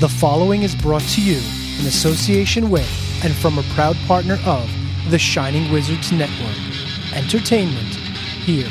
The 0.00 0.08
following 0.08 0.62
is 0.62 0.76
brought 0.76 1.02
to 1.02 1.20
you 1.20 1.38
in 1.80 1.86
association 1.86 2.70
with 2.70 2.88
and 3.24 3.34
from 3.34 3.58
a 3.58 3.64
proud 3.74 3.96
partner 4.06 4.38
of 4.46 4.70
the 5.10 5.18
Shining 5.18 5.72
Wizards 5.72 6.12
Network. 6.12 6.56
Entertainment 7.16 7.96
here. 8.46 8.70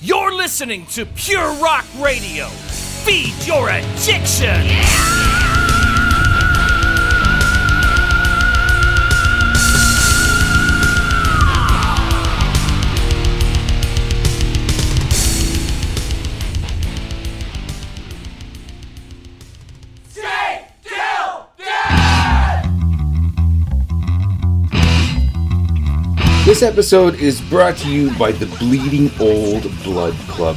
You're 0.00 0.32
listening 0.32 0.86
to 0.92 1.06
Pure 1.06 1.54
Rock 1.54 1.86
Radio. 1.98 2.46
Feed 2.46 3.34
your 3.44 3.68
addiction. 3.68 5.41
This 26.62 26.70
episode 26.70 27.14
is 27.16 27.40
brought 27.40 27.76
to 27.78 27.90
you 27.90 28.16
by 28.16 28.30
the 28.30 28.46
Bleeding 28.46 29.10
Old 29.18 29.64
Blood 29.82 30.14
Club 30.28 30.54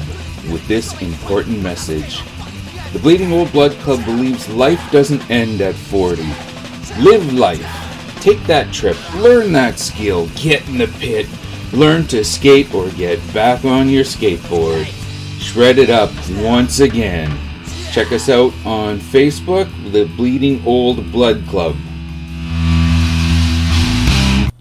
with 0.51 0.63
this 0.67 1.01
important 1.01 1.63
message. 1.63 2.21
The 2.93 2.99
Bleeding 2.99 3.33
Old 3.33 3.51
Blood 3.51 3.71
Club 3.79 4.05
believes 4.05 4.47
life 4.47 4.79
doesn't 4.91 5.27
end 5.31 5.61
at 5.61 5.73
40. 5.73 6.21
Live 7.01 7.33
life. 7.33 7.65
Take 8.21 8.39
that 8.43 8.71
trip. 8.71 8.97
Learn 9.15 9.51
that 9.53 9.79
skill. 9.79 10.27
Get 10.35 10.69
in 10.69 10.77
the 10.77 10.89
pit. 10.99 11.25
Learn 11.73 12.05
to 12.09 12.23
skate 12.23 12.71
or 12.75 12.91
get 12.91 13.17
back 13.33 13.65
on 13.65 13.89
your 13.89 14.03
skateboard. 14.03 14.85
Shred 15.41 15.79
it 15.79 15.89
up 15.89 16.11
once 16.43 16.81
again. 16.81 17.35
Check 17.91 18.11
us 18.11 18.29
out 18.29 18.53
on 18.63 18.99
Facebook, 18.99 19.67
the 19.91 20.05
Bleeding 20.15 20.61
Old 20.67 21.11
Blood 21.11 21.47
Club. 21.47 21.75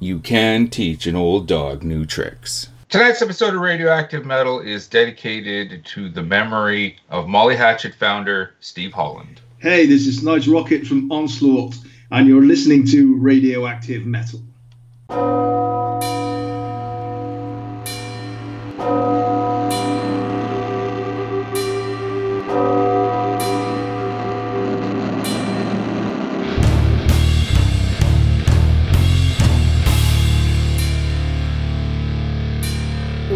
You 0.04 0.18
can 0.18 0.68
teach 0.68 1.06
an 1.06 1.16
old 1.16 1.48
dog 1.48 1.82
new 1.82 2.04
tricks. 2.04 2.68
Tonight's 2.90 3.22
episode 3.22 3.54
of 3.54 3.60
Radioactive 3.62 4.26
Metal 4.26 4.60
is 4.60 4.86
dedicated 4.86 5.82
to 5.86 6.10
the 6.10 6.22
memory 6.22 6.98
of 7.08 7.26
Molly 7.26 7.56
Hatchet 7.56 7.94
founder 7.94 8.52
Steve 8.60 8.92
Holland. 8.92 9.40
Hey, 9.60 9.86
this 9.86 10.06
is 10.06 10.22
Nigel 10.22 10.60
Rockett 10.60 10.86
from 10.86 11.10
Onslaught, 11.10 11.76
and 12.10 12.28
you're 12.28 12.44
listening 12.44 12.86
to 12.88 13.16
Radioactive 13.16 14.04
Metal. 14.04 14.42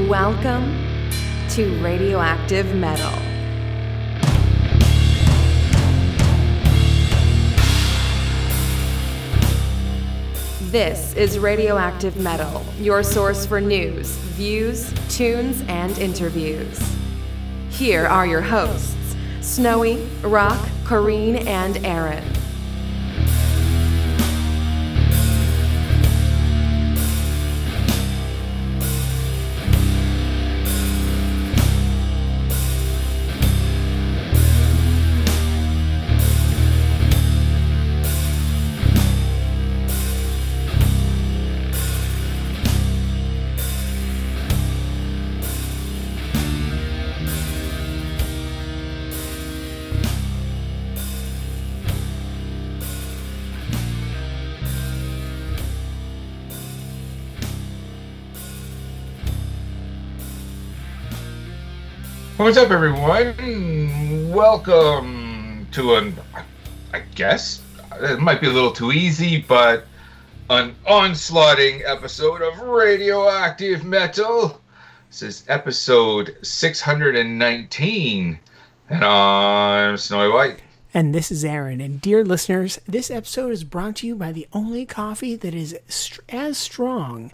Welcome 0.09 0.75
to 1.51 1.83
Radioactive 1.83 2.75
Metal. 2.75 3.12
This 10.70 11.12
is 11.12 11.39
Radioactive 11.39 12.17
Metal, 12.17 12.65
your 12.78 13.03
source 13.03 13.45
for 13.45 13.61
news, 13.61 14.17
views, 14.17 14.95
tunes, 15.11 15.62
and 15.69 15.98
interviews. 15.98 16.81
Here 17.69 18.06
are 18.06 18.27
your 18.27 18.41
hosts 18.41 18.97
Snowy, 19.43 20.03
Rock, 20.22 20.59
Corrine, 20.84 21.45
and 21.47 21.84
Aaron. 21.84 22.25
What's 62.48 62.56
up, 62.56 62.70
everyone? 62.70 64.32
Welcome 64.32 65.69
to 65.70 65.97
an, 65.97 66.16
I 66.94 67.00
guess, 67.14 67.60
it 68.00 68.20
might 68.20 68.41
be 68.41 68.47
a 68.47 68.50
little 68.50 68.72
too 68.72 68.91
easy, 68.91 69.42
but 69.42 69.84
an 70.48 70.75
onslaughting 70.87 71.82
episode 71.84 72.41
of 72.41 72.58
Radioactive 72.60 73.84
Metal. 73.84 74.62
This 75.10 75.20
is 75.20 75.44
episode 75.48 76.38
619, 76.41 78.38
and 78.88 79.04
I'm 79.04 79.98
Snowy 79.98 80.32
White. 80.32 80.62
And 80.94 81.14
this 81.14 81.31
is 81.31 81.44
Aaron. 81.44 81.82
And 81.82 82.00
dear 82.00 82.25
listeners, 82.25 82.81
this 82.87 83.10
episode 83.10 83.53
is 83.53 83.62
brought 83.62 83.97
to 83.97 84.06
you 84.06 84.16
by 84.16 84.32
the 84.32 84.48
only 84.54 84.87
coffee 84.87 85.37
that 85.37 85.53
is 85.54 85.78
as 86.31 86.56
strong 86.56 87.31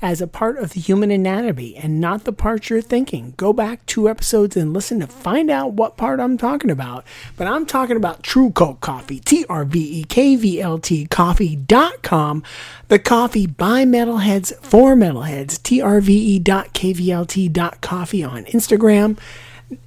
as 0.00 0.20
a 0.20 0.26
part 0.26 0.58
of 0.58 0.72
the 0.72 0.80
human 0.80 1.10
anatomy 1.10 1.76
and 1.76 2.00
not 2.00 2.24
the 2.24 2.32
part 2.32 2.70
you're 2.70 2.80
thinking. 2.80 3.34
Go 3.36 3.52
back 3.52 3.84
two 3.86 4.08
episodes 4.08 4.56
and 4.56 4.72
listen 4.72 5.00
to 5.00 5.06
find 5.06 5.50
out 5.50 5.72
what 5.72 5.96
part 5.96 6.20
I'm 6.20 6.38
talking 6.38 6.70
about. 6.70 7.04
But 7.36 7.48
I'm 7.48 7.66
talking 7.66 7.96
about 7.96 8.22
Trve 8.22 8.52
Kvlt 8.52 8.80
Coffee, 8.80 9.20
T 9.20 9.44
R 9.48 9.64
V 9.64 10.00
E 10.00 10.04
K 10.04 10.36
V 10.36 10.60
L 10.60 10.78
T 10.78 11.06
coffee.com. 11.06 12.42
The 12.88 12.98
coffee 12.98 13.46
by 13.46 13.84
metalheads 13.84 14.54
for 14.56 14.94
metalheads, 14.94 15.62
T 15.62 15.80
R 15.80 16.00
V 16.00 16.12
E 16.14 16.38
dot 16.38 16.72
K 16.72 16.92
V 16.92 17.10
L 17.12 17.26
T 17.26 17.48
dot 17.48 17.80
coffee 17.80 18.22
on 18.22 18.44
Instagram. 18.46 19.18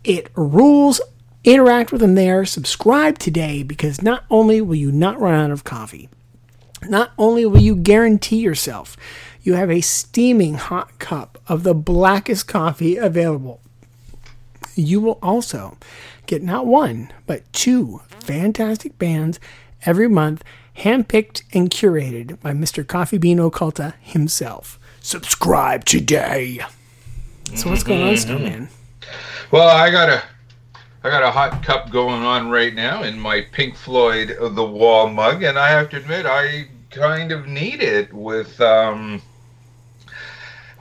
It 0.04 0.30
rules 0.36 1.02
interact 1.44 1.92
with 1.92 2.02
them 2.02 2.16
there. 2.16 2.46
Subscribe 2.46 3.18
today 3.18 3.64
because 3.64 4.02
not 4.02 4.26
only 4.30 4.62
will 4.62 4.76
you 4.76 4.92
not 4.92 5.20
run 5.20 5.34
out 5.34 5.52
of 5.52 5.64
coffee, 5.64 6.10
not 6.88 7.12
only 7.18 7.46
will 7.46 7.62
you 7.62 7.76
guarantee 7.76 8.38
yourself 8.38 8.98
you 9.44 9.53
have 9.56 9.72
a 9.72 9.81
steaming 9.81 10.56
hot 10.56 11.00
cup 11.00 11.38
of 11.47 11.63
the 11.63 11.74
blackest 11.74 12.47
coffee 12.47 12.97
available, 12.97 13.62
you 14.75 15.02
will 15.02 15.19
also 15.22 15.78
get 16.25 16.44
not 16.44 16.66
one, 16.66 17.12
but 17.25 17.52
two 17.53 18.02
fantastic 18.19 18.97
bands 18.97 19.40
every 19.85 20.07
month, 20.07 20.44
handpicked 20.78 21.44
and 21.53 21.69
curated 21.69 22.40
by 22.40 22.52
Mr. 22.52 22.88
Coffee 22.88 23.18
Bean 23.18 23.38
Occulta 23.38 23.96
himself. 24.02 24.79
Subscribe 25.02 25.85
today. 25.85 26.59
So 27.56 27.69
what's 27.69 27.84
going 27.84 28.02
on, 28.02 28.18
Snowman? 28.18 28.69
Well, 29.52 29.68
I 29.68 29.91
got 29.91 30.08
a 30.09 30.23
I 31.03 31.09
got 31.09 31.23
a 31.23 31.31
hot 31.31 31.63
cup 31.63 31.90
going 31.90 32.22
on 32.22 32.50
right 32.50 32.75
now 32.75 33.02
in 33.02 33.19
my 33.19 33.41
Pink 33.52 33.75
Floyd 33.75 34.31
of 34.31 34.56
The 34.56 34.63
Wall 34.63 35.09
mug, 35.09 35.41
and 35.41 35.58
I 35.58 35.69
have 35.69 35.90
to 35.90 35.97
admit 35.97 36.28
I 36.28 36.68
kind 36.91 37.31
of 37.31 37.47
need 37.47 37.81
it 37.81 38.13
with 38.13 38.62
um 38.62 39.22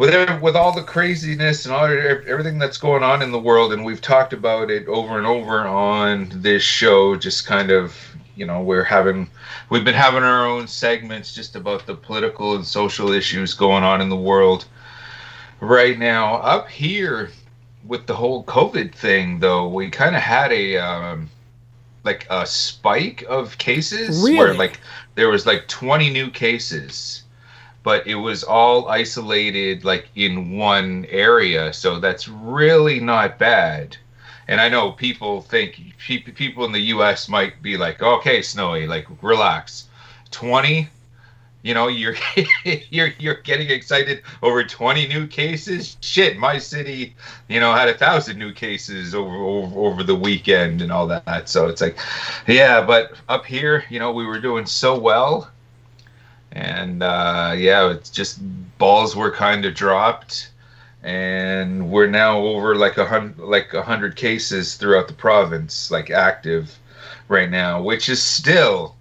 with 0.01 0.41
with 0.41 0.57
all 0.57 0.73
the 0.73 0.83
craziness 0.83 1.67
and 1.67 1.75
all 1.75 1.85
everything 1.85 2.59
that's 2.59 2.79
going 2.79 3.03
on 3.03 3.21
in 3.21 3.31
the 3.31 3.39
world, 3.39 3.71
and 3.71 3.85
we've 3.85 4.01
talked 4.01 4.33
about 4.33 4.71
it 4.71 4.89
over 4.89 5.19
and 5.19 5.27
over 5.27 5.67
on 5.67 6.31
this 6.37 6.63
show. 6.63 7.15
Just 7.15 7.47
kind 7.47 7.71
of 7.71 7.95
you 8.35 8.47
know 8.47 8.63
we're 8.63 8.83
having 8.83 9.29
we've 9.69 9.85
been 9.85 9.93
having 9.93 10.23
our 10.23 10.47
own 10.47 10.67
segments 10.67 11.35
just 11.35 11.55
about 11.55 11.85
the 11.85 11.95
political 11.95 12.57
and 12.57 12.65
social 12.65 13.13
issues 13.13 13.53
going 13.53 13.85
on 13.85 14.01
in 14.01 14.09
the 14.09 14.17
world 14.17 14.65
right 15.61 15.99
now. 15.99 16.37
Up 16.37 16.67
here 16.71 17.31
with 17.87 18.07
the 18.07 18.17
whole 18.17 18.43
COVID 18.45 18.95
thing, 18.95 19.39
though, 19.39 19.69
we 19.69 19.91
kind 19.91 20.17
of 20.17 20.23
had 20.23 20.51
a 20.51 20.79
um, 20.79 21.29
like 22.05 22.27
a 22.31 22.47
spike 22.47 23.23
of 23.29 23.59
cases 23.59 24.23
where 24.23 24.55
like 24.55 24.81
there 25.15 25.29
was 25.29 25.45
like 25.45 25.69
20 25.69 26.09
new 26.09 26.31
cases, 26.31 27.20
but 27.83 28.07
it 28.07 28.17
was 28.17 28.45
all 28.45 28.89
isolated 28.89 29.85
like 29.85 30.09
in 30.15 30.57
one 30.57 31.07
area, 31.09 31.73
so 31.73 31.99
that's 32.01 32.29
really 32.29 33.01
not 33.01 33.39
bad. 33.39 33.97
And 34.49 34.61
I 34.61 34.69
know 34.69 34.93
people 34.93 35.43
think 35.43 35.81
people 35.99 36.65
in 36.65 36.73
the 36.73 36.81
U.S. 36.95 37.29
might 37.29 37.63
be 37.63 37.77
like, 37.77 38.03
"Okay, 38.03 38.43
Snowy, 38.43 38.87
like 38.87 39.07
relax." 39.23 39.87
20 40.31 40.89
you 41.63 41.75
know 41.75 41.89
you're 41.89 42.15
you're 42.91 43.13
you're 43.19 43.35
getting 43.43 43.71
excited 43.71 44.23
over 44.43 44.65
20 44.65 45.07
new 45.09 45.27
cases 45.27 45.97
shit 46.01 46.39
my 46.39 46.59
city 46.59 47.15
you 47.49 47.61
know 47.61 47.75
had 47.75 47.89
a 47.89 47.99
thousand 47.99 48.39
new 48.39 48.53
cases 48.53 49.15
over, 49.15 49.35
over 49.35 49.79
over 49.79 50.03
the 50.03 50.15
weekend 50.15 50.81
and 50.81 50.91
all 50.91 51.07
that 51.07 51.49
so 51.49 51.69
it's 51.69 51.81
like 51.81 51.99
yeah 52.47 52.81
but 52.81 53.13
up 53.29 53.45
here 53.45 53.85
you 53.91 53.99
know 53.99 54.13
we 54.13 54.25
were 54.25 54.41
doing 54.41 54.65
so 54.65 54.99
well 54.99 55.51
and 56.53 57.03
uh 57.03 57.55
yeah 57.57 57.91
it's 57.91 58.11
just 58.11 58.41
balls 58.79 59.15
were 59.15 59.31
kind 59.31 59.65
of 59.65 59.75
dropped 59.75 60.51
and 61.03 61.91
we're 61.91 62.07
now 62.07 62.39
over 62.39 62.75
like 62.75 62.99
a 62.99 63.07
hundred 63.07 63.39
like 63.39 63.73
a 63.73 63.83
hundred 63.83 64.17
cases 64.17 64.75
throughout 64.75 65.09
the 65.09 65.15
province 65.15 65.91
like 65.91 66.11
active 66.11 66.79
right 67.29 67.51
now 67.51 67.81
which 67.81 68.09
is 68.09 68.23
still 68.23 68.97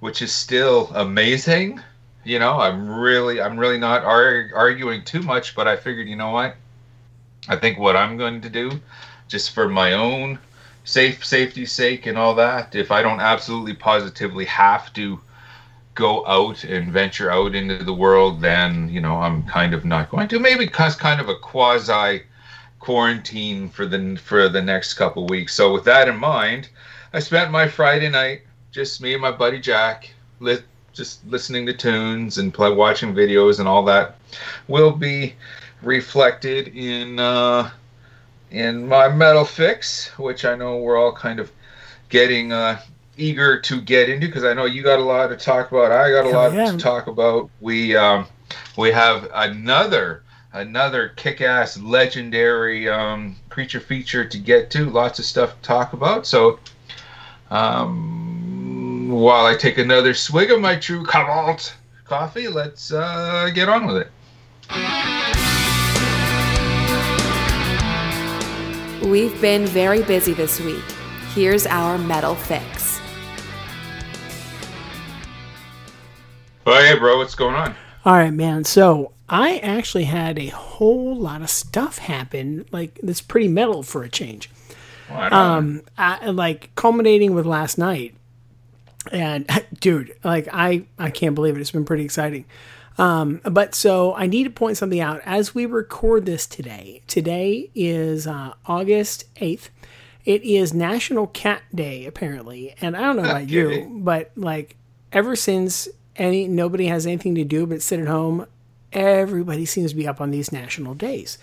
which 0.00 0.22
is 0.22 0.32
still 0.32 0.90
amazing. 0.94 1.80
You 2.24 2.38
know, 2.38 2.58
I'm 2.58 2.88
really, 2.90 3.40
I'm 3.40 3.58
really 3.58 3.78
not 3.78 4.02
ar- 4.02 4.50
arguing 4.54 5.04
too 5.04 5.22
much, 5.22 5.54
but 5.54 5.68
I 5.68 5.76
figured, 5.76 6.08
you 6.08 6.16
know 6.16 6.30
what? 6.30 6.56
I 7.48 7.56
think 7.56 7.78
what 7.78 7.96
I'm 7.96 8.16
going 8.16 8.40
to 8.42 8.50
do, 8.50 8.80
just 9.28 9.52
for 9.52 9.68
my 9.68 9.92
own 9.92 10.38
safe 10.84 11.24
safety's 11.24 11.72
sake 11.72 12.06
and 12.06 12.18
all 12.18 12.34
that, 12.34 12.74
if 12.74 12.90
I 12.90 13.02
don't 13.02 13.20
absolutely 13.20 13.74
positively 13.74 14.46
have 14.46 14.92
to 14.94 15.20
go 15.94 16.26
out 16.26 16.64
and 16.64 16.92
venture 16.92 17.30
out 17.30 17.54
into 17.54 17.84
the 17.84 17.92
world, 17.92 18.40
then 18.40 18.88
you 18.88 19.00
know 19.00 19.16
I'm 19.16 19.42
kind 19.44 19.74
of 19.74 19.84
not 19.84 20.10
going 20.10 20.28
to. 20.28 20.38
Maybe 20.38 20.66
cause 20.66 20.96
kind 20.96 21.20
of 21.20 21.28
a 21.28 21.36
quasi 21.36 22.22
quarantine 22.78 23.68
for 23.68 23.86
the 23.86 24.16
for 24.16 24.48
the 24.48 24.62
next 24.62 24.94
couple 24.94 25.26
weeks. 25.26 25.54
So 25.54 25.72
with 25.72 25.84
that 25.84 26.08
in 26.08 26.16
mind, 26.16 26.68
I 27.12 27.20
spent 27.20 27.50
my 27.50 27.68
Friday 27.68 28.08
night 28.08 28.42
just 28.72 29.00
me 29.00 29.12
and 29.12 29.22
my 29.22 29.32
buddy 29.32 29.58
Jack, 29.58 30.10
li- 30.38 30.58
just 30.92 31.26
listening 31.26 31.66
to 31.66 31.72
tunes 31.72 32.38
and 32.38 32.52
play, 32.54 32.72
watching 32.72 33.14
videos 33.14 33.58
and 33.58 33.68
all 33.68 33.84
that, 33.84 34.16
will 34.68 34.92
be 34.92 35.34
reflected 35.82 36.68
in 36.68 37.18
uh, 37.18 37.70
in 38.50 38.86
my 38.86 39.08
metal 39.08 39.44
fix, 39.44 40.08
which 40.18 40.44
I 40.44 40.54
know 40.56 40.78
we're 40.78 40.98
all 40.98 41.12
kind 41.12 41.40
of 41.40 41.50
getting 42.08 42.52
uh, 42.52 42.80
eager 43.16 43.60
to 43.60 43.80
get 43.80 44.08
into 44.08 44.26
because 44.26 44.44
I 44.44 44.54
know 44.54 44.64
you 44.64 44.82
got 44.82 44.98
a 44.98 45.04
lot 45.04 45.28
to 45.28 45.36
talk 45.36 45.70
about. 45.70 45.92
I 45.92 46.10
got 46.10 46.26
a 46.26 46.30
Hell 46.30 46.42
lot 46.42 46.52
yeah. 46.54 46.72
to 46.72 46.78
talk 46.78 47.06
about. 47.06 47.50
We 47.60 47.96
um, 47.96 48.26
we 48.76 48.90
have 48.92 49.30
another 49.34 50.22
another 50.52 51.10
kick-ass 51.10 51.78
legendary 51.78 52.88
um, 52.88 53.36
creature 53.48 53.80
feature 53.80 54.24
to 54.24 54.38
get 54.38 54.70
to. 54.70 54.90
Lots 54.90 55.18
of 55.18 55.24
stuff 55.24 55.54
to 55.54 55.62
talk 55.62 55.92
about. 55.92 56.26
So 56.26 56.58
um, 57.50 59.08
while 59.10 59.46
I 59.46 59.56
take 59.56 59.78
another 59.78 60.14
swig 60.14 60.50
of 60.50 60.60
my 60.60 60.76
Trve 60.76 61.04
Kvlt 61.04 61.72
coffee, 62.04 62.48
let's 62.48 62.92
uh, 62.92 63.50
get 63.54 63.68
on 63.68 63.86
with 63.86 63.96
it. 63.96 64.10
We've 69.04 69.40
been 69.40 69.66
very 69.66 70.02
busy 70.02 70.32
this 70.34 70.60
week. 70.60 70.84
Here's 71.34 71.66
our 71.66 71.96
metal 71.96 72.34
fix. 72.34 72.79
Oh, 76.72 76.80
hey, 76.80 76.96
bro, 76.96 77.18
what's 77.18 77.34
going 77.34 77.56
on? 77.56 77.74
All 78.04 78.12
right, 78.12 78.32
man. 78.32 78.62
So 78.62 79.10
I 79.28 79.58
actually 79.58 80.04
had 80.04 80.38
a 80.38 80.46
whole 80.46 81.16
lot 81.16 81.42
of 81.42 81.50
stuff 81.50 81.98
happen, 81.98 82.64
like 82.70 82.96
that's 83.02 83.20
pretty 83.20 83.48
metal 83.48 83.82
for 83.82 84.04
a 84.04 84.08
change. 84.08 84.48
Well, 85.10 85.18
I 85.18 85.28
don't. 85.30 85.40
Um, 85.40 85.82
I, 85.98 86.30
like 86.30 86.72
culminating 86.76 87.34
with 87.34 87.44
last 87.44 87.76
night, 87.76 88.14
and 89.10 89.50
dude, 89.80 90.14
like 90.22 90.48
I 90.52 90.84
I 90.96 91.10
can't 91.10 91.34
believe 91.34 91.56
it. 91.56 91.60
It's 91.60 91.72
been 91.72 91.84
pretty 91.84 92.04
exciting. 92.04 92.44
Um, 92.98 93.40
but 93.42 93.74
so 93.74 94.14
I 94.14 94.28
need 94.28 94.44
to 94.44 94.50
point 94.50 94.76
something 94.76 95.00
out 95.00 95.22
as 95.24 95.52
we 95.52 95.66
record 95.66 96.24
this 96.24 96.46
today. 96.46 97.02
Today 97.08 97.68
is 97.74 98.28
uh, 98.28 98.54
August 98.66 99.24
eighth. 99.38 99.70
It 100.24 100.44
is 100.44 100.72
National 100.72 101.26
Cat 101.26 101.62
Day 101.74 102.06
apparently, 102.06 102.76
and 102.80 102.96
I 102.96 103.00
don't 103.00 103.16
know 103.16 103.24
about 103.24 103.48
you, 103.48 103.90
but 104.04 104.30
like 104.36 104.76
ever 105.12 105.34
since 105.34 105.88
any 106.20 106.46
nobody 106.46 106.86
has 106.86 107.06
anything 107.06 107.34
to 107.34 107.44
do 107.44 107.66
but 107.66 107.82
sit 107.82 107.98
at 107.98 108.06
home, 108.06 108.46
everybody 108.92 109.64
seems 109.64 109.90
to 109.90 109.96
be 109.96 110.06
up 110.06 110.20
on 110.20 110.30
these 110.30 110.52
national 110.52 110.94
days, 110.94 111.38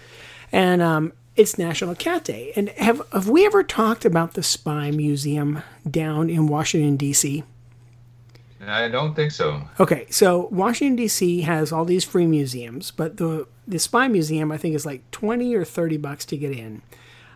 and 0.52 0.82
um, 0.82 1.14
it's 1.36 1.58
National 1.58 1.96
Cat 1.96 2.24
Day. 2.24 2.54
And 2.56 2.70
have 2.70 3.02
have 3.12 3.28
we 3.28 3.46
ever 3.46 3.64
talked 3.64 4.06
about 4.06 4.34
the 4.34 4.44
Spy 4.44 4.92
Museum 4.92 5.64
down 5.90 6.30
in 6.30 6.48
Washington 6.48 6.96
D.C.? 6.96 7.44
I 8.66 8.88
don't 8.88 9.16
think 9.16 9.32
so. 9.32 9.62
Okay, 9.80 10.08
so 10.10 10.48
Washington 10.52 10.96
D.C. 10.96 11.42
has 11.42 11.72
all 11.72 11.86
these 11.86 12.04
free 12.04 12.26
museums, 12.26 12.92
but 12.92 13.18
the 13.18 13.48
the 13.68 13.80
Spy 13.80 14.08
Museum 14.08 14.52
I 14.52 14.58
think 14.58 14.76
is 14.76 14.86
like 14.86 15.10
twenty 15.12 15.56
or 15.56 15.66
thirty 15.66 15.98
bucks 15.98 16.26
to 16.26 16.38
get 16.38 16.52
in. 16.52 16.82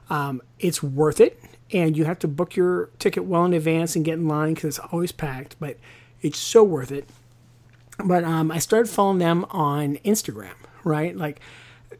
Um, 0.09 0.41
it's 0.59 0.83
worth 0.83 1.21
it, 1.21 1.41
and 1.71 1.97
you 1.97 2.05
have 2.05 2.19
to 2.19 2.27
book 2.27 2.55
your 2.55 2.89
ticket 2.99 3.23
well 3.25 3.45
in 3.45 3.53
advance 3.53 3.95
and 3.95 4.03
get 4.03 4.15
in 4.15 4.27
line 4.27 4.53
because 4.53 4.77
it's 4.77 4.87
always 4.91 5.11
packed. 5.11 5.55
But 5.59 5.77
it's 6.21 6.37
so 6.37 6.63
worth 6.63 6.91
it. 6.91 7.07
But 8.05 8.23
um, 8.23 8.51
I 8.51 8.59
started 8.59 8.89
following 8.89 9.19
them 9.19 9.45
on 9.49 9.97
Instagram, 9.97 10.53
right? 10.83 11.15
Like 11.15 11.39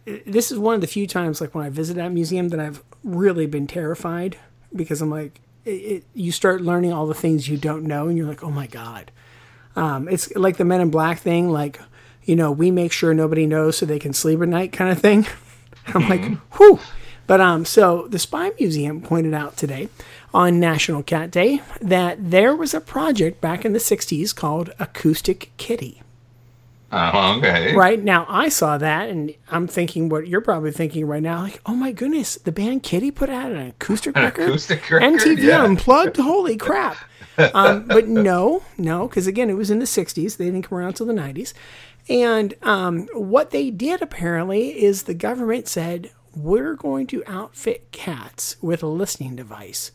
this 0.06 0.52
is 0.52 0.58
one 0.58 0.76
of 0.76 0.82
the 0.82 0.88
few 0.88 1.08
times 1.08 1.42
like 1.42 1.54
when 1.54 1.66
I 1.66 1.70
visit 1.70 1.96
that 1.96 2.12
museum 2.12 2.50
that 2.50 2.60
I've 2.60 2.84
really 3.04 3.46
been 3.46 3.68
terrified 3.68 4.38
because 4.76 5.02
I'm 5.02 5.10
like, 5.10 5.42
it, 5.66 5.70
it, 5.70 6.04
you 6.14 6.32
start 6.32 6.62
learning 6.62 6.92
all 6.92 7.06
the 7.06 7.14
things 7.14 7.48
you 7.48 7.58
don't 7.58 7.84
know, 7.84 8.08
and 8.08 8.18
you're 8.18 8.28
like, 8.28 8.44
oh 8.44 8.50
my 8.52 8.68
god. 8.68 9.12
Um, 9.76 10.08
it's 10.10 10.36
like 10.36 10.58
the 10.58 10.66
Men 10.66 10.82
in 10.82 10.90
Black 10.90 11.20
thing, 11.20 11.50
like, 11.50 11.80
you 12.24 12.36
know, 12.36 12.52
we 12.52 12.72
make 12.72 12.92
sure 12.92 13.14
nobody 13.14 13.46
knows 13.46 13.78
so 13.78 13.86
they 13.86 14.00
can 14.00 14.14
sleep 14.14 14.42
at 14.42 14.50
night 14.50 14.74
kind 14.74 14.92
of 14.92 15.00
thing. 15.00 15.28
I'm 15.88 16.10
like, 16.10 16.24
whew. 16.58 16.80
But 17.28 17.40
um, 17.40 17.64
so 17.64 18.08
the 18.08 18.20
Spy 18.20 18.52
Museum 18.60 19.02
pointed 19.02 19.34
out 19.34 19.56
today 19.56 19.90
on 20.34 20.60
National 20.60 21.04
Cat 21.04 21.32
Day 21.32 21.62
that 21.82 22.32
there 22.32 22.56
was 22.56 22.74
a 22.74 22.82
project 22.82 23.42
back 23.42 23.66
in 23.66 23.74
the 23.74 23.80
60s 23.80 24.36
called 24.36 24.72
Acoustic 24.80 25.52
Kitty. 25.58 26.02
Uh, 26.92 27.36
okay. 27.38 27.74
Right 27.74 28.04
now, 28.04 28.26
I 28.28 28.50
saw 28.50 28.78
that, 28.78 29.10
and 29.10 29.34
I'm 29.50 29.66
thinking 29.66 30.10
what 30.10 30.28
you're 30.28 30.42
probably 30.42 30.72
thinking 30.72 31.08
right 31.08 31.24
now, 31.24 31.44
like, 31.44 31.62
oh 31.66 31.74
my 31.74 31.94
goodness, 31.94 32.36
the 32.36 32.52
band 32.52 32.84
Kittie 32.84 33.12
put 33.12 33.30
out 33.30 33.52
an 33.52 33.68
acoustic 33.68 34.18
An 34.18 34.24
record, 34.24 34.50
acoustic 34.50 34.90
record, 34.92 35.20
MTV 35.20 35.44
yeah. 35.44 35.64
Unplugged. 35.64 36.18
Holy 36.18 36.58
crap! 36.58 36.98
um, 37.54 37.88
but 37.88 38.08
no, 38.08 38.64
no, 38.78 39.08
because 39.08 39.26
again, 39.26 39.50
it 39.50 39.54
was 39.54 39.72
in 39.72 39.80
the 39.80 39.86
'60s. 39.86 40.36
They 40.36 40.46
didn't 40.46 40.64
come 40.64 40.78
around 40.78 40.90
until 40.90 41.06
the 41.06 41.14
'90s, 41.14 41.54
and 42.10 42.56
um, 42.62 43.08
what 43.14 43.52
they 43.52 43.70
did 43.70 44.02
apparently 44.02 44.84
is 44.84 45.04
the 45.04 45.14
government 45.14 45.70
said 45.70 46.12
we're 46.36 46.76
going 46.76 47.08
to 47.08 47.24
outfit 47.26 47.92
cats 47.94 48.58
with 48.62 48.84
a 48.84 48.88
listening 48.88 49.38
device, 49.38 49.92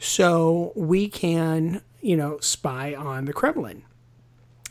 so 0.00 0.72
we 0.74 1.06
can, 1.08 1.82
you 2.00 2.16
know, 2.16 2.38
spy 2.40 2.94
on 2.94 3.26
the 3.26 3.32
Kremlin 3.32 3.84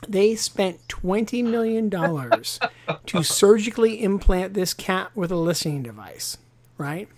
they 0.08 0.34
spent 0.36 0.88
$20 0.88 1.44
million 1.44 1.90
to 1.90 3.24
surgically 3.24 4.02
implant 4.02 4.54
this 4.54 4.74
cat 4.74 5.12
with 5.14 5.32
a 5.32 5.36
listening 5.36 5.84
device, 5.84 6.38
right? 6.78 7.10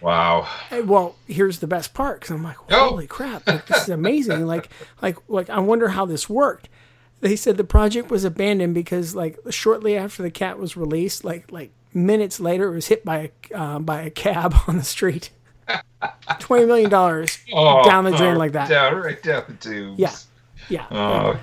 Wow. 0.00 0.46
And, 0.70 0.88
Well, 0.88 1.16
here's 1.26 1.60
the 1.60 1.66
best 1.66 1.94
part 1.94 2.20
because 2.20 2.34
I'm 2.34 2.42
like, 2.42 2.58
Oh. 2.70 2.90
holy 2.90 3.06
crap, 3.06 3.46
like, 3.46 3.66
this 3.66 3.84
is 3.84 3.88
amazing. 3.88 4.46
like, 4.46 4.68
like, 5.00 5.16
like, 5.28 5.48
I 5.48 5.58
wonder 5.60 5.88
how 5.88 6.04
this 6.04 6.28
worked. 6.28 6.68
They 7.20 7.34
said 7.34 7.56
the 7.56 7.64
project 7.64 8.10
was 8.10 8.24
abandoned 8.24 8.74
because, 8.74 9.14
like, 9.14 9.38
shortly 9.50 9.96
after 9.96 10.22
the 10.22 10.30
cat 10.30 10.58
was 10.58 10.76
released, 10.76 11.24
like, 11.24 11.50
like 11.50 11.70
minutes 11.94 12.38
later, 12.38 12.70
it 12.70 12.74
was 12.74 12.88
hit 12.88 13.04
by 13.04 13.30
a 13.52 13.58
uh, 13.58 13.78
by 13.78 14.02
a 14.02 14.10
cab 14.10 14.54
on 14.68 14.76
the 14.76 14.84
street. 14.84 15.30
Twenty 16.38 16.66
million 16.66 16.90
dollars 16.90 17.38
Oh, 17.52 17.84
down 17.84 18.04
the 18.04 18.16
drain 18.16 18.36
like 18.36 18.52
that. 18.52 18.68
Down, 18.68 18.94
right 18.96 19.22
down 19.22 19.44
the 19.48 19.54
tubes. 19.54 19.98
Yeah, 19.98 20.14
yeah. 20.68 20.86
Oh, 20.90 21.38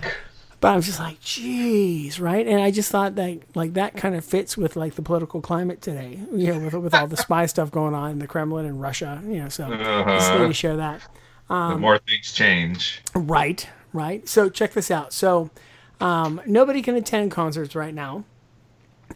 But 0.61 0.73
I 0.73 0.75
was 0.77 0.85
just 0.85 0.99
like, 0.99 1.19
jeez, 1.21 2.19
right? 2.19 2.47
And 2.47 2.61
I 2.61 2.71
just 2.71 2.89
thought 2.91 3.15
that 3.15 3.39
like 3.55 3.73
that 3.73 3.97
kind 3.97 4.15
of 4.15 4.23
fits 4.23 4.57
with 4.57 4.75
like 4.75 4.95
the 4.95 5.01
political 5.01 5.41
climate 5.41 5.81
today, 5.81 6.19
you 6.33 6.53
know, 6.53 6.59
with 6.59 6.73
with 6.75 6.93
all 6.93 7.07
the 7.07 7.17
spy 7.17 7.45
stuff 7.47 7.69
going 7.71 7.93
on 7.93 8.11
in 8.11 8.19
the 8.19 8.27
Kremlin 8.27 8.65
and 8.65 8.81
Russia, 8.81 9.21
you 9.25 9.39
know. 9.39 9.49
So 9.49 9.67
just 9.69 10.31
need 10.39 10.47
to 10.47 10.53
share 10.53 10.77
that. 10.77 11.01
the 11.49 11.77
more 11.77 11.97
things 11.99 12.31
change. 12.33 13.01
Right, 13.13 13.67
right. 13.93 14.27
So 14.27 14.49
check 14.49 14.71
this 14.73 14.89
out. 14.89 15.11
So 15.13 15.49
um, 15.99 16.41
nobody 16.45 16.81
can 16.81 16.95
attend 16.95 17.31
concerts 17.31 17.75
right 17.75 17.93
now, 17.93 18.23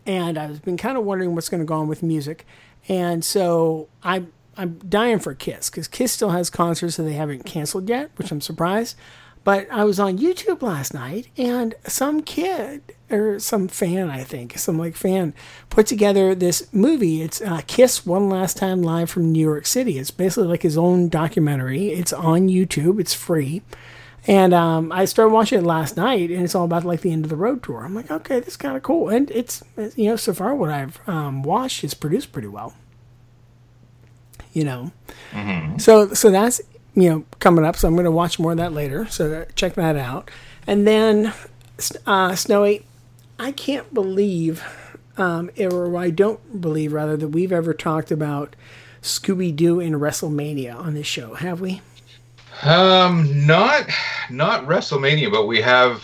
and 0.06 0.38
I've 0.38 0.63
been 0.63 0.78
kind 0.78 0.98
of 0.98 1.06
wondering 1.06 1.34
what's 1.34 1.50
going 1.50 1.62
to 1.62 1.66
go 1.66 1.75
on 1.75 1.88
with 1.88 2.04
music, 2.04 2.46
and 2.89 3.24
so 3.24 3.88
I. 4.04 4.25
I'm 4.60 4.78
dying 4.80 5.20
for 5.20 5.34
Kiss 5.34 5.70
because 5.70 5.88
Kiss 5.88 6.12
still 6.12 6.32
has 6.32 6.50
concerts 6.50 6.98
that 6.98 7.04
they 7.04 7.13
haven't 7.13 7.46
canceled 7.46 7.88
yet, 7.88 8.12
which 8.18 8.30
I'm 8.30 8.42
surprised. 8.42 8.98
But 9.46 9.68
I 9.72 9.86
was 9.86 10.01
on 10.01 10.18
YouTube 10.18 10.62
last 10.62 10.94
night 10.94 11.30
and 11.38 11.74
some 11.88 12.22
kid 12.22 12.82
or 13.10 13.39
some 13.39 13.70
fan, 13.70 14.10
I 14.10 14.25
think, 14.25 14.58
some 14.58 14.78
like 14.78 14.98
fan, 14.98 15.34
put 15.70 15.88
together 15.88 16.36
this 16.36 16.68
movie. 16.74 17.22
It's 17.22 17.42
uh, 17.42 17.62
Kiss 17.68 18.06
One 18.06 18.30
Last 18.30 18.58
Time 18.58 18.84
Live 18.84 19.10
from 19.10 19.32
New 19.32 19.39
York 19.39 19.66
City. 19.66 19.98
It's 19.98 20.12
basically 20.12 20.50
like 20.50 20.63
his 20.63 20.78
own 20.78 21.08
documentary. 21.08 21.94
It's 21.94 22.12
on 22.12 22.50
YouTube, 22.50 23.00
it's 23.00 23.13
free. 23.13 23.62
And 24.28 24.54
um, 24.54 24.92
I 24.92 25.06
started 25.06 25.34
watching 25.34 25.60
it 25.60 25.66
last 25.66 25.96
night, 25.96 26.30
and 26.30 26.44
it's 26.44 26.54
all 26.54 26.66
about 26.66 26.84
like 26.84 27.00
the 27.00 27.13
end 27.13 27.24
of 27.24 27.30
the 27.30 27.38
road 27.38 27.63
tour. 27.63 27.86
I'm 27.86 27.96
like, 27.96 28.12
okay, 28.12 28.39
this 28.39 28.50
is 28.50 28.58
kind 28.58 28.75
of 28.75 28.84
cool, 28.84 29.08
and 29.08 29.32
it's 29.32 29.63
you 29.96 30.10
know 30.10 30.18
so 30.18 30.34
far 30.34 30.54
what 30.54 30.70
I've 30.70 31.00
um, 31.08 31.42
watched 31.44 31.86
is 31.86 31.94
produced 31.94 32.34
pretty 32.34 32.50
well. 32.50 32.75
You 34.53 34.63
know, 34.63 34.91
so 35.77 36.13
so 36.13 36.32
that's 36.32 36.60
you 36.96 37.10
know 37.10 37.25
coming 37.39 37.63
up. 37.63 37.75
So 37.75 37.88
I'm 37.88 37.94
going 37.94 38.06
to 38.06 38.12
watch 38.12 38.39
more 38.39 38.51
of 38.51 38.58
that 38.58 38.74
later. 38.74 39.08
So 39.08 39.46
check 39.56 39.75
that 39.75 39.96
out, 39.96 40.32
and 40.65 40.88
then 40.88 41.34
uh, 42.06 42.36
Snowy, 42.36 42.86
I 43.38 43.51
can't 43.51 43.94
believe, 43.94 44.63
um, 45.18 45.51
or 45.60 45.96
I 45.98 46.10
don't 46.10 46.62
believe 46.62 46.94
rather 46.94 47.15
that 47.18 47.29
we've 47.29 47.51
ever 47.51 47.74
talked 47.74 48.12
about 48.12 48.56
Scooby 49.01 49.56
Doo 49.56 49.79
in 49.79 49.94
WrestleMania 49.94 50.75
on 50.75 50.94
this 50.94 51.08
show, 51.08 51.36
have 51.36 51.62
we? 51.62 51.82
Um, 52.63 53.46
not 53.46 53.89
not 54.29 54.65
WrestleMania, 54.65 55.32
but 55.32 55.46
we 55.48 55.62
have. 55.62 56.03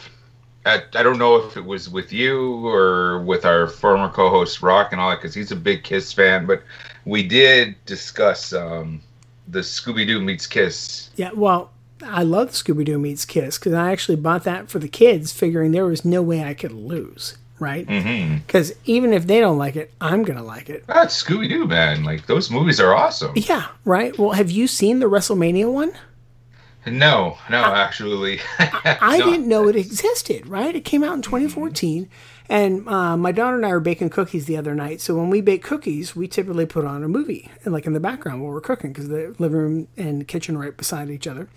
At, 0.67 0.95
I 0.95 1.03
don't 1.03 1.19
know 1.19 1.35
if 1.35 1.57
it 1.57 1.63
was 1.63 1.89
with 1.89 2.11
you 2.11 2.65
or 2.65 3.21
with 3.21 3.45
our 3.45 3.67
former 3.67 4.09
co-host 4.09 4.63
Rock 4.63 4.93
and 4.93 4.99
all 4.99 5.11
that, 5.11 5.17
because 5.17 5.35
he's 5.35 5.51
a 5.51 5.55
big 5.55 5.83
Kiss 5.83 6.11
fan. 6.11 6.47
But 6.47 6.63
we 7.05 7.23
did 7.23 7.75
discuss 7.85 8.51
um, 8.53 9.01
the 9.47 9.59
Scooby 9.59 10.05
Doo 10.07 10.19
meets 10.21 10.47
Kiss. 10.47 11.09
Yeah, 11.15 11.31
well, 11.33 11.71
I 12.03 12.23
love 12.23 12.49
Scooby 12.51 12.83
Doo 12.85 12.99
meets 12.99 13.25
Kiss 13.25 13.57
because 13.57 13.73
I 13.73 13.91
actually 13.91 14.17
bought 14.17 14.43
that 14.43 14.69
for 14.69 14.79
the 14.79 14.87
kids, 14.87 15.31
figuring 15.31 15.71
there 15.71 15.85
was 15.85 16.03
no 16.03 16.21
way 16.21 16.43
I 16.43 16.53
could 16.53 16.71
lose, 16.73 17.37
right? 17.59 17.87
Because 17.87 18.73
even 18.85 19.13
if 19.13 19.27
they 19.27 19.39
don't 19.39 19.57
like 19.57 19.75
it, 19.75 19.91
I'm 20.01 20.23
gonna 20.23 20.43
like 20.43 20.69
it. 20.69 20.85
That's 20.87 21.21
Scooby 21.23 21.47
Doo, 21.47 21.65
man. 21.65 22.03
Like 22.03 22.25
those 22.27 22.49
movies 22.51 22.79
are 22.79 22.93
awesome. 22.93 23.31
Yeah, 23.35 23.67
right. 23.85 24.17
Well, 24.17 24.31
have 24.31 24.51
you 24.51 24.67
seen 24.67 24.99
the 24.99 25.09
WrestleMania 25.09 25.71
one? 25.71 25.93
No, 26.87 27.37
no, 27.49 27.57
actually, 27.63 28.39
I 28.59 29.17
No. 29.19 29.25
didn't 29.31 29.47
know 29.47 29.67
it 29.67 29.75
existed, 29.75 30.45
right? 30.45 30.75
It 30.75 30.85
came 30.85 31.03
out 31.03 31.15
in 31.15 31.23
2014. 31.23 32.07
And 32.49 32.87
uh, 32.87 33.17
my 33.17 33.31
daughter 33.31 33.55
and 33.55 33.65
I 33.65 33.69
were 33.69 33.79
baking 33.79 34.11
cookies 34.11 34.45
the 34.45 34.57
other 34.57 34.75
night. 34.75 35.01
So 35.01 35.15
when 35.15 35.29
we 35.29 35.41
bake 35.41 35.63
cookies, 35.63 36.15
we 36.15 36.27
typically 36.27 36.65
put 36.65 36.85
on 36.85 37.03
a 37.03 37.07
movie, 37.07 37.49
and 37.63 37.73
like 37.73 37.85
in 37.85 37.93
the 37.93 37.99
background 37.99 38.41
while 38.41 38.51
we're 38.51 38.61
cooking, 38.61 38.91
because 38.91 39.09
the 39.09 39.35
living 39.39 39.57
room 39.57 39.87
and 39.97 40.27
kitchen 40.27 40.55
are 40.55 40.59
right 40.59 40.77
beside 40.77 41.09
each 41.09 41.27
other. 41.27 41.49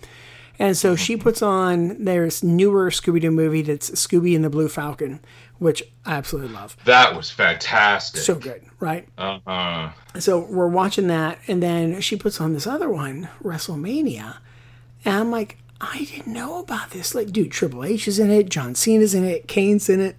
And 0.57 0.75
so 0.75 0.97
she 0.97 1.15
puts 1.15 1.41
on 1.41 2.03
there's 2.03 2.43
newer 2.43 2.89
Scooby 2.89 3.21
Doo 3.21 3.31
movie 3.31 3.61
that's 3.61 3.91
Scooby 3.91 4.35
and 4.35 4.43
the 4.43 4.49
Blue 4.49 4.67
Falcon, 4.67 5.21
which 5.57 5.81
I 6.05 6.15
absolutely 6.15 6.53
love. 6.53 6.75
That 6.83 7.15
was 7.15 7.31
fantastic. 7.31 8.21
So 8.21 8.35
good, 8.35 8.65
right? 8.79 9.07
uh, 9.17 9.39
huh. 9.47 9.89
So 10.19 10.39
we're 10.39 10.67
watching 10.67 11.07
that, 11.07 11.39
and 11.47 11.63
then 11.63 12.01
she 12.01 12.17
puts 12.17 12.41
on 12.41 12.53
this 12.53 12.67
other 12.67 12.89
one, 12.89 13.29
WrestleMania, 13.41 14.37
and 15.05 15.15
I'm 15.15 15.31
like, 15.31 15.57
I 15.79 15.99
didn't 15.99 16.33
know 16.33 16.59
about 16.59 16.89
this. 16.89 17.15
Like, 17.15 17.31
dude, 17.31 17.51
Triple 17.51 17.85
H 17.85 18.07
is 18.07 18.19
in 18.19 18.29
it, 18.29 18.49
John 18.49 18.75
Cena's 18.75 19.13
in 19.13 19.23
it, 19.23 19.47
Kane's 19.47 19.87
in 19.87 20.01
it. 20.01 20.17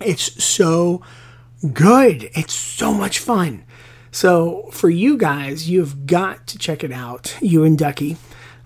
It's 0.00 0.42
so 0.44 1.02
good. 1.72 2.30
It's 2.34 2.54
so 2.54 2.92
much 2.92 3.18
fun. 3.18 3.64
So 4.10 4.68
for 4.72 4.88
you 4.88 5.16
guys, 5.16 5.68
you've 5.68 6.06
got 6.06 6.46
to 6.48 6.58
check 6.58 6.82
it 6.84 6.92
out. 6.92 7.36
You 7.40 7.64
and 7.64 7.78
Ducky. 7.78 8.16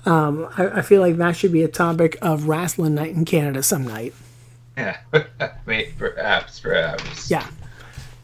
Um, 0.06 0.48
I, 0.56 0.68
I 0.78 0.82
feel 0.82 1.00
like 1.00 1.16
that 1.16 1.36
should 1.36 1.52
be 1.52 1.62
a 1.62 1.68
topic 1.68 2.16
of 2.22 2.48
wrestling 2.48 2.94
night 2.94 3.14
in 3.14 3.24
Canada 3.24 3.62
some 3.62 3.86
night. 3.86 4.14
yeah, 4.76 4.96
Maybe, 5.66 5.92
perhaps, 5.98 6.60
perhaps. 6.60 7.30
Yeah, 7.30 7.46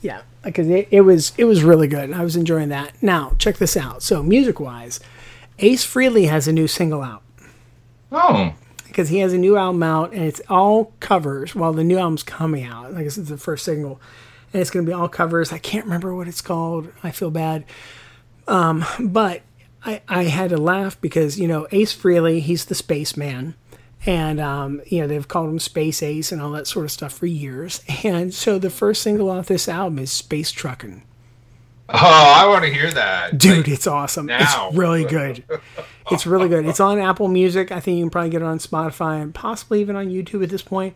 yeah, 0.01 0.23
because 0.43 0.69
it, 0.69 0.89
it 0.91 1.03
was 1.03 1.33
it 1.37 1.45
was 1.45 1.63
really 1.63 1.89
good. 1.89 2.13
I 2.13 2.23
was 2.25 2.35
enjoying 2.37 2.71
that. 2.71 2.93
Now 3.03 3.35
check 3.39 3.59
this 3.59 3.77
out. 3.77 4.03
So 4.03 4.23
music 4.23 4.59
wise, 4.59 5.01
Ace 5.59 5.85
Frehley 5.85 6.29
has 6.29 6.49
a 6.49 6.53
new 6.53 6.67
single 6.67 7.03
out 7.03 7.23
Oh, 8.13 8.55
because 8.97 9.11
he 9.11 9.19
has 9.19 9.35
a 9.35 9.38
new 9.38 9.59
album 9.59 9.83
out 9.83 10.15
and 10.15 10.23
it's 10.23 10.41
all 10.49 10.95
covers. 11.00 11.55
Well, 11.55 11.75
the 11.75 11.85
new 11.85 11.99
album's 11.99 12.23
coming 12.23 12.65
out. 12.65 12.95
I 12.95 13.03
guess 13.03 13.19
it's 13.19 13.29
the 13.29 13.37
first 13.37 13.67
single, 13.67 14.00
and 14.55 14.62
it's 14.62 14.71
going 14.71 14.87
to 14.87 14.91
be 14.91 14.95
all 14.95 15.07
covers. 15.07 15.53
I 15.53 15.59
can't 15.59 15.85
remember 15.85 16.15
what 16.15 16.26
it's 16.29 16.41
called. 16.41 16.88
I 17.03 17.11
feel 17.11 17.31
bad, 17.31 17.67
um, 18.49 18.87
but 18.99 19.43
I 19.85 20.00
I 20.09 20.25
had 20.25 20.49
to 20.49 20.57
laugh 20.57 20.99
because 21.03 21.38
you 21.38 21.47
know 21.47 21.67
Ace 21.73 21.95
Frehley, 21.95 22.41
he's 22.41 22.65
the 22.65 22.75
spaceman. 22.75 23.55
And 24.07 24.41
um, 24.41 24.81
you 24.87 25.03
know 25.03 25.07
they've 25.07 25.29
called 25.29 25.50
him 25.50 25.59
Space 25.59 26.03
Ace 26.03 26.33
and 26.33 26.41
all 26.41 26.53
that 26.53 26.67
sort 26.67 26.87
of 26.87 26.91
stuff 26.91 27.12
for 27.12 27.26
years. 27.26 27.83
And 28.03 28.33
so 28.33 28.59
the 28.59 28.71
first 28.71 29.03
single 29.03 29.29
off 29.29 29.49
this 29.49 29.69
album 29.69 29.99
is 29.99 30.11
Space 30.11 30.53
Truckin'. 30.53 31.03
Oh, 31.88 32.35
I 32.37 32.47
want 32.49 32.64
to 32.64 32.73
hear 32.73 32.90
that, 32.93 33.38
Dude, 33.38 33.59
Like, 33.59 33.69
it's 33.69 33.87
awesome. 33.87 34.26
now. 34.26 34.69
It's 34.69 34.76
really 34.76 35.05
good. 35.05 35.45
It's 36.11 36.26
really 36.26 36.49
good. 36.49 36.66
It's 36.66 36.81
on 36.81 36.99
Apple 36.99 37.28
Music. 37.28 37.73
I 37.73 37.81
think 37.81 37.99
you 37.99 38.05
can 38.05 38.11
probably 38.11 38.31
get 38.31 38.43
it 38.43 38.47
on 38.47 38.59
Spotify 38.59 39.21
and 39.23 39.35
possibly 39.35 39.81
even 39.81 39.97
on 39.97 40.09
YouTube 40.09 40.43
at 40.43 40.50
this 40.50 40.62
point. 40.62 40.95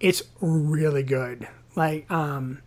It's 0.00 0.22
really 0.40 1.02
good. 1.02 1.48
Like, 1.76 2.10
um, 2.10 2.60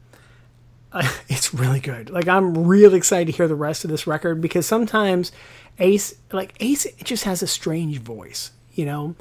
it's 1.30 1.54
really 1.54 1.80
good. 1.80 2.10
Like, 2.10 2.28
I'm 2.28 2.66
really 2.68 2.98
excited 2.98 3.26
to 3.32 3.32
hear 3.38 3.48
the 3.48 3.56
rest 3.56 3.84
of 3.84 3.90
this 3.90 4.08
record 4.08 4.42
because 4.42 4.66
sometimes 4.66 5.32
Ace, 5.80 6.16
like 6.32 6.54
Ace, 6.62 6.88
just 7.04 7.24
has 7.26 7.42
a 7.44 7.48
strange 7.48 8.00
voice. 8.00 8.52
You 8.74 8.86
know, 8.86 9.16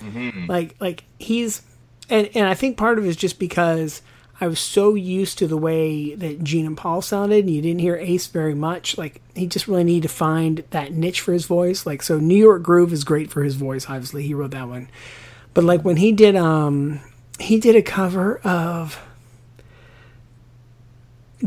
like 0.49 0.75
like 0.80 1.04
he's, 1.20 1.62
and 2.11 2.28
and 2.34 2.49
I 2.49 2.54
think 2.54 2.76
part 2.76 2.99
of 2.99 3.04
it 3.04 3.08
is 3.08 3.14
just 3.16 3.38
because 3.38 4.02
I 4.41 4.49
was 4.49 4.59
so 4.59 4.95
used 4.95 5.38
to 5.38 5.47
the 5.47 5.57
way 5.57 6.14
that 6.14 6.43
Gene 6.43 6.67
and 6.67 6.76
Paul 6.76 7.03
sounded, 7.03 7.45
and 7.45 7.55
you 7.55 7.62
didn't 7.62 7.81
hear 7.81 7.97
Ace 7.97 8.26
very 8.26 8.55
much. 8.55 8.99
Like 8.99 9.21
he 9.35 9.47
just 9.47 9.69
really 9.69 9.85
needed 9.85 10.09
to 10.09 10.14
find 10.14 10.64
that 10.71 10.93
niche 10.93 11.21
for 11.21 11.33
his 11.33 11.47
voice. 11.47 11.87
Like 11.87 12.03
so, 12.03 12.19
New 12.19 12.37
York 12.37 12.62
Groove 12.62 12.93
is 12.93 13.05
great 13.05 13.31
for 13.31 13.45
his 13.45 13.55
voice. 13.55 13.88
Obviously, 13.88 14.25
he 14.26 14.35
wrote 14.35 14.50
that 14.50 14.69
one. 14.69 14.88
But 15.55 15.64
like 15.64 15.83
when 15.83 15.97
he 15.97 16.11
did, 16.11 16.35
um, 16.35 17.00
he 17.38 17.61
did 17.61 17.76
a 17.76 17.83
cover 17.83 18.38
of 18.38 19.00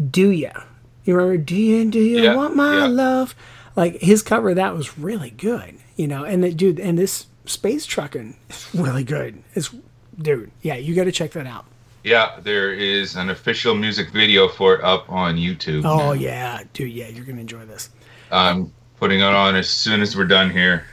"Do 0.10 0.29
Ya." 0.29 0.63
You 1.03 1.15
remember 1.15 1.38
"Do 1.38 1.56
Ya 1.56 1.89
Do 1.89 2.00
Ya 2.00 2.24
Yeah, 2.24 2.36
Want 2.36 2.56
My 2.56 2.77
yeah. 2.79 2.88
Love"? 2.88 3.36
Like 3.75 3.98
his 4.01 4.24
cover 4.24 4.50
of 4.51 4.56
that 4.56 4.75
was 4.75 4.98
really 4.98 5.32
good. 5.32 5.77
You 5.98 6.08
know, 6.08 6.24
and 6.24 6.44
the 6.44 6.53
dude 6.53 6.79
and 6.79 6.98
this 6.98 7.27
space 7.46 7.86
trucking 7.86 8.38
is 8.50 8.67
really 8.74 9.03
good. 9.03 9.44
It's 9.56 9.74
dude, 10.20 10.51
yeah, 10.62 10.75
you 10.75 10.96
got 10.96 11.03
to 11.03 11.12
check 11.12 11.32
that 11.32 11.48
out. 11.48 11.65
Yeah, 12.07 12.39
there 12.41 12.71
is 12.71 13.17
an 13.17 13.29
official 13.29 13.75
music 13.75 14.11
video 14.11 14.47
for 14.47 14.75
it 14.75 14.81
up 14.81 15.11
on 15.11 15.35
YouTube. 15.35 15.83
Oh 15.83 15.97
now. 15.97 16.11
yeah, 16.13 16.63
dude, 16.71 16.93
yeah, 16.93 17.09
you're 17.09 17.25
gonna 17.25 17.41
enjoy 17.41 17.65
this. 17.65 17.89
I'm 18.31 18.71
putting 18.95 19.19
it 19.19 19.23
on 19.23 19.57
as 19.57 19.69
soon 19.69 20.01
as 20.01 20.15
we're 20.15 20.23
done 20.23 20.49
here. 20.49 20.85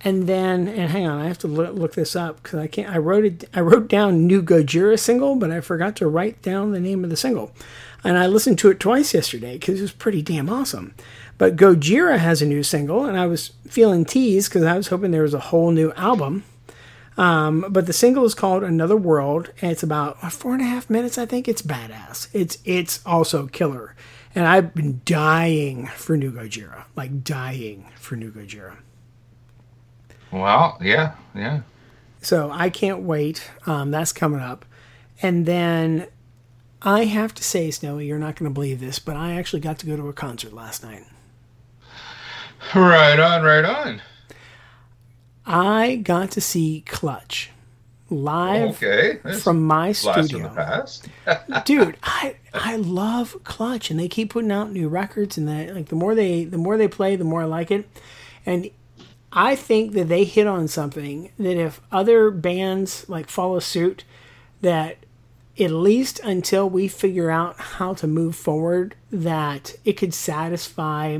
And 0.00 0.26
then, 0.26 0.66
and 0.66 0.90
hang 0.90 1.06
on, 1.06 1.20
I 1.20 1.28
have 1.28 1.38
to 1.38 1.46
look, 1.46 1.76
look 1.76 1.94
this 1.94 2.16
up 2.16 2.42
because 2.42 2.58
I 2.58 2.66
can't. 2.66 2.92
I 2.92 2.98
wrote 2.98 3.24
it. 3.24 3.44
I 3.54 3.60
wrote 3.60 3.86
down 3.86 4.26
new 4.26 4.42
Gojira 4.42 4.98
single, 4.98 5.36
but 5.36 5.52
I 5.52 5.60
forgot 5.60 5.94
to 5.96 6.08
write 6.08 6.42
down 6.42 6.72
the 6.72 6.80
name 6.80 7.04
of 7.04 7.10
the 7.10 7.16
single. 7.16 7.52
And 8.02 8.18
I 8.18 8.26
listened 8.26 8.58
to 8.58 8.70
it 8.70 8.80
twice 8.80 9.14
yesterday 9.14 9.58
because 9.58 9.78
it 9.78 9.82
was 9.82 9.92
pretty 9.92 10.22
damn 10.22 10.50
awesome. 10.50 10.92
But 11.36 11.54
Gojira 11.54 12.18
has 12.18 12.42
a 12.42 12.46
new 12.46 12.64
single, 12.64 13.04
and 13.04 13.16
I 13.16 13.28
was 13.28 13.52
feeling 13.68 14.04
teased 14.04 14.50
because 14.50 14.64
I 14.64 14.76
was 14.76 14.88
hoping 14.88 15.12
there 15.12 15.22
was 15.22 15.34
a 15.34 15.38
whole 15.38 15.70
new 15.70 15.92
album. 15.92 16.42
Um, 17.18 17.66
but 17.68 17.86
the 17.86 17.92
single 17.92 18.24
is 18.24 18.34
called 18.34 18.62
Another 18.62 18.96
World, 18.96 19.50
and 19.60 19.72
it's 19.72 19.82
about 19.82 20.32
four 20.32 20.52
and 20.52 20.62
a 20.62 20.66
half 20.66 20.88
minutes. 20.88 21.18
I 21.18 21.26
think 21.26 21.48
it's 21.48 21.62
badass. 21.62 22.28
It's 22.32 22.58
it's 22.64 23.04
also 23.04 23.48
killer, 23.48 23.96
and 24.34 24.46
I've 24.46 24.72
been 24.72 25.00
dying 25.04 25.88
for 25.88 26.16
new 26.16 26.32
Gojira, 26.32 26.84
like 26.94 27.24
dying 27.24 27.90
for 27.96 28.14
new 28.14 28.30
Gojira. 28.30 28.76
Well, 30.30 30.78
yeah, 30.80 31.14
yeah. 31.34 31.62
So 32.20 32.50
I 32.52 32.70
can't 32.70 33.00
wait. 33.00 33.50
Um, 33.66 33.90
that's 33.90 34.12
coming 34.12 34.40
up. 34.40 34.64
And 35.20 35.46
then 35.46 36.06
I 36.82 37.04
have 37.04 37.34
to 37.34 37.42
say, 37.42 37.70
Snowy, 37.70 38.06
you're 38.06 38.18
not 38.18 38.36
going 38.36 38.48
to 38.48 38.54
believe 38.54 38.80
this, 38.80 38.98
but 38.98 39.16
I 39.16 39.34
actually 39.34 39.60
got 39.60 39.78
to 39.80 39.86
go 39.86 39.96
to 39.96 40.08
a 40.08 40.12
concert 40.12 40.52
last 40.52 40.84
night. 40.84 41.04
Right 42.74 43.18
on, 43.18 43.42
right 43.42 43.64
on. 43.64 44.02
I 45.48 45.96
got 45.96 46.30
to 46.32 46.40
see 46.40 46.82
Clutch 46.86 47.50
live 48.10 48.82
Okay. 48.82 49.18
From 49.40 49.62
my 49.62 49.94
blast 50.02 50.30
from 50.30 50.42
the 50.42 50.86
studio. 50.86 51.62
Dude, 51.64 51.96
I 52.02 52.36
I 52.54 52.76
love 52.76 53.42
Clutch 53.44 53.90
and 53.90 53.98
they 53.98 54.08
keep 54.08 54.30
putting 54.30 54.52
out 54.52 54.70
new 54.70 54.88
records 54.88 55.38
and 55.38 55.48
that 55.48 55.74
like 55.74 55.86
the 55.86 55.96
more 55.96 56.14
they 56.14 56.44
the 56.44 56.58
more 56.58 56.76
they 56.76 56.88
play, 56.88 57.16
the 57.16 57.24
more 57.24 57.42
I 57.42 57.46
like 57.46 57.70
it. 57.70 57.88
And 58.44 58.70
I 59.32 59.56
think 59.56 59.92
that 59.92 60.08
they 60.08 60.24
hit 60.24 60.46
on 60.46 60.68
something 60.68 61.30
that 61.38 61.56
if 61.56 61.80
other 61.90 62.30
bands 62.30 63.08
like 63.08 63.28
follow 63.28 63.58
suit 63.58 64.04
that 64.60 64.98
at 65.58 65.70
least 65.70 66.20
until 66.20 66.68
we 66.68 66.88
figure 66.88 67.30
out 67.30 67.58
how 67.58 67.92
to 67.94 68.06
move 68.06 68.36
forward 68.36 68.94
that 69.10 69.74
it 69.84 69.94
could 69.94 70.14
satisfy 70.14 71.18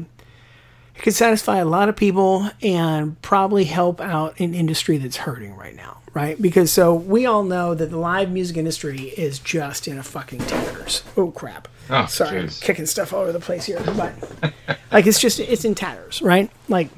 it 0.99 1.03
could 1.03 1.15
satisfy 1.15 1.59
a 1.59 1.65
lot 1.65 1.89
of 1.89 1.95
people 1.95 2.51
and 2.61 3.23
probably 3.23 3.65
help 3.65 4.01
out 4.01 4.41
an 4.41 4.53
industry 4.53 4.99
that's 4.99 5.19
hurting 5.19 5.55
right 5.55 5.77
now, 5.77 5.99
right? 6.13 6.41
Because 6.43 6.73
so 6.73 6.93
we 6.93 7.25
all 7.25 7.45
know 7.45 7.73
that 7.73 7.91
the 7.91 7.97
live 7.97 8.33
music 8.33 8.57
industry 8.57 9.03
is 9.03 9.39
just 9.39 9.87
in 9.87 9.97
a 9.97 10.03
fucking 10.03 10.41
tatters. 10.41 11.05
Oh 11.17 11.31
crap! 11.31 11.69
Oh, 11.89 12.07
Sorry, 12.07 12.41
I'm 12.41 12.49
kicking 12.49 12.85
stuff 12.85 13.13
all 13.13 13.21
over 13.21 13.31
the 13.31 13.39
place 13.39 13.67
here, 13.67 13.81
but 13.87 13.95
like 14.91 15.07
it's 15.07 15.21
just 15.21 15.39
it's 15.39 15.65
in 15.65 15.77
tatters, 15.77 16.21
right? 16.21 16.51
Like 16.69 16.89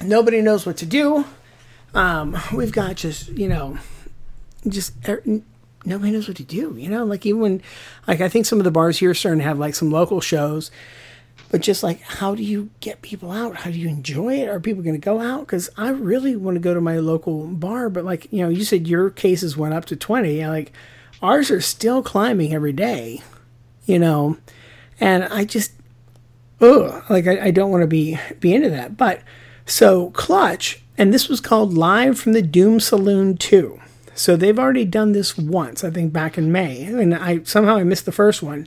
nobody 0.00 0.40
knows 0.40 0.64
what 0.64 0.78
to 0.78 0.86
do. 0.86 1.26
Um, 1.92 2.38
we've 2.54 2.72
got 2.72 2.96
just 2.96 3.28
you 3.28 3.46
know, 3.46 3.76
just 4.66 4.94
er, 5.06 5.22
nobody 5.84 6.12
knows 6.12 6.28
what 6.28 6.38
to 6.38 6.44
do. 6.44 6.76
You 6.78 6.88
know, 6.88 7.04
like 7.04 7.26
even 7.26 7.42
when, 7.42 7.62
like 8.08 8.22
I 8.22 8.30
think 8.30 8.46
some 8.46 8.58
of 8.58 8.64
the 8.64 8.70
bars 8.70 8.96
here 8.96 9.10
are 9.10 9.14
starting 9.14 9.40
to 9.40 9.44
have 9.44 9.58
like 9.58 9.74
some 9.74 9.90
local 9.90 10.22
shows, 10.22 10.70
but 11.52 11.60
just 11.60 11.82
like 11.82 12.00
how 12.00 12.34
do 12.34 12.42
you 12.42 12.70
get 12.80 13.02
people 13.02 13.30
out? 13.30 13.56
How 13.56 13.70
do 13.70 13.78
you 13.78 13.88
enjoy 13.88 14.40
it? 14.40 14.48
Are 14.48 14.58
people 14.58 14.82
going 14.82 15.00
to 15.00 15.04
go 15.04 15.20
out? 15.20 15.40
Because 15.40 15.70
I 15.76 15.90
really 15.90 16.34
want 16.34 16.56
to 16.56 16.60
go 16.60 16.74
to 16.74 16.80
my 16.80 16.96
local 16.96 17.46
bar, 17.46 17.90
but 17.90 18.04
like 18.04 18.26
you 18.32 18.42
know, 18.42 18.48
you 18.48 18.64
said 18.64 18.88
your 18.88 19.10
cases 19.10 19.56
went 19.56 19.74
up 19.74 19.84
to 19.84 19.96
twenty. 19.96 20.44
Like 20.44 20.72
ours 21.22 21.50
are 21.50 21.60
still 21.60 22.02
climbing 22.02 22.54
every 22.54 22.72
day. 22.72 23.22
You 23.84 23.98
know, 23.98 24.38
and 24.98 25.24
I 25.24 25.44
just 25.44 25.72
ugh, 26.60 27.04
like 27.10 27.26
I, 27.26 27.46
I 27.46 27.50
don't 27.50 27.70
want 27.70 27.82
to 27.82 27.86
be 27.86 28.18
be 28.40 28.54
into 28.54 28.70
that. 28.70 28.96
But 28.96 29.20
so 29.66 30.10
Clutch, 30.12 30.82
and 30.96 31.12
this 31.12 31.28
was 31.28 31.40
called 31.40 31.74
Live 31.74 32.18
from 32.18 32.32
the 32.32 32.42
Doom 32.42 32.80
Saloon 32.80 33.36
2. 33.36 33.78
So 34.14 34.36
they've 34.36 34.58
already 34.58 34.84
done 34.84 35.12
this 35.12 35.36
once, 35.36 35.84
I 35.84 35.90
think 35.90 36.12
back 36.12 36.38
in 36.38 36.50
May, 36.50 36.84
and 36.84 37.14
I 37.14 37.42
somehow 37.44 37.76
I 37.76 37.84
missed 37.84 38.06
the 38.06 38.12
first 38.12 38.42
one. 38.42 38.66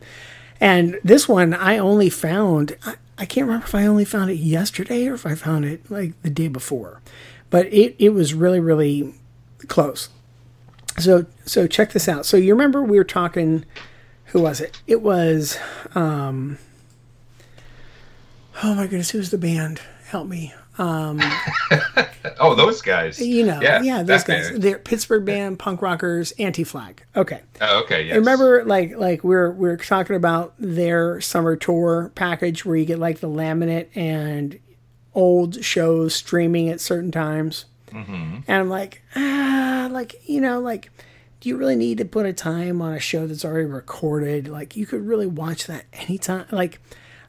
And 0.60 1.00
this 1.04 1.28
one 1.28 1.54
I 1.54 1.78
only 1.78 2.10
found 2.10 2.76
I, 2.86 2.96
I 3.18 3.26
can't 3.26 3.48
remember 3.48 3.66
if 3.66 3.76
I 3.76 3.86
only 3.86 4.06
found 4.06 4.30
it 4.30 4.36
yesterday 4.36 5.08
or 5.08 5.14
if 5.14 5.26
I 5.26 5.36
found 5.36 5.66
it 5.66 5.90
like 5.90 6.22
the 6.22 6.30
day 6.30 6.48
before. 6.48 7.02
But 7.50 7.68
it, 7.68 7.96
it 8.00 8.10
was 8.10 8.34
really, 8.34 8.60
really 8.60 9.14
close. 9.68 10.10
So 10.98 11.26
so 11.46 11.68
check 11.68 11.92
this 11.94 12.08
out. 12.08 12.26
So 12.26 12.38
you 12.38 12.54
remember 12.54 12.82
we 12.82 12.98
were 12.98 13.04
talking 13.04 13.66
who 14.28 14.42
was 14.42 14.60
it? 14.62 14.82
It 14.88 15.02
was 15.02 15.58
um 15.94 16.58
Oh 18.64 18.74
my 18.74 18.84
goodness, 18.84 19.12
who's 19.12 19.32
the 19.32 19.38
band? 19.38 19.82
Help 20.08 20.28
me. 20.28 20.54
Um, 20.78 21.22
Oh, 22.40 22.56
those 22.56 22.82
guys. 22.82 23.20
you 23.20 23.46
know, 23.46 23.62
yeah, 23.62 23.82
yeah 23.82 24.04
those 24.04 24.24
guys. 24.24 24.52
They're 24.58 24.80
Pittsburgh 24.80 25.26
band, 25.26 25.60
punk 25.60 25.82
rockers, 25.82 26.32
anti-flag. 26.34 27.04
Okay. 27.16 27.42
Oh, 27.62 27.84
okay, 27.84 28.08
yes. 28.08 28.16
Remember 28.18 28.64
like 28.66 28.96
like 28.98 29.24
we're 29.24 29.52
we're 29.52 29.78
talking 29.78 30.16
about 30.16 30.54
their 30.60 31.22
summer 31.22 31.56
tour 31.56 32.12
package 32.16 32.66
where 32.66 32.76
you 32.76 32.86
get 32.86 33.00
like 33.00 33.20
the 33.20 33.30
laminate 33.30 33.88
and 33.96 34.60
old 35.14 35.64
shows 35.64 36.14
streaming 36.16 36.70
at 36.70 36.82
certain 36.82 37.12
times. 37.12 37.66
And 37.94 38.44
I'm 38.50 38.70
like, 38.70 39.02
ah, 39.16 39.88
like 39.90 40.28
you 40.28 40.42
know, 40.42 40.60
like, 40.60 40.92
do 41.40 41.48
you 41.48 41.56
really 41.56 41.78
need 41.78 42.00
to 42.00 42.06
put 42.06 42.26
a 42.26 42.34
time 42.34 42.82
on 42.82 42.92
a 42.94 43.00
show 43.00 43.26
that's 43.26 43.46
already 43.46 43.68
recorded? 43.68 44.50
Like, 44.50 44.76
you 44.76 44.86
could 44.86 45.08
really 45.08 45.28
watch 45.28 45.68
that 45.68 45.86
anytime. 45.94 46.46
Like, 46.52 46.80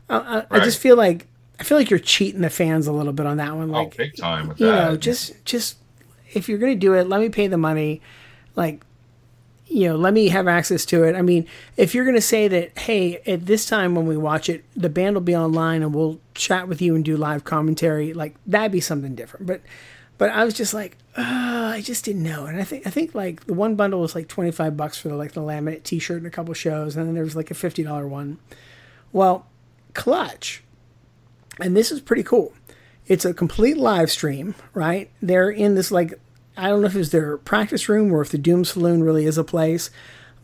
I, 0.09 0.17
I, 0.51 0.57
I 0.57 0.65
just 0.65 0.81
feel 0.81 0.97
like 0.97 1.29
I 1.59 1.65
feel 1.65 1.79
like 1.79 1.89
you're 1.91 1.99
cheating 1.99 2.43
the 2.43 2.51
fans 2.51 2.87
a 2.87 2.93
little 2.93 3.13
bit 3.13 3.27
on 3.27 3.39
that 3.39 3.55
one. 3.57 3.71
Oh, 3.71 3.73
Like, 3.73 3.97
big 3.97 4.17
time 4.17 4.49
with 4.49 4.61
you 4.61 4.67
that. 4.67 4.91
know, 4.91 4.97
just 4.97 5.33
just 5.45 5.77
if 6.33 6.49
you're 6.49 6.59
gonna 6.59 6.75
do 6.75 6.95
it, 6.95 7.09
let 7.09 7.21
me 7.21 7.29
pay 7.29 7.47
the 7.47 7.57
money. 7.57 8.01
Like, 8.57 8.83
you 9.67 9.89
know, 9.89 9.97
let 9.97 10.13
me 10.15 10.29
have 10.29 10.47
access 10.49 10.85
to 10.87 11.03
it. 11.05 11.17
I 11.17 11.23
mean, 11.23 11.47
if 11.77 11.95
you're 11.95 12.05
gonna 12.05 12.21
say 12.21 12.47
that, 12.49 12.79
hey, 12.79 13.17
at 13.27 13.47
this 13.47 13.67
time 13.67 13.95
when 13.95 14.07
we 14.07 14.17
watch 14.17 14.49
it, 14.49 14.65
the 14.77 14.89
band 14.91 15.17
will 15.17 15.23
be 15.23 15.35
online 15.37 15.83
and 15.83 15.95
we'll 15.95 16.21
chat 16.35 16.69
with 16.69 16.81
you 16.83 16.95
and 16.95 17.05
do 17.05 17.17
live 17.17 17.45
commentary, 17.45 18.13
like 18.13 18.37
that'd 18.47 18.71
be 18.73 18.81
something 18.81 19.15
different. 19.15 19.47
But 19.47 19.63
but 20.19 20.31
I 20.31 20.45
was 20.45 20.55
just 20.55 20.73
like, 20.73 20.97
uh, 21.17 21.23
I 21.75 21.83
just 21.83 22.05
didn't 22.05 22.23
know. 22.23 22.47
And 22.47 22.59
I 22.61 22.65
think 22.65 22.87
I 22.87 22.91
think 22.91 23.15
like 23.15 23.45
the 23.47 23.55
one 23.55 23.75
bundle 23.77 24.01
was 24.01 24.15
like 24.15 24.29
twenty 24.29 24.51
five 24.51 24.77
bucks 24.77 24.99
for 24.99 25.09
the 25.09 25.17
like 25.17 25.33
the 25.33 25.41
laminate 25.43 25.83
T 25.85 25.99
shirt 25.99 26.19
and 26.19 26.27
a 26.27 26.31
couple 26.31 26.53
shows, 26.55 26.97
and 26.97 27.07
then 27.07 27.15
there 27.15 27.25
was 27.25 27.35
like 27.37 27.51
a 27.51 27.55
fifty 27.55 27.83
dollar 27.83 28.07
one. 28.07 28.39
Well, 29.13 29.47
Clutch, 29.95 30.63
and 31.61 31.77
this 31.77 31.91
is 31.93 32.01
pretty 32.01 32.23
cool. 32.23 32.53
It's 33.07 33.25
a 33.25 33.35
complete 33.35 33.77
live 33.77 34.11
stream, 34.11 34.55
right? 34.75 35.11
They're 35.23 35.51
in 35.51 35.75
this 35.75 35.91
like 35.91 36.15
I 36.57 36.69
don't 36.69 36.81
know 36.81 36.87
if 36.87 36.97
it's 36.97 37.11
their 37.11 37.37
practice 37.37 37.89
room 37.89 38.13
or 38.13 38.23
if 38.23 38.31
the 38.31 38.39
Doom 38.39 38.65
Saloon 38.65 39.03
really 39.03 39.27
is 39.27 39.37
a 39.37 39.45
place, 39.45 39.91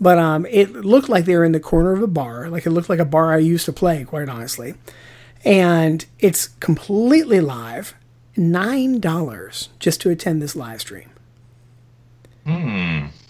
but 0.01 0.19
um, 0.19 0.47
it 0.47 0.73
looked 0.73 1.09
like 1.09 1.25
they 1.25 1.37
were 1.37 1.45
in 1.45 1.53
the 1.53 1.61
corner 1.61 1.93
of 1.93 2.03
a 2.03 2.07
bar. 2.07 2.49
Like 2.49 2.67
it 2.67 2.71
looked 2.71 2.91
like 2.91 2.99
a 2.99 3.05
bar 3.05 3.33
I 3.33 3.39
used 3.39 3.65
to 3.67 3.73
play, 3.73 4.05
quite 4.05 4.29
honestly. 4.29 4.75
And 5.45 6.05
it's 6.19 6.49
completely 6.61 7.41
live, 7.41 7.95
nine 8.37 9.01
dollars 9.01 9.71
just 9.79 10.01
to 10.03 10.11
attend 10.11 10.41
this 10.43 10.55
live 10.55 10.81
stream. 10.81 11.11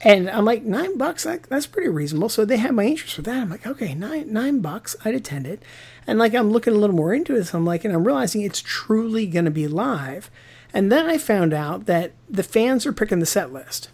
And 0.04 0.28
I'm 0.28 0.44
like, 0.44 0.64
nine 0.64 0.98
bucks, 0.98 1.22
that, 1.24 1.44
that's 1.44 1.66
pretty 1.66 1.88
reasonable. 1.88 2.28
So 2.28 2.44
they 2.44 2.56
had 2.56 2.74
my 2.74 2.84
interest 2.84 3.16
with 3.16 3.26
that. 3.26 3.36
I'm 3.40 3.50
like, 3.50 3.66
okay, 3.66 3.94
nine 3.94 4.32
nine 4.32 4.60
bucks, 4.60 4.96
I'd 5.04 5.14
attend 5.14 5.46
it. 5.46 5.62
And 6.06 6.18
like 6.18 6.34
I'm 6.34 6.50
looking 6.50 6.72
a 6.72 6.76
little 6.76 6.96
more 6.96 7.14
into 7.14 7.36
it, 7.36 7.44
so 7.44 7.58
I'm 7.58 7.64
like, 7.64 7.84
and 7.84 7.94
I'm 7.94 8.04
realizing 8.04 8.40
it's 8.42 8.60
truly 8.60 9.26
gonna 9.26 9.50
be 9.52 9.68
live. 9.68 10.28
And 10.74 10.90
then 10.90 11.06
I 11.06 11.18
found 11.18 11.52
out 11.52 11.86
that 11.86 12.12
the 12.28 12.42
fans 12.42 12.84
are 12.86 12.92
picking 12.92 13.20
the 13.20 13.26
set 13.26 13.52
list. 13.52 13.90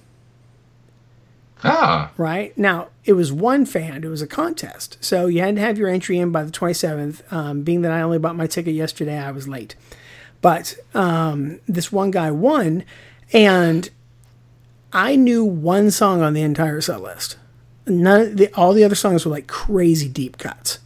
ah, 1.64 2.12
Right 2.16 2.56
now, 2.56 2.88
it 3.04 3.14
was 3.14 3.32
one 3.32 3.66
fan. 3.66 4.04
It 4.04 4.09
was 4.09 4.22
a 4.22 4.26
contest, 4.26 4.96
so 5.00 5.26
you 5.26 5.40
had 5.42 5.56
to 5.56 5.61
have 5.61 5.76
your 5.76 5.88
entry 5.88 6.18
in 6.18 6.30
by 6.32 6.44
the 6.44 6.52
27th. 6.52 7.30
Um, 7.32 7.62
being 7.62 7.82
that 7.82 7.92
I 7.92 8.00
only 8.00 8.18
bought 8.18 8.37
my 8.37 8.46
ticket 8.46 8.74
yesterday, 8.74 9.18
I 9.18 9.30
was 9.32 9.48
late. 9.48 9.74
But 10.40 10.76
um, 10.94 11.59
this 11.66 11.90
one 11.92 12.12
guy 12.12 12.30
won, 12.30 12.85
and 13.32 13.90
I 14.92 15.16
knew 15.16 15.44
one 15.44 15.90
song 15.90 16.22
on 16.22 16.33
the 16.35 16.42
entire 16.42 16.81
set 16.81 17.01
list. 17.03 17.37
None, 17.87 18.20
of 18.20 18.37
the, 18.37 18.53
all 18.55 18.72
the 18.72 18.85
other 18.85 18.94
songs 18.94 19.24
were 19.24 19.31
like 19.33 19.46
crazy 19.46 20.09
deep 20.09 20.38
cuts. 20.38 20.79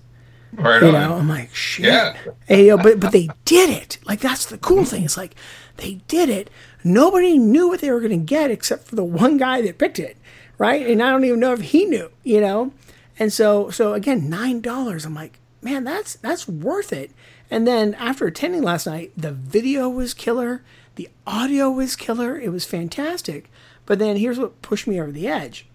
right 0.53 0.81
You 0.83 0.89
on. 0.89 0.95
know, 0.95 1.15
I'm 1.15 1.29
like, 1.29 1.55
shit. 1.55 1.87
Yeah. 1.87 2.17
Hey, 2.47 2.67
yo, 2.69 2.77
but 2.77 3.01
but 3.01 3.13
they 3.13 3.29
did 3.45 3.71
it. 3.71 3.99
Like 4.05 4.21
that's 4.21 4.47
the 4.47 4.59
cool 4.59 4.85
thing. 4.85 5.05
It's 5.05 5.17
like 5.17 5.35
they 5.79 5.95
did 6.09 6.29
it. 6.29 6.51
Nobody 6.85 7.39
knew 7.39 7.69
what 7.69 7.81
they 7.81 7.91
were 7.91 8.01
going 8.01 8.11
to 8.11 8.17
get 8.25 8.51
except 8.51 8.87
for 8.89 8.97
the 8.97 9.05
one 9.05 9.37
guy 9.37 9.63
that 9.63 9.79
picked 9.79 9.99
it, 9.99 10.17
right? 10.59 10.87
And 10.87 11.03
I 11.03 11.11
don't 11.11 11.25
even 11.25 11.41
know 11.41 11.53
if 11.53 11.61
he 11.61 11.85
knew. 11.85 12.11
You 12.25 12.41
know, 12.41 12.73
and 13.19 13.33
so 13.33 13.71
so 13.71 13.95
again, 13.95 14.29
nine 14.29 14.61
dollars. 14.61 15.05
I'm 15.05 15.15
like, 15.15 15.39
man, 15.61 15.85
that's 15.85 16.15
that's 16.17 16.47
worth 16.49 16.93
it. 16.93 17.11
And 17.51 17.67
then 17.67 17.95
after 17.95 18.27
attending 18.27 18.63
last 18.63 18.87
night, 18.87 19.13
the 19.17 19.33
video 19.33 19.89
was 19.89 20.15
killer. 20.15 20.63
The 20.95 21.09
audio 21.27 21.71
was 21.71 21.97
killer. 21.97 22.39
It 22.39 22.51
was 22.51 22.65
fantastic. 22.65 23.51
But 23.87 23.99
then 23.99 24.17
here's 24.17 24.39
what 24.39 24.63
pushed 24.63 24.87
me 24.87 25.01
over 25.01 25.11
the 25.11 25.29
edge. 25.29 25.67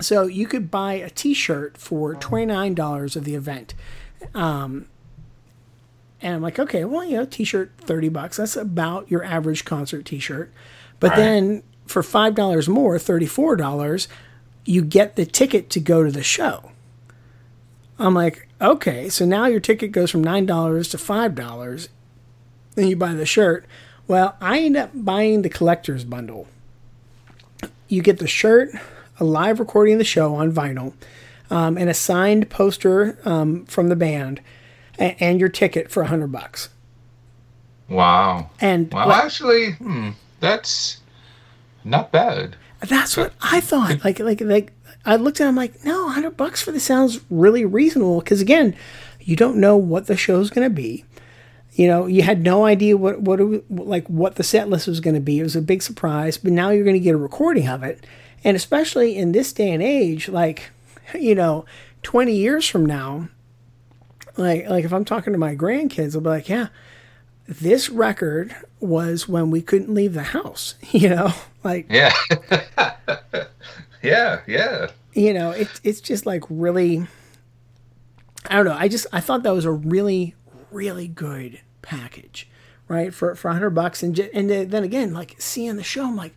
So 0.00 0.22
you 0.22 0.46
could 0.46 0.70
buy 0.70 0.94
a 0.94 1.10
T-shirt 1.10 1.76
for 1.76 2.14
twenty 2.14 2.46
nine 2.46 2.74
dollars 2.74 3.16
of 3.16 3.24
the 3.24 3.34
event, 3.34 3.74
um, 4.34 4.86
and 6.22 6.34
I'm 6.34 6.42
like, 6.42 6.58
okay, 6.58 6.84
well, 6.86 7.04
you 7.04 7.18
know, 7.18 7.26
T-shirt 7.26 7.72
thirty 7.78 8.08
bucks. 8.08 8.38
That's 8.38 8.56
about 8.56 9.10
your 9.10 9.22
average 9.22 9.66
concert 9.66 10.06
T-shirt. 10.06 10.50
But 10.98 11.16
then 11.16 11.62
for 11.86 12.02
five 12.02 12.34
dollars 12.34 12.68
more, 12.68 12.98
thirty 12.98 13.26
four 13.26 13.56
dollars, 13.56 14.08
you 14.64 14.82
get 14.82 15.16
the 15.16 15.26
ticket 15.26 15.68
to 15.70 15.80
go 15.80 16.02
to 16.02 16.10
the 16.10 16.22
show. 16.22 16.72
I'm 17.98 18.14
like, 18.14 18.48
okay, 18.58 19.10
so 19.10 19.26
now 19.26 19.44
your 19.44 19.60
ticket 19.60 19.92
goes 19.92 20.10
from 20.10 20.24
nine 20.24 20.46
dollars 20.46 20.88
to 20.90 20.98
five 20.98 21.34
dollars, 21.34 21.90
and 22.74 22.88
you 22.88 22.96
buy 22.96 23.12
the 23.12 23.26
shirt. 23.26 23.66
Well, 24.08 24.36
I 24.40 24.60
end 24.60 24.78
up 24.78 24.90
buying 24.94 25.42
the 25.42 25.50
collector's 25.50 26.04
bundle. 26.04 26.48
You 27.88 28.02
get 28.02 28.18
the 28.18 28.26
shirt, 28.28 28.70
a 29.18 29.24
live 29.24 29.58
recording 29.60 29.94
of 29.94 29.98
the 29.98 30.04
show 30.04 30.34
on 30.34 30.52
vinyl, 30.52 30.92
um, 31.50 31.76
and 31.76 31.90
a 31.90 31.94
signed 31.94 32.48
poster 32.50 33.18
um, 33.24 33.64
from 33.66 33.88
the 33.88 33.96
band, 33.96 34.40
and, 34.98 35.16
and 35.20 35.40
your 35.40 35.48
ticket 35.48 35.90
for 35.90 36.02
a 36.02 36.06
hundred 36.06 36.32
bucks. 36.32 36.68
Wow. 37.88 38.50
And 38.60 38.92
Well, 38.92 39.08
like, 39.08 39.24
actually, 39.24 39.72
hmm, 39.72 40.10
that's 40.38 41.00
not 41.84 42.12
bad. 42.12 42.56
that's 42.80 43.16
what 43.16 43.32
I 43.42 43.60
thought. 43.60 44.04
Like, 44.04 44.20
like, 44.20 44.40
like, 44.40 44.72
I 45.04 45.16
looked 45.16 45.40
at. 45.40 45.46
it, 45.46 45.48
I'm 45.48 45.56
like, 45.56 45.84
no, 45.84 46.08
hundred 46.08 46.36
bucks 46.36 46.62
for 46.62 46.70
this 46.72 46.84
sounds 46.84 47.20
really 47.30 47.64
reasonable. 47.64 48.20
Because 48.20 48.40
again, 48.40 48.76
you 49.20 49.34
don't 49.34 49.56
know 49.56 49.76
what 49.76 50.06
the 50.06 50.16
show's 50.16 50.50
going 50.50 50.68
to 50.68 50.74
be. 50.74 51.04
You 51.72 51.86
know, 51.86 52.06
you 52.06 52.22
had 52.22 52.42
no 52.42 52.64
idea 52.64 52.96
what 52.96 53.20
what 53.20 53.40
like 53.70 54.06
what 54.08 54.34
the 54.34 54.42
set 54.42 54.68
list 54.68 54.88
was 54.88 55.00
going 55.00 55.14
to 55.14 55.20
be. 55.20 55.38
It 55.38 55.44
was 55.44 55.56
a 55.56 55.62
big 55.62 55.82
surprise, 55.82 56.36
but 56.36 56.52
now 56.52 56.70
you're 56.70 56.84
going 56.84 56.94
to 56.94 57.00
get 57.00 57.14
a 57.14 57.18
recording 57.18 57.68
of 57.68 57.82
it. 57.82 58.04
And 58.42 58.56
especially 58.56 59.16
in 59.16 59.32
this 59.32 59.52
day 59.52 59.70
and 59.70 59.82
age, 59.82 60.28
like, 60.28 60.70
you 61.14 61.34
know, 61.34 61.64
20 62.02 62.34
years 62.34 62.66
from 62.66 62.84
now, 62.86 63.28
like 64.36 64.68
like 64.68 64.84
if 64.84 64.92
I'm 64.92 65.04
talking 65.04 65.32
to 65.32 65.38
my 65.38 65.54
grandkids, 65.54 66.14
I'll 66.14 66.20
be 66.20 66.28
like, 66.28 66.48
yeah, 66.48 66.68
this 67.46 67.88
record 67.88 68.54
was 68.80 69.28
when 69.28 69.50
we 69.50 69.60
couldn't 69.62 69.92
leave 69.92 70.14
the 70.14 70.22
house. 70.22 70.74
You 70.92 71.10
know, 71.10 71.32
like 71.62 71.86
Yeah. 71.88 72.12
yeah, 74.02 74.40
yeah. 74.46 74.88
you 75.14 75.32
know, 75.32 75.50
it's 75.50 75.80
it's 75.84 76.00
just 76.00 76.26
like 76.26 76.42
really. 76.50 77.06
I 78.48 78.56
don't 78.56 78.64
know. 78.64 78.76
I 78.76 78.88
just 78.88 79.06
I 79.12 79.20
thought 79.20 79.42
that 79.42 79.52
was 79.52 79.66
a 79.66 79.70
really 79.70 80.34
really 80.70 81.08
good 81.08 81.60
package, 81.82 82.48
right? 82.88 83.12
For 83.12 83.34
for 83.34 83.50
hundred 83.50 83.70
bucks, 83.70 84.02
and 84.02 84.18
and 84.18 84.50
then 84.50 84.84
again, 84.84 85.12
like 85.12 85.36
seeing 85.38 85.76
the 85.76 85.82
show, 85.82 86.06
I'm 86.06 86.16
like, 86.16 86.34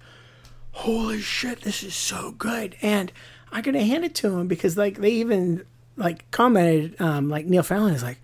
holy 0.71 1.21
shit, 1.21 1.61
this 1.61 1.83
is 1.83 1.95
so 1.95 2.31
good, 2.31 2.75
and 2.81 3.11
I 3.51 3.61
gotta 3.61 3.83
hand 3.83 4.05
it 4.05 4.15
to 4.15 4.37
him 4.37 4.47
because 4.47 4.77
like 4.77 4.97
they 4.97 5.11
even 5.11 5.65
like 5.95 6.29
commented, 6.31 6.99
um, 6.99 7.29
like 7.29 7.45
Neil 7.45 7.63
Fallon 7.63 7.93
is 7.93 8.03
like, 8.03 8.19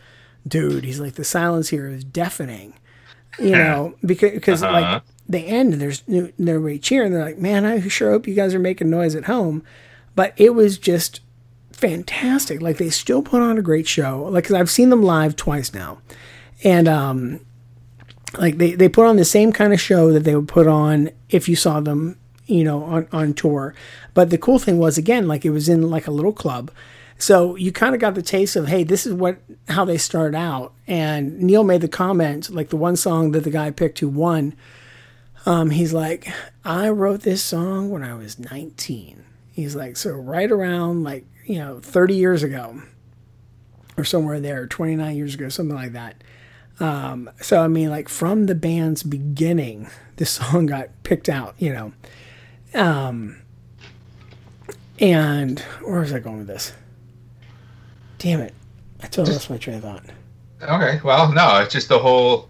dude, 0.47 0.83
he's 0.83 0.99
like 0.99 1.13
the 1.13 1.23
silence 1.23 1.69
here 1.69 1.87
is 1.87 2.03
deafening, 2.03 2.73
you 3.37 3.51
know, 3.55 3.95
because 4.03 4.31
because 4.31 4.61
like 4.61 5.03
they 5.27 5.45
end 5.45 5.73
and 5.73 5.81
there's 5.81 6.03
everybody 6.09 6.79
cheering. 6.79 7.13
They're 7.13 7.23
like, 7.23 7.37
man, 7.37 7.63
I 7.63 7.87
sure 7.87 8.11
hope 8.11 8.27
you 8.27 8.33
guys 8.33 8.55
are 8.55 8.59
making 8.59 8.89
noise 8.89 9.15
at 9.15 9.25
home. 9.25 9.63
But 10.15 10.33
it 10.35 10.55
was 10.55 10.79
just 10.79 11.21
fantastic. 11.79 12.61
Like 12.61 12.77
they 12.77 12.89
still 12.89 13.21
put 13.21 13.41
on 13.41 13.57
a 13.57 13.61
great 13.61 13.87
show. 13.87 14.27
Like 14.31 14.45
cause 14.45 14.53
I've 14.53 14.69
seen 14.69 14.89
them 14.89 15.01
live 15.01 15.35
twice 15.35 15.73
now, 15.73 15.99
and 16.63 16.87
um, 16.87 17.39
like 18.37 18.57
they 18.57 18.73
they 18.73 18.89
put 18.89 19.07
on 19.07 19.15
the 19.15 19.25
same 19.25 19.51
kind 19.51 19.73
of 19.73 19.81
show 19.81 20.11
that 20.11 20.23
they 20.23 20.35
would 20.35 20.47
put 20.47 20.67
on 20.67 21.09
if 21.29 21.49
you 21.49 21.55
saw 21.55 21.79
them, 21.79 22.17
you 22.45 22.63
know, 22.63 22.83
on 22.83 23.07
on 23.11 23.33
tour. 23.33 23.73
But 24.13 24.29
the 24.29 24.37
cool 24.37 24.59
thing 24.59 24.77
was 24.77 24.97
again, 24.97 25.27
like 25.27 25.45
it 25.45 25.51
was 25.51 25.69
in 25.69 25.89
like 25.89 26.07
a 26.07 26.11
little 26.11 26.33
club. 26.33 26.71
So 27.17 27.55
you 27.57 27.73
kind 27.73 27.93
of 27.93 27.99
got 27.99 28.15
the 28.15 28.21
taste 28.21 28.55
of, 28.55 28.69
hey, 28.69 28.85
this 28.85 29.05
is 29.05 29.13
what 29.13 29.39
how 29.67 29.83
they 29.83 29.97
started 29.97 30.37
out. 30.37 30.73
And 30.87 31.39
Neil 31.39 31.63
made 31.63 31.81
the 31.81 31.89
comment, 31.89 32.49
like 32.49 32.69
the 32.69 32.77
one 32.77 32.95
song 32.95 33.31
that 33.31 33.43
the 33.43 33.49
guy 33.49 33.71
picked 33.71 33.99
who 33.99 34.07
won. 34.07 34.55
Um, 35.45 35.69
he's 35.71 35.93
like, 35.93 36.31
I 36.63 36.89
wrote 36.89 37.21
this 37.21 37.43
song 37.43 37.89
when 37.89 38.03
I 38.03 38.13
was 38.13 38.39
19. 38.39 39.23
He's 39.51 39.75
like, 39.75 39.97
so 39.97 40.11
right 40.11 40.49
around 40.49 41.03
like 41.03 41.25
you 41.49 41.57
know 41.57 41.79
30 41.79 42.15
years 42.15 42.43
ago, 42.43 42.81
or 43.97 44.03
somewhere 44.05 44.39
there, 44.39 44.67
29 44.67 45.15
years 45.15 45.33
ago, 45.33 45.49
something 45.49 45.75
like 45.75 45.93
that. 45.93 46.23
Um, 46.79 47.29
so 47.41 47.61
I 47.61 47.67
mean, 47.67 47.89
like 47.89 48.07
from 48.07 48.45
the 48.45 48.55
band's 48.55 49.03
beginning, 49.03 49.89
this 50.17 50.29
song 50.39 50.67
got 50.67 50.89
picked 51.03 51.27
out. 51.27 51.55
You 51.57 51.73
know, 51.73 51.93
um, 52.79 53.41
and 54.99 55.59
where 55.83 55.99
was 56.01 56.13
I 56.13 56.19
going 56.19 56.37
with 56.39 56.47
this? 56.47 56.73
Damn 58.19 58.41
it. 58.41 58.53
I 59.01 59.07
totally 59.07 59.33
lost 59.33 59.49
my 59.49 59.57
train 59.57 59.77
of 59.77 59.83
thought. 59.83 60.03
Okay, 60.61 60.99
well, 61.03 61.31
no, 61.31 61.59
it's 61.61 61.73
just 61.73 61.87
the 61.89 61.99
whole 61.99 62.49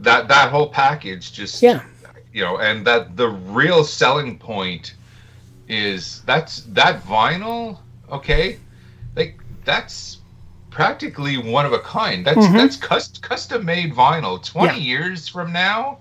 that 0.00 0.28
that 0.28 0.50
whole 0.50 0.68
package 0.68 1.32
just 1.32 1.62
Yeah. 1.62 1.82
you 2.32 2.44
know, 2.44 2.58
and 2.58 2.86
that 2.86 3.16
the 3.16 3.28
real 3.28 3.82
selling 3.82 4.38
point 4.38 4.94
is 5.68 6.20
that's 6.26 6.60
that 6.68 7.02
vinyl, 7.02 7.78
okay? 8.10 8.58
Like 9.14 9.38
that's 9.64 10.18
practically 10.70 11.38
one 11.38 11.64
of 11.66 11.72
a 11.72 11.78
kind. 11.78 12.24
That's 12.26 12.46
that's 12.52 12.76
cus- 12.76 13.18
custom 13.18 13.64
made 13.64 13.94
vinyl. 13.94 14.42
20 14.44 14.68
Mm-hmm. 14.68 14.78
Yeah. 14.78 14.84
years 14.84 15.28
from 15.28 15.52
now 15.52 15.98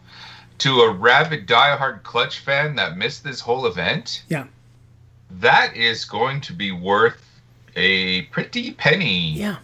to 0.60 0.82
a 0.82 0.92
rabid 0.92 1.48
diehard 1.48 2.04
clutch 2.04 2.40
fan 2.40 2.76
that 2.76 2.98
missed 2.98 3.24
this 3.24 3.40
whole 3.42 3.66
event, 3.68 4.24
Yeah. 4.30 4.46
that 5.40 5.76
is 5.76 6.06
going 6.06 6.40
to 6.42 6.54
be 6.54 6.72
worth 6.72 7.22
a 7.76 8.22
pretty 8.24 8.72
penny. 8.72 9.32
Yeah. 9.34 9.58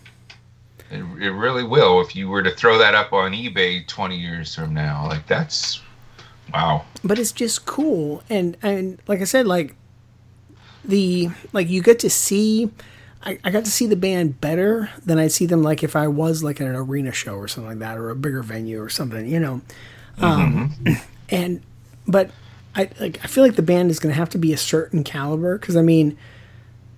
It, 0.90 1.00
it 1.22 1.32
really 1.32 1.64
will 1.64 2.02
if 2.02 2.14
you 2.16 2.28
were 2.28 2.44
to 2.44 2.52
throw 2.52 2.78
that 2.78 2.94
up 2.96 3.14
on 3.14 3.32
eBay 3.32 3.88
20 3.88 4.18
years 4.18 4.54
from 4.54 4.74
now. 4.74 5.08
Like 5.08 5.26
that's 5.28 5.82
wow. 6.54 6.84
But 7.06 7.18
it's 7.20 7.32
just 7.32 7.66
cool. 7.66 8.24
And, 8.30 8.58
and 8.62 9.00
like 9.08 9.22
I 9.22 9.24
said, 9.26 9.48
like 9.48 9.76
the, 10.84 11.30
like 11.54 11.70
you 11.70 11.82
get 11.82 12.00
to 12.00 12.10
see, 12.10 12.70
I, 13.24 13.38
I 13.44 13.52
got 13.52 13.66
to 13.66 13.72
see 13.72 13.86
the 13.88 13.96
band 13.96 14.42
better 14.42 14.90
than 15.06 15.18
I'd 15.20 15.32
see 15.32 15.46
them 15.46 15.62
like 15.64 15.84
if 15.84 15.96
I 15.96 16.08
was 16.08 16.44
like 16.44 16.60
at 16.62 16.68
an 16.68 16.76
arena 16.76 17.12
show 17.12 17.36
or 17.36 17.48
something 17.48 17.70
like 17.70 17.80
that 17.80 17.98
or 17.98 18.10
a 18.10 18.16
bigger 18.16 18.42
venue 18.44 18.82
or 18.82 18.90
something, 18.90 19.28
you 19.28 19.40
know. 19.40 19.62
Um, 20.20 20.74
and, 21.30 21.62
but 22.08 22.32
I 22.76 22.90
like, 23.00 23.20
I 23.24 23.28
feel 23.28 23.44
like 23.44 23.56
the 23.56 23.62
band 23.62 23.92
is 23.92 24.00
going 24.00 24.14
to 24.14 24.18
have 24.18 24.30
to 24.30 24.38
be 24.38 24.54
a 24.54 24.58
certain 24.58 25.04
caliber 25.04 25.58
because 25.58 25.76
I 25.78 25.82
mean, 25.82 26.18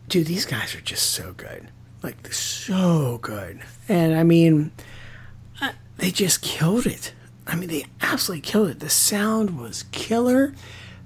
dude, 0.08 0.28
these 0.28 0.46
guys 0.46 0.76
are 0.76 0.82
just 0.82 1.12
so 1.12 1.34
good. 1.34 1.68
Like, 2.02 2.34
so 2.34 3.18
good. 3.22 3.62
And 3.88 4.16
I 4.16 4.24
mean, 4.24 4.72
I- 5.62 5.74
they 5.98 6.12
just 6.12 6.42
killed 6.42 6.86
it. 6.86 7.14
I 7.48 7.56
mean, 7.56 7.70
they 7.70 7.86
absolutely 8.02 8.42
killed 8.42 8.70
it. 8.70 8.80
The 8.80 8.90
sound 8.90 9.60
was 9.60 9.84
killer. 9.92 10.54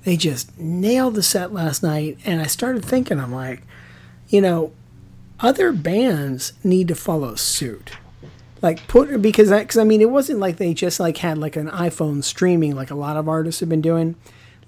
They 0.08 0.16
just 0.16 0.58
nailed 0.58 1.16
the 1.16 1.22
set 1.22 1.52
last 1.52 1.84
night. 1.84 2.18
And 2.24 2.40
I 2.40 2.46
started 2.48 2.86
thinking, 2.86 3.20
I'm 3.20 3.34
like, 3.34 3.62
you 4.30 4.40
know, 4.40 4.72
other 5.42 5.74
bands 5.74 6.54
need 6.64 6.88
to 6.88 6.96
follow 6.96 7.36
suit. 7.36 7.92
Like 8.62 8.88
put 8.88 9.22
because 9.22 9.52
I, 9.52 9.66
cause 9.66 9.78
I 9.78 9.84
mean 9.84 10.00
it 10.00 10.10
wasn't 10.10 10.40
like 10.40 10.56
they 10.56 10.74
just 10.74 11.02
like 11.02 11.18
had 11.18 11.38
like 11.38 11.58
an 11.58 11.68
iPhone 11.68 12.24
streaming 12.24 12.74
like 12.74 12.90
a 12.90 12.96
lot 12.96 13.18
of 13.18 13.28
artists 13.28 13.60
have 13.60 13.68
been 13.68 13.82
doing. 13.82 14.16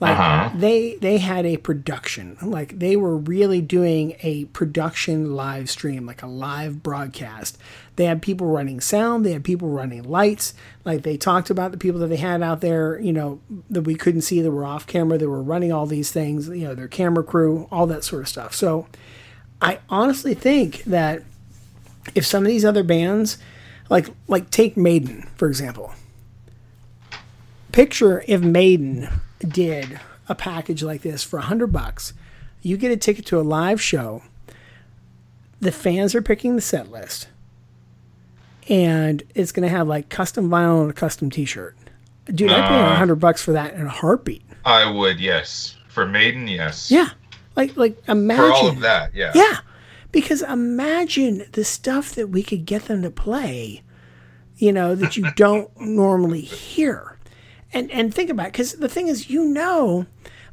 Like 0.02 0.20
Uh-huh. 0.20 0.50
they 0.58 0.96
they 0.96 1.20
had 1.20 1.46
a 1.46 1.56
production. 1.56 2.36
Like 2.42 2.78
they 2.78 2.98
were 2.98 3.16
really 3.16 3.62
doing 3.62 4.18
a 4.22 4.44
production 4.46 5.38
live 5.38 5.70
stream, 5.70 6.06
like 6.06 6.22
a 6.22 6.28
live 6.28 6.84
broadcast. 6.84 7.58
They 8.00 8.06
had 8.06 8.22
people 8.22 8.48
running 8.48 8.80
sound, 8.80 9.26
they 9.26 9.34
had 9.34 9.44
people 9.44 9.68
running 9.68 10.04
lights. 10.04 10.54
Like 10.86 11.02
they 11.02 11.18
talked 11.18 11.50
about 11.50 11.74
the 11.74 11.78
people 11.78 12.00
that 12.00 12.08
they 12.08 12.16
had 12.16 12.42
out 12.42 12.62
there, 12.62 12.98
you 12.98 13.12
know, 13.12 13.42
that 13.70 13.82
we 13.82 13.94
couldn't 13.94 14.22
see 14.22 14.40
that 14.42 14.50
were 14.50 14.64
off 14.64 14.88
camera, 14.88 15.18
that 15.18 15.28
were 15.28 15.44
running 15.44 15.74
all 15.74 15.86
these 15.86 16.10
things, 16.10 16.48
you 16.48 16.64
know, 16.64 16.74
their 16.74 16.88
camera 16.88 17.26
crew, 17.26 17.68
all 17.70 17.88
that 17.88 18.06
sort 18.06 18.22
of 18.22 18.30
stuff. 18.30 18.56
So 18.56 18.88
I 19.62 19.80
honestly 19.90 20.34
think 20.34 20.86
that 20.86 21.24
if 22.16 22.26
some 22.26 22.44
of 22.44 22.48
these 22.48 22.64
other 22.64 22.84
bands, 22.84 23.38
like 23.90 24.08
like 24.30 24.50
take 24.50 24.78
Maiden 24.78 25.28
for 25.36 25.50
example, 25.50 25.94
picture 27.74 28.24
if 28.30 28.40
Maiden 28.40 29.10
did 29.46 30.00
a 30.30 30.36
package 30.36 30.84
like 30.84 31.02
this 31.02 31.22
for 31.22 31.40
a 31.40 31.42
hundred 31.42 31.74
bucks, 31.74 32.14
you 32.62 32.78
get 32.78 32.94
a 32.94 32.98
ticket 32.98 33.26
to 33.26 33.38
a 33.38 33.44
live 33.44 33.82
show. 33.82 34.24
The 35.60 35.74
fans 35.74 36.16
are 36.16 36.22
picking 36.22 36.56
the 36.56 36.62
set 36.62 36.90
list, 36.90 37.28
and 38.70 39.24
it's 39.36 39.52
going 39.52 39.64
to 39.64 39.70
have 39.76 39.88
like 39.88 40.10
custom 40.10 40.50
vinyl 40.50 40.82
and 40.82 40.90
a 40.92 40.94
custom 40.94 41.30
T-shirt. 41.30 41.76
Dude, 42.26 42.52
I'd 42.52 42.68
pay 42.68 42.76
a 42.76 42.84
Uh. 42.86 42.96
hundred 42.96 43.16
bucks 43.16 43.42
for 43.44 43.52
that 43.54 43.74
in 43.74 43.86
a 43.86 43.90
heartbeat. 43.90 44.44
I 44.66 44.90
would, 44.90 45.20
yes. 45.20 45.76
For 45.88 46.06
Maiden, 46.06 46.48
yes. 46.48 46.92
Yeah, 46.92 47.10
like 47.56 47.76
like 47.76 47.98
imagine 48.08 48.46
For 48.46 48.52
all 48.54 48.68
of 48.68 48.80
that, 48.82 49.14
yeah. 49.16 49.32
Yeah. 49.34 49.58
Because 50.12 50.42
imagine 50.44 51.46
the 51.52 51.64
stuff 51.64 52.14
that 52.16 52.28
we 52.30 52.42
could 52.44 52.66
get 52.66 52.86
them 52.86 53.02
to 53.04 53.12
play, 53.12 53.82
you 54.58 54.72
know, 54.72 54.96
that 54.96 55.18
you 55.18 55.30
don't 55.36 55.70
normally 55.80 56.42
hear. 56.42 57.18
And 57.74 57.90
and 57.92 58.14
think 58.14 58.30
about 58.30 58.48
because 58.52 58.74
the 58.74 58.90
thing 58.90 59.08
is, 59.08 59.30
you 59.30 59.46
know, 59.46 60.06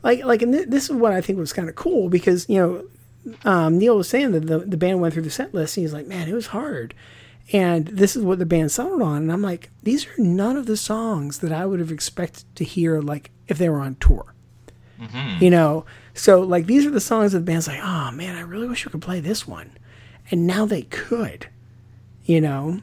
like 0.03 0.25
like, 0.25 0.41
and 0.43 0.53
th- 0.53 0.69
this 0.69 0.85
is 0.85 0.93
what 0.93 1.13
I 1.13 1.21
think 1.21 1.39
was 1.39 1.53
kind 1.53 1.69
of 1.69 1.75
cool 1.75 2.09
because 2.09 2.49
you 2.49 2.59
know, 2.59 3.39
um, 3.51 3.79
Neil 3.79 3.97
was 3.97 4.09
saying 4.09 4.33
that 4.33 4.47
the 4.47 4.59
the 4.61 4.77
band 4.77 5.01
went 5.01 5.13
through 5.15 5.23
the 5.25 5.31
set 5.31 5.53
list, 5.55 5.77
and 5.77 5.85
he's 5.85 5.93
like, 5.95 6.07
man, 6.07 6.29
it 6.29 6.35
was 6.35 6.49
hard. 6.49 6.95
And 7.53 7.87
this 7.87 8.17
is 8.17 8.25
what 8.25 8.39
the 8.39 8.47
band 8.47 8.73
sounded 8.73 9.05
on, 9.05 9.23
and 9.23 9.33
I'm 9.33 9.43
like, 9.43 9.71
these 9.83 10.07
are 10.07 10.15
none 10.19 10.57
of 10.57 10.67
the 10.67 10.77
songs 10.77 11.39
that 11.39 11.53
I 11.53 11.65
would 11.65 11.79
have 11.79 11.93
expected 11.93 12.45
to 12.57 12.65
hear, 12.65 13.01
like 13.01 13.31
if 13.47 13.57
they 13.59 13.69
were 13.69 13.79
on 13.79 13.95
tour. 13.97 14.35
Mm-hmm. 15.01 15.45
You 15.45 15.51
know? 15.51 15.85
So 16.15 16.41
like 16.41 16.67
these 16.67 16.87
are 16.87 16.91
the 16.91 17.01
songs 17.01 17.33
that 17.33 17.41
the 17.41 17.45
band's 17.45 17.69
like 17.69 17.81
oh 17.83 18.11
man 18.11 18.37
i 18.37 18.41
really 18.41 18.67
wish 18.67 18.87
we 18.87 18.91
could 18.91 19.03
play 19.03 19.21
this 19.21 19.47
one. 19.47 19.71
And 20.31 20.47
now 20.47 20.65
they 20.65 20.83
could 20.83 21.49
you 22.25 22.41
know? 22.41 22.81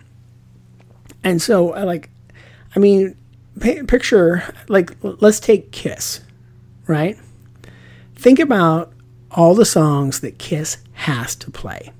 And 1.23 1.41
so 1.41 1.73
I 1.73 1.83
like 1.83 2.09
i 2.75 2.79
mean 2.79 3.15
picture 3.59 4.43
like 4.67 4.95
let's 5.01 5.39
take 5.39 5.71
kiss 5.71 6.21
right? 6.87 7.17
Think 8.15 8.39
about 8.39 8.93
all 9.31 9.55
the 9.55 9.65
songs 9.65 10.19
that 10.21 10.37
kiss 10.37 10.77
has 10.93 11.35
to 11.37 11.51
play. 11.51 11.91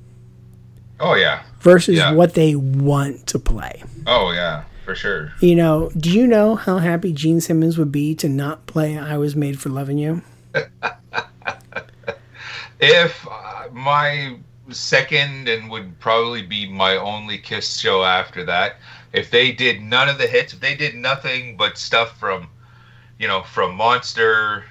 Oh 1.00 1.16
yeah. 1.16 1.44
Versus 1.64 1.98
Yeah. 1.98 2.12
what 2.14 2.36
they 2.36 2.56
want 2.56 3.26
to 3.28 3.40
play 3.40 3.82
Oh 4.06 4.32
yeah. 4.32 4.64
For 4.86 4.96
sure. 4.96 5.32
you 5.40 5.56
know 5.56 5.90
do 5.98 6.12
you 6.12 6.28
know 6.28 6.56
how 6.56 6.78
happy 6.78 7.12
gene 7.14 7.40
simmons 7.42 7.78
would 7.78 7.92
be 7.92 8.14
to 8.16 8.28
not 8.30 8.68
play 8.68 8.98
i 8.98 9.18
was 9.18 9.34
made 9.36 9.58
for 9.60 9.70
loving 9.70 9.98
you 9.98 10.22
If 12.80 13.26
uh, 13.32 13.70
my 13.72 14.36
second 14.70 15.48
and 15.48 15.70
would 15.70 15.98
probably 16.00 16.42
be 16.42 16.70
my 16.70 16.98
only 16.98 17.38
Kiss 17.38 17.78
show 17.80 18.04
after 18.04 18.44
that, 18.46 18.76
if 19.14 19.32
they 19.32 19.52
did 19.54 19.82
none 19.82 20.10
of 20.10 20.18
the 20.18 20.28
hits, 20.28 20.54
if 20.54 20.60
they 20.60 20.76
did 20.76 20.96
nothing 20.96 21.56
but 21.56 21.78
stuff 21.78 22.18
from, 22.20 22.48
you 23.20 23.28
know, 23.28 23.44
from 23.44 23.76
Monster, 23.76 24.66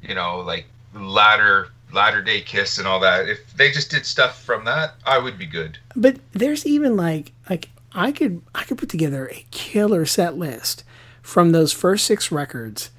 you 0.00 0.14
know, 0.14 0.40
like 0.40 0.66
latter 0.94 1.68
latter 1.94 2.22
day 2.22 2.40
Kiss 2.40 2.78
and 2.78 2.86
all 2.86 3.00
that, 3.00 3.28
if 3.28 3.54
they 3.56 3.70
just 3.70 3.90
did 3.90 4.04
stuff 4.04 4.42
from 4.42 4.64
that, 4.64 4.94
I 5.06 5.18
would 5.18 5.38
be 5.38 5.46
good. 5.46 5.78
But 5.96 6.16
there's 6.32 6.66
even 6.66 6.96
like 6.96 7.32
like 7.48 7.70
I 7.92 8.12
could 8.12 8.42
I 8.54 8.64
could 8.64 8.78
put 8.78 8.88
together 8.88 9.28
a 9.28 9.46
killer 9.50 10.04
set 10.04 10.36
list 10.36 10.84
from 11.22 11.52
those 11.52 11.72
first 11.72 12.06
six 12.06 12.30
records 12.30 12.90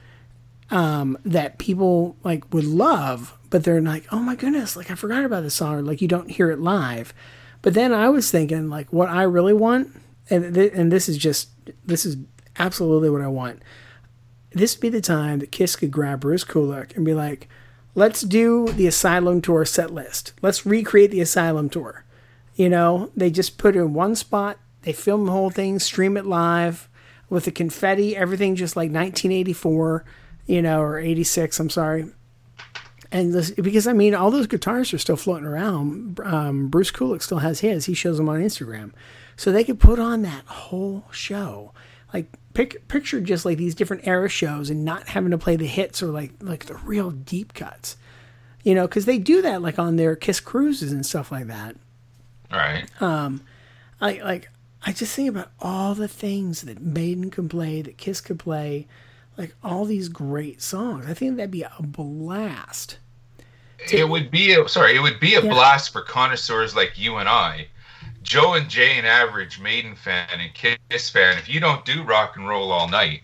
um, 0.71 1.17
that 1.23 1.58
people 1.58 2.15
like 2.23 2.51
would 2.53 2.65
love, 2.65 3.38
but 3.49 3.63
they're 3.63 3.81
like, 3.81 4.05
oh 4.12 4.19
my 4.19 4.36
goodness, 4.36 4.75
like 4.75 4.89
I 4.89 4.95
forgot 4.95 5.23
about 5.23 5.43
this 5.43 5.55
song, 5.55 5.75
or 5.75 5.81
like 5.81 6.01
you 6.01 6.08
don't 6.08 6.31
hear 6.31 6.49
it 6.49 6.60
live. 6.60 7.13
But 7.62 7.73
then 7.73 7.93
I 7.93 8.10
was 8.10 8.31
thinking 8.31 8.69
like 8.69 8.91
what 8.91 9.10
I 9.10 9.23
really 9.23 9.53
want, 9.53 9.89
and 10.29 10.53
th- 10.53 10.73
and 10.73 10.91
this 10.91 11.10
is 11.10 11.17
just 11.17 11.49
this 11.86 12.05
is 12.05 12.17
absolutely 12.58 13.10
what 13.10 13.21
I 13.21 13.27
want. 13.27 13.62
This 14.51 14.75
would 14.75 14.81
be 14.81 14.89
the 14.89 15.01
time 15.01 15.39
that 15.39 15.51
Kiss 15.51 15.75
could 15.75 15.91
grab 15.91 16.21
Bruce 16.21 16.45
Kulick 16.45 16.95
and 16.95 17.05
be 17.05 17.13
like, 17.13 17.49
let's 17.95 18.21
do 18.21 18.67
the 18.67 18.88
Asylum 18.88 19.41
tour 19.41 19.65
set 19.65 19.91
list. 19.91 20.34
Let's 20.41 20.65
recreate 20.65 21.12
the 21.12 21.21
Asylum 21.21 21.69
tour. 21.69 22.05
You 22.55 22.69
know, 22.69 23.12
they 23.15 23.31
just 23.31 23.58
put 23.58 23.75
it 23.75 23.79
in 23.79 23.93
one 23.93 24.15
spot. 24.15 24.60
They 24.84 24.93
film 24.93 25.25
the 25.25 25.31
whole 25.31 25.49
thing, 25.49 25.79
stream 25.79 26.15
it 26.15 26.25
live. 26.25 26.88
with 27.27 27.45
the 27.45 27.51
confetti, 27.51 28.15
everything 28.15 28.55
just 28.55 28.75
like 28.75 28.91
1984, 28.91 30.05
you 30.45 30.62
know, 30.62 30.79
or 30.79 30.99
86. 30.99 31.60
I'm 31.60 31.71
sorry. 31.71 32.05
And 33.12 33.34
this, 33.34 33.51
because 33.51 33.88
I 33.88 33.93
mean, 33.93 34.13
all 34.13 34.29
those 34.29 34.47
guitars 34.47 34.93
are 34.93 34.97
still 34.97 35.15
floating 35.15 35.47
around. 35.47 36.19
Um, 36.19 36.67
Bruce 36.67 36.91
Kulick 36.91 37.21
still 37.21 37.39
has 37.39 37.62
his. 37.62 37.86
He 37.86 37.93
shows 37.93 38.17
them 38.17 38.29
on 38.29 38.41
Instagram, 38.41 38.91
so 39.36 39.51
they 39.51 39.63
could 39.63 39.79
put 39.79 39.99
on 39.99 40.21
that 40.23 40.45
whole 40.45 41.05
show. 41.12 41.71
Like 42.13 42.27
pic, 42.56 42.88
picture 42.88 43.22
just 43.22 43.46
like 43.46 43.60
these 43.60 43.76
different 43.76 44.08
era 44.08 44.28
shows 44.28 44.72
and 44.72 44.84
not 44.84 45.10
having 45.10 45.30
to 45.30 45.38
play 45.38 45.56
the 45.56 45.68
hits 45.68 46.02
or 46.02 46.08
like 46.08 46.32
like 46.41 46.65
the 46.65 46.76
real 46.78 47.12
deep 47.12 47.54
cuts, 47.54 47.98
you 48.63 48.74
know, 48.74 48.88
because 48.88 49.06
they 49.06 49.20
do 49.20 49.44
that 49.44 49.62
like 49.62 49.78
on 49.78 49.98
their 49.98 50.15
Kiss 50.15 50.39
cruises 50.39 50.91
and 50.91 51.06
stuff 51.06 51.32
like 51.32 51.46
that. 51.46 51.76
All 52.52 52.58
right. 52.58 53.02
Um, 53.02 53.41
I 54.02 54.13
like 54.24 54.50
I 54.84 54.91
just 54.91 55.15
think 55.15 55.30
about 55.30 55.52
all 55.60 55.94
the 55.94 56.08
things 56.08 56.63
that 56.63 56.82
Maiden 56.82 57.30
could 57.30 57.50
play, 57.50 57.84
that 57.84 57.98
Kiss 57.98 58.22
could 58.22 58.39
play, 58.39 58.88
like 59.38 59.56
all 59.63 59.86
these 59.86 60.10
great 60.10 60.62
songs. 60.62 61.06
I 61.08 61.13
think 61.13 61.38
that'd 61.38 61.52
be 61.52 61.63
a 61.63 61.74
blast. 61.80 62.98
it 63.91 64.08
would 64.08 64.32
be 64.32 64.54
a, 64.54 64.68
sorry, 64.68 64.96
it 64.96 65.02
would 65.02 65.20
be 65.20 65.36
a 65.36 65.41
blast 65.41 65.91
for 65.91 66.02
connoisseurs 66.02 66.76
like 66.76 66.98
you 66.98 67.18
and 67.18 67.28
I. 67.28 67.68
Joe 68.25 68.55
and 68.55 68.67
Jane, 68.67 69.05
average 69.05 69.59
Maiden 69.59 69.95
fan 69.95 70.27
and 70.31 70.51
Kiss 70.55 71.09
fan. 71.11 71.38
If 71.38 71.47
you 71.47 71.59
don't 71.59 71.85
do 71.85 72.01
rock 72.03 72.35
and 72.35 72.47
roll 72.47 72.71
all 72.71 72.89
night, 72.89 73.21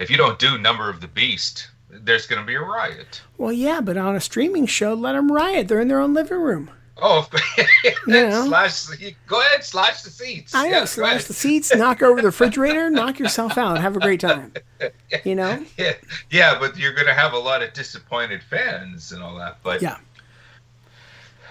if 0.00 0.10
you 0.10 0.16
don't 0.16 0.40
do 0.40 0.58
Number 0.58 0.90
of 0.90 1.00
the 1.00 1.06
Beast, 1.06 1.68
there's 1.88 2.26
going 2.26 2.40
to 2.40 2.46
be 2.46 2.56
a 2.56 2.60
riot. 2.60 3.22
Well, 3.38 3.52
yeah, 3.52 3.80
but 3.80 3.96
on 3.96 4.16
a 4.16 4.20
streaming 4.20 4.66
show, 4.66 4.92
let 4.94 5.12
them 5.12 5.30
riot. 5.30 5.68
They're 5.68 5.80
in 5.80 5.86
their 5.86 6.00
own 6.00 6.14
living 6.14 6.40
room. 6.40 6.68
Oh, 7.02 7.26
know. 8.06 8.46
slash! 8.46 8.86
Go 9.26 9.40
ahead, 9.40 9.64
slash 9.64 10.02
the 10.02 10.10
seats. 10.10 10.54
I 10.54 10.68
know, 10.68 10.78
Yeah, 10.78 10.84
slash 10.84 11.24
the 11.24 11.32
seats, 11.32 11.74
knock 11.74 12.02
over 12.02 12.20
the 12.20 12.26
refrigerator, 12.26 12.90
knock 12.90 13.18
yourself 13.18 13.56
out, 13.56 13.78
have 13.80 13.96
a 13.96 14.00
great 14.00 14.20
time. 14.20 14.52
You 15.24 15.36
know? 15.36 15.64
Yeah, 15.78 15.92
yeah, 16.30 16.58
but 16.58 16.76
you're 16.76 16.92
going 16.92 17.06
to 17.06 17.14
have 17.14 17.32
a 17.32 17.38
lot 17.38 17.62
of 17.62 17.72
disappointed 17.72 18.42
fans 18.42 19.12
and 19.12 19.22
all 19.22 19.36
that. 19.38 19.58
But 19.62 19.80
Yeah. 19.80 19.96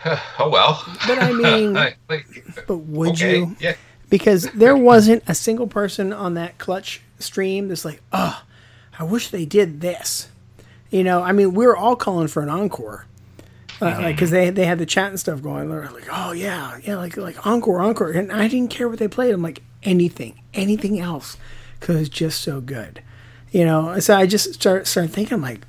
oh 0.40 0.50
well. 0.50 0.84
But 1.08 1.20
I 1.20 1.32
mean, 1.32 1.74
but 2.68 2.76
would 2.76 3.10
okay, 3.12 3.40
you? 3.40 3.56
yeah. 3.60 3.76
because 4.10 4.50
there 4.52 4.76
wasn't 4.76 5.24
a 5.28 5.36
single 5.36 5.68
person 5.68 6.14
on 6.14 6.36
that 6.36 6.58
clutch 6.58 7.02
stream 7.20 7.68
that's 7.68 7.86
like, 7.86 8.02
oh, 8.12 8.44
I 8.98 9.04
wish 9.04 9.30
they 9.30 9.46
did 9.46 9.82
this. 9.82 10.30
You 10.90 11.04
know, 11.04 11.22
I 11.22 11.32
mean, 11.32 11.54
we 11.54 11.68
were 11.68 11.78
all 11.78 11.96
calling 11.96 12.28
for 12.28 12.42
an 12.42 12.50
encore. 12.50 13.06
Uh, 13.82 13.98
like, 14.02 14.16
because 14.16 14.32
they 14.32 14.50
they 14.50 14.66
had 14.66 14.78
the 14.78 14.86
chat 14.86 15.10
and 15.10 15.20
stuff 15.20 15.42
going. 15.42 15.70
They're 15.70 15.90
like, 15.92 16.08
oh 16.12 16.34
yeah, 16.34 16.80
yeah, 16.84 16.98
like 16.98 17.16
like 17.16 17.46
encore, 17.48 17.80
encore, 17.80 18.12
and 18.12 18.32
I 18.32 18.48
didn't 18.50 18.72
care 18.72 18.90
what 18.90 19.00
they 19.00 19.08
played. 19.08 19.34
I'm 19.34 19.42
like 19.42 19.62
anything, 19.84 20.42
anything 20.54 21.00
else, 21.00 21.38
because 21.80 21.96
it's 21.96 22.10
just 22.10 22.42
so 22.42 22.60
good, 22.60 23.02
you 23.52 23.64
know. 23.64 23.98
So 24.00 24.18
I 24.18 24.26
just 24.26 24.54
start 24.54 24.86
started 24.86 25.14
thinking 25.14 25.40
like, 25.40 25.62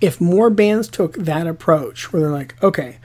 if 0.00 0.22
more 0.22 0.48
bands 0.48 0.88
took 0.88 1.14
that 1.16 1.46
approach, 1.46 2.12
where 2.12 2.22
they're 2.22 2.30
like, 2.30 2.54
okay, 2.62 2.96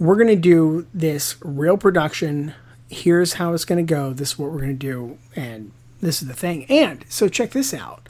we're 0.00 0.16
gonna 0.16 0.34
do 0.34 0.86
this 0.92 1.36
real 1.44 1.76
production. 1.76 2.54
Here's 2.88 3.34
how 3.34 3.52
it's 3.52 3.64
gonna 3.64 3.82
go. 3.84 4.12
This 4.12 4.32
is 4.32 4.38
what 4.38 4.50
we're 4.50 4.60
gonna 4.60 4.72
do, 4.72 5.18
and 5.36 5.70
this 6.00 6.22
is 6.22 6.26
the 6.26 6.34
thing. 6.34 6.64
And 6.64 7.04
so 7.08 7.28
check 7.28 7.50
this 7.50 7.72
out. 7.72 8.08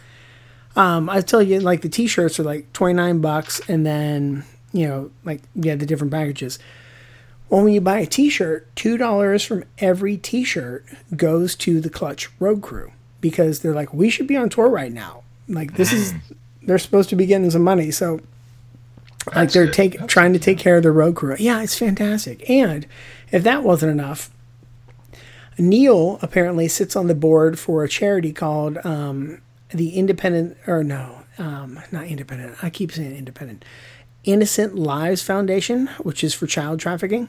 Um, 0.76 1.10
I 1.10 1.20
tell 1.20 1.42
you, 1.42 1.58
like 1.60 1.82
the 1.82 1.88
T-shirts 1.88 2.38
are 2.38 2.44
like 2.44 2.72
twenty 2.72 2.94
nine 2.94 3.20
bucks, 3.20 3.60
and 3.68 3.84
then 3.84 4.44
you 4.72 4.86
know, 4.86 5.10
like 5.24 5.42
yeah, 5.54 5.74
the 5.74 5.84
different 5.84 6.12
packages. 6.12 6.58
Well, 7.48 7.64
when 7.64 7.72
you 7.72 7.80
buy 7.80 7.98
a 7.98 8.06
T-shirt, 8.06 8.68
two 8.76 8.96
dollars 8.96 9.44
from 9.44 9.64
every 9.78 10.16
T-shirt 10.16 10.86
goes 11.16 11.56
to 11.56 11.80
the 11.80 11.90
Clutch 11.90 12.30
Road 12.38 12.62
Crew 12.62 12.92
because 13.20 13.60
they're 13.60 13.74
like, 13.74 13.92
we 13.92 14.08
should 14.08 14.28
be 14.28 14.36
on 14.36 14.48
tour 14.48 14.68
right 14.68 14.92
now. 14.92 15.24
Like 15.48 15.74
this 15.74 15.92
is, 15.92 16.14
they're 16.62 16.78
supposed 16.78 17.10
to 17.10 17.16
be 17.16 17.26
getting 17.26 17.50
some 17.50 17.64
money, 17.64 17.90
so 17.90 18.20
like 19.34 19.52
they're 19.52 19.70
take 19.70 20.06
trying 20.06 20.32
to 20.32 20.38
take 20.38 20.58
care 20.58 20.76
of 20.76 20.82
the 20.82 20.92
road 20.92 21.16
crew. 21.16 21.36
Yeah, 21.38 21.62
it's 21.62 21.76
fantastic. 21.78 22.48
And 22.48 22.86
if 23.30 23.42
that 23.44 23.62
wasn't 23.62 23.92
enough, 23.92 24.30
Neil 25.58 26.18
apparently 26.22 26.68
sits 26.68 26.96
on 26.96 27.06
the 27.06 27.14
board 27.14 27.58
for 27.58 27.84
a 27.84 27.88
charity 27.88 28.32
called 28.32 28.78
um, 28.84 29.40
the 29.70 29.90
Independent, 29.90 30.56
or 30.66 30.82
no, 30.82 31.22
um, 31.38 31.80
not 31.92 32.06
Independent. 32.06 32.56
I 32.62 32.70
keep 32.70 32.92
saying 32.92 33.14
Independent. 33.16 33.64
Innocent 34.24 34.74
Lives 34.76 35.22
Foundation, 35.22 35.88
which 36.02 36.22
is 36.24 36.34
for 36.34 36.46
child 36.46 36.80
trafficking. 36.80 37.28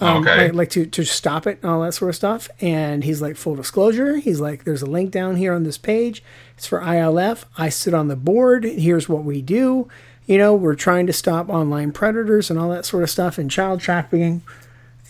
Um, 0.00 0.22
Okay. 0.22 0.44
like, 0.46 0.54
like 0.54 0.70
to, 0.70 0.86
to 0.86 1.04
stop 1.04 1.46
it 1.46 1.58
and 1.62 1.70
all 1.70 1.82
that 1.82 1.92
sort 1.92 2.08
of 2.08 2.16
stuff. 2.16 2.48
And 2.60 3.04
he's 3.04 3.20
like, 3.22 3.36
full 3.36 3.54
disclosure. 3.56 4.16
He's 4.16 4.40
like, 4.40 4.64
there's 4.64 4.82
a 4.82 4.86
link 4.86 5.10
down 5.10 5.36
here 5.36 5.52
on 5.54 5.64
this 5.64 5.78
page. 5.78 6.22
It's 6.56 6.66
for 6.66 6.80
ILF. 6.80 7.44
I 7.56 7.68
sit 7.68 7.92
on 7.94 8.08
the 8.08 8.16
board. 8.16 8.64
Here's 8.64 9.08
what 9.08 9.24
we 9.24 9.42
do. 9.42 9.88
You 10.26 10.38
know, 10.38 10.54
we're 10.54 10.76
trying 10.76 11.06
to 11.08 11.12
stop 11.12 11.48
online 11.48 11.92
predators 11.92 12.50
and 12.50 12.58
all 12.58 12.70
that 12.70 12.86
sort 12.86 13.02
of 13.02 13.10
stuff 13.10 13.38
and 13.38 13.50
child 13.50 13.80
trafficking. 13.80 14.42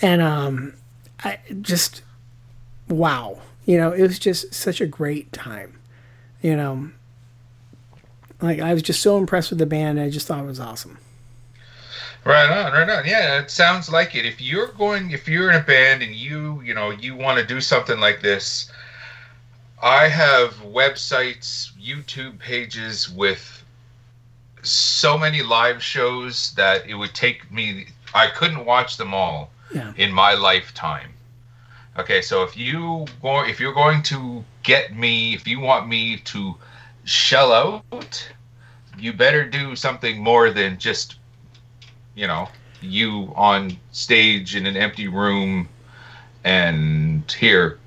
And 0.01 0.22
um, 0.22 0.75
I 1.22 1.38
just, 1.61 2.03
wow. 2.88 3.38
You 3.66 3.77
know, 3.77 3.92
it 3.92 4.03
was 4.03 4.18
just 4.18 4.53
such 4.55 4.81
a 4.81 4.87
great 4.87 5.33
time. 5.33 5.79
You 6.40 6.57
know, 6.57 6.90
like 8.40 8.59
I 8.59 8.75
was 8.75 8.83
just 8.83 9.01
so 9.01 9.16
impressed 9.18 9.51
with 9.51 9.59
the 9.59 9.66
band. 9.66 10.01
I 10.01 10.11
just 10.11 10.27
thought 10.27 10.42
it 10.42 10.46
was 10.46 10.59
awesome. 10.59 10.98
Right 12.25 12.51
on, 12.51 12.72
right 12.72 12.88
on. 12.88 13.05
Yeah, 13.05 13.40
it 13.40 13.51
sounds 13.51 13.90
like 13.90 14.14
it. 14.14 14.25
If 14.25 14.40
you're 14.40 14.68
going, 14.68 15.11
if 15.11 15.29
you're 15.29 15.51
in 15.51 15.57
a 15.57 15.64
band 15.64 16.03
and 16.03 16.14
you, 16.14 16.61
you 16.62 16.72
know, 16.72 16.90
you 16.90 17.16
want 17.16 17.38
to 17.38 17.46
do 17.46 17.61
something 17.61 17.98
like 17.98 18.22
this, 18.22 18.70
I 19.83 20.07
have 20.07 20.55
websites, 20.62 21.72
YouTube 21.81 22.38
pages 22.38 23.11
with 23.11 23.62
so 24.62 25.18
many 25.18 25.42
live 25.42 25.83
shows 25.83 26.53
that 26.55 26.87
it 26.87 26.94
would 26.94 27.14
take 27.14 27.51
me. 27.51 27.87
I 28.14 28.29
couldn't 28.29 28.64
watch 28.64 28.96
them 28.96 29.12
all 29.14 29.51
Yeah. 29.75 29.92
in 29.96 30.12
my 30.12 30.35
lifetime. 30.35 31.11
Okay, 31.98 32.22
so 32.22 32.42
if 32.42 32.57
you 32.57 33.07
go, 33.20 33.44
if 33.44 33.61
you're 33.61 33.75
going 33.75 34.03
to 34.05 34.44
get 34.62 34.96
me, 34.96 35.35
if 35.35 35.46
you 35.46 35.61
want 35.61 35.88
me 35.88 36.16
to 36.18 36.55
shell 37.05 37.53
out, 37.53 38.33
you 38.98 39.12
better 39.12 39.44
do 39.48 39.75
something 39.77 40.22
more 40.22 40.51
than 40.51 40.79
just, 40.79 41.16
you 42.14 42.27
know, 42.27 42.48
you 42.81 43.33
on 43.37 43.77
stage 43.92 44.57
in 44.57 44.66
an 44.66 44.77
empty 44.77 45.09
room, 45.09 45.68
and 46.44 47.31
here, 47.38 47.79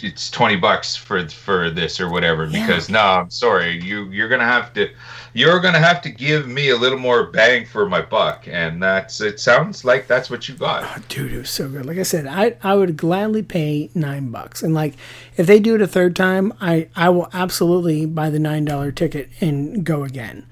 it's 0.00 0.30
twenty 0.30 0.56
bucks 0.56 0.96
for 0.96 1.28
for 1.28 1.70
this 1.70 2.00
or 2.00 2.08
whatever. 2.10 2.44
Yeah. 2.46 2.66
Because 2.66 2.88
no, 2.88 3.00
I'm 3.00 3.30
sorry, 3.30 3.82
you 3.82 4.04
you're 4.10 4.28
gonna 4.28 4.44
have 4.44 4.72
to, 4.74 4.88
you're 5.36 5.60
gonna 5.60 5.78
have 5.78 6.00
to 6.00 6.10
give 6.10 6.48
me 6.48 6.70
a 6.70 6.76
little 6.76 6.98
more 6.98 7.24
bang 7.24 7.66
for 7.66 7.86
my 7.86 8.00
buck, 8.00 8.48
and 8.48 8.82
that's 8.82 9.20
it. 9.20 9.38
Sounds 9.38 9.84
like 9.84 10.06
that's 10.06 10.30
what 10.30 10.48
you 10.48 10.54
got. 10.54 11.06
dude, 11.08 11.32
it 11.32 11.38
was 11.38 11.50
so 11.50 11.68
good. 11.68 11.84
Like 11.84 11.98
I 11.98 12.04
said, 12.04 12.26
I 12.26 12.56
I 12.62 12.74
would 12.74 12.96
gladly 12.96 13.42
pay 13.42 13.90
nine 13.94 14.30
bucks, 14.30 14.62
and 14.62 14.72
like 14.72 14.94
if 15.36 15.46
they 15.46 15.60
do 15.60 15.74
it 15.74 15.82
a 15.82 15.86
third 15.86 16.16
time, 16.16 16.54
I 16.60 16.88
I 16.96 17.10
will 17.10 17.28
absolutely 17.34 18.06
buy 18.06 18.30
the 18.30 18.38
nine 18.38 18.64
dollar 18.64 18.90
ticket 18.90 19.28
and 19.40 19.84
go 19.84 20.04
again. 20.04 20.46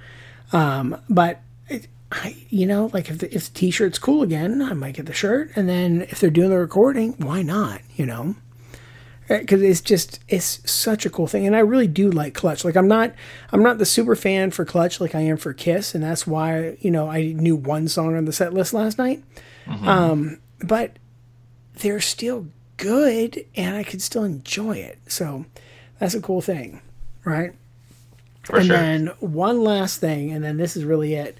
Um, 0.53 1.01
but 1.09 1.41
it, 1.69 1.89
I, 2.13 2.37
you 2.51 2.67
know, 2.67 2.91
like 2.93 3.09
if 3.09 3.19
the 3.19 3.35
if 3.35 3.47
the 3.47 3.59
t-shirt's 3.59 3.99
cool 3.99 4.23
again, 4.23 4.61
I 4.61 4.75
might 4.75 4.97
get 4.97 5.07
the 5.07 5.15
shirt, 5.15 5.51
and 5.57 5.67
then 5.67 6.03
if 6.03 6.21
they're 6.21 6.29
doing 6.29 6.51
the 6.51 6.59
recording, 6.59 7.15
why 7.19 7.41
not? 7.41 7.81
You 7.97 8.05
know. 8.05 8.37
Because 9.27 9.63
it's 9.63 9.81
just 9.81 10.21
it's 10.29 10.61
such 10.71 11.07
a 11.07 11.11
cool 11.11 11.27
thing, 11.27 11.47
and 11.47 11.57
I 11.57 11.61
really 11.61 11.87
do 11.87 12.11
like 12.11 12.35
Clutch. 12.35 12.65
Like 12.65 12.77
I'm 12.77 12.89
not 12.89 13.15
I'm 13.53 13.63
not 13.63 13.79
the 13.79 13.87
super 13.87 14.15
fan 14.15 14.51
for 14.51 14.65
Clutch 14.65 15.01
like 15.01 15.15
I 15.15 15.21
am 15.21 15.39
for 15.39 15.55
Kiss, 15.55 15.95
and 15.95 16.05
that's 16.05 16.27
why 16.27 16.77
you 16.81 16.91
know 16.91 17.09
I 17.09 17.33
knew 17.33 17.57
one 17.57 17.89
song 17.89 18.17
on 18.17 18.27
the 18.27 18.33
set 18.33 18.53
list 18.53 18.75
last 18.75 18.99
night 18.99 19.23
Um 19.67 20.39
but 20.61 20.99
they're 21.75 22.01
still 22.01 22.47
good 22.77 23.45
and 23.57 23.77
I 23.77 23.83
could 23.83 24.03
still 24.03 24.25
enjoy 24.25 24.77
it. 24.77 24.99
So 25.09 25.47
that's 25.99 26.15
a 26.15 26.21
cool 26.21 26.41
thing, 26.41 26.81
right? 27.25 27.53
For 28.43 28.57
and 28.59 28.67
sure. 28.67 28.77
then 28.77 29.07
one 29.21 29.63
last 29.65 30.01
thing, 30.01 30.33
and 30.33 30.45
then 30.45 30.59
this 30.59 30.77
is 30.77 30.85
really 30.85 31.15
it. 31.15 31.39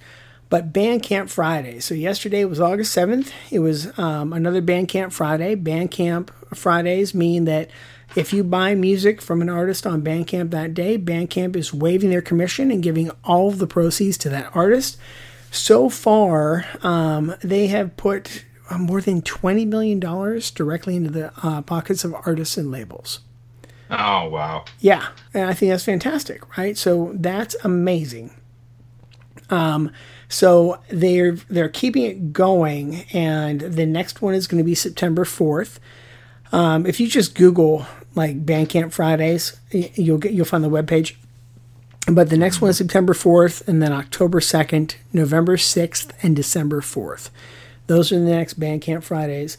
But 0.49 0.71
Bandcamp 0.71 1.29
Friday. 1.29 1.79
So 1.79 1.95
yesterday 1.95 2.45
was 2.45 2.59
August 2.59 2.95
7th. 2.95 3.31
It 3.51 3.59
was 3.59 3.97
um, 3.97 4.31
another 4.31 4.61
Bandcamp 4.61 5.11
Friday. 5.11 5.55
Bandcamp 5.55 6.29
Fridays 6.53 7.13
mean 7.13 7.45
that 7.45 7.69
if 8.15 8.31
you 8.31 8.43
buy 8.43 8.75
music 8.75 9.21
from 9.21 9.41
an 9.41 9.49
artist 9.49 9.85
on 9.85 10.01
Bandcamp 10.01 10.51
that 10.51 10.73
day, 10.73 10.97
Bandcamp 10.97 11.55
is 11.55 11.73
waiving 11.73 12.09
their 12.09 12.21
commission 12.21 12.71
and 12.71 12.83
giving 12.83 13.11
all 13.23 13.49
of 13.49 13.57
the 13.57 13.67
proceeds 13.67 14.17
to 14.19 14.29
that 14.29 14.55
artist. 14.55 14.97
So 15.51 15.89
far, 15.89 16.65
um, 16.83 17.35
they 17.43 17.67
have 17.67 17.97
put 17.97 18.45
uh, 18.69 18.77
more 18.77 19.01
than 19.01 19.21
$20 19.21 19.67
million 19.67 19.99
directly 19.99 20.95
into 20.95 21.09
the 21.09 21.31
uh, 21.43 21.61
pockets 21.61 22.03
of 22.03 22.13
artists 22.13 22.57
and 22.57 22.71
labels. 22.71 23.19
Oh 23.89 24.29
wow. 24.29 24.65
Yeah, 24.79 25.09
and 25.33 25.47
I 25.47 25.53
think 25.53 25.71
that's 25.71 25.83
fantastic, 25.83 26.57
right? 26.57 26.75
So 26.75 27.11
that's 27.13 27.55
amazing. 27.63 28.31
Um, 29.49 29.91
so 30.35 30.79
they're 30.89 31.33
they're 31.33 31.69
keeping 31.69 32.03
it 32.03 32.33
going, 32.33 33.05
and 33.13 33.61
the 33.61 33.85
next 33.85 34.21
one 34.21 34.33
is 34.33 34.47
going 34.47 34.59
to 34.59 34.65
be 34.65 34.75
September 34.75 35.25
fourth. 35.25 35.79
Um, 36.51 36.85
if 36.85 36.99
you 36.99 37.07
just 37.07 37.35
Google 37.35 37.85
like 38.15 38.45
Bandcamp 38.45 38.93
Fridays. 38.93 39.59
You'll 39.71 40.17
get 40.17 40.31
you'll 40.31 40.45
find 40.45 40.63
the 40.63 40.69
webpage. 40.69 41.15
But 42.07 42.29
the 42.29 42.37
next 42.37 42.61
one 42.61 42.69
is 42.69 42.77
September 42.77 43.13
4th, 43.13 43.67
and 43.67 43.81
then 43.81 43.91
October 43.91 44.39
2nd, 44.39 44.95
November 45.11 45.57
6th, 45.57 46.11
and 46.21 46.35
December 46.35 46.79
4th. 46.79 47.31
Those 47.87 48.11
are 48.11 48.19
the 48.19 48.25
next 48.25 48.59
Bandcamp 48.59 49.03
Fridays. 49.03 49.57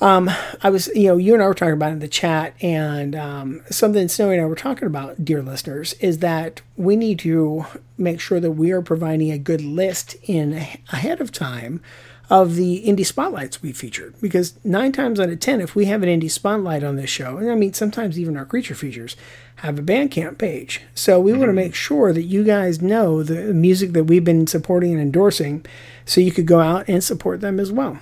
Um, 0.00 0.28
I 0.62 0.70
was, 0.70 0.88
you 0.88 1.08
know, 1.08 1.16
you 1.16 1.34
and 1.34 1.42
I 1.42 1.46
were 1.46 1.54
talking 1.54 1.74
about 1.74 1.90
it 1.90 1.94
in 1.94 1.98
the 2.00 2.08
chat, 2.08 2.54
and 2.60 3.14
um, 3.14 3.62
something 3.70 4.08
Snowy 4.08 4.34
and 4.34 4.42
I 4.42 4.46
were 4.46 4.56
talking 4.56 4.86
about, 4.86 5.24
dear 5.24 5.40
listeners, 5.40 5.92
is 5.94 6.18
that 6.18 6.62
we 6.76 6.96
need 6.96 7.20
to 7.20 7.64
make 7.96 8.20
sure 8.20 8.40
that 8.40 8.52
we 8.52 8.72
are 8.72 8.82
providing 8.82 9.30
a 9.30 9.38
good 9.38 9.60
list 9.60 10.16
in 10.24 10.52
ahead 10.52 11.20
of 11.20 11.30
time 11.30 11.80
of 12.28 12.56
the 12.56 12.82
indie 12.84 13.06
spotlights 13.06 13.62
we 13.62 13.72
featured. 13.72 14.14
Because 14.20 14.58
nine 14.64 14.90
times 14.92 15.20
out 15.20 15.28
of 15.28 15.38
ten, 15.38 15.60
if 15.60 15.76
we 15.76 15.84
have 15.84 16.02
an 16.02 16.08
indie 16.08 16.30
spotlight 16.30 16.82
on 16.82 16.96
this 16.96 17.10
show, 17.10 17.36
and 17.36 17.50
I 17.50 17.54
mean 17.54 17.72
sometimes 17.72 18.18
even 18.18 18.36
our 18.36 18.46
creature 18.46 18.74
features 18.74 19.14
have 19.56 19.78
a 19.78 19.82
Bandcamp 19.82 20.38
page, 20.38 20.80
so 20.94 21.20
we 21.20 21.32
want 21.32 21.50
to 21.50 21.52
make 21.52 21.74
sure 21.74 22.12
that 22.12 22.22
you 22.22 22.42
guys 22.42 22.82
know 22.82 23.22
the 23.22 23.54
music 23.54 23.92
that 23.92 24.04
we've 24.04 24.24
been 24.24 24.48
supporting 24.48 24.92
and 24.92 25.00
endorsing, 25.00 25.64
so 26.04 26.20
you 26.20 26.32
could 26.32 26.46
go 26.46 26.60
out 26.60 26.88
and 26.88 27.04
support 27.04 27.40
them 27.40 27.60
as 27.60 27.70
well. 27.70 28.00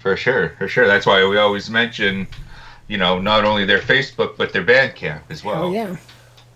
For 0.00 0.16
sure, 0.16 0.50
for 0.58 0.68
sure. 0.68 0.86
That's 0.86 1.06
why 1.06 1.26
we 1.26 1.38
always 1.38 1.68
mention, 1.70 2.26
you 2.86 2.96
know, 2.98 3.18
not 3.18 3.44
only 3.44 3.64
their 3.64 3.80
Facebook 3.80 4.36
but 4.36 4.52
their 4.52 4.64
Bandcamp 4.64 5.22
as 5.30 5.42
well. 5.44 5.64
Oh 5.64 5.72
yeah. 5.72 5.96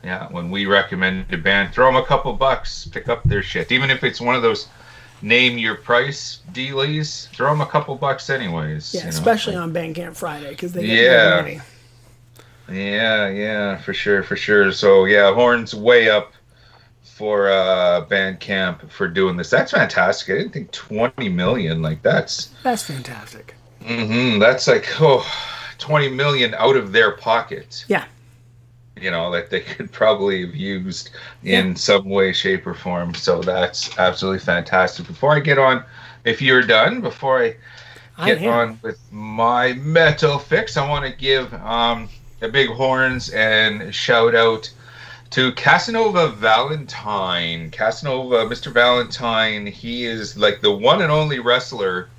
Yeah, 0.04 0.26
when 0.32 0.50
we 0.50 0.66
recommend 0.66 1.32
a 1.32 1.36
band, 1.36 1.72
throw 1.72 1.86
them 1.86 1.96
a 1.96 2.04
couple 2.04 2.32
bucks, 2.32 2.86
pick 2.86 3.08
up 3.08 3.22
their 3.24 3.42
shit. 3.42 3.70
Even 3.70 3.88
if 3.90 4.02
it's 4.02 4.20
one 4.20 4.34
of 4.34 4.42
those 4.42 4.66
name 5.22 5.56
your 5.58 5.76
price 5.76 6.40
dealies, 6.52 7.28
throw 7.28 7.50
them 7.50 7.60
a 7.60 7.66
couple 7.66 7.94
bucks 7.94 8.28
anyways. 8.28 8.92
Yeah, 8.92 9.00
you 9.00 9.04
know. 9.04 9.10
especially 9.10 9.54
on 9.54 9.72
Bandcamp 9.72 10.16
Friday 10.16 10.50
because 10.50 10.72
they 10.72 10.84
get 10.86 11.04
Yeah. 11.04 11.36
money. 11.36 11.60
Yeah, 12.68 13.28
yeah, 13.28 13.76
for 13.78 13.92
sure, 13.94 14.22
for 14.22 14.34
sure. 14.36 14.72
So 14.72 15.04
yeah, 15.04 15.32
horns 15.34 15.74
way 15.74 16.08
up 16.08 16.32
for 17.22 17.48
uh 17.52 18.04
Bandcamp 18.10 18.90
for 18.90 19.06
doing 19.06 19.36
this. 19.36 19.48
That's 19.48 19.70
fantastic. 19.70 20.34
I 20.34 20.38
didn't 20.38 20.52
think 20.54 20.72
20 20.72 21.28
million 21.28 21.80
like 21.80 22.02
that's 22.02 22.46
That's 22.64 22.82
fantastic. 22.82 23.54
hmm 23.80 24.40
that's 24.40 24.66
like 24.66 24.88
oh 25.00 25.24
20 25.78 26.08
million 26.08 26.52
out 26.54 26.74
of 26.74 26.90
their 26.90 27.12
pockets. 27.12 27.84
Yeah. 27.86 28.06
You 29.00 29.12
know, 29.12 29.30
that 29.30 29.50
they 29.50 29.60
could 29.60 29.92
probably 29.92 30.44
have 30.44 30.56
used 30.56 31.10
in 31.44 31.68
Yeah. 31.68 31.74
some 31.74 32.08
way, 32.08 32.32
shape, 32.32 32.66
or 32.66 32.74
form. 32.74 33.14
So 33.14 33.40
that's 33.40 33.96
absolutely 33.98 34.40
fantastic. 34.40 35.06
Before 35.06 35.36
I 35.36 35.38
get 35.38 35.58
on, 35.58 35.84
if 36.24 36.42
you're 36.42 36.62
done, 36.62 37.00
before 37.00 37.40
I 37.44 37.54
get 38.26 38.44
on 38.48 38.80
with 38.82 38.98
my 39.12 39.74
metal 39.74 40.38
fix, 40.40 40.76
I 40.76 40.88
want 40.88 41.04
to 41.06 41.12
give 41.16 41.54
um, 41.54 42.08
a 42.40 42.48
big 42.48 42.68
horns 42.70 43.30
and 43.30 43.94
shout 43.94 44.34
out 44.34 44.68
to 45.32 45.50
Casanova 45.52 46.28
Valentine. 46.28 47.70
Casanova, 47.70 48.44
Mr. 48.44 48.70
Valentine, 48.70 49.64
he 49.64 50.04
is 50.04 50.36
like 50.36 50.60
the 50.60 50.70
one 50.70 51.00
and 51.00 51.10
only 51.10 51.38
wrestler, 51.38 52.10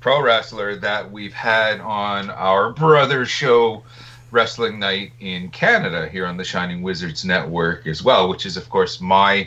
pro 0.00 0.22
wrestler 0.22 0.74
that 0.76 1.12
we've 1.12 1.34
had 1.34 1.80
on 1.80 2.30
our 2.30 2.72
brother 2.72 3.26
show, 3.26 3.82
Wrestling 4.30 4.78
Night 4.78 5.12
in 5.20 5.50
Canada, 5.50 6.08
here 6.08 6.24
on 6.24 6.38
the 6.38 6.44
Shining 6.44 6.80
Wizards 6.80 7.26
Network 7.26 7.86
as 7.86 8.02
well, 8.02 8.30
which 8.30 8.46
is, 8.46 8.56
of 8.56 8.70
course, 8.70 9.02
my 9.02 9.46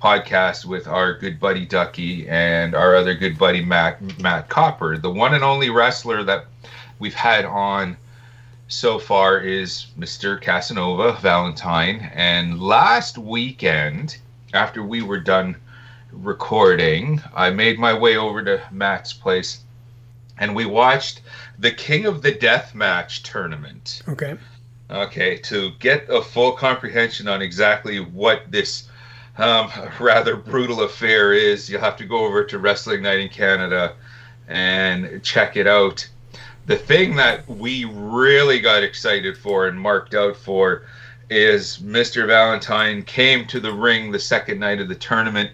podcast 0.00 0.64
with 0.64 0.86
our 0.86 1.14
good 1.14 1.40
buddy 1.40 1.66
Ducky 1.66 2.28
and 2.28 2.76
our 2.76 2.94
other 2.94 3.16
good 3.16 3.38
buddy 3.38 3.64
Matt 3.64 4.20
Matt 4.20 4.48
Copper. 4.48 4.98
The 4.98 5.10
one 5.10 5.34
and 5.34 5.42
only 5.42 5.68
wrestler 5.68 6.22
that 6.22 6.46
we've 7.00 7.12
had 7.12 7.44
on 7.44 7.96
so 8.70 9.00
far 9.00 9.40
is 9.40 9.86
Mr. 9.98 10.40
Casanova 10.40 11.12
Valentine. 11.20 12.10
And 12.14 12.62
last 12.62 13.18
weekend, 13.18 14.16
after 14.54 14.82
we 14.82 15.02
were 15.02 15.18
done 15.18 15.56
recording, 16.12 17.20
I 17.34 17.50
made 17.50 17.78
my 17.78 17.92
way 17.92 18.16
over 18.16 18.42
to 18.44 18.62
Matt's 18.70 19.12
place 19.12 19.60
and 20.38 20.54
we 20.54 20.66
watched 20.66 21.20
the 21.58 21.72
King 21.72 22.06
of 22.06 22.22
the 22.22 22.32
Death 22.32 22.74
Match 22.74 23.24
tournament. 23.24 24.02
Okay. 24.08 24.38
Okay, 24.88 25.36
to 25.36 25.72
get 25.78 26.08
a 26.08 26.22
full 26.22 26.52
comprehension 26.52 27.28
on 27.28 27.42
exactly 27.42 27.98
what 27.98 28.50
this 28.50 28.88
um, 29.36 29.70
rather 30.00 30.36
brutal 30.36 30.82
affair 30.82 31.32
is, 31.32 31.68
you'll 31.68 31.80
have 31.80 31.96
to 31.96 32.06
go 32.06 32.24
over 32.24 32.44
to 32.44 32.58
Wrestling 32.58 33.02
Night 33.02 33.18
in 33.18 33.28
Canada 33.28 33.94
and 34.48 35.22
check 35.22 35.56
it 35.56 35.66
out. 35.66 36.08
The 36.70 36.76
thing 36.76 37.16
that 37.16 37.48
we 37.48 37.84
really 37.84 38.60
got 38.60 38.84
excited 38.84 39.36
for 39.36 39.66
and 39.66 39.76
marked 39.76 40.14
out 40.14 40.36
for 40.36 40.82
is 41.28 41.78
Mr. 41.78 42.28
Valentine 42.28 43.02
came 43.02 43.44
to 43.48 43.58
the 43.58 43.72
ring 43.72 44.12
the 44.12 44.20
second 44.20 44.60
night 44.60 44.80
of 44.80 44.86
the 44.86 44.94
tournament 44.94 45.50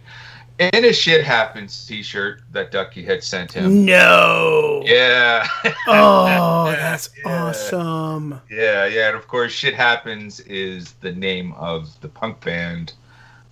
in 0.58 0.84
a 0.84 0.92
shit 0.92 1.24
happens 1.24 1.86
t-shirt 1.86 2.42
that 2.52 2.70
Ducky 2.70 3.02
had 3.02 3.24
sent 3.24 3.50
him. 3.50 3.86
No. 3.86 4.82
Yeah. 4.84 5.48
Oh, 5.86 6.66
that's 6.76 7.08
Yeah. 7.24 7.44
awesome. 7.46 8.38
Yeah, 8.50 8.84
yeah, 8.84 9.08
and 9.08 9.16
of 9.16 9.26
course, 9.26 9.52
Shit 9.52 9.72
Happens 9.72 10.40
is 10.40 10.92
the 11.00 11.12
name 11.12 11.54
of 11.54 11.98
the 12.02 12.08
punk 12.08 12.44
band 12.44 12.92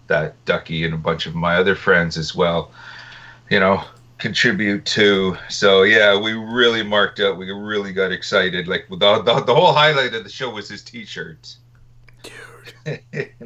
that 0.08 0.34
Ducky 0.44 0.84
and 0.84 0.92
a 0.92 0.98
bunch 0.98 1.24
of 1.24 1.34
my 1.34 1.56
other 1.56 1.74
friends 1.74 2.18
as 2.18 2.34
well, 2.34 2.72
you 3.48 3.58
know, 3.58 3.82
contribute 4.18 4.84
to. 4.86 5.36
So 5.48 5.82
yeah, 5.82 6.18
we 6.18 6.32
really 6.32 6.82
marked 6.82 7.20
up. 7.20 7.36
We 7.36 7.50
really 7.50 7.92
got 7.92 8.12
excited. 8.12 8.68
Like 8.68 8.86
the 8.88 8.96
the, 9.22 9.40
the 9.40 9.54
whole 9.54 9.72
highlight 9.72 10.14
of 10.14 10.24
the 10.24 10.30
show 10.30 10.50
was 10.50 10.68
his 10.68 10.82
T-shirts. 10.82 11.58
Dude, 12.84 13.00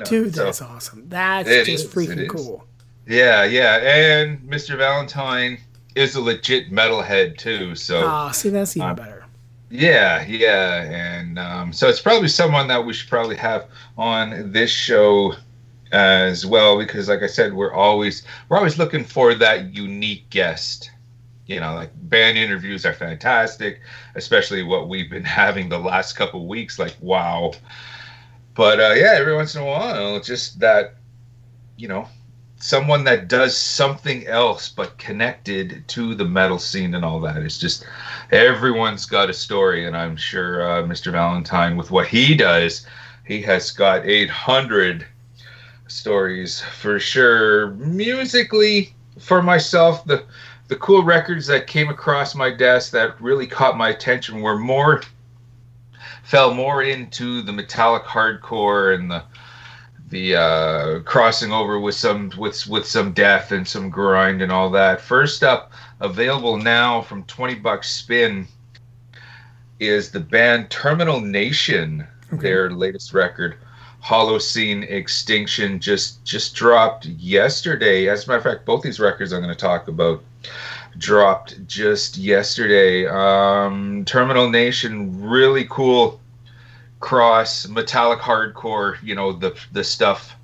Dude, 0.05 0.33
that's 0.35 0.63
awesome. 0.63 1.09
That's 1.09 1.49
just 1.49 1.69
is, 1.69 1.93
freaking 1.93 2.29
cool. 2.29 2.65
yeah, 3.07 3.45
yeah, 3.45 3.77
and 3.77 4.41
Mr. 4.41 4.77
Valentine 4.77 5.59
is 5.95 6.15
a 6.15 6.21
legit 6.21 6.71
metalhead 6.71 7.37
too. 7.39 7.75
So 7.75 8.07
Ah, 8.07 8.31
see, 8.31 8.51
that's 8.51 8.77
even 8.77 8.89
Uh, 8.91 8.95
better. 8.95 9.25
Yeah, 9.71 10.25
yeah, 10.27 10.83
and 10.85 11.39
um, 11.39 11.73
so 11.75 11.89
it's 11.89 12.01
probably 12.01 12.29
someone 12.29 12.69
that 12.69 12.85
we 12.87 12.95
should 12.95 13.09
probably 13.11 13.37
have 13.37 13.67
on 13.99 14.51
this 14.53 14.71
show 14.71 15.35
as 15.93 16.45
well 16.45 16.79
because, 16.79 17.09
like 17.09 17.23
I 17.23 17.27
said, 17.27 17.53
we're 17.53 17.73
always 17.73 18.25
we're 18.49 18.59
always 18.59 18.79
looking 18.79 19.05
for 19.05 19.35
that 19.35 19.75
unique 19.75 20.29
guest. 20.31 20.91
You 21.47 21.61
know, 21.61 21.75
like 21.75 21.91
band 21.95 22.37
interviews 22.37 22.85
are 22.85 22.93
fantastic, 22.93 23.81
especially 24.15 24.63
what 24.63 24.89
we've 24.89 25.11
been 25.11 25.25
having 25.43 25.69
the 25.69 25.79
last 25.79 26.15
couple 26.15 26.47
weeks. 26.47 26.79
Like, 26.79 26.97
wow! 27.01 27.53
But 28.55 28.81
uh, 28.81 28.95
yeah, 28.97 29.15
every 29.15 29.35
once 29.35 29.55
in 29.55 29.63
a 29.63 29.67
while, 29.67 30.21
just 30.21 30.61
that, 30.61 30.97
you 31.77 31.89
know, 31.89 32.09
someone 32.61 33.05
that 33.05 33.29
does 33.29 33.57
something 33.57 34.27
else 34.27 34.69
but 34.69 34.99
connected 34.99 35.85
to 35.89 36.15
the 36.15 36.25
metal 36.25 36.59
scene 36.59 36.95
and 36.95 37.05
all 37.05 37.21
that. 37.21 37.37
It's 37.39 37.59
just 37.59 37.87
everyone's 38.31 39.07
got 39.07 39.31
a 39.31 39.35
story, 39.35 39.87
and 39.87 39.97
I'm 39.97 40.17
sure 40.17 40.63
uh, 40.63 40.83
Mr. 40.83 41.13
Valentine, 41.13 41.77
with 41.77 41.91
what 41.91 42.09
he 42.09 42.35
does, 42.35 42.87
he 43.25 43.43
has 43.43 43.71
got 43.71 44.07
800 44.07 45.07
stories 45.89 46.61
for 46.61 46.99
sure. 46.99 47.71
Musically, 47.73 48.95
for 49.19 49.43
myself, 49.43 50.05
the 50.05 50.25
the 50.69 50.77
cool 50.77 51.03
records 51.03 51.47
that 51.47 51.67
came 51.67 51.89
across 51.89 52.35
my 52.35 52.51
desk 52.51 52.93
that 52.93 53.21
really 53.21 53.47
caught 53.47 53.77
my 53.77 53.89
attention 53.89 54.43
were 54.43 54.59
more 54.59 55.03
fell 56.23 56.53
more 56.53 56.83
into 56.83 57.41
the 57.43 57.53
metallic 57.53 58.03
hardcore 58.05 58.95
and 58.95 59.11
the 59.11 59.23
the 60.11 60.37
uh, 60.37 61.01
crossing 61.01 61.53
over 61.53 61.79
with 61.81 61.95
some 61.95 62.31
with 62.39 62.67
with 62.67 62.87
some 62.87 63.13
death 63.13 63.53
and 63.53 63.67
some 63.67 63.91
grind 63.91 64.43
and 64.43 64.53
all 64.53 64.71
that. 64.71 65.01
First 65.01 65.43
up, 65.43 65.73
available 66.01 66.57
now 66.57 67.03
from 67.03 67.25
twenty 67.25 67.55
bucks 67.55 67.91
spin, 67.91 68.47
is 69.81 70.11
the 70.11 70.21
band 70.21 70.71
Terminal 70.71 71.21
Nation. 71.21 72.07
Their 72.31 72.71
latest 72.71 73.15
record, 73.15 73.57
Holocene 74.03 74.89
Extinction, 74.91 75.81
just 75.81 76.25
just 76.25 76.55
dropped 76.55 77.07
yesterday. 77.07 78.09
As 78.09 78.25
a 78.25 78.29
matter 78.29 78.39
of 78.39 78.45
fact, 78.45 78.67
both 78.67 78.83
these 78.83 79.01
records 79.01 79.33
I'm 79.33 79.43
going 79.43 79.55
to 79.55 79.61
talk 79.61 79.89
about 79.89 80.23
dropped 80.97 81.67
just 81.67 82.17
yesterday. 82.17 83.07
Um, 83.07 84.05
Terminal 84.05 84.49
Nation, 84.49 85.23
really 85.23 85.67
cool 85.69 86.21
cross 87.01 87.69
metallic 87.69 88.19
hardcore 88.19 88.97
you 89.03 89.15
know 89.15 89.33
the 89.33 89.57
the 89.73 89.85
stuff 89.85 90.35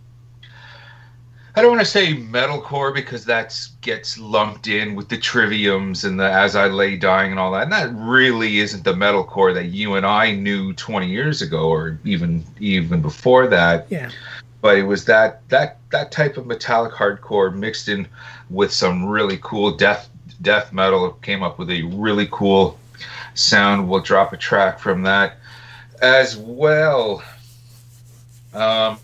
i 1.57 1.63
don't 1.63 1.71
want 1.71 1.81
to 1.81 1.87
say 1.87 2.15
metalcore 2.15 2.93
because 2.95 3.25
that 3.25 3.57
gets 3.81 4.19
lumped 4.19 4.67
in 4.69 4.95
with 4.95 5.09
the 5.09 5.17
triviums 5.19 6.05
and 6.05 6.19
the 6.19 6.25
as 6.31 6.57
i 6.57 6.67
lay 6.67 6.97
dying 6.97 7.31
and 7.31 7.41
all 7.41 7.53
that 7.53 7.63
and 7.65 7.73
that 7.73 7.91
really 7.95 8.59
isn't 8.59 8.85
the 8.85 8.93
metalcore 8.93 9.55
that 9.55 9.67
you 9.67 9.95
and 9.95 10.05
i 10.07 10.33
knew 10.33 10.73
20 10.75 11.09
years 11.09 11.43
ago 11.43 11.69
or 11.69 11.99
even 12.05 12.45
even 12.61 13.01
before 13.01 13.47
that 13.47 13.87
Yeah. 13.91 14.11
but 14.61 14.79
it 14.79 14.85
was 14.85 15.05
that 15.07 15.49
that 15.49 15.79
that 15.91 16.11
type 16.13 16.37
of 16.37 16.47
metallic 16.47 16.93
hardcore 16.93 17.55
mixed 17.55 17.89
in 17.89 18.07
with 18.51 18.73
some 18.73 19.05
really 19.07 19.39
cool 19.43 19.77
death 19.77 20.09
death 20.43 20.73
metal 20.73 21.13
came 21.23 21.43
up 21.43 21.59
with 21.59 21.71
a 21.71 21.83
really 21.85 22.29
cool 22.31 22.79
sound 23.35 23.89
we'll 23.89 24.01
drop 24.01 24.33
a 24.33 24.37
track 24.37 24.79
from 24.79 25.03
that 25.03 25.39
as 26.03 26.37
well. 26.37 27.23
Um, 28.53 28.99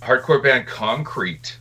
hardcore 0.00 0.42
band 0.42 0.66
Concrete, 0.66 1.58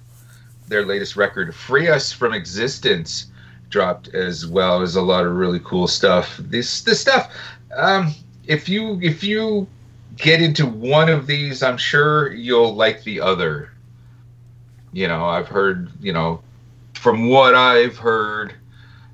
their 0.70 0.86
latest 0.86 1.16
record, 1.16 1.54
"Free 1.54 1.88
Us 1.88 2.12
from 2.12 2.34
Existence," 2.34 3.28
dropped 3.70 4.08
as 4.10 4.48
well 4.48 4.82
as 4.82 4.96
a 4.96 5.02
lot 5.02 5.26
of 5.26 5.36
really 5.36 5.60
cool 5.60 5.88
stuff. 5.88 6.38
This 6.40 6.82
this 6.82 7.02
stuff. 7.02 7.36
Um, 7.76 8.14
if 8.48 8.70
you 8.70 9.00
if 9.02 9.24
you 9.24 9.68
get 10.18 10.42
into 10.42 10.66
one 10.66 11.10
of 11.10 11.28
these, 11.28 11.64
I'm 11.64 11.78
sure 11.78 12.32
you'll 12.32 12.76
like 12.76 13.04
the 13.04 13.22
other. 13.22 13.72
You 14.92 15.08
know, 15.08 15.26
I've 15.26 15.48
heard, 15.48 15.90
you 16.02 16.14
know, 16.14 16.42
from 16.94 17.30
what 17.30 17.56
I've 17.56 17.98
heard, 17.98 18.54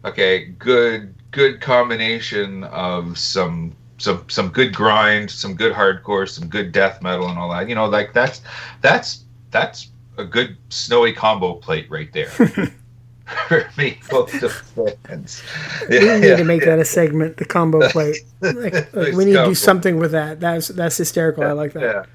okay, 0.04 0.46
good 0.46 1.14
good 1.32 1.60
combination 1.60 2.64
of 2.66 3.18
some 3.18 3.76
some 3.98 4.26
some 4.30 4.50
good 4.50 4.74
grind, 4.74 5.30
some 5.30 5.54
good 5.54 5.74
hardcore, 5.74 6.28
some 6.30 6.48
good 6.48 6.72
death 6.72 7.02
metal 7.02 7.28
and 7.30 7.38
all 7.38 7.50
that. 7.52 7.70
You 7.70 7.76
know, 7.76 7.86
like 7.86 8.14
that's 8.14 8.42
that's 8.82 9.24
that's 9.52 9.88
a 10.18 10.26
good 10.26 10.58
snowy 10.70 11.14
combo 11.14 11.54
plate 11.56 11.90
right 11.90 12.12
there. 12.14 12.30
for 13.48 13.70
me, 13.78 14.00
both 14.10 14.32
the 14.40 14.50
fans. 14.50 15.44
we 15.90 16.00
need 16.00 16.38
to 16.38 16.44
make 16.44 16.64
that 16.66 16.80
a 16.80 16.86
segment, 16.86 17.38
the 17.38 17.46
combo 17.46 17.88
plate. 17.90 18.18
Like, 18.42 18.76
uh, 18.76 18.86
like 18.94 19.14
we 19.16 19.26
need 19.26 19.34
to 19.34 19.46
do 19.46 19.56
something 19.56 19.98
with 19.98 20.12
that. 20.12 20.40
That's 20.40 20.68
that's 20.68 20.98
hysterical. 20.98 21.44
I 21.44 21.54
like 21.54 21.74
that. 21.74 21.82
Yeah. 21.82 22.06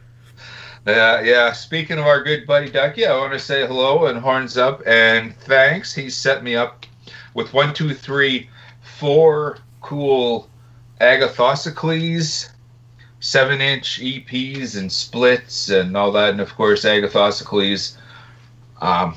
Yeah, 0.86 1.20
yeah. 1.22 1.53
Speaking 1.53 1.98
of 1.98 2.07
our 2.07 2.22
good 2.22 2.46
buddy 2.46 2.70
Ducky, 2.70 3.05
I 3.05 3.16
want 3.16 3.32
to 3.32 3.38
say 3.38 3.66
hello 3.66 4.07
and 4.07 4.18
horns 4.18 4.57
up 4.57 4.82
and 4.86 5.36
thanks. 5.36 5.92
He 5.92 6.09
set 6.09 6.44
me 6.44 6.55
up 6.55 6.86
with 7.34 7.53
one, 7.53 7.74
two, 7.74 7.92
three, 7.94 8.48
four 8.80 9.59
cool 9.80 10.48
Agathocles 11.01 12.49
seven 13.21 13.61
inch 13.61 14.01
EPs 14.01 14.77
and 14.77 14.91
splits 14.91 15.68
and 15.68 15.97
all 15.97 16.11
that, 16.12 16.31
and 16.31 16.41
of 16.41 16.55
course 16.55 16.85
Agathocles, 16.85 17.97
um, 18.81 19.14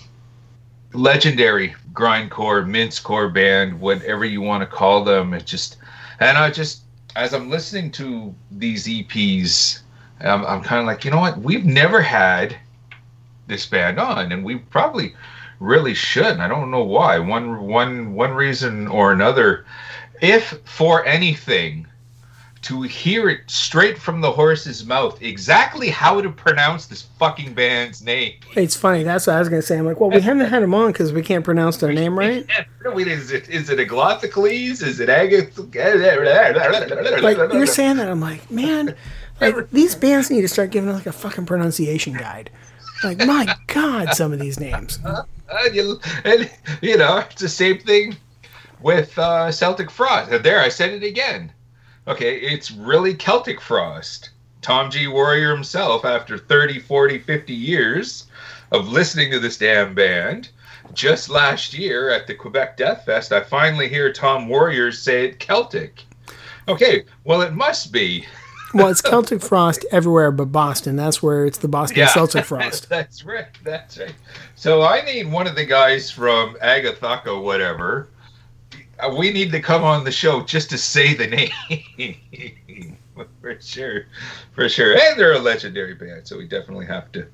legendary 0.94 1.74
grindcore, 1.94 2.68
mincecore 2.68 3.34
band, 3.34 3.80
whatever 3.80 4.26
you 4.26 4.42
want 4.42 4.62
to 4.62 4.68
call 4.68 5.04
them. 5.04 5.34
It 5.34 5.46
just, 5.46 5.78
and 6.20 6.38
I 6.38 6.52
just, 6.52 6.82
as 7.16 7.34
I'm 7.34 7.50
listening 7.50 7.92
to 7.92 8.36
these 8.52 8.88
EPs, 8.88 9.82
I'm, 10.20 10.46
I'm 10.46 10.62
kind 10.62 10.82
of 10.82 10.86
like, 10.86 11.06
you 11.06 11.12
know 11.12 11.20
what? 11.20 11.40
We've 11.40 11.66
never 11.66 12.02
had 12.02 12.56
this 13.48 13.66
band 13.66 14.00
on, 14.00 14.32
and 14.32 14.44
we 14.44 14.58
probably 14.58 15.16
really 15.60 15.94
should. 15.94 16.40
I 16.40 16.48
don't 16.48 16.72
know 16.72 16.84
why. 16.84 17.20
One, 17.20 17.68
one, 17.68 18.14
one 18.14 18.32
reason 18.32 18.88
or 18.88 19.12
another. 19.12 19.66
If 20.22 20.60
for 20.66 21.06
anything, 21.06 21.88
to 22.64 22.82
hear 22.82 23.30
it 23.30 23.42
straight 23.48 23.98
from 23.98 24.22
the 24.22 24.32
horse's 24.32 24.86
mouth 24.86 25.22
exactly 25.22 25.90
how 25.90 26.20
to 26.22 26.30
pronounce 26.30 26.88
this 26.88 27.04
fucking 27.20 27.54
band's 27.54 28.02
name. 28.02 28.34
It's 28.56 28.76
funny. 28.76 29.04
That's 29.04 29.28
what 29.28 29.36
I 29.36 29.40
was 29.40 29.50
going 29.50 29.62
to 29.62 29.68
say. 29.68 29.78
I'm 29.78 29.86
like, 29.86 30.00
well, 30.00 30.10
we 30.10 30.22
haven't 30.22 30.48
had 30.48 30.64
them 30.64 30.74
on 30.74 30.92
because 30.92 31.14
we 31.14 31.22
can't 31.22 31.46
pronounce 31.46 31.78
their 31.78 31.94
name 31.94 32.18
right. 32.18 32.50
Is 32.86 33.32
it 33.32 33.50
is 33.50 33.70
it 33.70 33.80
Aglothocles? 33.80 34.82
Is 34.82 35.00
it 35.00 35.10
Agath? 35.10 35.58
Like 37.22 37.54
you're 37.54 37.66
saying 37.66 37.98
that, 37.98 38.10
I'm 38.10 38.22
like, 38.22 38.50
man, 38.50 38.96
like 39.40 39.70
these 39.72 39.96
bands 39.96 40.30
need 40.32 40.42
to 40.42 40.48
start 40.48 40.72
giving 40.72 40.92
like 40.92 41.06
a 41.06 41.12
fucking 41.12 41.46
pronunciation 41.46 42.14
guide. 42.14 42.50
Like, 43.04 43.18
my 43.20 43.54
God, 43.68 44.14
some 44.14 44.32
of 44.32 44.40
these 44.40 44.60
names. 44.60 45.00
And 45.52 45.76
you, 45.76 46.00
and, 46.24 46.50
you 46.82 46.98
know, 46.98 47.18
it's 47.18 47.42
the 47.42 47.50
same 47.50 47.78
thing 47.80 48.16
with 48.82 49.20
uh, 49.20 49.52
Celtic 49.52 49.92
Frost. 49.92 50.32
There, 50.42 50.60
I 50.60 50.70
said 50.70 50.92
it 50.92 51.04
again. 51.04 51.52
Okay, 52.08 52.36
it's 52.38 52.72
really 52.72 53.14
Celtic 53.14 53.62
Frost. 53.62 54.32
Tom 54.62 54.90
G. 54.90 55.08
Warrior 55.08 55.54
himself, 55.54 56.06
after 56.06 56.38
30, 56.38 56.80
40, 56.80 57.20
50 57.20 57.54
years 57.54 58.26
of 58.72 58.88
listening 58.90 59.30
to 59.32 59.40
this 59.40 59.58
damn 59.58 59.94
band, 59.94 60.50
just 60.94 61.30
last 61.30 61.74
year 61.74 62.10
at 62.10 62.28
the 62.28 62.34
Quebec 62.36 62.78
Death 62.78 63.06
Fest, 63.06 63.32
I 63.32 63.42
finally 63.42 63.88
hear 63.88 64.12
Tom 64.12 64.48
Warrior 64.48 64.92
say 64.92 65.26
it 65.26 65.40
Celtic. 65.40 66.04
Okay, 66.68 67.04
well, 67.24 67.42
it 67.42 67.54
must 67.54 67.92
be. 67.92 68.26
Well, 68.76 68.88
it's 68.88 69.02
Celtic 69.02 69.40
Frost 69.44 69.86
everywhere 69.92 70.32
but 70.32 70.46
Boston. 70.46 70.96
That's 70.96 71.22
where 71.22 71.46
it's 71.46 71.60
the 71.60 71.68
Boston 71.68 72.00
Yeah. 72.00 72.08
Celtic 72.08 72.44
Frost. 72.48 72.90
That's 72.90 73.24
right. 73.24 73.46
That's 73.64 74.00
right. 74.00 74.16
So 74.56 74.82
I 74.82 75.02
need 75.06 75.32
one 75.32 75.46
of 75.46 75.54
the 75.54 75.64
guys 75.64 76.10
from 76.10 76.56
Agathaca, 76.60 77.40
whatever. 77.40 78.08
Uh, 79.00 79.14
We 79.18 79.32
need 79.32 79.52
to 79.52 79.60
come 79.60 79.84
on 79.84 80.04
the 80.04 80.12
show 80.12 80.42
just 80.42 80.70
to 80.72 80.78
say 80.78 81.14
the 81.14 81.28
name. 81.28 82.98
for 83.42 83.60
sure. 83.62 84.06
For 84.54 84.70
sure. 84.70 84.94
And 84.98 85.20
they're 85.20 85.34
a 85.34 85.40
legendary 85.40 85.96
band, 85.96 86.28
so 86.28 86.38
we 86.38 86.48
definitely 86.48 86.86
have 86.88 87.12
to 87.14 87.28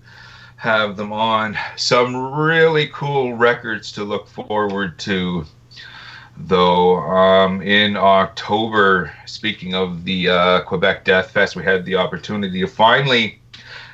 have 0.57 0.97
them 0.97 1.13
on. 1.13 1.57
Some 1.75 2.33
really 2.33 2.87
cool 2.87 3.33
records 3.33 3.91
to 3.93 4.03
look 4.03 4.27
forward 4.27 4.99
to. 4.99 5.45
Though 6.41 6.99
um, 6.99 7.61
in 7.61 7.97
October, 7.97 9.11
speaking 9.25 9.73
of 9.75 10.05
the 10.05 10.29
uh, 10.29 10.61
Quebec 10.61 11.03
Death 11.03 11.31
Fest, 11.31 11.57
we 11.57 11.63
had 11.63 11.83
the 11.83 11.95
opportunity 11.95 12.61
to 12.61 12.67
finally 12.67 13.41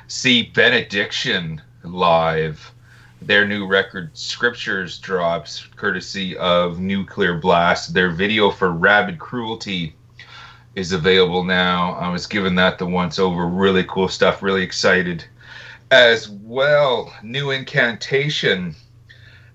see 0.06 0.42
Benediction 0.54 1.60
live. 1.82 2.72
Their 3.22 3.46
new 3.46 3.66
record, 3.66 4.16
Scriptures, 4.16 4.98
drops 4.98 5.66
courtesy 5.76 6.36
of 6.36 6.78
Nuclear 6.80 7.34
Blast. 7.38 7.94
Their 7.94 8.10
video 8.10 8.50
for 8.50 8.70
Rabid 8.70 9.18
Cruelty 9.18 9.94
is 10.74 10.92
available 10.92 11.42
now. 11.42 11.94
I 11.94 12.10
was 12.10 12.26
given 12.26 12.54
that 12.56 12.78
the 12.78 12.86
once 12.86 13.18
over. 13.18 13.46
Really 13.46 13.84
cool 13.84 14.08
stuff. 14.08 14.42
Really 14.42 14.62
excited. 14.62 15.24
As 15.90 16.28
well, 16.28 17.12
New 17.22 17.50
Incantation. 17.50 18.74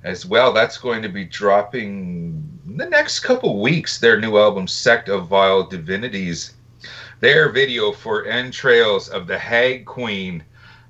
As 0.04 0.26
well, 0.26 0.52
that's 0.52 0.80
going 0.80 1.04
to 1.04 1.10
be 1.10 1.26
dropping 1.26 2.60
in 2.66 2.78
the 2.78 2.90
next 2.90 3.20
couple 3.20 3.62
weeks. 3.62 4.00
Their 4.00 4.20
new 4.20 4.38
album, 4.38 4.68
Sect 4.68 5.08
of 5.08 5.28
Vile 5.28 5.68
Divinities. 5.68 6.56
Their 7.20 7.50
video 7.50 7.92
for 7.92 8.26
Entrails 8.26 9.08
of 9.10 9.28
the 9.28 9.38
Hag 9.38 9.86
Queen. 9.86 10.44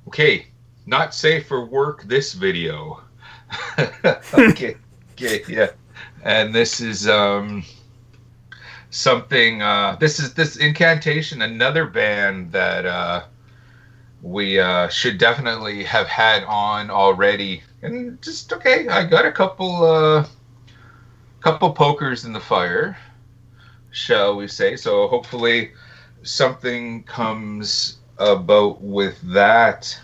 Okay, 0.07 0.47
not 0.85 1.13
safe 1.13 1.47
for 1.47 1.65
work 1.65 2.03
this 2.03 2.33
video. 2.33 3.01
Okay 4.33 4.77
okay 5.13 5.41
yeah. 5.47 5.71
And 6.23 6.53
this 6.55 6.79
is 6.79 7.07
um 7.07 7.63
something 8.89 9.61
uh 9.61 9.97
this 9.99 10.19
is 10.19 10.33
this 10.33 10.57
incantation 10.57 11.41
another 11.41 11.85
band 11.85 12.51
that 12.51 12.85
uh 12.85 13.23
we 14.21 14.59
uh 14.59 14.87
should 14.89 15.17
definitely 15.17 15.83
have 15.83 16.07
had 16.07 16.43
on 16.45 16.89
already. 16.89 17.63
And 17.81 18.21
just 18.21 18.53
okay 18.53 18.87
i 18.87 19.03
got 19.03 19.25
a 19.25 19.31
couple 19.31 19.83
uh 19.83 20.25
couple 21.41 21.73
pokers 21.73 22.25
in 22.25 22.33
the 22.33 22.39
fire 22.39 22.97
shall 23.91 24.35
we 24.35 24.47
say. 24.47 24.75
So 24.75 25.07
hopefully 25.07 25.71
something 26.23 27.03
comes 27.03 27.97
about 28.17 28.81
with 28.81 29.19
that 29.33 29.99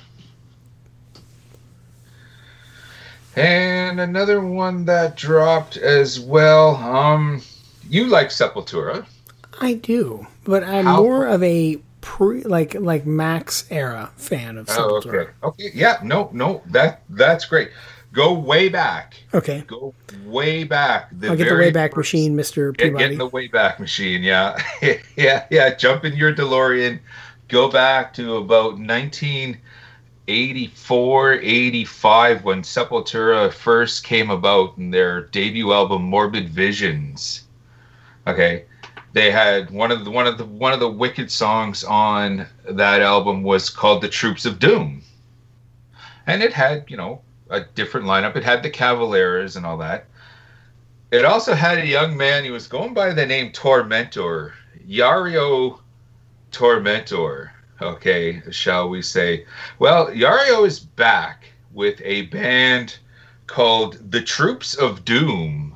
And 3.37 3.99
another 3.99 4.41
one 4.41 4.85
that 4.85 5.15
dropped 5.15 5.77
as 5.77 6.19
well. 6.19 6.75
Um, 6.77 7.41
you 7.89 8.07
like 8.07 8.29
Sepultura? 8.29 9.05
I 9.59 9.73
do, 9.75 10.25
but 10.43 10.63
I'm 10.63 10.85
How- 10.85 11.01
more 11.01 11.25
of 11.27 11.41
a 11.43 11.77
pre 12.01 12.41
like 12.43 12.73
like 12.75 13.05
Max 13.05 13.65
era 13.69 14.09
fan 14.17 14.57
of 14.57 14.67
Sepultura. 14.67 14.79
Oh, 14.79 15.01
Sepultura. 15.01 15.21
okay. 15.43 15.65
Okay. 15.67 15.71
Yeah. 15.75 15.99
No. 16.03 16.29
No. 16.33 16.61
That 16.67 17.01
that's 17.09 17.45
great. 17.45 17.69
Go 18.13 18.33
way 18.33 18.69
back. 18.69 19.15
okay. 19.33 19.63
Go 19.67 19.93
way 20.25 20.63
back. 20.63 21.09
The 21.11 21.29
I'll 21.29 21.35
get 21.35 21.49
the 21.49 21.55
way 21.55 21.69
back 21.71 21.91
first- 21.91 21.97
Machine, 22.13 22.35
Mister 22.35 22.71
Get, 22.71 22.85
get 22.85 22.97
Peabody. 22.97 23.13
in 23.13 23.19
the 23.19 23.29
Wayback 23.29 23.79
Machine. 23.79 24.23
Yeah. 24.23 24.57
yeah. 25.15 25.45
Yeah. 25.51 25.75
Jump 25.75 26.05
in 26.05 26.15
your 26.15 26.33
DeLorean. 26.33 26.99
Go 27.49 27.69
back 27.69 28.13
to 28.15 28.37
about 28.37 28.79
1984, 30.27 31.33
85 31.35 32.43
when 32.43 32.61
Sepultura 32.61 33.49
first 33.49 34.03
came 34.03 34.29
about 34.29 34.77
in 34.77 34.91
their 34.91 35.21
debut 35.21 35.71
album 35.71 36.01
Morbid 36.01 36.49
Visions. 36.49 37.45
Okay. 38.27 38.65
They 39.13 39.31
had 39.31 39.71
one 39.71 39.89
of 39.89 40.03
the 40.03 40.11
one 40.11 40.27
of 40.27 40.37
the 40.37 40.43
one 40.43 40.73
of 40.73 40.81
the 40.81 40.89
wicked 40.89 41.31
songs 41.31 41.85
on 41.85 42.45
that 42.69 43.01
album 43.01 43.41
was 43.41 43.69
called 43.69 44.01
The 44.01 44.09
Troops 44.09 44.45
of 44.45 44.59
Doom. 44.59 45.01
And 46.25 46.43
it 46.43 46.51
had, 46.51 46.83
you 46.89 46.97
know, 46.97 47.21
a 47.49 47.61
different 47.61 48.05
lineup. 48.05 48.35
It 48.35 48.43
had 48.43 48.63
the 48.63 48.69
Cavaleras 48.69 49.55
and 49.55 49.65
all 49.65 49.77
that. 49.77 50.07
It 51.09 51.23
also 51.23 51.53
had 51.53 51.77
a 51.77 51.87
young 51.87 52.17
man. 52.17 52.43
He 52.43 52.51
was 52.51 52.67
going 52.67 52.93
by 52.93 53.13
the 53.13 53.25
name 53.25 53.53
Tormentor, 53.53 54.53
Jairo 54.85 55.79
Tormentor. 56.51 57.53
Okay, 57.81 58.41
shall 58.49 58.89
we 58.89 59.03
say? 59.03 59.45
Well, 59.77 60.07
Jairo 60.07 60.65
is 60.65 60.79
back 60.79 61.45
with 61.71 62.01
a 62.03 62.23
band 62.23 62.97
called 63.45 64.11
the 64.11 64.21
Troops 64.21 64.73
of 64.73 65.05
Doom. 65.05 65.75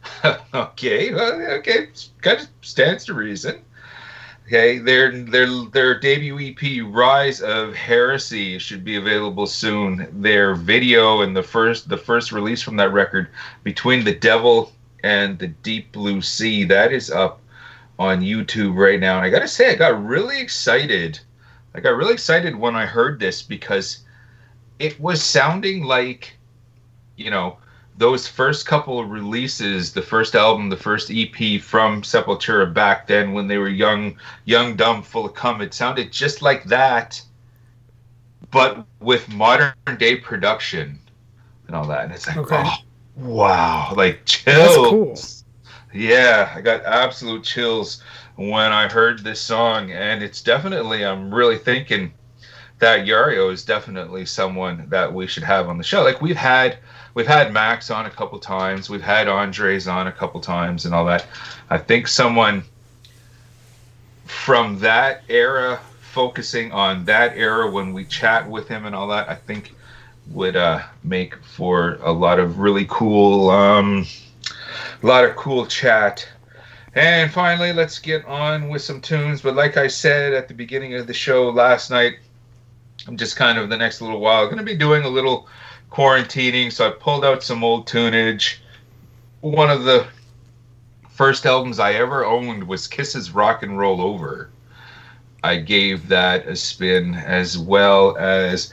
okay, 0.54 1.12
well, 1.12 1.40
okay, 1.58 1.88
kind 2.22 2.40
of 2.40 2.48
stands 2.62 3.04
to 3.06 3.14
reason. 3.14 3.60
Okay, 4.46 4.78
their 4.78 5.10
their 5.10 5.46
their 5.72 6.00
debut 6.00 6.38
EP 6.38 6.82
"Rise 6.86 7.40
of 7.40 7.74
Heresy" 7.74 8.58
should 8.58 8.84
be 8.84 8.96
available 8.96 9.46
soon. 9.46 10.08
Their 10.22 10.54
video 10.54 11.22
and 11.22 11.36
the 11.36 11.42
first 11.42 11.88
the 11.88 11.96
first 11.96 12.32
release 12.32 12.62
from 12.62 12.76
that 12.76 12.92
record, 12.92 13.28
"Between 13.62 14.04
the 14.04 14.14
Devil 14.14 14.72
and 15.02 15.38
the 15.38 15.48
Deep 15.48 15.92
Blue 15.92 16.22
Sea," 16.22 16.64
that 16.64 16.92
is 16.92 17.10
up 17.10 17.40
on 17.98 18.20
YouTube 18.20 18.76
right 18.76 19.00
now. 19.00 19.16
And 19.16 19.26
I 19.26 19.30
gotta 19.30 19.48
say, 19.48 19.72
I 19.72 19.74
got 19.76 20.04
really 20.04 20.40
excited. 20.40 21.20
I 21.74 21.80
got 21.80 21.96
really 21.96 22.12
excited 22.14 22.54
when 22.54 22.76
I 22.76 22.86
heard 22.86 23.18
this 23.18 23.42
because 23.42 24.00
it 24.78 24.98
was 25.00 25.22
sounding 25.22 25.84
like, 25.84 26.36
you 27.16 27.30
know, 27.30 27.58
those 27.96 28.26
first 28.26 28.66
couple 28.66 28.98
of 28.98 29.10
releases, 29.10 29.92
the 29.92 30.02
first 30.02 30.34
album, 30.34 30.68
the 30.68 30.76
first 30.76 31.10
EP 31.12 31.60
from 31.60 32.02
Sepultura 32.02 32.72
back 32.72 33.06
then 33.06 33.32
when 33.32 33.46
they 33.46 33.58
were 33.58 33.68
young, 33.68 34.16
young, 34.44 34.74
dumb, 34.76 35.02
full 35.02 35.26
of 35.26 35.34
cum, 35.34 35.60
it 35.60 35.74
sounded 35.74 36.10
just 36.12 36.42
like 36.42 36.64
that, 36.64 37.20
but 38.50 38.84
with 39.00 39.28
modern 39.32 39.74
day 39.98 40.16
production 40.16 40.98
and 41.66 41.76
all 41.76 41.86
that. 41.86 42.04
And 42.04 42.12
it's 42.12 42.26
like, 42.26 42.36
Okay. 42.36 42.62
oh, 42.64 42.76
wow, 43.16 43.92
like 43.96 44.18
That's 44.44 44.74
chills. 44.74 44.88
cool. 44.90 46.00
Yeah, 46.00 46.52
I 46.54 46.60
got 46.60 46.84
absolute 46.84 47.44
chills 47.44 48.02
when 48.36 48.72
I 48.72 48.88
heard 48.88 49.22
this 49.22 49.40
song, 49.40 49.92
and 49.92 50.22
it's 50.22 50.42
definitely, 50.42 51.04
I'm 51.04 51.32
really 51.32 51.58
thinking 51.58 52.12
that 52.80 53.06
Jairo 53.06 53.52
is 53.52 53.64
definitely 53.64 54.26
someone 54.26 54.86
that 54.88 55.12
we 55.12 55.26
should 55.26 55.44
have 55.44 55.68
on 55.68 55.78
the 55.78 55.84
show. 55.84 56.02
Like 56.02 56.20
we've 56.20 56.36
had, 56.36 56.78
we've 57.14 57.26
had 57.26 57.52
Max 57.52 57.90
on 57.90 58.06
a 58.06 58.10
couple 58.10 58.38
times, 58.38 58.90
we've 58.90 59.02
had 59.02 59.28
Andreas 59.28 59.86
on 59.86 60.08
a 60.08 60.12
couple 60.12 60.40
times, 60.40 60.84
and 60.84 60.94
all 60.94 61.04
that. 61.06 61.26
I 61.70 61.78
think 61.78 62.08
someone 62.08 62.64
from 64.24 64.78
that 64.80 65.22
era, 65.28 65.80
focusing 66.00 66.72
on 66.72 67.04
that 67.04 67.36
era 67.36 67.70
when 67.70 67.92
we 67.92 68.04
chat 68.04 68.48
with 68.48 68.68
him 68.68 68.84
and 68.84 68.94
all 68.94 69.08
that, 69.08 69.28
I 69.28 69.34
think 69.34 69.74
would 70.30 70.56
uh, 70.56 70.80
make 71.02 71.36
for 71.44 71.98
a 72.02 72.12
lot 72.12 72.38
of 72.38 72.58
really 72.58 72.86
cool. 72.88 73.50
Um, 73.50 74.06
a 75.02 75.06
lot 75.06 75.24
of 75.24 75.36
cool 75.36 75.66
chat. 75.66 76.26
And 76.94 77.30
finally, 77.30 77.72
let's 77.72 77.98
get 77.98 78.24
on 78.24 78.68
with 78.68 78.82
some 78.82 79.00
tunes. 79.00 79.42
But 79.42 79.56
like 79.56 79.76
I 79.76 79.88
said 79.88 80.32
at 80.32 80.48
the 80.48 80.54
beginning 80.54 80.94
of 80.94 81.06
the 81.06 81.14
show 81.14 81.48
last 81.50 81.90
night, 81.90 82.18
I'm 83.08 83.16
just 83.16 83.36
kind 83.36 83.58
of 83.58 83.68
the 83.68 83.76
next 83.76 84.00
little 84.00 84.20
while 84.20 84.46
going 84.46 84.58
to 84.58 84.64
be 84.64 84.76
doing 84.76 85.04
a 85.04 85.08
little 85.08 85.48
quarantining. 85.90 86.72
So 86.72 86.86
I 86.88 86.90
pulled 86.92 87.24
out 87.24 87.42
some 87.42 87.64
old 87.64 87.86
tunage. 87.86 88.58
One 89.40 89.70
of 89.70 89.84
the 89.84 90.06
first 91.10 91.46
albums 91.46 91.78
I 91.78 91.92
ever 91.94 92.24
owned 92.24 92.64
was 92.64 92.86
Kisses 92.86 93.32
Rock 93.32 93.62
and 93.62 93.78
Roll 93.78 94.00
Over. 94.00 94.50
I 95.42 95.56
gave 95.56 96.08
that 96.08 96.46
a 96.46 96.56
spin 96.56 97.14
as 97.14 97.58
well 97.58 98.16
as 98.16 98.72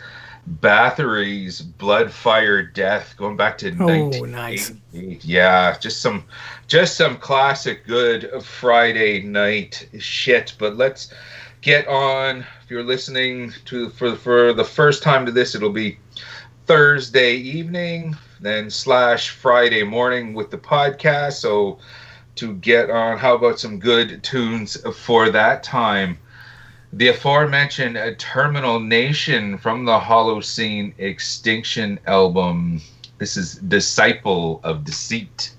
Bathory's 0.61 1.61
Blood 1.61 2.11
Fire 2.11 2.63
Death 2.63 3.15
going 3.17 3.35
back 3.35 3.57
to 3.59 3.69
Oh, 3.79 3.85
1988. 3.85 5.25
Yeah, 5.25 5.77
just 5.77 6.01
some 6.01 6.23
just 6.71 6.95
some 6.95 7.17
classic 7.17 7.85
good 7.85 8.31
Friday 8.41 9.21
night 9.21 9.89
shit. 9.99 10.55
But 10.57 10.77
let's 10.77 11.13
get 11.59 11.85
on. 11.85 12.45
If 12.63 12.69
you're 12.71 12.81
listening 12.81 13.51
to 13.65 13.89
for 13.89 14.15
for 14.15 14.53
the 14.53 14.63
first 14.63 15.03
time 15.03 15.25
to 15.25 15.33
this, 15.33 15.53
it'll 15.53 15.73
be 15.73 15.99
Thursday 16.67 17.35
evening, 17.35 18.15
then 18.39 18.69
slash 18.69 19.31
Friday 19.31 19.83
morning 19.83 20.33
with 20.33 20.49
the 20.49 20.57
podcast. 20.57 21.33
So 21.33 21.77
to 22.35 22.53
get 22.53 22.89
on, 22.89 23.17
how 23.17 23.35
about 23.35 23.59
some 23.59 23.77
good 23.77 24.23
tunes 24.23 24.77
for 24.95 25.29
that 25.29 25.63
time? 25.63 26.17
The 26.93 27.09
aforementioned 27.09 27.99
Terminal 28.17 28.79
Nation 28.79 29.57
from 29.57 29.83
the 29.83 29.99
Holocene 29.99 30.93
Extinction 30.99 31.99
album. 32.07 32.79
This 33.17 33.35
is 33.35 33.55
Disciple 33.55 34.61
of 34.63 34.85
Deceit. 34.85 35.51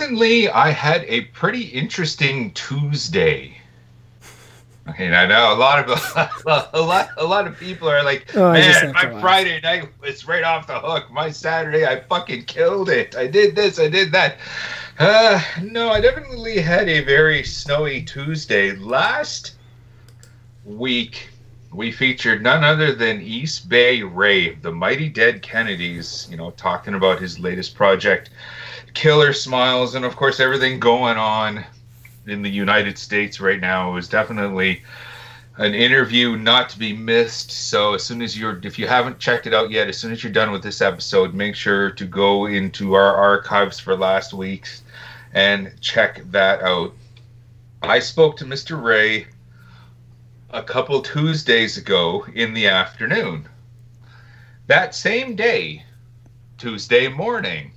Recently, 0.00 0.48
I 0.48 0.70
had 0.70 1.04
a 1.08 1.20
pretty 1.26 1.60
interesting 1.60 2.54
Tuesday. 2.54 3.58
Okay, 4.88 5.04
and 5.04 5.14
I 5.14 5.26
know 5.26 5.52
a 5.52 5.58
lot 5.58 5.86
of 5.86 5.90
a 6.72 6.80
lot 6.80 7.10
a 7.18 7.22
lot 7.22 7.46
of 7.46 7.58
people 7.58 7.86
are 7.86 8.02
like, 8.02 8.34
Oh, 8.34 8.54
man, 8.54 8.92
my. 8.94 9.20
Friday 9.20 9.60
night 9.60 9.90
was 10.00 10.26
right 10.26 10.42
off 10.42 10.66
the 10.66 10.80
hook. 10.80 11.10
My 11.10 11.30
Saturday, 11.30 11.84
I 11.84 12.00
fucking 12.00 12.46
killed 12.46 12.88
it. 12.88 13.14
I 13.14 13.26
did 13.26 13.54
this, 13.54 13.78
I 13.78 13.88
did 13.88 14.10
that. 14.12 14.38
Uh, 14.98 15.38
no, 15.60 15.90
I 15.90 16.00
definitely 16.00 16.62
had 16.62 16.88
a 16.88 17.04
very 17.04 17.44
snowy 17.44 18.00
Tuesday. 18.00 18.74
Last 18.74 19.56
week, 20.64 21.28
we 21.74 21.92
featured 21.92 22.42
none 22.42 22.64
other 22.64 22.94
than 22.94 23.20
East 23.20 23.68
Bay 23.68 24.02
Ray, 24.02 24.54
the 24.54 24.72
mighty 24.72 25.10
dead 25.10 25.42
Kennedys. 25.42 26.26
You 26.30 26.38
know, 26.38 26.52
talking 26.52 26.94
about 26.94 27.20
his 27.20 27.38
latest 27.38 27.74
project, 27.74 28.30
Killer 28.94 29.32
Smiles, 29.32 29.94
and 29.94 30.04
of 30.04 30.16
course 30.16 30.40
everything 30.40 30.80
going 30.80 31.16
on 31.16 31.64
in 32.26 32.42
the 32.42 32.50
United 32.50 32.98
States 32.98 33.40
right 33.40 33.60
now 33.60 33.96
is 33.96 34.08
definitely 34.08 34.82
an 35.56 35.74
interview 35.74 36.36
not 36.36 36.68
to 36.70 36.78
be 36.78 36.92
missed. 36.92 37.50
So 37.50 37.94
as 37.94 38.02
soon 38.02 38.22
as 38.22 38.38
you're, 38.38 38.60
if 38.62 38.78
you 38.78 38.86
haven't 38.86 39.18
checked 39.18 39.46
it 39.46 39.54
out 39.54 39.70
yet, 39.70 39.88
as 39.88 39.98
soon 39.98 40.12
as 40.12 40.22
you're 40.22 40.32
done 40.32 40.52
with 40.52 40.62
this 40.62 40.80
episode, 40.80 41.34
make 41.34 41.54
sure 41.54 41.90
to 41.90 42.06
go 42.06 42.46
into 42.46 42.94
our 42.94 43.14
archives 43.14 43.78
for 43.78 43.96
last 43.96 44.32
week's 44.32 44.82
and 45.32 45.72
check 45.80 46.22
that 46.30 46.62
out. 46.62 46.94
I 47.82 47.98
spoke 47.98 48.36
to 48.38 48.44
Mr. 48.44 48.82
Ray 48.82 49.26
a 50.50 50.62
couple 50.62 51.00
Tuesdays 51.02 51.76
ago 51.76 52.26
in 52.34 52.54
the 52.54 52.66
afternoon. 52.66 53.48
That 54.66 54.94
same 54.94 55.36
day, 55.36 55.84
Tuesday 56.58 57.08
morning, 57.08 57.72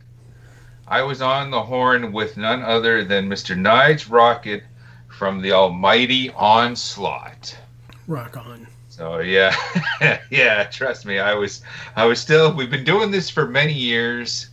I 0.94 1.02
was 1.02 1.24
on 1.24 1.50
the 1.50 1.64
horn 1.64 2.12
with 2.12 2.38
none 2.38 2.62
other 2.62 3.04
than 3.04 3.28
Mr. 3.28 3.58
Nige 3.58 4.08
Rockett 4.10 4.62
from 5.08 5.42
the 5.42 5.52
almighty 5.52 6.30
Onslaught. 6.30 7.58
Rock 8.06 8.38
on. 8.38 8.68
So 8.90 9.18
yeah, 9.18 9.56
yeah. 10.30 10.66
Trust 10.66 11.08
me, 11.08 11.18
I 11.18 11.34
was, 11.34 11.64
I 11.96 12.06
was 12.06 12.22
still. 12.22 12.54
We've 12.54 12.70
been 12.70 12.84
doing 12.84 13.10
this 13.10 13.28
for 13.28 13.48
many 13.48 13.74
years. 13.74 14.52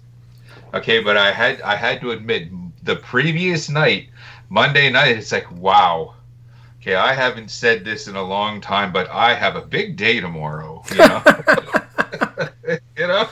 Okay, 0.73 1.03
but 1.03 1.19
I 1.19 1.31
had, 1.31 1.61
I 1.61 1.77
had 1.77 2.01
to 2.01 2.13
admit, 2.13 2.49
the 2.85 2.97
previous 2.97 3.69
night, 3.69 4.09
Monday 4.49 4.89
night, 4.89 5.19
it's 5.19 5.33
like, 5.33 5.53
wow. 5.59 6.15
Okay, 6.81 6.95
I 6.95 7.13
haven't 7.13 7.51
said 7.51 7.85
this 7.85 8.09
in 8.09 8.17
a 8.17 8.23
long 8.23 8.63
time, 8.63 8.95
but 8.95 9.11
I 9.11 9.35
have 9.35 9.57
a 9.57 9.61
big 9.61 9.99
day 9.99 10.21
tomorrow. 10.21 10.83
You 10.91 10.97
know, 11.01 11.23
you 12.97 13.07
know. 13.07 13.29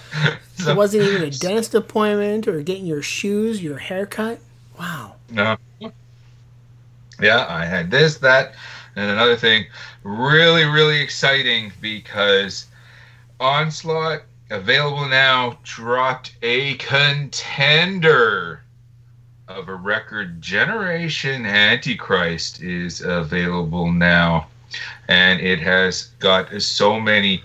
It 0.67 0.77
wasn't 0.77 1.05
even 1.05 1.23
a 1.23 1.31
dentist 1.31 1.75
appointment 1.75 2.49
or 2.49 2.61
getting 2.63 2.87
your 2.87 3.03
shoes, 3.03 3.63
your 3.63 3.79
haircut. 3.79 4.41
Wow. 4.79 5.15
No. 5.31 5.57
Yeah, 7.21 7.47
I 7.49 7.65
had 7.65 7.91
this, 7.91 8.19
that, 8.19 8.55
and 8.97 9.11
another 9.11 9.37
thing. 9.37 9.67
Really, 10.05 10.65
really 10.65 11.01
exciting 11.01 11.73
because 11.81 12.67
Onslaught, 13.41 14.23
available 14.51 15.09
now, 15.09 15.59
dropped 15.65 16.35
a 16.43 16.75
contender 16.77 18.63
of 19.49 19.69
a 19.69 19.75
record. 19.75 20.41
Generation 20.41 21.47
Antichrist 21.47 22.63
is 22.63 23.01
available 23.01 23.91
now. 23.91 24.47
and 25.09 25.41
it 25.41 25.59
has 25.59 26.11
got 26.19 26.51
so 26.61 27.01
many 27.01 27.43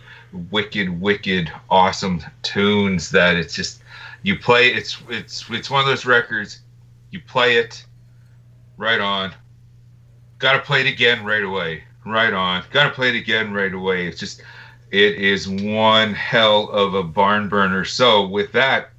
wicked, 0.52 1.02
wicked, 1.02 1.52
awesome 1.70 2.22
tunes 2.42 3.10
that 3.12 3.36
it's 3.36 3.54
just 3.54 3.82
you 4.24 4.38
play. 4.38 4.70
It's 4.70 4.98
it's 5.10 5.50
it's 5.50 5.70
one 5.70 5.82
of 5.82 5.88
those 5.88 6.06
records. 6.06 6.62
You 7.12 7.20
play 7.22 7.58
it, 7.58 7.86
right 8.78 9.00
on. 9.00 9.34
Got 10.40 10.54
to 10.54 10.60
play 10.60 10.82
it 10.82 10.88
again 10.88 11.24
right 11.24 11.44
away. 11.44 11.84
Right 12.06 12.34
on. 12.34 12.64
Got 12.72 12.86
to 12.86 12.90
play 12.90 13.10
it 13.10 13.16
again 13.16 13.54
right 13.54 13.74
away. 13.74 14.08
It's 14.08 14.20
just 14.20 14.42
it 14.92 15.16
is 15.16 15.48
one 15.48 16.14
hell 16.14 16.70
of 16.70 16.94
a 16.94 17.04
barn 17.04 17.50
burner. 17.50 17.86
So 17.86 18.28
with 18.28 18.52
that, 18.54 18.90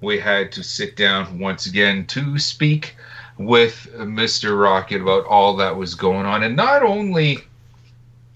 we 0.00 0.18
had 0.18 0.52
to 0.52 0.62
sit 0.62 0.96
down 0.96 1.38
once 1.38 1.66
again 1.66 2.06
to 2.08 2.38
speak 2.38 2.96
with 3.38 3.88
Mr. 3.94 4.50
Rockett 4.52 5.02
about 5.02 5.26
all 5.26 5.56
that 5.56 5.76
was 5.76 5.94
going 5.94 6.26
on, 6.26 6.42
and 6.42 6.56
not 6.56 6.82
only 6.82 7.38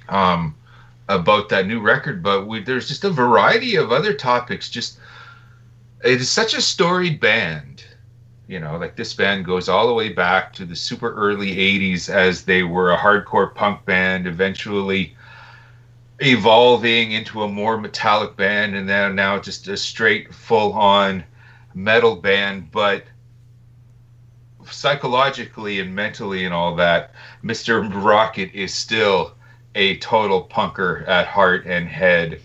um, 0.08 0.54
about 1.10 1.48
that 1.48 1.66
new 1.66 1.80
record, 1.80 2.22
but 2.22 2.46
we, 2.46 2.62
there's 2.62 2.88
just 2.88 3.04
a 3.04 3.10
variety 3.10 3.76
of 3.76 3.90
other 3.90 4.14
topics. 4.14 4.70
Just 4.70 4.98
it 6.04 6.20
is 6.20 6.30
such 6.30 6.54
a 6.54 6.62
storied 6.62 7.20
band, 7.20 7.84
you 8.46 8.60
know. 8.60 8.76
Like 8.78 8.96
this 8.96 9.12
band 9.12 9.44
goes 9.44 9.68
all 9.68 9.88
the 9.88 9.94
way 9.94 10.10
back 10.10 10.52
to 10.54 10.64
the 10.64 10.76
super 10.76 11.12
early 11.14 11.56
'80s 11.56 12.08
as 12.08 12.44
they 12.44 12.62
were 12.62 12.92
a 12.92 12.96
hardcore 12.96 13.54
punk 13.54 13.84
band, 13.84 14.26
eventually 14.26 15.16
evolving 16.20 17.12
into 17.12 17.42
a 17.42 17.48
more 17.48 17.76
metallic 17.76 18.36
band, 18.36 18.76
and 18.76 18.88
then 18.88 19.14
now 19.16 19.38
just 19.38 19.66
a 19.68 19.76
straight 19.76 20.32
full-on 20.32 21.24
metal 21.74 22.14
band, 22.14 22.70
but 22.70 23.04
psychologically 24.70 25.80
and 25.80 25.94
mentally 25.94 26.44
and 26.44 26.54
all 26.54 26.76
that, 26.76 27.12
Mr. 27.42 27.90
Rockett 27.90 28.52
is 28.52 28.74
still 28.74 29.34
a 29.74 29.96
total 29.98 30.44
punker 30.44 31.06
at 31.08 31.26
heart 31.26 31.66
and 31.66 31.88
head 31.88 32.40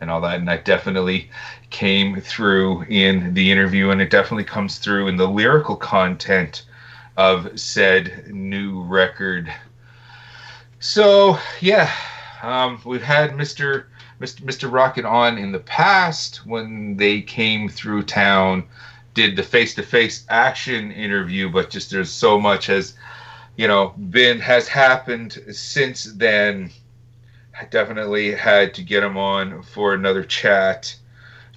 and 0.00 0.10
all 0.10 0.20
that. 0.20 0.38
And 0.38 0.48
that 0.48 0.64
definitely 0.64 1.30
came 1.70 2.20
through 2.20 2.82
in 2.84 3.34
the 3.34 3.50
interview, 3.50 3.90
and 3.90 4.00
it 4.00 4.10
definitely 4.10 4.44
comes 4.44 4.78
through 4.78 5.08
in 5.08 5.16
the 5.16 5.28
lyrical 5.28 5.76
content 5.76 6.66
of 7.16 7.58
said 7.58 8.28
new 8.32 8.82
record. 8.82 9.52
So, 10.80 11.38
yeah, 11.60 11.90
um, 12.42 12.80
we've 12.84 13.02
had 13.02 13.30
Mr. 13.30 13.86
Mr. 14.20 14.42
Mr. 14.42 14.70
Rockett 14.70 15.04
on 15.04 15.38
in 15.38 15.52
the 15.52 15.58
past 15.60 16.46
when 16.46 16.96
they 16.96 17.20
came 17.20 17.68
through 17.68 18.04
town, 18.04 18.64
did 19.12 19.36
the 19.36 19.42
face-to-face 19.42 20.24
action 20.28 20.92
interview, 20.92 21.50
but 21.50 21.70
just 21.70 21.90
there's 21.90 22.10
so 22.10 22.38
much 22.38 22.66
has, 22.66 22.94
you 23.56 23.68
know, 23.68 23.94
been 24.10 24.40
has 24.40 24.68
happened 24.68 25.42
since 25.52 26.04
then. 26.04 26.70
I 27.58 27.66
definitely 27.66 28.34
had 28.34 28.74
to 28.74 28.82
get 28.82 29.04
him 29.04 29.16
on 29.16 29.62
for 29.62 29.94
another 29.94 30.24
chat 30.24 30.96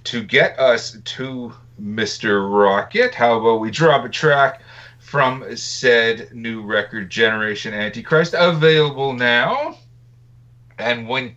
to 0.04 0.22
get 0.22 0.58
us 0.58 0.96
to 1.04 1.52
Mr. 1.80 2.48
Rockett. 2.48 3.14
How 3.14 3.38
about 3.38 3.60
we 3.60 3.70
drop 3.70 4.04
a 4.04 4.08
track 4.08 4.62
from 4.98 5.56
said 5.56 6.32
new 6.34 6.62
record, 6.62 7.10
Generation 7.10 7.74
Antichrist, 7.74 8.34
available 8.36 9.12
now. 9.12 9.78
And 10.78 11.08
when 11.08 11.34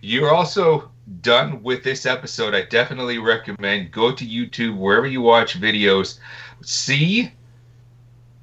you're 0.00 0.34
also 0.34 0.90
done 1.20 1.62
with 1.62 1.82
this 1.84 2.04
episode, 2.04 2.54
I 2.54 2.62
definitely 2.62 3.18
recommend 3.18 3.92
go 3.92 4.12
to 4.12 4.26
YouTube 4.26 4.76
wherever 4.76 5.06
you 5.06 5.22
watch 5.22 5.60
videos, 5.60 6.18
see 6.62 7.30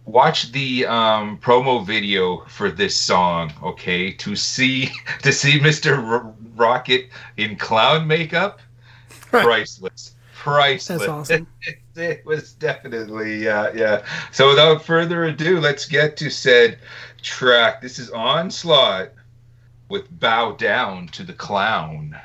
watch 0.09 0.51
the 0.51 0.85
um, 0.87 1.37
promo 1.37 1.85
video 1.85 2.43
for 2.47 2.71
this 2.71 2.95
song, 2.95 3.53
okay? 3.63 4.11
To 4.13 4.35
see 4.35 4.89
to 5.21 5.31
see 5.31 5.59
Mr. 5.59 5.97
R- 5.97 6.33
Rockett 6.55 7.09
in 7.37 7.55
clown 7.55 8.07
makeup, 8.07 8.59
priceless. 9.09 10.15
Priceless. 10.33 10.99
That's 10.99 11.09
awesome. 11.31 11.47
it 11.95 12.25
was 12.25 12.53
definitely 12.53 13.47
uh, 13.47 13.71
yeah. 13.73 14.05
So 14.31 14.49
without 14.49 14.83
further 14.85 15.25
ado, 15.25 15.59
let's 15.59 15.85
get 15.85 16.17
to 16.17 16.29
said 16.29 16.79
track. 17.21 17.81
This 17.81 17.99
is 17.99 18.09
Onslaught 18.09 19.11
with 19.89 20.19
Bow 20.19 20.53
Down 20.53 21.07
to 21.09 21.23
the 21.23 21.33
Clown. 21.33 22.17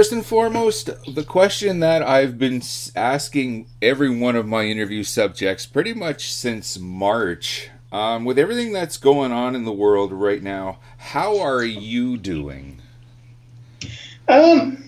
First 0.00 0.12
and 0.12 0.24
foremost, 0.24 0.88
the 1.14 1.22
question 1.22 1.80
that 1.80 2.02
I've 2.02 2.38
been 2.38 2.62
asking 2.96 3.66
every 3.82 4.08
one 4.08 4.34
of 4.34 4.48
my 4.48 4.64
interview 4.64 5.02
subjects 5.04 5.66
pretty 5.66 5.92
much 5.92 6.32
since 6.32 6.78
March, 6.78 7.68
um, 7.92 8.24
with 8.24 8.38
everything 8.38 8.72
that's 8.72 8.96
going 8.96 9.30
on 9.30 9.54
in 9.54 9.66
the 9.66 9.72
world 9.74 10.10
right 10.10 10.42
now, 10.42 10.78
how 10.96 11.38
are 11.38 11.62
you 11.62 12.16
doing? 12.16 12.80
Um, 14.26 14.82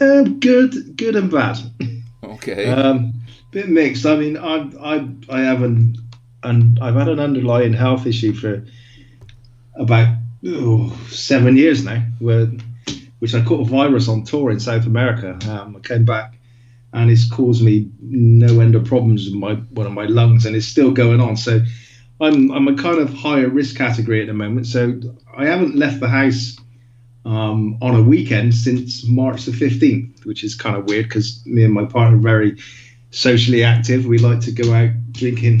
uh, 0.00 0.22
good, 0.22 0.96
good 0.96 1.14
and 1.14 1.30
bad. 1.30 1.58
Okay. 2.24 2.70
Um, 2.70 3.12
bit 3.50 3.68
mixed. 3.68 4.06
I 4.06 4.16
mean, 4.16 4.38
I, 4.38 4.70
I, 4.80 5.06
I 5.28 5.40
haven't, 5.40 5.98
and 6.42 6.78
I've 6.80 6.94
had 6.94 7.10
an 7.10 7.20
underlying 7.20 7.74
health 7.74 8.06
issue 8.06 8.32
for 8.32 8.64
about 9.74 10.16
oh, 10.46 10.98
seven 11.10 11.58
years 11.58 11.84
now, 11.84 12.02
where, 12.20 12.48
which 13.18 13.34
I 13.34 13.42
caught 13.42 13.66
a 13.66 13.70
virus 13.70 14.08
on 14.08 14.24
tour 14.24 14.50
in 14.50 14.60
South 14.60 14.86
America. 14.86 15.38
Um, 15.50 15.76
I 15.76 15.80
came 15.80 16.04
back, 16.04 16.38
and 16.92 17.10
it's 17.10 17.28
caused 17.30 17.62
me 17.62 17.90
no 18.00 18.60
end 18.60 18.74
of 18.74 18.84
problems 18.84 19.26
with 19.26 19.34
my 19.34 19.54
one 19.54 19.86
of 19.86 19.92
my 19.92 20.04
lungs, 20.06 20.46
and 20.46 20.56
it's 20.56 20.66
still 20.66 20.90
going 20.90 21.20
on. 21.20 21.36
So, 21.36 21.60
I'm 22.20 22.50
I'm 22.50 22.68
a 22.68 22.76
kind 22.76 22.98
of 22.98 23.12
higher 23.12 23.48
risk 23.48 23.76
category 23.76 24.20
at 24.20 24.26
the 24.26 24.34
moment. 24.34 24.66
So 24.66 25.00
I 25.36 25.46
haven't 25.46 25.76
left 25.76 26.00
the 26.00 26.08
house 26.08 26.56
um, 27.24 27.76
on 27.82 27.94
a 27.94 28.02
weekend 28.02 28.54
since 28.54 29.06
March 29.06 29.44
the 29.44 29.52
15th, 29.52 30.24
which 30.24 30.44
is 30.44 30.54
kind 30.54 30.76
of 30.76 30.88
weird 30.88 31.08
because 31.08 31.44
me 31.44 31.64
and 31.64 31.74
my 31.74 31.84
partner 31.84 32.16
are 32.16 32.20
very 32.20 32.56
socially 33.10 33.64
active. 33.64 34.06
We 34.06 34.18
like 34.18 34.40
to 34.40 34.52
go 34.52 34.72
out 34.72 34.90
drinking 35.12 35.60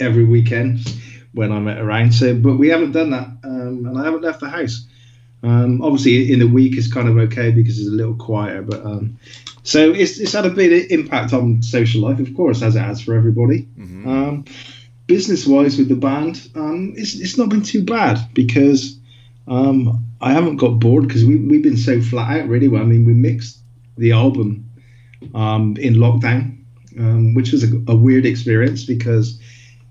every 0.00 0.24
weekend 0.24 0.80
when 1.32 1.52
I'm 1.52 1.68
around. 1.68 2.12
So, 2.12 2.34
but 2.34 2.56
we 2.56 2.68
haven't 2.68 2.92
done 2.92 3.10
that, 3.10 3.28
um, 3.44 3.86
and 3.86 3.98
I 3.98 4.04
haven't 4.04 4.22
left 4.22 4.40
the 4.40 4.48
house. 4.48 4.86
Um, 5.42 5.82
obviously, 5.82 6.32
in 6.32 6.40
the 6.40 6.48
week 6.48 6.76
it's 6.76 6.92
kind 6.92 7.08
of 7.08 7.16
okay 7.18 7.50
because 7.50 7.78
it's 7.78 7.88
a 7.88 7.92
little 7.92 8.14
quieter, 8.14 8.62
but 8.62 8.84
um, 8.84 9.18
so 9.62 9.92
it's, 9.92 10.18
it's 10.18 10.32
had 10.32 10.46
a 10.46 10.50
big 10.50 10.90
impact 10.92 11.32
on 11.32 11.62
social 11.62 12.02
life, 12.02 12.20
of 12.20 12.32
course, 12.34 12.62
as 12.62 12.76
it 12.76 12.80
has 12.80 13.00
for 13.00 13.14
everybody. 13.14 13.68
Um, 14.08 14.44
business 15.06 15.46
wise, 15.46 15.76
with 15.76 15.88
the 15.88 15.96
band, 15.96 16.48
um, 16.54 16.94
it's, 16.96 17.14
it's 17.14 17.36
not 17.36 17.48
been 17.48 17.62
too 17.62 17.84
bad 17.84 18.18
because 18.32 18.98
um, 19.48 20.04
I 20.20 20.32
haven't 20.32 20.56
got 20.56 20.78
bored 20.80 21.06
because 21.06 21.24
we, 21.24 21.36
we've 21.36 21.62
been 21.62 21.76
so 21.76 22.00
flat 22.00 22.40
out, 22.40 22.48
really. 22.48 22.68
Well, 22.68 22.82
I 22.82 22.86
mean, 22.86 23.04
we 23.04 23.12
mixed 23.12 23.58
the 23.98 24.12
album 24.12 24.70
um, 25.34 25.76
in 25.78 25.94
lockdown, 25.94 26.58
um, 26.98 27.34
which 27.34 27.52
was 27.52 27.64
a, 27.64 27.82
a 27.88 27.96
weird 27.96 28.26
experience 28.26 28.84
because 28.84 29.40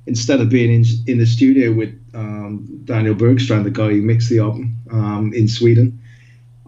instead 0.08 0.40
of 0.40 0.50
being 0.50 0.72
in, 0.72 0.86
in 1.08 1.18
the 1.18 1.26
studio 1.26 1.72
with 1.72 2.00
um, 2.14 2.66
Daniel 2.86 3.16
Bergstrand, 3.16 3.64
the 3.64 3.72
guy 3.72 3.90
who 3.90 4.02
mixed 4.02 4.30
the 4.30 4.40
album 4.40 4.78
um, 4.92 5.34
in 5.34 5.48
Sweden, 5.48 6.00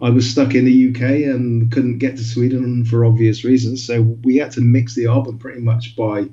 I 0.00 0.10
was 0.10 0.28
stuck 0.28 0.54
in 0.54 0.64
the 0.64 0.90
UK 0.90 1.32
and 1.32 1.72
couldn't 1.72 1.98
get 1.98 2.16
to 2.16 2.24
Sweden 2.24 2.84
for 2.84 3.04
obvious 3.04 3.44
reasons. 3.44 3.84
So 3.84 4.02
we 4.22 4.36
had 4.36 4.52
to 4.52 4.60
mix 4.60 4.94
the 4.94 5.06
album 5.06 5.38
pretty 5.38 5.60
much 5.60 5.96
by 5.96 6.28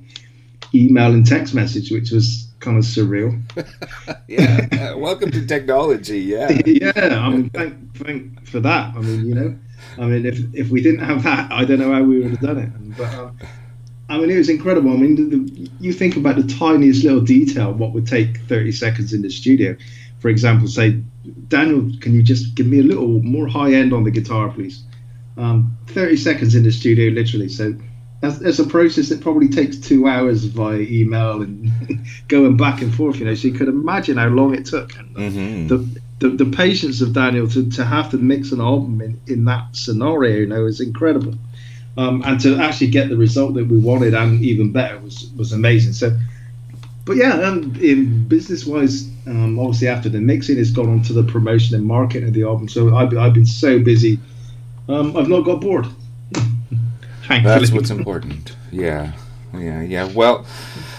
email 0.73 1.13
and 1.13 1.25
text 1.25 1.53
message, 1.53 1.91
which 1.91 2.11
was 2.11 2.47
kind 2.59 2.77
of 2.77 2.83
surreal. 2.83 3.41
yeah. 4.27 4.67
uh, 4.93 4.97
welcome 4.97 5.31
to 5.31 5.45
technology. 5.45 6.19
Yeah. 6.19 6.61
yeah, 6.65 6.91
I 6.95 7.29
mean, 7.29 7.49
thank, 7.49 7.95
thank 7.97 8.47
for 8.47 8.59
that. 8.59 8.95
I 8.95 8.99
mean, 8.99 9.25
you 9.25 9.33
know, 9.33 9.57
I 9.97 10.05
mean, 10.05 10.25
if 10.25 10.39
if 10.53 10.69
we 10.69 10.81
didn't 10.81 11.05
have 11.05 11.23
that, 11.23 11.51
I 11.51 11.65
don't 11.65 11.79
know 11.79 11.91
how 11.91 12.03
we 12.03 12.19
would 12.19 12.31
have 12.31 12.41
done 12.41 12.57
it. 12.57 12.97
But 12.97 13.13
uh, 13.13 13.31
I 14.09 14.17
mean, 14.19 14.29
it 14.29 14.37
was 14.37 14.49
incredible. 14.49 14.91
I 14.91 14.97
mean, 14.97 15.15
the, 15.15 15.23
the, 15.35 15.69
you 15.79 15.91
think 15.93 16.15
about 16.15 16.35
the 16.35 16.43
tiniest 16.43 17.03
little 17.03 17.21
detail, 17.21 17.73
what 17.73 17.91
would 17.93 18.05
take 18.07 18.37
thirty 18.47 18.71
seconds 18.71 19.13
in 19.13 19.21
the 19.21 19.29
studio. 19.31 19.75
For 20.19 20.29
example, 20.29 20.67
say, 20.67 21.01
Daniel, 21.47 21.91
can 22.01 22.13
you 22.13 22.21
just 22.23 22.55
give 22.55 22.67
me 22.67 22.79
a 22.79 22.83
little 22.83 23.21
more 23.23 23.47
high 23.47 23.73
end 23.73 23.93
on 23.93 24.03
the 24.03 24.11
guitar, 24.11 24.49
please? 24.49 24.83
Um, 25.37 25.77
thirty 25.87 26.17
seconds 26.17 26.55
in 26.55 26.63
the 26.63 26.71
studio, 26.71 27.11
literally. 27.11 27.49
So. 27.49 27.75
That's, 28.21 28.39
that's 28.39 28.59
a 28.59 28.65
process 28.65 29.09
that 29.09 29.21
probably 29.21 29.49
takes 29.49 29.77
two 29.77 30.07
hours 30.07 30.45
via 30.45 30.79
email 30.79 31.41
and 31.43 31.69
going 32.29 32.57
back 32.57 32.81
and 32.81 32.91
forth, 32.95 33.17
you 33.17 33.25
know. 33.25 33.35
So 33.35 33.49
you 33.49 33.53
could 33.53 33.67
imagine 33.67 34.17
how 34.17 34.29
long 34.29 34.55
it 34.55 34.65
took. 34.65 34.97
And, 34.97 35.15
Mhm. 35.15 35.67
the, 35.67 36.01
the 36.19 36.29
the 36.45 36.45
patience 36.49 37.01
of 37.01 37.13
Daniel 37.13 37.47
to, 37.49 37.69
to 37.71 37.83
have 37.85 38.09
to 38.11 38.17
mix 38.17 38.51
an 38.53 38.61
album 38.61 39.01
in, 39.01 39.19
in 39.27 39.45
that 39.45 39.75
scenario, 39.75 40.37
you 40.37 40.45
know, 40.47 40.65
is 40.65 40.79
incredible. 40.79 41.35
Um, 41.97 42.23
and 42.25 42.39
to 42.41 42.57
actually 42.57 42.87
get 42.87 43.07
the 43.07 43.15
result 43.15 43.53
that 43.53 43.67
we 43.67 43.77
wanted 43.77 44.13
and 44.13 44.43
even 44.43 44.71
better 44.73 44.99
was 44.99 45.29
was 45.37 45.53
amazing. 45.53 45.93
So, 45.93 46.17
but 47.05 47.15
yeah, 47.15 47.35
um, 47.41 47.73
in 47.81 48.27
business 48.27 48.65
wise, 48.65 49.09
um, 49.27 49.57
obviously 49.57 49.87
after 49.87 50.09
the 50.09 50.19
mixing, 50.19 50.59
it's 50.59 50.71
gone 50.71 50.89
on 50.89 51.01
to 51.03 51.13
the 51.13 51.23
promotion 51.23 51.73
and 51.75 51.85
marketing 51.85 52.27
of 52.27 52.33
the 52.33 52.43
album. 52.43 52.67
So 52.67 52.95
I've, 52.95 53.17
I've 53.17 53.33
been 53.33 53.45
so 53.45 53.79
busy, 53.79 54.19
um, 54.89 55.15
I've 55.15 55.29
not 55.29 55.41
got 55.41 55.61
bored. 55.61 55.87
Thankfully. 57.27 57.41
That's 57.43 57.71
what's 57.71 57.89
important. 57.89 58.55
Yeah, 58.71 59.13
yeah, 59.57 59.81
yeah. 59.81 60.11
Well, 60.13 60.45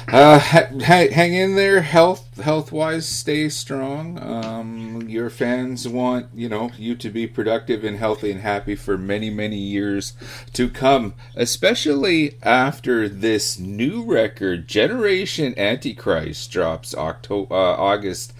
uh, 0.09 0.39
ha- 0.39 0.69
ha- 0.85 1.11
hang 1.11 1.35
in 1.35 1.55
there, 1.57 1.83
health 1.83 2.39
health 2.39 2.73
wise. 2.73 3.09
Stay 3.09 3.49
strong. 3.49 4.19
Um, 4.23 5.09
your 5.09 5.31
fans 5.31 5.89
want 5.89 6.29
you 6.35 6.49
know 6.49 6.71
you 6.79 6.95
to 6.97 7.11
be 7.11 7.27
productive 7.27 7.85
and 7.85 7.99
healthy 7.99 8.31
and 8.31 8.41
happy 8.41 8.75
for 8.75 8.97
many 8.97 9.31
many 9.31 9.59
years 9.59 10.13
to 10.53 10.69
come, 10.69 11.15
especially 11.35 12.37
after 12.43 13.09
this 13.09 13.59
new 13.59 14.05
record, 14.05 14.69
Generation 14.69 15.55
Antichrist, 15.59 16.51
drops 16.51 16.95
October 16.95 17.55
uh, 17.55 17.77
August. 17.77 18.33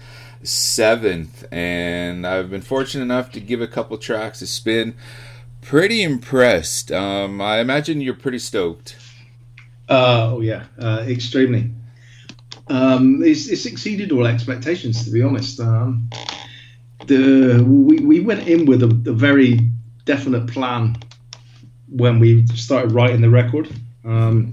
7th 0.43 1.51
and 1.51 2.25
I've 2.25 2.51
been 2.51 2.61
fortunate 2.61 3.03
enough 3.03 3.31
to 3.31 3.39
give 3.39 3.59
a 3.59 3.67
couple 3.67 3.97
tracks 3.97 4.41
a 4.43 4.47
spin 4.47 4.93
pretty 5.67 6.01
impressed. 6.01 6.93
Um, 6.93 7.41
I 7.41 7.59
imagine 7.59 7.99
you're 7.99 8.13
pretty 8.13 8.39
stoked. 8.39 8.95
Uh, 9.89 10.31
oh 10.33 10.41
yeah, 10.41 10.65
uh, 10.79 11.05
extremely. 11.07 11.71
Um, 12.69 13.23
it's, 13.23 13.47
it's 13.47 13.65
exceeded 13.65 14.11
all 14.11 14.27
expectations, 14.27 15.05
to 15.05 15.11
be 15.11 15.21
honest. 15.21 15.59
Um, 15.59 16.09
the 17.05 17.63
we, 17.65 17.99
we 17.99 18.19
went 18.19 18.47
in 18.47 18.65
with 18.65 18.83
a, 18.83 18.87
a 18.87 19.13
very 19.13 19.59
definite 20.05 20.47
plan 20.47 20.97
when 21.89 22.19
we 22.19 22.45
started 22.47 22.91
writing 22.91 23.21
the 23.21 23.29
record, 23.29 23.69
um, 24.03 24.51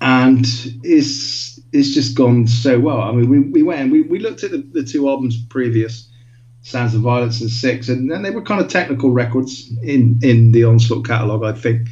and 0.00 0.46
it's 0.82 1.60
it's 1.72 1.92
just 1.92 2.16
gone 2.16 2.46
so 2.46 2.80
well. 2.80 3.02
I 3.02 3.12
mean, 3.12 3.28
we, 3.28 3.40
we 3.40 3.62
went 3.62 3.92
we, 3.92 4.02
we 4.02 4.18
looked 4.18 4.42
at 4.42 4.52
the, 4.52 4.58
the 4.58 4.82
two 4.82 5.08
albums 5.08 5.36
previous, 5.50 6.08
Sounds 6.62 6.94
of 6.94 7.02
Violence 7.02 7.42
and 7.42 7.50
Six, 7.50 7.90
and 7.90 8.24
they 8.24 8.30
were 8.30 8.42
kind 8.42 8.62
of 8.62 8.68
technical 8.68 9.10
records 9.10 9.70
in 9.82 10.20
in 10.22 10.52
the 10.52 10.64
Onslaught 10.64 11.06
catalog, 11.06 11.44
I 11.44 11.52
think. 11.52 11.88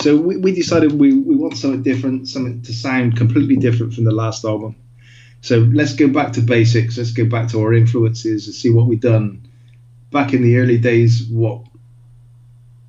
So 0.00 0.16
we, 0.16 0.36
we 0.36 0.54
decided 0.54 0.92
we, 0.92 1.12
we 1.12 1.34
want 1.36 1.56
something 1.56 1.82
different, 1.82 2.28
something 2.28 2.62
to 2.62 2.72
sound 2.72 3.16
completely 3.16 3.56
different 3.56 3.94
from 3.94 4.04
the 4.04 4.12
last 4.12 4.44
album. 4.44 4.76
So 5.40 5.58
let's 5.72 5.94
go 5.94 6.08
back 6.08 6.32
to 6.34 6.40
basics. 6.40 6.98
Let's 6.98 7.12
go 7.12 7.24
back 7.24 7.48
to 7.50 7.60
our 7.60 7.72
influences 7.72 8.46
and 8.46 8.54
see 8.54 8.70
what 8.70 8.86
we've 8.86 9.00
done 9.00 9.48
back 10.10 10.32
in 10.32 10.42
the 10.42 10.56
early 10.58 10.78
days. 10.78 11.24
What 11.28 11.62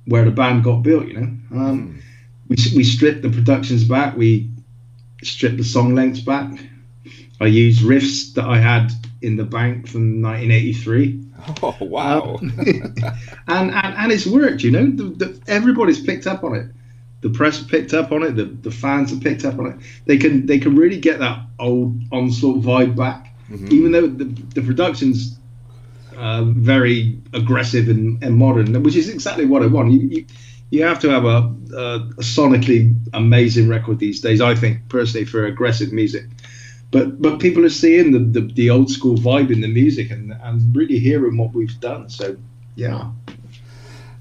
where 0.06 0.24
the 0.24 0.30
band 0.30 0.64
got 0.64 0.82
built, 0.82 1.06
you 1.06 1.14
know. 1.14 1.56
Um, 1.56 2.02
we 2.48 2.56
we 2.74 2.84
stripped 2.84 3.22
the 3.22 3.30
productions 3.30 3.84
back. 3.84 4.16
We 4.16 4.50
stripped 5.22 5.58
the 5.58 5.64
song 5.64 5.94
lengths 5.94 6.20
back. 6.20 6.52
I 7.40 7.46
used 7.46 7.82
riffs 7.82 8.34
that 8.34 8.44
I 8.44 8.58
had 8.58 8.90
in 9.22 9.36
the 9.36 9.44
bank 9.44 9.86
from 9.88 10.22
1983 10.22 11.26
Oh 11.62 11.76
wow! 11.80 12.38
and, 12.42 13.04
and 13.48 13.74
and 13.74 14.12
it's 14.12 14.26
worked. 14.26 14.62
You 14.62 14.72
know, 14.72 14.86
the, 14.86 15.04
the, 15.04 15.40
everybody's 15.46 16.00
picked 16.00 16.26
up 16.26 16.44
on 16.44 16.54
it. 16.54 16.66
The 17.22 17.30
press 17.30 17.58
have 17.58 17.68
picked 17.68 17.92
up 17.92 18.12
on 18.12 18.22
it. 18.22 18.36
The, 18.36 18.44
the 18.44 18.70
fans 18.70 19.10
have 19.10 19.20
picked 19.20 19.44
up 19.44 19.58
on 19.58 19.66
it. 19.66 19.76
They 20.06 20.16
can 20.16 20.46
they 20.46 20.58
can 20.58 20.74
really 20.74 20.98
get 20.98 21.18
that 21.18 21.40
old 21.58 22.00
onslaught 22.12 22.62
vibe 22.62 22.96
back, 22.96 23.34
even 23.70 23.92
though 23.92 24.06
the, 24.06 24.24
the 24.54 24.62
production's 24.62 25.38
uh, 26.16 26.44
very 26.44 27.18
aggressive 27.32 27.88
and, 27.88 28.22
and 28.22 28.36
modern, 28.36 28.82
which 28.82 28.96
is 28.96 29.08
exactly 29.08 29.46
what 29.46 29.62
I 29.62 29.66
want. 29.66 29.92
You, 29.92 30.00
you, 30.08 30.26
you 30.70 30.84
have 30.84 31.00
to 31.00 31.08
have 31.10 31.24
a, 31.24 31.52
a, 31.74 31.94
a 32.18 32.22
sonically 32.22 32.94
amazing 33.12 33.68
record 33.68 33.98
these 33.98 34.20
days. 34.20 34.40
I 34.40 34.54
think 34.54 34.88
personally 34.88 35.26
for 35.26 35.44
aggressive 35.44 35.92
music. 35.92 36.24
But 36.90 37.20
but 37.20 37.38
people 37.38 37.64
are 37.64 37.70
seeing 37.70 38.12
the, 38.12 38.40
the, 38.40 38.52
the 38.52 38.70
old 38.70 38.90
school 38.90 39.16
vibe 39.16 39.52
in 39.52 39.60
the 39.60 39.68
music 39.68 40.10
and, 40.10 40.32
and 40.42 40.74
really 40.74 40.98
hearing 40.98 41.36
what 41.36 41.52
we've 41.52 41.78
done. 41.80 42.08
So 42.08 42.36
yeah. 42.76 43.10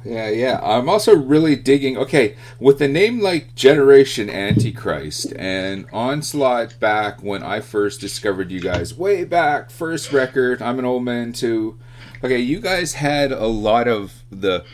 Yeah, 0.03 0.29
yeah. 0.29 0.59
I'm 0.63 0.87
also 0.87 1.15
really 1.15 1.55
digging. 1.55 1.97
Okay, 1.97 2.35
with 2.59 2.81
a 2.81 2.87
name 2.87 3.19
like 3.19 3.55
Generation 3.55 4.29
Antichrist 4.29 5.33
and 5.37 5.85
Onslaught 5.91 6.79
back 6.79 7.21
when 7.21 7.43
I 7.43 7.59
first 7.59 7.99
discovered 7.99 8.51
you 8.51 8.61
guys, 8.61 8.93
way 8.93 9.25
back, 9.25 9.71
first 9.71 10.13
record. 10.13 10.61
I'm 10.61 10.79
an 10.79 10.85
old 10.85 11.03
man 11.03 11.33
too. 11.33 11.79
Okay, 12.23 12.39
you 12.39 12.59
guys 12.59 12.93
had 12.93 13.31
a 13.31 13.47
lot 13.47 13.87
of 13.87 14.23
the 14.31 14.65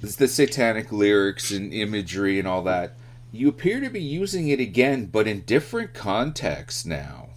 the 0.00 0.28
satanic 0.28 0.92
lyrics 0.92 1.50
and 1.50 1.72
imagery 1.72 2.38
and 2.38 2.48
all 2.48 2.62
that. 2.62 2.94
You 3.32 3.48
appear 3.48 3.80
to 3.80 3.90
be 3.90 4.02
using 4.02 4.48
it 4.48 4.60
again, 4.60 5.06
but 5.06 5.28
in 5.28 5.42
different 5.42 5.94
contexts 5.94 6.84
now. 6.84 7.28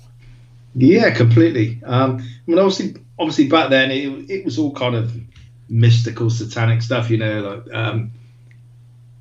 Yeah, 0.76 1.12
completely. 1.12 1.80
Um, 1.86 2.18
I 2.18 2.52
mean, 2.52 2.60
obviously, 2.60 2.96
obviously 3.20 3.48
back 3.48 3.70
then 3.70 3.92
it, 3.92 4.30
it 4.30 4.46
was 4.46 4.58
all 4.58 4.74
kind 4.74 4.96
of 4.96 5.14
mystical, 5.74 6.30
satanic 6.30 6.82
stuff. 6.82 7.10
You 7.10 7.18
know, 7.18 7.42
like 7.42 7.74
um, 7.74 8.12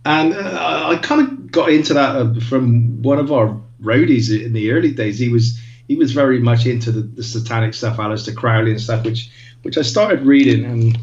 and 0.05 0.35
uh, 0.35 0.85
I 0.89 0.97
kind 0.97 1.21
of 1.21 1.51
got 1.51 1.71
into 1.71 1.95
that 1.95 2.17
uh, 2.17 2.41
from 2.41 3.03
one 3.03 3.19
of 3.19 3.33
our 3.33 3.61
roadies 3.81 4.31
in 4.31 4.53
the 4.53 4.73
early 4.73 4.93
days. 4.93 5.19
He 5.19 5.29
was 5.29 5.61
he 5.89 5.97
was 5.97 6.13
very 6.13 6.39
much 6.39 6.67
into 6.67 6.93
the, 6.93 7.03
the 7.03 7.23
satanic 7.23 7.75
stuff, 7.75 7.97
Aleister 7.97 8.35
Crowley 8.35 8.71
and 8.71 8.81
stuff, 8.81 9.05
which 9.05 9.31
which 9.63 9.79
I 9.79 9.83
started 9.83 10.27
reading 10.27 10.65
and 10.65 10.99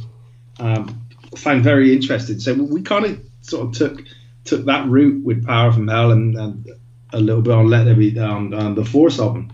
um, 0.60 1.02
found 1.36 1.64
very 1.64 1.94
interesting. 1.94 2.40
So 2.40 2.54
we 2.54 2.82
kind 2.82 3.06
of 3.06 3.20
sort 3.42 3.68
of 3.68 3.74
took 3.74 4.06
took 4.44 4.66
that 4.66 4.88
route 4.88 5.24
with 5.24 5.46
Power 5.46 5.72
from 5.72 5.88
Hell 5.88 6.12
and, 6.12 6.36
and 6.36 6.70
a 7.14 7.20
little 7.20 7.42
bit 7.42 7.54
on 7.54 7.70
Let 7.70 7.86
There 7.86 7.96
Be 7.96 8.18
on 8.20 8.76
the 8.76 8.86
Force 8.86 9.20
album. 9.20 9.52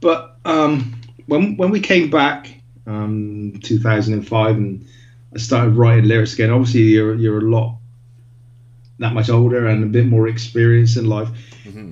But 0.00 0.36
um, 0.44 1.00
when 1.26 1.56
when 1.56 1.70
we 1.70 1.80
came 1.80 2.10
back, 2.10 2.59
um, 2.90 3.60
2005, 3.62 4.56
and 4.56 4.86
I 5.34 5.38
started 5.38 5.76
writing 5.76 6.06
lyrics 6.06 6.34
again. 6.34 6.50
Obviously, 6.50 6.82
you're 6.82 7.14
you're 7.14 7.38
a 7.38 7.50
lot 7.50 7.78
that 8.98 9.14
much 9.14 9.30
older 9.30 9.66
and 9.66 9.82
a 9.82 9.86
bit 9.86 10.06
more 10.06 10.28
experienced 10.28 10.96
in 10.96 11.06
life, 11.06 11.28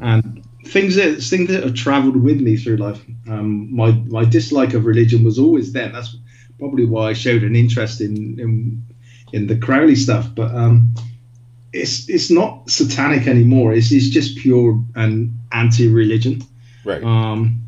and 0.02 0.44
things 0.66 0.96
that 0.96 1.22
things 1.22 1.48
that 1.48 1.62
have 1.62 1.74
travelled 1.74 2.16
with 2.16 2.40
me 2.40 2.56
through 2.56 2.76
life. 2.76 3.00
Um, 3.28 3.74
my 3.74 3.92
my 3.92 4.24
dislike 4.24 4.74
of 4.74 4.84
religion 4.84 5.24
was 5.24 5.38
always 5.38 5.72
there. 5.72 5.88
That's 5.88 6.16
probably 6.58 6.84
why 6.84 7.10
I 7.10 7.12
showed 7.12 7.42
an 7.42 7.56
interest 7.56 8.00
in 8.00 8.38
in, 8.38 8.84
in 9.32 9.46
the 9.46 9.56
Crowley 9.56 9.94
stuff. 9.94 10.28
But 10.34 10.54
um, 10.54 10.94
it's 11.72 12.08
it's 12.08 12.30
not 12.30 12.68
satanic 12.68 13.26
anymore. 13.26 13.72
It's 13.72 13.92
it's 13.92 14.08
just 14.08 14.38
pure 14.38 14.82
and 14.94 15.38
anti-religion. 15.52 16.42
Right. 16.84 17.02
Um, 17.02 17.67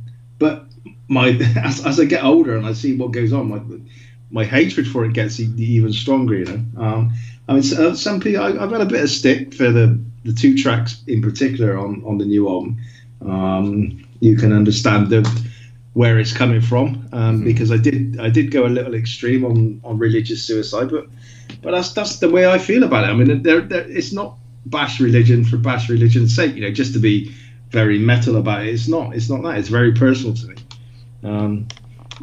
my 1.08 1.28
as, 1.64 1.84
as 1.84 2.00
I 2.00 2.04
get 2.04 2.24
older 2.24 2.56
and 2.56 2.66
I 2.66 2.72
see 2.72 2.96
what 2.96 3.12
goes 3.12 3.32
on, 3.32 3.48
my 3.48 3.60
my 4.30 4.44
hatred 4.44 4.86
for 4.86 5.04
it 5.04 5.12
gets 5.12 5.40
even 5.40 5.92
stronger. 5.92 6.36
You 6.38 6.44
know. 6.44 6.82
Um, 6.82 7.12
I 7.48 7.54
mean, 7.54 7.62
so- 7.62 7.94
some 7.94 8.20
people 8.20 8.42
I, 8.42 8.48
I've 8.48 8.70
got 8.70 8.80
a 8.80 8.86
bit 8.86 9.02
of 9.02 9.10
stick 9.10 9.54
for 9.54 9.70
the 9.70 9.98
the 10.24 10.32
two 10.32 10.56
tracks 10.56 11.02
in 11.06 11.22
particular 11.22 11.78
on 11.78 12.02
on 12.04 12.18
the 12.18 12.24
new 12.24 12.48
album. 12.48 12.78
Um, 13.26 14.06
you 14.20 14.36
can 14.36 14.52
understand 14.52 15.08
the 15.08 15.22
where 15.94 16.18
it's 16.18 16.32
coming 16.32 16.60
from 16.60 17.08
um, 17.12 17.42
because 17.44 17.72
I 17.72 17.76
did 17.76 18.20
I 18.20 18.30
did 18.30 18.50
go 18.52 18.66
a 18.66 18.68
little 18.68 18.94
extreme 18.94 19.44
on 19.44 19.80
on 19.84 19.98
religious 19.98 20.42
suicide, 20.42 20.90
but 20.90 21.06
but 21.62 21.72
that's 21.72 21.92
that's 21.92 22.18
the 22.20 22.30
way 22.30 22.46
I 22.46 22.58
feel 22.58 22.84
about 22.84 23.04
it. 23.04 23.08
I 23.08 23.14
mean, 23.14 23.42
there, 23.42 23.60
there, 23.60 23.88
it's 23.90 24.12
not 24.12 24.36
bash 24.66 25.00
religion 25.00 25.44
for 25.44 25.56
bash 25.56 25.88
religion's 25.88 26.34
sake, 26.34 26.54
you 26.54 26.60
know, 26.62 26.70
just 26.70 26.92
to 26.94 26.98
be 27.00 27.34
very 27.70 27.98
metal 27.98 28.36
about 28.36 28.62
it. 28.64 28.68
It's 28.68 28.88
not. 28.88 29.14
It's 29.14 29.28
not 29.28 29.42
that. 29.42 29.58
It's 29.58 29.68
very 29.68 29.92
personal 29.92 30.34
to 30.34 30.46
me. 30.46 30.54
Um, 31.22 31.68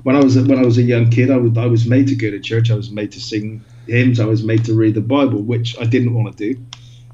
when 0.04 0.16
I 0.16 0.20
was 0.20 0.38
a, 0.38 0.44
when 0.44 0.60
I 0.60 0.64
was 0.64 0.78
a 0.78 0.84
young 0.84 1.10
kid, 1.10 1.32
I 1.32 1.38
was 1.38 1.58
I 1.58 1.66
was 1.66 1.86
made 1.88 2.08
to 2.08 2.16
go 2.16 2.32
to 2.32 2.40
church. 2.40 2.72
I 2.72 2.76
was 2.76 2.92
made 2.92 3.12
to 3.14 3.22
sing 3.22 3.64
hymns. 3.88 4.20
I 4.20 4.26
was 4.26 4.44
made 4.44 4.66
to 4.66 4.74
read 4.74 4.96
the 4.96 5.02
Bible, 5.02 5.42
which 5.42 5.80
I 5.80 5.86
didn't 5.86 6.14
want 6.14 6.36
to 6.36 6.54
do. 6.54 6.62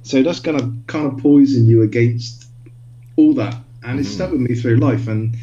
So 0.03 0.21
that's 0.21 0.39
gonna 0.39 0.73
kind 0.87 1.07
of 1.07 1.17
poison 1.19 1.65
you 1.65 1.81
against 1.81 2.47
all 3.15 3.33
that, 3.35 3.55
and 3.83 3.99
it's 3.99 4.09
stuck 4.09 4.31
with 4.31 4.41
me 4.41 4.55
through 4.55 4.77
life. 4.77 5.07
And 5.07 5.37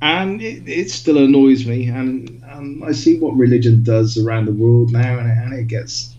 and 0.00 0.40
it, 0.42 0.68
it 0.68 0.90
still 0.90 1.18
annoys 1.18 1.66
me. 1.66 1.88
And, 1.88 2.42
and 2.44 2.84
I 2.84 2.92
see 2.92 3.18
what 3.18 3.36
religion 3.36 3.82
does 3.82 4.18
around 4.18 4.46
the 4.46 4.52
world 4.52 4.92
now, 4.92 5.18
and 5.18 5.28
it, 5.28 5.38
and 5.38 5.52
it 5.54 5.68
gets 5.68 6.14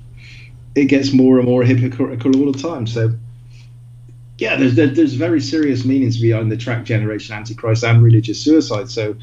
it 0.75 0.85
gets 0.85 1.11
more 1.11 1.39
and 1.39 1.47
more 1.47 1.63
hypocritical 1.63 2.35
all 2.35 2.51
the 2.51 2.59
time. 2.59 2.85
So 2.85 3.13
yeah, 4.37 4.55
there's 4.55 4.75
there, 4.75 4.87
there's 4.87 5.13
very 5.13 5.41
serious 5.41 5.85
meanings 5.85 6.19
behind 6.19 6.51
the 6.51 6.57
track 6.57 6.85
Generation 6.85 7.35
Antichrist 7.35 7.83
and 7.83 8.03
religious 8.03 8.39
suicide. 8.39 8.89
So 8.89 9.15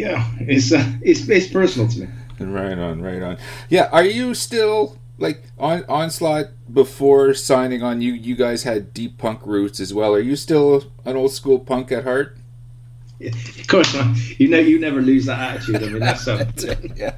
yeah, 0.00 0.24
it's 0.40 0.72
uh, 0.72 0.84
it's 1.02 1.28
it's 1.28 1.48
personal 1.48 1.88
to 1.88 2.00
me. 2.00 2.08
Right 2.38 2.78
on, 2.78 3.02
right 3.02 3.22
on. 3.22 3.36
Yeah, 3.68 3.90
are 3.92 4.04
you 4.04 4.34
still 4.34 4.96
like 5.18 5.42
on 5.58 5.84
onslaught 5.88 6.46
before 6.72 7.34
signing 7.34 7.82
on? 7.82 8.00
You 8.00 8.14
you 8.14 8.34
guys 8.34 8.62
had 8.62 8.94
deep 8.94 9.18
punk 9.18 9.44
roots 9.44 9.78
as 9.78 9.92
well. 9.92 10.14
Are 10.14 10.20
you 10.20 10.36
still 10.36 10.84
an 11.04 11.16
old 11.16 11.32
school 11.32 11.58
punk 11.58 11.92
at 11.92 12.04
heart? 12.04 12.38
Of 13.22 13.66
course, 13.68 13.94
not. 13.94 14.16
you 14.40 14.48
know 14.48 14.58
you 14.58 14.80
never 14.80 15.02
lose 15.02 15.26
that 15.26 15.56
attitude. 15.56 15.82
I 15.82 15.88
mean 15.88 15.98
that's 15.98 16.24
something. 16.24 16.94
yeah. 16.96 17.16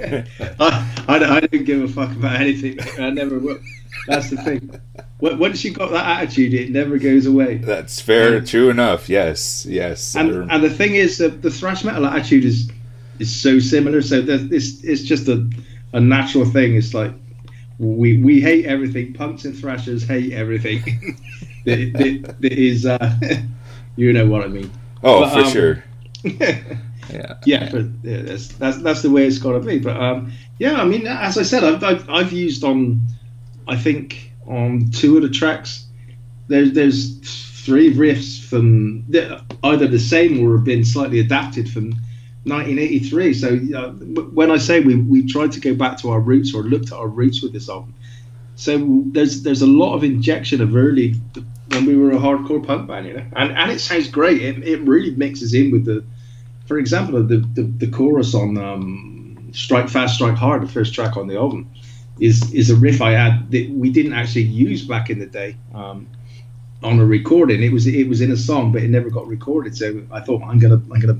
I, 0.58 1.04
I, 1.06 1.36
I 1.36 1.40
don't 1.40 1.64
give 1.64 1.82
a 1.82 1.88
fuck 1.88 2.10
about 2.10 2.40
anything. 2.40 2.80
I 2.98 3.10
never 3.10 3.38
will. 3.38 3.60
That's 4.06 4.30
the 4.30 4.36
thing. 4.36 4.80
Once 5.20 5.64
you've 5.64 5.78
got 5.78 5.90
that 5.90 6.22
attitude, 6.22 6.54
it 6.54 6.70
never 6.70 6.98
goes 6.98 7.26
away. 7.26 7.56
That's 7.56 8.00
fair. 8.00 8.40
True 8.40 8.70
enough. 8.70 9.08
Yes. 9.08 9.66
Yes. 9.66 10.16
And 10.16 10.50
and 10.50 10.62
the 10.62 10.70
thing 10.70 10.94
is 10.94 11.18
that 11.18 11.42
the 11.42 11.50
thrash 11.50 11.84
metal 11.84 12.06
attitude 12.06 12.44
is 12.44 12.70
is 13.18 13.34
so 13.34 13.58
similar. 13.58 14.02
So 14.02 14.22
that 14.22 14.52
it's 14.52 14.82
it's 14.82 15.02
just 15.02 15.28
a 15.28 15.48
a 15.92 16.00
natural 16.00 16.44
thing. 16.44 16.76
It's 16.76 16.94
like 16.94 17.12
we 17.78 18.22
we 18.22 18.40
hate 18.40 18.66
everything. 18.66 19.12
Punks 19.12 19.44
and 19.44 19.56
thrashers 19.56 20.04
hate 20.04 20.32
everything. 20.32 21.18
that, 21.64 21.92
that, 21.94 22.36
that 22.40 22.52
is, 22.52 22.86
uh, 22.86 23.18
you 23.96 24.12
know 24.12 24.26
what 24.26 24.44
I 24.44 24.48
mean. 24.48 24.70
oh, 25.02 25.20
but, 25.20 25.32
for 25.32 25.40
um, 25.40 25.52
sure. 25.52 25.84
Yeah. 27.10 27.34
yeah, 27.44 27.68
but 27.72 27.86
yeah, 28.04 28.22
that's 28.22 28.48
that's 28.48 28.76
that's 28.82 29.02
the 29.02 29.10
way 29.10 29.26
it's 29.26 29.38
got 29.38 29.52
to 29.52 29.58
be. 29.58 29.80
But 29.80 29.96
um, 29.96 30.32
yeah, 30.60 30.80
I 30.80 30.84
mean, 30.84 31.08
as 31.08 31.36
I 31.38 31.42
said, 31.42 31.64
I've, 31.64 31.82
I've 31.82 32.08
I've 32.08 32.32
used 32.32 32.62
on, 32.62 33.00
I 33.70 33.76
think 33.76 34.32
on 34.46 34.90
two 34.90 35.16
of 35.16 35.22
the 35.22 35.30
tracks, 35.30 35.86
there's 36.48 36.72
there's 36.72 37.18
three 37.64 37.94
riffs 37.94 38.42
from 38.42 39.04
either 39.62 39.86
the 39.86 39.98
same 39.98 40.44
or 40.44 40.56
have 40.56 40.64
been 40.64 40.84
slightly 40.84 41.20
adapted 41.20 41.70
from 41.70 41.90
1983. 42.44 43.34
So 43.34 43.48
uh, 43.76 43.90
when 44.32 44.50
I 44.50 44.56
say 44.56 44.80
we 44.80 44.96
we 44.96 45.26
tried 45.26 45.52
to 45.52 45.60
go 45.60 45.74
back 45.74 45.98
to 45.98 46.10
our 46.10 46.20
roots 46.20 46.52
or 46.52 46.62
looked 46.62 46.86
at 46.86 46.98
our 46.98 47.08
roots 47.08 47.42
with 47.42 47.52
this 47.52 47.68
album, 47.68 47.94
so 48.56 49.02
there's 49.06 49.42
there's 49.42 49.62
a 49.62 49.66
lot 49.66 49.94
of 49.94 50.02
injection 50.02 50.60
of 50.60 50.74
early 50.74 51.14
when 51.68 51.86
we 51.86 51.96
were 51.96 52.10
a 52.10 52.18
hardcore 52.18 52.66
punk 52.66 52.88
band, 52.88 53.06
you 53.06 53.14
know, 53.14 53.26
and 53.36 53.52
and 53.56 53.70
it 53.70 53.78
sounds 53.78 54.08
great. 54.08 54.42
It, 54.42 54.66
it 54.66 54.80
really 54.80 55.14
mixes 55.14 55.54
in 55.54 55.70
with 55.70 55.84
the 55.84 56.04
for 56.70 56.78
example, 56.78 57.20
the, 57.24 57.38
the, 57.38 57.62
the 57.62 57.88
chorus 57.88 58.32
on 58.32 58.56
um, 58.56 59.50
"Strike 59.52 59.88
Fast, 59.88 60.14
Strike 60.14 60.36
Hard," 60.36 60.62
the 60.62 60.68
first 60.68 60.94
track 60.94 61.16
on 61.16 61.26
the 61.26 61.36
album, 61.36 61.68
is 62.20 62.52
is 62.52 62.70
a 62.70 62.76
riff 62.76 63.00
I 63.00 63.12
had 63.12 63.50
that 63.50 63.70
we 63.70 63.90
didn't 63.90 64.12
actually 64.12 64.42
use 64.42 64.84
back 64.86 65.10
in 65.10 65.18
the 65.18 65.26
day 65.26 65.56
um, 65.74 66.06
on 66.82 67.00
a 67.00 67.04
recording. 67.04 67.62
It 67.62 67.72
was 67.72 67.86
it 67.86 68.08
was 68.08 68.20
in 68.20 68.30
a 68.30 68.36
song, 68.36 68.72
but 68.72 68.82
it 68.82 68.88
never 68.88 69.10
got 69.10 69.26
recorded. 69.26 69.76
So 69.76 70.02
I 70.12 70.20
thought 70.20 70.42
I'm 70.42 70.58
gonna 70.58 70.82
I'm 70.92 71.00
gonna 71.00 71.18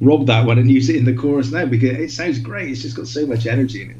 rob 0.00 0.26
that 0.26 0.44
one 0.44 0.58
and 0.58 0.68
use 0.70 0.88
it 0.88 0.96
in 0.96 1.04
the 1.04 1.14
chorus 1.14 1.52
now 1.52 1.64
because 1.64 1.90
it 1.90 2.10
sounds 2.10 2.38
great. 2.38 2.70
It's 2.70 2.82
just 2.82 2.96
got 2.96 3.06
so 3.06 3.24
much 3.24 3.46
energy 3.46 3.82
in 3.82 3.90
it. 3.90 3.98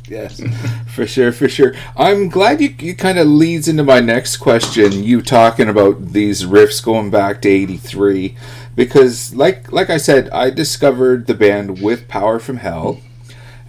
Yes, 0.08 0.42
for 0.88 1.06
sure, 1.06 1.32
for 1.32 1.48
sure. 1.48 1.74
I'm 1.96 2.28
glad 2.28 2.60
you, 2.60 2.74
you 2.80 2.94
kind 2.94 3.18
of 3.18 3.26
leads 3.26 3.68
into 3.68 3.84
my 3.84 4.00
next 4.00 4.38
question. 4.38 5.04
You 5.04 5.22
talking 5.22 5.68
about 5.68 6.08
these 6.08 6.42
riffs 6.42 6.84
going 6.84 7.10
back 7.10 7.40
to 7.42 7.48
'83, 7.48 8.36
because 8.74 9.34
like 9.34 9.72
like 9.72 9.88
I 9.88 9.96
said, 9.96 10.28
I 10.30 10.50
discovered 10.50 11.26
the 11.26 11.34
band 11.34 11.80
with 11.80 12.08
Power 12.08 12.38
from 12.40 12.58
Hell, 12.58 13.00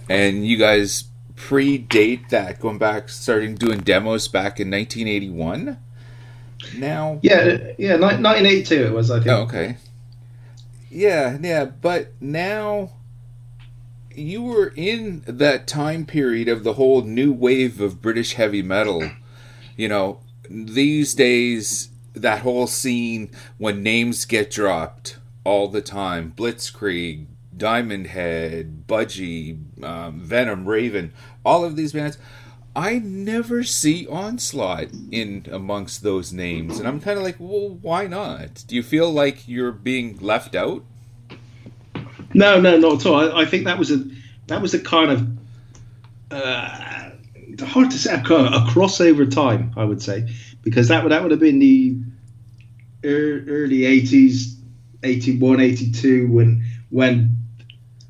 and 0.08 0.46
you 0.46 0.58
guys 0.58 1.04
predate 1.42 2.28
that, 2.28 2.60
going 2.60 2.78
back, 2.78 3.08
starting 3.08 3.56
doing 3.56 3.80
demos 3.80 4.28
back 4.28 4.60
in 4.60 4.70
1981. 4.70 5.76
Now, 6.76 7.18
Yeah, 7.22 7.72
yeah, 7.78 7.96
1982 7.96 8.74
it 8.86 8.92
was. 8.92 9.10
I 9.10 9.18
think. 9.18 9.28
Oh, 9.28 9.42
okay. 9.42 9.76
Yeah, 10.88 11.38
yeah, 11.40 11.64
but 11.64 12.12
now 12.20 12.92
you 14.14 14.42
were 14.42 14.72
in 14.76 15.24
that 15.26 15.66
time 15.66 16.06
period 16.06 16.48
of 16.48 16.62
the 16.64 16.74
whole 16.74 17.02
new 17.02 17.32
wave 17.32 17.80
of 17.80 18.00
British 18.00 18.34
heavy 18.34 18.62
metal. 18.62 19.10
You 19.76 19.88
know, 19.88 20.20
these 20.48 21.14
days 21.14 21.88
that 22.14 22.40
whole 22.42 22.66
scene 22.66 23.30
when 23.58 23.82
names 23.82 24.26
get 24.26 24.50
dropped 24.50 25.18
all 25.44 25.66
the 25.66 25.80
time, 25.80 26.32
Blitzkrieg, 26.36 27.26
Diamond 27.56 28.08
Head, 28.08 28.86
Budgie, 28.86 29.82
um, 29.84 30.20
Venom, 30.20 30.68
Raven, 30.68 31.12
all 31.44 31.64
of 31.64 31.76
these 31.76 31.92
bands. 31.92 32.18
I 32.74 32.98
never 32.98 33.64
see 33.64 34.06
Onslaught 34.06 34.88
in 35.10 35.46
amongst 35.52 36.02
those 36.02 36.32
names, 36.32 36.78
and 36.78 36.88
I'm 36.88 37.00
kind 37.00 37.18
of 37.18 37.24
like, 37.24 37.36
well, 37.38 37.78
why 37.82 38.06
not? 38.06 38.64
Do 38.66 38.74
you 38.74 38.82
feel 38.82 39.12
like 39.12 39.46
you're 39.46 39.72
being 39.72 40.18
left 40.20 40.54
out? 40.54 40.82
No, 42.32 42.60
no, 42.60 42.78
not 42.78 43.00
at 43.00 43.06
all. 43.06 43.16
I, 43.16 43.42
I 43.42 43.44
think 43.44 43.64
that 43.64 43.78
was 43.78 43.90
a 43.90 44.02
that 44.46 44.62
was 44.62 44.72
a 44.72 44.80
kind 44.80 45.10
of 45.10 45.28
uh, 46.30 47.10
hard 47.60 47.90
to 47.90 47.98
say 47.98 48.14
a, 48.14 48.20
a 48.20 48.66
crossover 48.70 49.30
time. 49.30 49.72
I 49.76 49.84
would 49.84 50.00
say 50.00 50.32
because 50.62 50.88
that 50.88 51.02
would 51.02 51.12
that 51.12 51.22
would 51.22 51.30
have 51.30 51.40
been 51.40 51.58
the 51.58 51.98
ear- 53.02 53.44
early 53.48 53.84
eighties, 53.84 54.56
81, 55.02 55.60
82, 55.60 56.28
when 56.32 56.64
when 56.88 57.36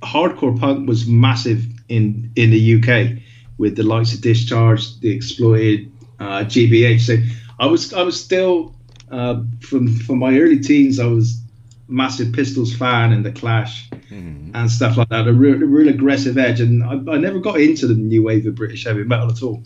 hardcore 0.02 0.58
punk 0.58 0.88
was 0.88 1.06
massive 1.06 1.64
in 1.88 2.30
in 2.36 2.50
the 2.50 2.74
UK 2.76 3.21
with 3.62 3.76
the 3.76 3.84
likes 3.84 4.12
of 4.12 4.20
Discharge, 4.20 4.98
the 5.00 5.10
Exploited, 5.10 5.90
uh, 6.18 6.42
GBH. 6.52 7.00
So 7.08 7.14
I 7.60 7.66
was 7.66 7.92
I 7.94 8.02
was 8.02 8.16
still 8.28 8.74
uh, 9.10 9.36
from 9.60 9.86
from 10.04 10.18
my 10.18 10.36
early 10.42 10.58
teens. 10.58 10.98
I 10.98 11.06
was 11.06 11.40
massive 11.88 12.32
Pistols 12.32 12.74
fan 12.74 13.12
and 13.12 13.24
the 13.24 13.30
Clash 13.32 13.88
Mhm. 14.10 14.50
and 14.54 14.70
stuff 14.70 14.96
like 14.96 15.08
that. 15.10 15.28
A 15.28 15.32
real, 15.32 15.62
a 15.62 15.66
real 15.76 15.88
aggressive 15.88 16.36
edge, 16.38 16.60
and 16.60 16.82
I, 16.82 16.94
I 17.14 17.18
never 17.18 17.38
got 17.38 17.60
into 17.60 17.86
the 17.86 17.94
new 17.94 18.22
wave 18.24 18.46
of 18.46 18.54
British 18.56 18.84
heavy 18.84 19.04
metal 19.04 19.30
at 19.30 19.42
all. 19.42 19.62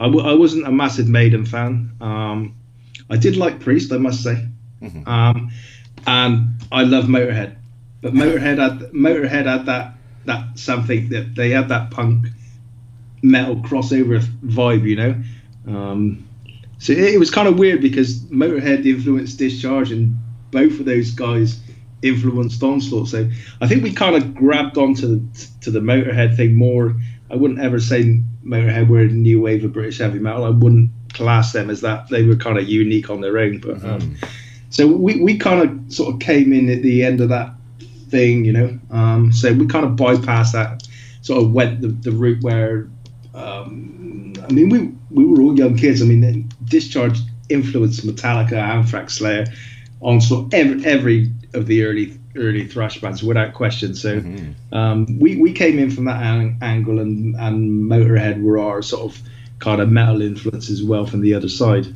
I, 0.00 0.06
w- 0.12 0.26
I 0.32 0.34
wasn't 0.34 0.66
a 0.66 0.72
massive 0.72 1.08
Maiden 1.08 1.44
fan. 1.46 1.92
Um, 2.00 2.54
I 3.10 3.16
did 3.16 3.36
like 3.36 3.60
Priest, 3.60 3.92
I 3.92 3.98
must 3.98 4.22
say, 4.22 4.36
Mhm. 4.82 5.06
um, 5.06 5.50
and 6.06 6.32
I 6.72 6.82
love 6.94 7.04
Motorhead. 7.06 7.50
But 8.02 8.12
Motorhead 8.14 8.58
had 8.66 8.74
Motorhead 9.06 9.46
had 9.46 9.66
that 9.66 9.94
that 10.24 10.58
something 10.58 11.10
that 11.10 11.34
they 11.36 11.50
had 11.58 11.68
that 11.68 11.90
punk 11.90 12.26
metal 13.22 13.56
crossover 13.56 14.20
vibe, 14.44 14.84
you 14.84 14.96
know. 14.96 15.14
Um, 15.66 16.28
so 16.78 16.92
it, 16.92 17.14
it 17.14 17.18
was 17.18 17.30
kind 17.30 17.48
of 17.48 17.58
weird 17.58 17.80
because 17.80 18.20
Motorhead 18.24 18.86
influenced 18.86 19.38
Discharge, 19.38 19.92
and 19.92 20.16
both 20.50 20.80
of 20.80 20.86
those 20.86 21.10
guys 21.10 21.60
influenced 22.02 22.62
Onslaught. 22.62 23.08
So 23.08 23.28
I 23.60 23.68
think 23.68 23.82
we 23.82 23.92
kind 23.92 24.16
of 24.16 24.34
grabbed 24.34 24.78
onto 24.78 25.06
the, 25.06 25.48
to 25.62 25.70
the 25.70 25.80
Motorhead 25.80 26.36
thing 26.36 26.54
more. 26.54 26.94
I 27.30 27.36
wouldn't 27.36 27.60
ever 27.60 27.78
say 27.78 28.22
Motorhead 28.44 28.88
were 28.88 29.00
a 29.00 29.06
new 29.06 29.40
wave 29.40 29.64
of 29.64 29.72
British 29.72 29.98
heavy 29.98 30.18
metal. 30.18 30.44
I 30.44 30.50
wouldn't 30.50 30.90
class 31.12 31.52
them 31.52 31.70
as 31.70 31.80
that. 31.82 32.08
They 32.08 32.24
were 32.24 32.36
kind 32.36 32.58
of 32.58 32.68
unique 32.68 33.10
on 33.10 33.20
their 33.20 33.38
own. 33.38 33.58
But 33.58 33.84
um, 33.84 34.16
so 34.70 34.86
we, 34.86 35.20
we 35.20 35.36
kind 35.36 35.62
of 35.62 35.92
sort 35.92 36.14
of 36.14 36.20
came 36.20 36.52
in 36.52 36.70
at 36.70 36.82
the 36.82 37.04
end 37.04 37.20
of 37.20 37.28
that 37.28 37.52
thing, 38.08 38.44
you 38.44 38.52
know. 38.52 38.78
Um, 38.90 39.32
so 39.32 39.52
we 39.52 39.66
kind 39.66 39.84
of 39.84 39.92
bypassed 39.92 40.52
that, 40.52 40.82
sort 41.22 41.42
of 41.42 41.52
went 41.52 41.82
the, 41.82 41.88
the 41.88 42.12
route 42.12 42.42
where, 42.42 42.88
um, 43.34 44.34
I 44.48 44.52
mean, 44.52 44.68
we 44.68 44.92
we 45.10 45.24
were 45.24 45.40
all 45.40 45.56
young 45.56 45.76
kids. 45.76 46.02
I 46.02 46.04
mean, 46.04 46.48
Discharge 46.64 47.18
influenced 47.48 48.06
Metallica, 48.06 48.52
Anthrax, 48.52 49.14
Slayer, 49.14 49.46
Onslaught, 50.00 50.54
every, 50.54 50.84
every 50.84 51.32
of 51.54 51.66
the 51.66 51.84
early 51.84 52.18
early 52.36 52.66
thrash 52.66 53.00
bands 53.00 53.22
without 53.22 53.54
question. 53.54 53.94
So 53.94 54.18
um, 54.72 55.18
we 55.18 55.36
we 55.36 55.52
came 55.52 55.78
in 55.78 55.90
from 55.90 56.04
that 56.06 56.22
an- 56.22 56.58
angle, 56.62 56.98
and 57.00 57.36
and 57.36 57.90
Motorhead 57.90 58.42
were 58.42 58.58
our 58.58 58.82
sort 58.82 59.12
of 59.12 59.20
kind 59.58 59.80
of 59.80 59.90
metal 59.90 60.22
influence 60.22 60.70
as 60.70 60.82
well 60.82 61.06
from 61.06 61.20
the 61.20 61.34
other 61.34 61.48
side. 61.48 61.86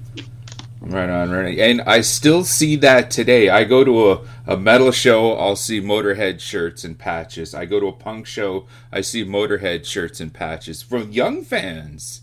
Right 0.86 1.08
on, 1.08 1.30
right 1.30 1.46
on. 1.46 1.58
And 1.58 1.80
I 1.82 2.02
still 2.02 2.44
see 2.44 2.76
that 2.76 3.10
today. 3.10 3.48
I 3.48 3.64
go 3.64 3.84
to 3.84 4.12
a, 4.12 4.20
a 4.46 4.56
metal 4.56 4.92
show, 4.92 5.34
I'll 5.34 5.56
see 5.56 5.80
Motorhead 5.80 6.40
shirts 6.40 6.84
and 6.84 6.98
patches. 6.98 7.54
I 7.54 7.64
go 7.64 7.80
to 7.80 7.86
a 7.86 7.92
punk 7.92 8.26
show, 8.26 8.66
I 8.92 9.00
see 9.00 9.24
Motorhead 9.24 9.84
shirts 9.86 10.20
and 10.20 10.32
patches 10.32 10.82
from 10.82 11.10
young 11.10 11.42
fans. 11.42 12.22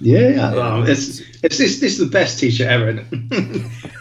Yeah, 0.00 0.28
yeah. 0.28 0.52
Oh, 0.54 0.82
it's, 0.82 1.20
it's 1.42 1.58
this 1.58 1.80
this 1.80 1.98
the 1.98 2.06
best 2.06 2.38
t-shirt 2.38 2.68
ever. 2.68 2.88
Isn't 2.90 3.08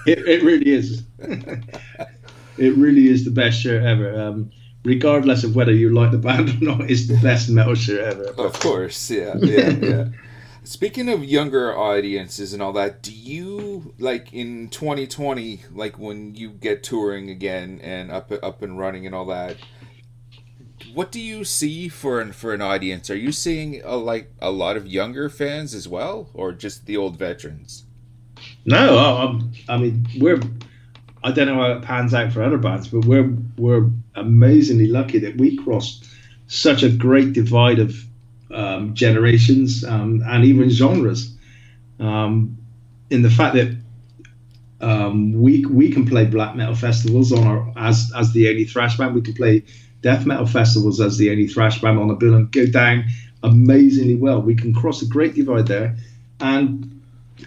it? 0.06 0.20
it, 0.20 0.28
it 0.28 0.44
really 0.44 0.70
is. 0.70 1.04
it 1.20 2.78
really 2.78 3.08
is 3.08 3.26
the 3.26 3.32
best 3.32 3.60
shirt 3.60 3.84
ever. 3.84 4.20
Um, 4.20 4.52
regardless 4.84 5.44
of 5.44 5.56
whether 5.56 5.74
you 5.74 5.94
like 5.94 6.12
the 6.12 6.18
band 6.18 6.50
or 6.62 6.66
not, 6.66 6.90
it's 6.90 7.08
the 7.08 7.18
best 7.18 7.50
metal 7.50 7.76
shirt 7.76 8.14
ever. 8.14 8.26
Of 8.38 8.60
course, 8.60 9.10
yeah, 9.10 9.36
yeah, 9.38 9.70
yeah. 9.70 10.06
Speaking 10.68 11.08
of 11.08 11.24
younger 11.24 11.78
audiences 11.78 12.52
and 12.52 12.62
all 12.62 12.74
that, 12.74 13.02
do 13.02 13.14
you 13.14 13.94
like 14.00 14.34
in 14.34 14.68
2020, 14.68 15.62
like 15.74 15.98
when 15.98 16.36
you 16.36 16.50
get 16.50 16.84
touring 16.84 17.30
again 17.30 17.80
and 17.82 18.12
up 18.12 18.34
up 18.44 18.62
and 18.62 18.78
running 18.78 19.06
and 19.06 19.16
all 19.16 19.24
that? 19.28 19.56
What 20.94 21.10
do 21.10 21.22
you 21.22 21.46
see 21.46 21.88
for 21.88 22.20
an 22.20 22.34
for 22.34 22.54
an 22.54 22.62
audience? 22.62 23.10
Are 23.10 23.16
you 23.16 23.32
seeing 23.32 23.82
a, 23.82 23.96
like 23.96 24.34
a 24.42 24.52
lot 24.52 24.76
of 24.76 24.86
younger 24.86 25.30
fans 25.30 25.74
as 25.74 25.88
well, 25.88 26.30
or 26.34 26.52
just 26.52 26.86
the 26.86 26.98
old 26.98 27.18
veterans? 27.18 27.86
No, 28.66 28.98
I'm- 28.98 29.54
I 29.70 29.78
mean 29.78 30.06
we're. 30.20 30.42
I 31.24 31.32
don't 31.32 31.48
know 31.48 31.56
how 31.56 31.78
it 31.78 31.82
pans 31.82 32.14
out 32.14 32.34
for 32.34 32.44
other 32.44 32.58
bands, 32.58 32.90
but 32.90 33.06
we're 33.06 33.32
we're 33.58 33.90
amazingly 34.16 34.88
lucky 34.88 35.20
that 35.20 35.38
we 35.38 35.56
crossed 35.56 36.10
such 36.48 36.84
a 36.84 36.90
great 36.90 37.32
divide 37.32 37.80
of 37.80 38.04
um, 38.52 38.94
generations 38.94 39.84
um, 39.84 40.24
and 40.26 40.46
even 40.46 40.70
genres. 40.70 41.36
Um, 42.00 42.58
in 43.10 43.22
the 43.22 43.30
fact 43.30 43.56
that 43.56 43.76
um, 44.82 45.34
we 45.34 45.66
we 45.66 45.92
can 45.92 46.06
play 46.06 46.26
black 46.26 46.56
metal 46.56 46.76
festivals 46.76 47.32
on 47.32 47.46
our 47.46 47.74
as 47.76 48.12
as 48.16 48.34
the 48.34 48.50
only 48.50 48.66
thrash 48.66 48.98
band. 48.98 49.16
We 49.16 49.22
can 49.22 49.34
play 49.34 49.64
death 50.02 50.26
metal 50.26 50.46
festivals 50.46 51.02
as 51.02 51.18
the 51.18 51.32
only 51.32 51.48
thrash 51.48 51.82
band 51.82 52.00
on 52.00 52.08
the 52.08 52.14
bill 52.14 52.36
and 52.36 52.52
go 52.52 52.66
down 52.66 53.06
amazingly 53.44 54.16
well. 54.16 54.42
We 54.42 54.56
can 54.56 54.74
cross 54.74 55.02
a 55.02 55.08
great 55.08 55.34
divide 55.34 55.68
there, 55.68 55.96
and 56.40 57.02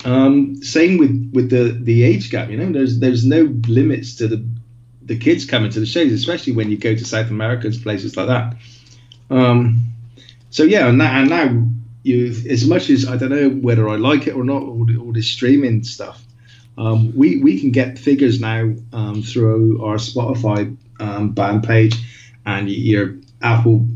um, 0.05 0.56
same 0.62 0.98
with 0.98 1.31
with 1.32 1.51
the 1.51 1.78
the 1.81 2.02
age 2.02 2.31
gap. 2.31 2.51
You 2.51 2.56
know, 2.56 2.72
there's 2.72 2.98
there's 2.98 3.24
no 3.24 3.43
limits 3.68 4.16
to 4.16 4.27
the 4.28 4.44
the 5.02 5.16
kids 5.16 5.44
coming 5.44 5.70
to 5.70 5.81
the 5.81 5.86
shows, 5.86 6.12
especially 6.12 6.52
when 6.52 6.70
you 6.70 6.78
go 6.78 6.94
to 6.94 7.05
South 7.05 7.31
America 7.31 7.66
and 7.68 7.82
places 7.82 8.16
like 8.16 8.28
that. 8.28 8.56
Um, 9.31 9.90
so 10.51 10.64
yeah, 10.64 10.89
and 10.89 10.98
now, 10.98 11.20
and 11.20 11.31
now 11.31 11.66
you 12.02 12.27
as 12.48 12.66
much 12.66 12.90
as 12.90 13.09
I 13.09 13.16
don't 13.16 13.31
know 13.31 13.51
whether 13.51 13.89
I 13.89 13.97
like 13.97 14.27
it 14.27 14.35
or 14.35 14.44
not, 14.44 14.62
all 14.62 14.85
the, 14.85 14.97
all 14.97 15.12
this 15.12 15.28
streaming 15.28 15.85
stuff. 15.85 16.24
Um, 16.77 17.16
we 17.16 17.39
we 17.39 17.60
can 17.60 17.70
get 17.70 17.98
figures 17.98 18.40
now 18.40 18.74
um, 18.93 19.22
through 19.22 19.85
our 19.85 19.97
Spotify 19.97 20.77
um, 20.98 21.32
band 21.32 21.64
page 21.64 21.94
and 22.47 22.70
your 22.70 23.16
Apple 23.43 23.86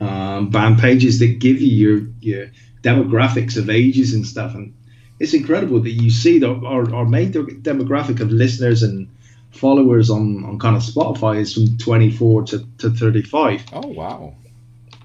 um, 0.00 0.50
band 0.50 0.78
pages 0.78 1.18
that 1.20 1.38
give 1.38 1.60
you 1.60 1.68
your 1.68 2.08
your 2.20 2.46
demographics 2.82 3.56
of 3.56 3.70
ages 3.70 4.12
and 4.12 4.26
stuff, 4.26 4.54
and 4.54 4.74
it's 5.18 5.34
incredible 5.34 5.80
that 5.80 5.90
you 5.90 6.10
see 6.10 6.38
that 6.40 6.48
our, 6.48 6.94
our 6.94 7.06
main 7.06 7.32
demographic 7.32 8.20
of 8.20 8.30
listeners 8.30 8.82
and 8.82 9.08
followers 9.52 10.10
on, 10.10 10.44
on 10.44 10.58
kind 10.58 10.76
of 10.76 10.82
Spotify 10.82 11.38
is 11.38 11.54
from 11.54 11.78
24 11.78 12.42
to, 12.42 12.66
to 12.78 12.90
35 12.90 13.64
Oh 13.72 13.86
wow! 13.88 14.34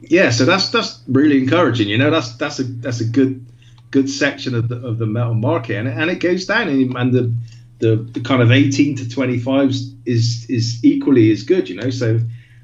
Yeah, 0.02 0.32
so 0.32 0.46
that's 0.46 0.70
that's 0.70 1.02
really 1.08 1.38
encouraging. 1.38 1.88
You 1.88 1.98
know, 1.98 2.12
that's 2.12 2.36
that's 2.38 2.60
a 2.60 2.64
that's 2.64 3.02
a 3.02 3.06
good 3.06 3.46
good 3.92 4.10
section 4.10 4.56
of 4.56 4.68
the 4.68 4.76
of 4.78 4.98
the 4.98 5.06
metal 5.06 5.36
market, 5.36 5.78
and 5.78 5.88
and 5.88 6.10
it 6.10 6.20
goes 6.20 6.46
down, 6.46 6.68
and, 6.70 6.96
and 6.96 7.14
the, 7.14 7.34
the 7.80 7.96
the 7.96 8.20
kind 8.22 8.42
of 8.42 8.52
eighteen 8.52 8.96
to 8.98 9.08
twenty 9.08 9.38
fives 9.38 9.94
is 10.06 10.50
is 10.50 10.84
equally 10.84 11.32
as 11.32 11.44
good. 11.44 11.70
You 11.70 11.76
know, 11.76 11.90
so 11.90 12.20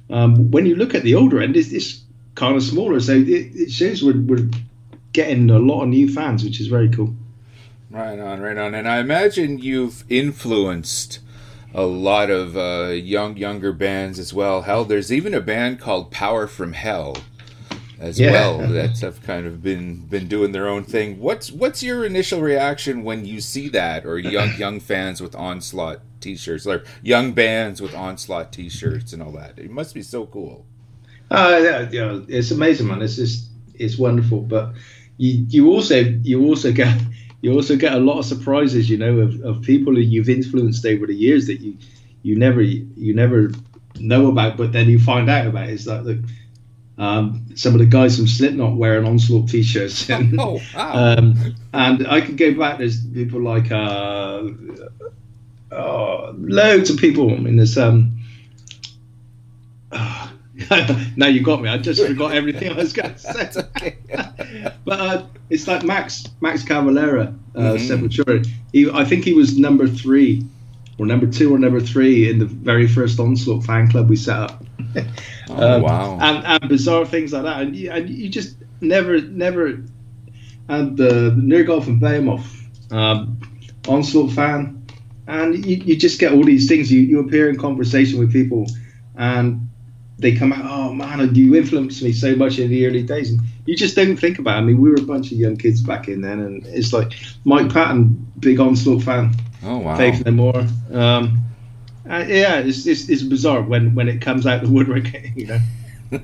um, 0.10 0.52
when 0.52 0.66
you 0.66 0.76
look 0.76 0.96
at 0.96 1.04
the 1.04 1.16
older 1.16 1.42
end, 1.42 1.56
it's, 1.56 1.72
it's 1.72 2.02
kind 2.36 2.56
of 2.56 2.64
smaller, 2.64 3.00
so 3.00 3.14
it, 3.14 3.28
it 3.28 3.72
shows 3.72 4.04
we're 4.04 4.20
we're 4.20 4.50
getting 5.14 5.50
a 5.50 5.60
lot 5.60 5.84
of 5.84 5.90
new 5.90 6.12
fans, 6.12 6.44
which 6.44 6.60
is 6.60 6.68
very 6.68 6.90
cool. 6.90 7.16
Right 7.90 8.20
on, 8.20 8.42
right 8.42 8.58
on. 8.58 8.76
And 8.76 8.88
I 8.88 9.00
imagine 9.00 9.60
you've 9.60 10.04
influenced 10.10 11.20
a 11.78 11.86
lot 11.86 12.32
of 12.32 12.58
uh, 12.58 12.88
young, 12.92 13.38
younger 13.38 13.72
bands 13.72 14.18
as 14.18 14.34
well. 14.34 14.64
Hell, 14.64 14.84
there's 14.84 15.14
even 15.14 15.34
a 15.36 15.40
band 15.40 15.80
called 15.80 16.10
Power 16.12 16.48
from 16.48 16.74
Hell 16.74 17.18
as 18.00 18.20
Yeah. 18.20 18.32
well 18.32 18.58
that 18.74 19.00
have 19.00 19.22
kind 19.22 19.46
of 19.46 19.62
been 19.62 20.08
been 20.08 20.28
doing 20.28 20.52
their 20.54 20.68
own 20.68 20.84
thing. 20.84 21.20
What's 21.20 21.52
what's 21.52 21.84
your 21.84 22.04
initial 22.04 22.42
reaction 22.42 23.04
when 23.04 23.26
you 23.26 23.40
see 23.42 23.70
that, 23.70 24.06
or 24.06 24.18
young 24.18 24.56
young 24.58 24.80
fans 24.80 25.22
with 25.22 25.36
Onslaught 25.36 26.02
T-shirts, 26.20 26.66
or 26.66 26.84
young 27.04 27.34
bands 27.34 27.80
with 27.80 27.94
Onslaught 27.96 28.52
T-shirts 28.52 29.14
and 29.14 29.22
all 29.22 29.32
that? 29.34 29.60
It 29.60 29.70
must 29.70 29.94
be 29.94 30.02
so 30.02 30.26
cool. 30.26 30.66
Uh, 31.30 31.60
yeah, 31.62 31.90
yeah, 31.92 32.20
it's 32.28 32.52
amazing, 32.52 32.88
man. 32.88 33.02
It's 33.04 33.18
just 33.18 33.50
it's 33.76 34.00
wonderful. 34.00 34.42
But 34.42 34.74
you 35.18 35.46
you 35.50 35.68
also 35.70 36.00
you 36.00 36.44
also 36.46 36.72
get 36.72 36.98
you 37.42 37.54
also 37.54 37.76
get 37.76 37.94
a 37.94 38.00
lot 38.00 38.20
of 38.20 38.26
surprises, 38.26 38.90
you 38.90 38.98
know, 38.98 39.20
of, 39.20 39.42
of 39.42 39.62
people 39.62 39.94
who 39.94 40.02
you've 40.02 40.30
influenced 40.30 40.86
over 40.86 41.06
the 41.06 41.16
years 41.16 41.48
that 41.48 41.62
you 41.62 41.78
you 42.24 42.36
never 42.36 42.62
you 42.62 43.14
never 43.14 43.52
know 44.00 44.28
about, 44.28 44.58
but 44.58 44.72
then 44.72 44.90
you 44.90 45.00
find 45.00 45.30
out 45.30 45.48
about. 45.48 45.70
It's 45.70 45.86
like 45.86 46.04
the 46.04 46.24
um, 46.98 47.46
some 47.56 47.74
of 47.74 47.80
the 47.80 47.86
guys 47.86 48.18
from 48.18 48.28
Slipknot 48.28 48.76
wearing 48.76 49.06
Onslaught 49.06 49.50
t-shirts, 49.50 50.10
and, 50.10 50.36
Oh 50.40 50.60
wow! 50.76 50.92
um, 50.94 51.56
and 51.74 52.08
I 52.08 52.22
could 52.22 52.38
go 52.38 52.54
back. 52.56 52.80
There's 52.80 53.06
people 53.06 53.42
like 53.42 53.72
uh, 53.72 54.50
oh, 55.72 56.34
loads 56.38 56.90
of 56.90 56.98
people. 56.98 57.32
I 57.32 57.38
mean, 57.38 57.58
there's 57.58 57.78
um. 57.78 58.14
now 61.16 61.28
you 61.28 61.42
got 61.42 61.62
me. 61.62 61.70
I 61.70 61.78
just 61.78 62.06
forgot 62.06 62.34
everything 62.34 62.72
I 62.72 62.76
was 62.76 62.94
going 62.94 63.14
to 63.14 63.20
say. 63.20 63.98
but 64.86 65.00
uh, 65.00 65.26
it's 65.50 65.68
like 65.68 65.84
Max 65.84 66.26
Max 66.42 66.64
Cavalera, 66.64 67.34
uh, 67.56 67.60
Mhm. 67.60 67.78
Sepultura. 67.88 68.48
He, 68.74 68.90
I 68.90 69.06
think 69.06 69.24
he 69.24 69.34
was 69.34 69.58
number 69.58 69.88
three, 69.88 70.44
or 70.98 71.06
number 71.06 71.28
two, 71.28 71.54
or 71.54 71.60
number 71.60 71.80
three 71.80 72.30
in 72.30 72.40
the 72.40 72.46
very 72.46 72.88
first 72.88 73.20
Onslaught 73.20 73.66
fan 73.66 73.90
club 73.90 74.10
we 74.10 74.16
set 74.16 74.38
up. 74.38 74.64
oh 75.50 75.76
Um, 75.76 75.82
wow! 75.84 76.18
and, 76.20 76.46
and 76.46 76.70
bizarre 76.70 77.06
things 77.06 77.34
like 77.34 77.44
that, 77.44 77.62
and 77.62 77.76
you, 77.76 77.92
and 77.92 78.10
you 78.10 78.30
just 78.30 78.56
never, 78.82 79.22
never. 79.22 79.84
And 80.70 80.98
the 80.98 81.32
Nergal 81.38 81.86
and 81.88 82.00
Behemoth, 82.00 82.92
um, 82.92 83.40
Onslaught 83.88 84.32
fan, 84.34 84.86
and 85.28 85.66
you, 85.66 85.78
you 85.78 85.96
just 85.96 86.20
get 86.20 86.34
all 86.34 86.44
these 86.44 86.68
things. 86.68 86.92
You, 86.92 87.02
you 87.02 87.20
appear 87.20 87.48
in 87.50 87.58
conversation 87.58 88.20
with 88.20 88.34
people, 88.34 88.66
and 89.16 89.67
they 90.20 90.36
come 90.36 90.52
out. 90.54 90.66
Oh 90.66 90.94
man, 90.94 91.34
you 91.36 91.56
influenced 91.56 92.02
me 92.02 92.12
so 92.12 92.36
much 92.36 92.60
in 92.60 92.70
the 92.70 92.86
early 92.88 93.04
days, 93.04 93.32
and 93.32 93.42
you 93.66 93.76
just 93.76 93.96
don't 93.96 94.18
think 94.18 94.40
about. 94.40 94.56
It. 94.56 94.62
I 94.62 94.64
mean, 94.66 94.82
we 94.82 94.90
were 94.90 94.98
a 94.98 95.02
bunch 95.02 95.32
of 95.32 95.38
young 95.38 95.58
kids 95.58 95.82
back 95.82 96.08
in 96.08 96.22
then, 96.22 96.40
and 96.40 96.66
it's 96.68 96.94
like 96.94 97.14
Mike 97.46 97.72
Patton, 97.72 98.32
big 98.40 98.60
Onslaught 98.60 99.04
fan, 99.04 99.36
oh 99.64 99.78
wow! 99.78 99.98
Faith 99.98 100.26
No 100.26 100.32
More. 100.32 100.68
Um, 100.92 101.44
Uh, 102.10 102.24
yeah, 102.26 102.60
it's, 102.60 102.86
it's 102.88 103.10
it's 103.10 103.22
bizarre 103.24 103.62
when 103.62 103.94
when 103.94 104.08
it 104.08 104.22
comes 104.22 104.48
out 104.48 104.62
the 104.62 104.70
woodwork. 104.70 105.08
You 105.36 105.48
know, 105.48 105.60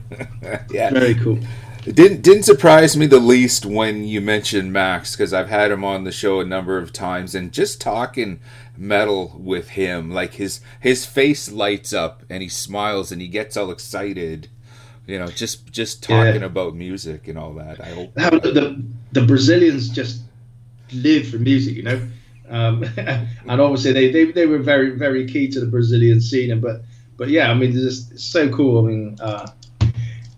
yeah. 0.71 0.89
very 0.91 1.13
cool. 1.15 1.39
It 1.85 1.95
didn't 1.95 2.21
didn't 2.21 2.43
surprise 2.43 2.95
me 2.95 3.07
the 3.07 3.19
least 3.19 3.65
when 3.65 4.05
you 4.05 4.21
mentioned 4.21 4.71
Max 4.71 5.15
because 5.15 5.33
I've 5.33 5.49
had 5.49 5.69
him 5.71 5.83
on 5.83 6.05
the 6.05 6.11
show 6.11 6.39
a 6.39 6.45
number 6.45 6.77
of 6.77 6.93
times 6.93 7.35
and 7.35 7.51
just 7.51 7.81
talking 7.81 8.39
metal 8.77 9.35
with 9.37 9.69
him 9.71 10.09
like 10.11 10.35
his 10.35 10.61
his 10.79 11.05
face 11.05 11.51
lights 11.51 11.91
up 11.93 12.23
and 12.29 12.41
he 12.41 12.49
smiles 12.49 13.11
and 13.11 13.21
he 13.21 13.27
gets 13.27 13.55
all 13.55 13.69
excited 13.69 14.47
you 15.05 15.19
know 15.19 15.27
just 15.27 15.71
just 15.71 16.01
talking 16.01 16.41
Yeah. 16.41 16.47
about 16.47 16.73
music 16.73 17.27
and 17.27 17.37
all 17.37 17.53
that 17.55 17.79
I 17.81 17.89
hope 17.89 18.17
How 18.17 18.29
the, 18.31 18.51
the 18.51 18.83
the 19.11 19.21
Brazilians 19.27 19.89
just 19.89 20.21
live 20.93 21.27
for 21.27 21.37
music, 21.37 21.75
you 21.75 21.83
know. 21.83 22.01
Um, 22.49 22.83
and 22.97 23.61
obviously 23.61 23.91
they, 23.93 24.11
they, 24.11 24.25
they 24.31 24.45
were 24.45 24.59
very 24.59 24.91
very 24.91 25.27
key 25.27 25.47
to 25.49 25.59
the 25.59 25.65
Brazilian 25.65 26.21
scene. 26.21 26.51
And 26.51 26.61
but 26.61 26.83
but 27.17 27.29
yeah, 27.29 27.51
I 27.51 27.53
mean, 27.53 27.71
it's 27.71 27.81
just 27.81 28.19
so 28.19 28.49
cool. 28.49 28.83
I 28.83 28.89
mean, 28.89 29.17
uh, 29.21 29.47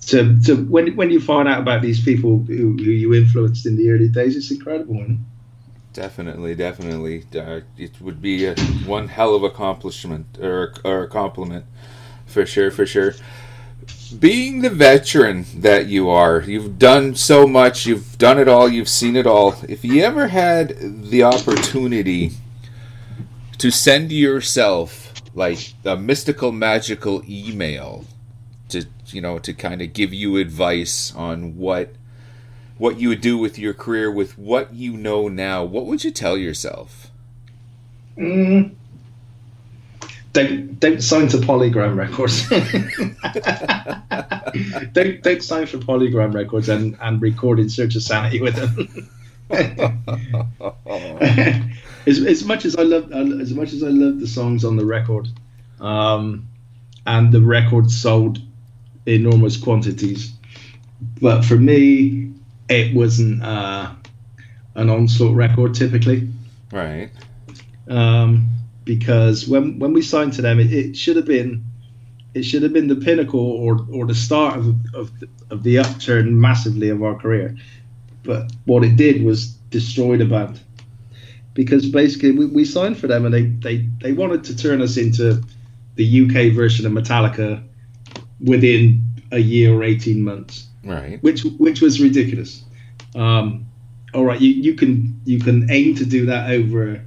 to 0.08 0.56
when 0.70 0.96
when 0.96 1.10
you 1.10 1.20
find 1.20 1.48
out 1.48 1.60
about 1.60 1.82
these 1.82 2.04
people 2.04 2.40
who, 2.40 2.78
who 2.78 2.92
you 2.92 3.14
influenced 3.14 3.66
in 3.66 3.76
the 3.76 3.90
early 3.90 4.10
days, 4.10 4.36
it's 4.36 4.52
incredible. 4.52 4.96
Know? 4.96 5.18
Definitely, 5.96 6.56
definitely. 6.56 7.24
Uh, 7.34 7.62
it 7.78 8.02
would 8.02 8.22
be 8.22 8.46
a, 8.46 8.56
one 8.86 9.08
hell 9.08 9.34
of 9.34 9.44
accomplishment 9.44 10.38
or, 10.42 10.74
or 10.84 11.04
a 11.04 11.08
compliment, 11.08 11.66
for 12.26 12.46
sure, 12.46 12.70
for 12.70 12.86
sure. 12.86 13.14
Being 14.20 14.62
the 14.62 14.70
veteran 14.70 15.46
that 15.56 15.88
you 15.88 16.10
are, 16.10 16.42
you've 16.42 16.78
done 16.78 17.16
so 17.16 17.48
much, 17.48 17.86
you've 17.86 18.18
done 18.18 18.38
it 18.38 18.50
all, 18.50 18.68
you've 18.68 18.90
seen 18.90 19.16
it 19.16 19.26
all. 19.26 19.56
If 19.70 19.86
you 19.86 20.04
ever 20.04 20.28
had 20.28 20.76
the 21.10 21.24
opportunity 21.24 22.32
to 23.58 23.72
send 23.72 24.12
yourself 24.12 25.14
like 25.34 25.76
a 25.86 25.96
mystical, 25.96 26.52
magical 26.52 27.24
email 27.26 28.04
to, 28.70 28.86
you 29.14 29.22
know, 29.22 29.40
to 29.40 29.54
kind 29.54 29.82
of 29.82 29.94
give 29.94 30.14
you 30.14 30.38
advice 30.38 31.14
on 31.16 31.58
what 31.58 31.96
what 32.78 33.00
you 33.00 33.10
would 33.10 33.22
do 33.22 33.38
with 33.38 33.58
your 33.58 33.74
career 33.74 34.12
with 34.12 34.38
what 34.38 34.74
you 34.74 34.98
know 34.98 35.28
now, 35.28 35.64
what 35.64 35.86
would 35.86 36.04
you 36.04 36.12
tell 36.12 36.38
yourself? 36.38 37.12
Mm. 38.18 38.76
Don't 40.34 40.80
don't 40.80 41.02
sign 41.02 41.28
to 41.30 41.38
Polygram 41.38 41.96
Records. 41.96 42.50
don't 44.94 45.24
don't 45.24 45.42
sign 45.42 45.66
for 45.66 45.78
Polygram 45.78 46.34
Records 46.34 46.68
and, 46.68 46.98
and 47.00 47.22
record 47.22 47.60
in 47.60 47.70
Search 47.70 47.96
of 47.96 48.04
Sanity 48.04 48.42
with 48.42 48.56
them. 48.56 49.10
as, 52.06 52.20
as 52.20 52.44
much 52.44 52.66
as 52.66 52.76
I 52.76 52.82
love 52.82 53.14
as 53.14 53.54
much 53.54 53.72
as 53.72 53.82
I 53.82 53.88
love 53.88 54.20
the 54.20 54.28
songs 54.28 54.66
on 54.66 54.76
the 54.76 54.86
record, 54.86 55.30
um, 55.80 56.50
and 57.06 57.32
the 57.32 57.42
record 57.42 57.90
sold 57.90 58.40
enormous 59.06 59.58
quantities, 59.58 60.34
but 61.22 61.44
for 61.44 61.56
me, 61.58 62.32
it 62.70 62.96
wasn't 62.96 63.44
uh, 63.44 63.92
an 64.76 64.90
onslaught 64.90 65.36
record 65.36 65.74
typically 65.76 66.28
Right. 66.72 67.10
um, 67.88 68.50
because 68.84 69.48
when 69.48 69.80
when 69.80 69.94
we 69.94 70.02
signed 70.02 70.34
to 70.34 70.42
them, 70.42 70.60
it, 70.60 70.72
it 70.74 70.98
should 70.98 71.16
have 71.16 71.26
been 71.26 71.64
it 72.34 72.44
should 72.44 72.64
have 72.64 72.74
been 72.74 72.88
the 72.88 72.96
pinnacle 72.96 73.40
or 73.40 73.86
or 73.92 74.06
the 74.06 74.16
start 74.16 74.58
of 74.58 74.76
of, 74.94 75.20
the- 75.20 75.30
of 75.52 75.64
the 75.64 75.78
upturn 75.78 76.40
massively 76.40 76.90
of 76.90 77.02
our 77.04 77.16
career. 77.16 77.56
But 78.24 78.52
what 78.66 78.84
it 78.84 78.96
did 78.96 79.22
was 79.24 79.50
destroy 79.70 80.18
the 80.18 80.26
band 80.26 80.60
because 81.54 81.88
basically 81.88 82.32
we, 82.32 82.48
we 82.48 82.66
signed 82.66 82.98
for 82.98 83.08
them 83.08 83.26
and 83.26 83.34
they, 83.34 83.44
they 83.44 83.78
they 84.02 84.14
wanted 84.14 84.44
to 84.46 84.56
turn 84.58 84.82
us 84.82 84.98
into 84.98 85.42
the 85.96 86.22
UK 86.26 86.54
version 86.54 86.86
of 86.86 86.92
Metallica 86.92 87.64
within 88.44 89.02
a 89.32 89.40
year 89.40 89.74
or 89.74 89.84
eighteen 89.84 90.22
months 90.24 90.68
Right. 90.84 91.22
which 91.24 91.44
which 91.58 91.82
was 91.82 92.00
ridiculous. 92.00 92.64
Um, 93.16 93.66
all 94.14 94.24
right, 94.24 94.40
you, 94.40 94.50
you 94.52 94.76
can 94.76 95.20
you 95.26 95.40
can 95.40 95.70
aim 95.72 95.96
to 95.96 96.06
do 96.06 96.26
that 96.28 96.52
over 96.52 97.02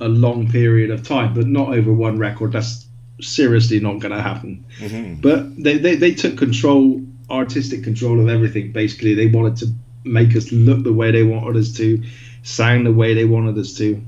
a 0.00 0.08
long 0.08 0.50
period 0.50 0.90
of 0.90 1.06
time, 1.06 1.32
but 1.34 1.46
not 1.46 1.68
over 1.68 1.92
one 1.92 2.18
record. 2.18 2.52
That's 2.52 2.86
seriously 3.20 3.78
not 3.78 4.00
going 4.00 4.12
to 4.12 4.20
happen. 4.20 4.64
hmm 4.78 5.14
But 5.20 5.62
they, 5.62 5.78
they, 5.78 5.94
they 5.94 6.12
took 6.12 6.36
control, 6.36 7.00
artistic 7.30 7.84
control 7.84 8.18
of 8.20 8.28
everything. 8.28 8.72
Basically, 8.72 9.14
they 9.14 9.26
wanted 9.28 9.56
to 9.58 9.66
make 10.04 10.34
us 10.34 10.50
look 10.50 10.82
the 10.82 10.92
way 10.92 11.12
they 11.12 11.22
wanted 11.22 11.56
us 11.56 11.72
to, 11.76 12.02
sound 12.42 12.84
the 12.86 12.92
way 12.92 13.14
they 13.14 13.24
wanted 13.24 13.56
us 13.56 13.74
to, 13.74 14.02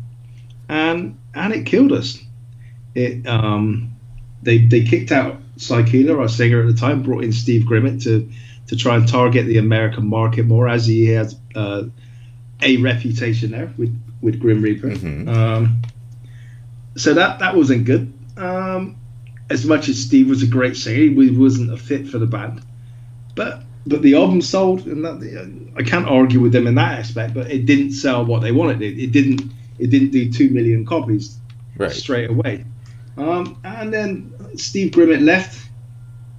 and 0.68 1.16
and 1.34 1.52
it 1.52 1.66
killed 1.66 1.92
us. 1.92 2.18
It 2.96 3.26
um, 3.28 3.94
they 4.42 4.58
they 4.58 4.82
kicked 4.82 5.12
out 5.12 5.36
Sy 5.56 5.82
Keeler, 5.84 6.20
our 6.20 6.28
singer 6.28 6.60
at 6.60 6.66
the 6.66 6.74
time, 6.74 7.02
brought 7.02 7.24
in 7.24 7.32
Steve 7.32 7.62
Grimmett 7.62 8.02
to 8.04 8.28
to 8.66 8.76
try 8.76 8.96
and 8.96 9.06
target 9.06 9.46
the 9.46 9.58
American 9.58 10.06
market 10.06 10.46
more, 10.46 10.68
as 10.68 10.86
he 10.86 11.06
has 11.08 11.36
uh, 11.54 11.84
a 12.62 12.76
reputation 12.78 13.50
there 13.50 13.72
with 13.76 13.96
with 14.20 14.40
Grim 14.40 14.62
Reaper. 14.62 14.88
Mhm. 14.90 15.28
Um, 15.28 15.82
so 16.96 17.14
that 17.14 17.38
that 17.40 17.56
wasn't 17.56 17.84
good. 17.84 18.12
Um, 18.36 18.96
as 19.50 19.64
much 19.66 19.88
as 19.88 20.00
Steve 20.02 20.28
was 20.28 20.42
a 20.42 20.46
great 20.46 20.76
singer, 20.76 20.96
he 21.22 21.30
wasn't 21.30 21.72
a 21.72 21.76
fit 21.76 22.08
for 22.08 22.18
the 22.18 22.26
band. 22.26 22.62
But 23.34 23.62
but 23.86 24.00
the 24.02 24.14
album 24.14 24.40
sold, 24.40 24.86
and 24.86 25.04
that 25.04 25.70
I 25.76 25.82
can't 25.82 26.06
argue 26.08 26.40
with 26.40 26.52
them 26.52 26.66
in 26.66 26.74
that 26.76 26.98
aspect. 26.98 27.34
But 27.34 27.50
it 27.50 27.66
didn't 27.66 27.92
sell 27.92 28.24
what 28.24 28.40
they 28.42 28.52
wanted. 28.52 28.80
It, 28.82 28.98
it 28.98 29.12
didn't 29.12 29.42
it 29.78 29.90
didn't 29.90 30.10
do 30.10 30.30
two 30.32 30.50
million 30.50 30.84
copies 30.86 31.36
Right. 31.76 31.90
straight 31.90 32.30
away. 32.30 32.64
Um, 33.16 33.56
and 33.64 33.92
then 33.92 34.32
Steve 34.56 34.92
Grimmett 34.92 35.22
left 35.22 35.68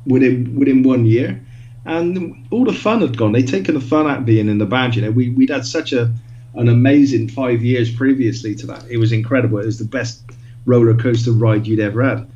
within 0.05 0.55
within 0.55 0.83
one 0.83 1.05
year, 1.05 1.43
and 1.85 2.47
all 2.51 2.65
the 2.65 2.73
fun 2.73 3.01
had 3.01 3.17
gone. 3.17 3.31
They'd 3.31 3.47
taken 3.47 3.75
the 3.75 3.81
fun 3.81 4.07
out 4.07 4.19
of 4.19 4.25
being 4.25 4.49
in 4.49 4.57
the 4.57 4.65
band. 4.65 4.95
You 4.95 5.03
know, 5.03 5.11
we 5.11 5.29
we'd 5.29 5.49
had 5.49 5.65
such 5.65 5.93
a 5.93 6.13
an 6.55 6.69
amazing 6.69 7.29
five 7.29 7.63
years 7.63 7.93
previously 7.93 8.55
to 8.55 8.67
that. 8.67 8.85
It 8.89 8.97
was 8.97 9.11
incredible. 9.11 9.59
It 9.59 9.65
was 9.65 9.79
the 9.79 9.85
best 9.85 10.23
roller 10.65 10.95
coaster 10.95 11.31
ride 11.31 11.67
you'd 11.67 11.79
ever 11.79 12.03
had. 12.03 12.27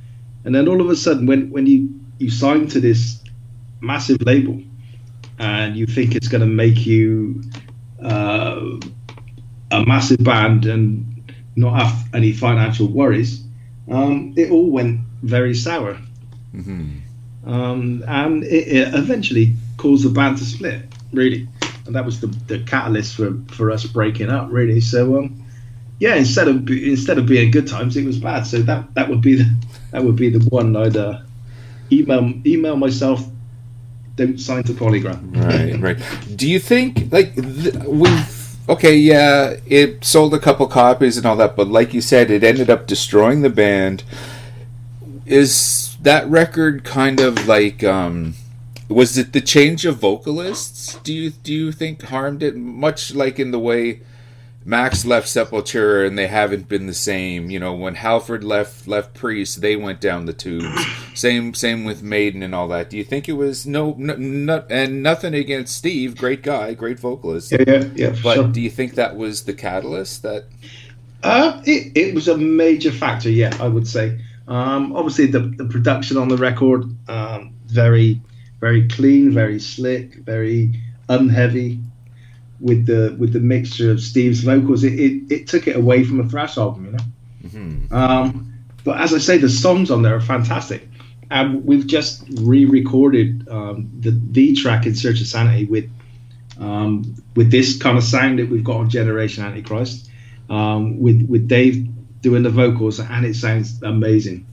And 0.45 0.53
then 0.53 0.67
all 0.67 0.81
of 0.81 0.89
a 0.89 0.95
sudden, 0.95 1.25
when 1.25 1.49
when 1.49 1.65
you 1.65 1.89
you 2.17 2.29
sign 2.29 2.67
to 2.67 2.79
this 2.79 3.19
massive 3.81 4.21
label, 4.21 4.61
and 5.37 5.75
you 5.75 5.85
think 5.85 6.15
it's 6.15 6.27
going 6.27 6.41
to 6.41 6.47
make 6.47 6.85
you 6.85 7.41
uh, 8.03 8.79
a 9.71 9.85
massive 9.85 10.23
band 10.23 10.65
and 10.65 11.33
not 11.55 11.81
have 11.81 12.09
any 12.13 12.33
financial 12.33 12.87
worries, 12.87 13.43
um, 13.89 14.33
it 14.37 14.51
all 14.51 14.69
went 14.69 14.99
very 15.21 15.55
sour. 15.55 15.97
hmm 16.51 16.99
Um, 17.45 18.03
and 18.07 18.43
it, 18.43 18.67
it 18.67 18.95
eventually 18.95 19.55
caused 19.77 20.03
the 20.03 20.09
band 20.09 20.37
to 20.37 20.45
split, 20.45 20.81
really. 21.13 21.47
And 21.85 21.95
that 21.95 22.05
was 22.05 22.19
the, 22.19 22.27
the 22.47 22.59
catalyst 22.59 23.15
for, 23.15 23.33
for 23.47 23.71
us 23.71 23.85
breaking 23.85 24.29
up, 24.29 24.47
really. 24.51 24.81
So, 24.81 25.17
um, 25.17 25.43
yeah, 25.99 26.15
instead 26.15 26.47
of 26.47 26.69
instead 26.69 27.17
of 27.17 27.25
being 27.25 27.51
good 27.51 27.67
times, 27.67 27.97
it 27.97 28.05
was 28.05 28.19
bad. 28.19 28.43
So 28.45 28.61
that, 28.61 28.93
that 28.93 29.09
would 29.09 29.21
be 29.21 29.35
the 29.35 29.49
that 29.91 30.03
would 30.03 30.15
be 30.15 30.29
the 30.29 30.39
one 30.49 30.75
I'd 30.75 30.95
uh, 30.95 31.21
email 31.91 32.33
email 32.45 32.77
myself. 32.77 33.25
Don't 34.15 34.39
sign 34.39 34.63
to 34.63 34.73
Polygram. 34.73 35.35
Right. 35.35 35.79
Right. 35.79 36.37
Do 36.37 36.49
you 36.49 36.59
think 36.59 37.11
like 37.11 37.35
th- 37.35 37.75
we've 37.85 38.69
okay? 38.69 38.95
Yeah, 38.95 39.55
it 39.65 40.03
sold 40.03 40.33
a 40.33 40.39
couple 40.39 40.67
copies 40.67 41.17
and 41.17 41.25
all 41.25 41.37
that, 41.37 41.55
but 41.55 41.67
like 41.67 41.93
you 41.93 42.01
said, 42.01 42.29
it 42.29 42.43
ended 42.43 42.69
up 42.69 42.85
destroying 42.85 43.41
the 43.41 43.49
band. 43.49 44.03
Is 45.29 45.95
that 46.01 46.27
record 46.27 46.83
kind 46.83 47.19
of 47.19 47.47
like 47.47 47.83
um? 47.83 48.33
Was 48.87 49.17
it 49.17 49.33
the 49.33 49.41
change 49.41 49.85
of 49.85 49.97
vocalists? 49.97 50.95
Do 51.03 51.13
you 51.13 51.29
do 51.29 51.53
you 51.53 51.71
think 51.71 52.01
harmed 52.03 52.41
it 52.41 52.55
much 52.55 53.13
like 53.13 53.39
in 53.39 53.51
the 53.51 53.59
way 53.59 54.01
Max 54.65 55.05
left 55.05 55.27
Sepultura 55.27 56.07
and 56.07 56.17
they 56.17 56.25
haven't 56.27 56.67
been 56.67 56.87
the 56.87 56.95
same? 56.95 57.51
You 57.51 57.59
know, 57.59 57.73
when 57.75 57.95
Halford 57.95 58.43
left 58.43 58.87
left 58.87 59.13
Priest, 59.13 59.61
they 59.61 59.75
went 59.75 60.01
down 60.01 60.25
the 60.25 60.33
tubes. 60.33 60.83
same 61.13 61.53
same 61.53 61.85
with 61.85 62.01
Maiden 62.01 62.41
and 62.41 62.55
all 62.55 62.67
that. 62.69 62.89
Do 62.89 62.97
you 62.97 63.03
think 63.03 63.29
it 63.29 63.33
was 63.33 63.67
no, 63.67 63.93
no, 63.99 64.15
no 64.15 64.65
and 64.69 65.03
nothing 65.03 65.35
against 65.35 65.75
Steve, 65.77 66.17
great 66.17 66.41
guy, 66.41 66.73
great 66.73 66.99
vocalist. 66.99 67.51
Yeah, 67.51 67.63
yeah, 67.67 67.83
yeah. 67.93 68.15
But 68.23 68.35
sure. 68.35 68.47
do 68.47 68.61
you 68.61 68.71
think 68.71 68.95
that 68.95 69.15
was 69.15 69.43
the 69.43 69.53
catalyst 69.53 70.23
that 70.23 70.45
Uh, 71.21 71.61
it, 71.65 71.91
it 71.95 72.15
was 72.15 72.27
a 72.27 72.37
major 72.37 72.91
factor, 72.91 73.29
yeah, 73.29 73.55
I 73.59 73.67
would 73.67 73.87
say. 73.87 74.19
Um, 74.49 74.95
obviously, 74.95 75.27
the, 75.27 75.39
the 75.39 75.65
production 75.65 76.17
on 76.17 76.27
the 76.27 76.35
record, 76.35 76.83
um, 77.07 77.53
very, 77.67 78.19
very 78.59 78.87
clean, 78.87 79.31
very 79.31 79.59
slick, 79.59 80.15
very 80.15 80.73
unheavy. 81.07 81.79
With 82.59 82.87
the 82.87 83.15
with 83.17 83.31
the 83.31 83.39
mixture 83.39 83.89
of 83.89 84.01
Steve's 84.01 84.41
vocals, 84.41 84.83
it, 84.83 84.99
it, 84.99 85.31
it 85.31 85.47
took 85.47 85.65
it 85.67 85.77
away 85.77 86.03
from 86.03 86.19
a 86.19 86.27
thrash 86.27 86.57
album, 86.57 86.85
you 86.87 86.91
know. 86.91 86.97
Mhm. 87.45 87.91
Um, 87.93 88.53
but 88.83 88.99
as 88.99 89.13
I 89.13 89.17
say, 89.19 89.37
the 89.37 89.47
songs 89.47 89.89
on 89.89 90.01
there 90.01 90.13
are 90.13 90.19
fantastic, 90.19 90.85
and 91.31 91.63
we've 91.63 91.87
just 91.87 92.25
re-recorded 92.41 93.47
um, 93.47 93.89
the 94.01 94.11
the 94.31 94.53
track 94.55 94.85
in 94.85 94.93
Search 94.93 95.21
of 95.21 95.27
Sanity 95.27 95.65
with 95.67 95.89
um, 96.59 97.15
with 97.37 97.49
this 97.49 97.77
kind 97.77 97.97
of 97.97 98.03
sound 98.03 98.39
that 98.39 98.49
we've 98.49 98.65
got 98.65 98.75
on 98.75 98.89
Generation 98.89 99.45
Antichrist, 99.45 100.09
um, 100.49 100.99
with 100.99 101.25
with 101.29 101.47
Dave 101.47 101.87
doing 102.21 102.43
the 102.43 102.49
vocals, 102.49 102.99
and 102.99 103.25
it 103.25 103.35
sounds 103.35 103.81
amazing. 103.83 104.45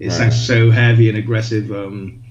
It 0.00 0.10
sounds 0.10 0.46
so 0.46 0.70
heavy 0.70 1.08
and 1.08 1.16
aggressive. 1.16 1.70
Um, 1.70 2.24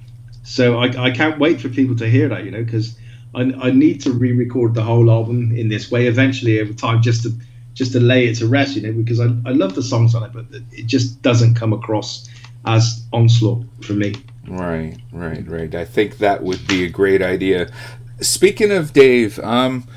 so 0.43 0.79
I, 0.79 0.87
I 1.05 1.11
can't 1.11 1.39
wait 1.39 1.61
for 1.61 1.69
people 1.69 1.95
to 1.97 2.09
hear 2.09 2.27
that, 2.27 2.43
you 2.43 2.51
know, 2.51 2.63
because 2.63 2.97
I, 3.33 3.41
I 3.61 3.71
need 3.71 4.01
to 4.01 4.11
re-record 4.11 4.73
the 4.73 4.83
whole 4.83 5.09
album 5.09 5.55
in 5.55 5.69
this 5.69 5.89
way 5.89 6.07
eventually 6.07 6.59
over 6.59 6.73
time, 6.73 7.01
just 7.01 7.23
to 7.23 7.31
just 7.73 7.93
to 7.93 8.01
lay 8.01 8.27
it 8.27 8.35
to 8.35 8.47
rest, 8.47 8.75
you 8.75 8.81
know, 8.81 8.91
because 8.91 9.21
I, 9.21 9.27
I 9.45 9.53
love 9.53 9.75
the 9.75 9.83
songs 9.83 10.13
on 10.13 10.23
it, 10.23 10.33
but 10.33 10.45
it 10.73 10.87
just 10.87 11.21
doesn't 11.21 11.55
come 11.55 11.71
across 11.71 12.29
as 12.65 13.05
onslaught 13.13 13.65
for 13.81 13.93
me. 13.93 14.13
Right, 14.47 14.97
right, 15.13 15.47
right. 15.47 15.73
I 15.73 15.85
think 15.85 16.17
that 16.17 16.43
would 16.43 16.67
be 16.67 16.83
a 16.83 16.89
great 16.89 17.21
idea. 17.21 17.71
Speaking 18.19 18.71
of 18.71 18.91
Dave, 18.91 19.39
um, 19.39 19.87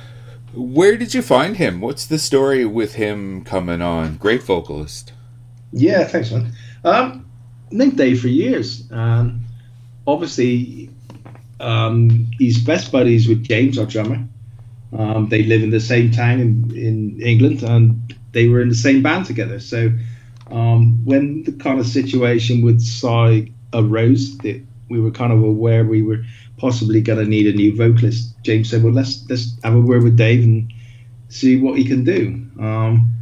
where 0.57 0.97
did 0.97 1.15
you 1.15 1.23
find 1.23 1.57
him? 1.57 1.81
What's 1.81 2.07
the 2.07 2.19
story 2.19 2.65
with 2.65 2.95
him 2.95 3.45
coming 3.45 3.83
on? 3.83 4.17
Great 4.17 4.43
vocalist. 4.43 5.13
Yeah, 5.73 6.05
thanks, 6.05 6.31
man. 6.31 6.53
Um, 6.85 7.27
known 7.71 7.91
Dave 7.91 8.21
for 8.21 8.29
years. 8.29 8.91
Um, 8.93 9.45
obviously, 10.07 10.91
um, 11.61 12.29
he's 12.39 12.63
best 12.63 12.93
buddies 12.93 13.29
with 13.29 13.43
James, 13.43 13.79
our 13.79 13.87
drummer. 13.87 14.25
Um, 14.97 15.29
they 15.29 15.43
live 15.43 15.63
in 15.63 15.71
the 15.71 15.81
same 15.81 16.11
town 16.11 16.41
in, 16.41 16.77
in 16.77 17.21
England, 17.21 17.63
and 17.63 18.15
they 18.33 18.49
were 18.49 18.61
in 18.61 18.69
the 18.69 18.75
same 18.75 19.03
band 19.03 19.27
together. 19.27 19.59
So 19.59 19.91
um, 20.51 21.05
when 21.05 21.43
the 21.45 21.53
kind 21.53 21.81
of 21.81 21.87
situation 21.87 22.63
with 22.63 22.81
Sy 22.81 23.51
arose, 23.73 24.39
that 24.39 24.63
we 24.89 25.01
were 25.01 25.11
kind 25.11 25.33
of 25.33 25.43
aware 25.43 25.85
we 25.85 26.03
were 26.03 26.25
possibly 26.65 27.03
going 27.03 27.19
to 27.19 27.27
need 27.27 27.47
a 27.47 27.53
new 27.53 27.77
vocalist. 27.77 28.43
James 28.43 28.71
said, 28.71 28.83
"Well, 28.83 28.95
let's 28.95 29.23
let's 29.29 29.55
have 29.63 29.75
a 29.75 29.81
word 29.81 30.03
with 30.03 30.17
Dave 30.17 30.43
and 30.43 30.73
see 31.29 31.61
what 31.61 31.77
he 31.77 31.85
can 31.85 32.05
do." 32.05 32.47
Um, 32.59 33.13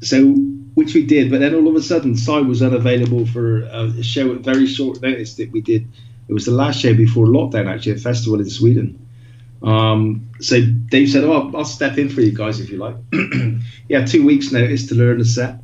so, 0.00 0.32
which 0.74 0.94
we 0.94 1.04
did, 1.04 1.30
but 1.30 1.40
then 1.40 1.54
all 1.54 1.68
of 1.68 1.76
a 1.76 1.82
sudden, 1.82 2.16
Sy 2.16 2.38
was 2.38 2.62
unavailable 2.62 3.26
for 3.26 3.64
a 3.64 4.02
show 4.02 4.32
at 4.32 4.40
very 4.40 4.66
short 4.66 5.02
notice 5.02 5.34
that 5.34 5.52
we 5.52 5.60
did. 5.60 5.86
It 6.26 6.32
was 6.32 6.46
the 6.46 6.52
last 6.52 6.80
show 6.80 6.94
before 6.94 7.26
lockdown, 7.26 7.70
actually, 7.70 7.92
a 7.92 7.96
festival 7.98 8.40
in 8.40 8.48
Sweden. 8.48 8.98
Um, 9.62 10.30
so 10.40 10.62
Dave 10.62 11.10
said, 11.10 11.24
"Oh, 11.24 11.52
I'll, 11.54 11.66
step 11.66 11.98
in 11.98 12.08
for 12.08 12.22
you 12.22 12.32
guys 12.32 12.60
if 12.60 12.70
you 12.70 12.78
like." 12.78 12.96
yeah, 13.90 14.06
two 14.06 14.24
weeks' 14.24 14.52
notice 14.52 14.86
to 14.86 14.94
learn 14.94 15.18
the 15.18 15.26
set. 15.26 15.62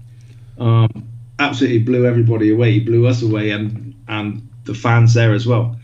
Um, 0.59 1.09
absolutely 1.39 1.79
blew 1.79 2.05
everybody 2.05 2.53
away. 2.53 2.73
He 2.73 2.81
blew 2.81 3.07
us 3.07 3.23
away, 3.23 3.53
and 3.53 3.95
and 4.07 4.47
the 4.65 4.75
fans 4.75 5.15
there 5.15 5.33
as 5.33 5.47
well. 5.47 5.80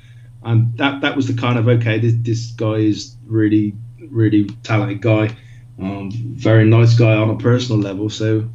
And 0.46 0.76
that 0.78 1.00
that 1.00 1.16
was 1.16 1.26
the 1.26 1.34
kind 1.34 1.58
of 1.58 1.68
okay. 1.68 1.98
This 1.98 2.14
this 2.20 2.50
guy 2.52 2.76
is 2.76 3.16
really 3.26 3.74
really 3.98 4.44
talented 4.62 5.02
guy, 5.02 5.36
um, 5.80 6.10
very 6.12 6.64
nice 6.64 6.94
guy 6.94 7.14
on 7.14 7.30
a 7.30 7.36
personal 7.36 7.80
level. 7.80 8.08
So 8.08 8.48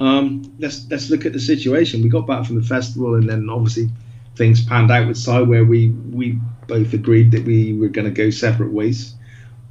um, 0.00 0.54
let's 0.58 0.86
let's 0.90 1.10
look 1.10 1.24
at 1.24 1.32
the 1.32 1.40
situation. 1.40 2.02
We 2.02 2.08
got 2.08 2.26
back 2.26 2.46
from 2.46 2.60
the 2.60 2.66
festival, 2.66 3.14
and 3.14 3.28
then 3.28 3.48
obviously 3.48 3.88
things 4.36 4.64
panned 4.64 4.90
out 4.90 5.08
with 5.08 5.16
Sy, 5.16 5.40
where 5.40 5.64
we 5.64 5.88
we 5.88 6.38
both 6.66 6.92
agreed 6.92 7.30
that 7.32 7.44
we 7.44 7.72
were 7.72 7.88
going 7.88 8.06
to 8.06 8.10
go 8.10 8.30
separate 8.30 8.72
ways. 8.72 9.14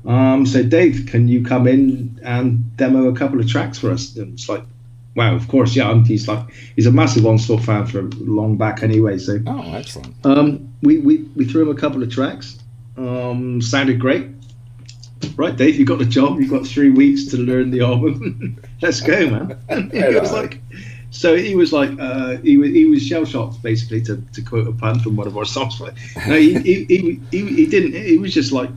Um, 0.05 0.45
so 0.45 0.63
Dave, 0.63 1.07
can 1.07 1.27
you 1.27 1.45
come 1.45 1.67
in 1.67 2.19
and 2.23 2.75
demo 2.77 3.07
a 3.07 3.15
couple 3.15 3.39
of 3.39 3.47
tracks 3.47 3.79
for 3.79 3.91
us? 3.91 4.15
And 4.17 4.33
it's 4.33 4.49
like, 4.49 4.63
wow, 5.15 5.35
of 5.35 5.47
course, 5.47 5.75
yeah. 5.75 5.91
And 5.91 6.05
he's 6.05 6.27
like, 6.27 6.45
he's 6.75 6.85
a 6.87 6.91
massive 6.91 7.25
Onslaught 7.25 7.63
fan 7.63 7.85
for 7.85 8.03
long 8.19 8.57
back 8.57 8.83
anyway. 8.83 9.17
So 9.17 9.39
Oh, 9.47 9.73
excellent. 9.73 10.15
um, 10.25 10.73
we, 10.81 10.99
we 10.99 11.17
we 11.35 11.45
threw 11.45 11.61
him 11.63 11.69
a 11.75 11.79
couple 11.79 12.01
of 12.03 12.11
tracks. 12.11 12.59
Um, 12.97 13.61
sounded 13.61 13.99
great. 13.99 14.27
Right, 15.37 15.55
Dave, 15.55 15.77
you 15.77 15.85
got 15.85 15.99
the 15.99 16.05
job. 16.05 16.39
You've 16.39 16.49
got 16.51 16.67
three 16.67 16.89
weeks 16.91 17.25
to 17.27 17.37
learn 17.37 17.71
the 17.71 17.81
album. 17.81 18.61
Let's 18.81 18.99
go, 18.99 19.29
man. 19.29 19.57
it 19.93 20.21
was 20.21 20.33
like, 20.33 20.59
so 21.11 21.35
he 21.35 21.55
was 21.55 21.71
like, 21.71 21.91
uh, 21.97 22.37
he 22.37 22.57
was 22.57 22.69
he 22.71 22.85
was 22.85 23.01
shell 23.01 23.23
shocked, 23.23 23.63
basically, 23.63 24.01
to, 24.03 24.21
to 24.33 24.41
quote 24.41 24.67
a 24.67 24.73
pun 24.73 24.99
from 24.99 25.15
one 25.15 25.25
of 25.27 25.37
our 25.37 25.45
songs. 25.45 25.79
No, 25.79 26.35
he, 26.35 26.59
he, 26.59 26.83
he, 26.85 27.19
he, 27.31 27.45
he 27.55 27.65
didn't. 27.65 27.93
He 27.93 28.17
was 28.17 28.33
just 28.33 28.51
like, 28.51 28.69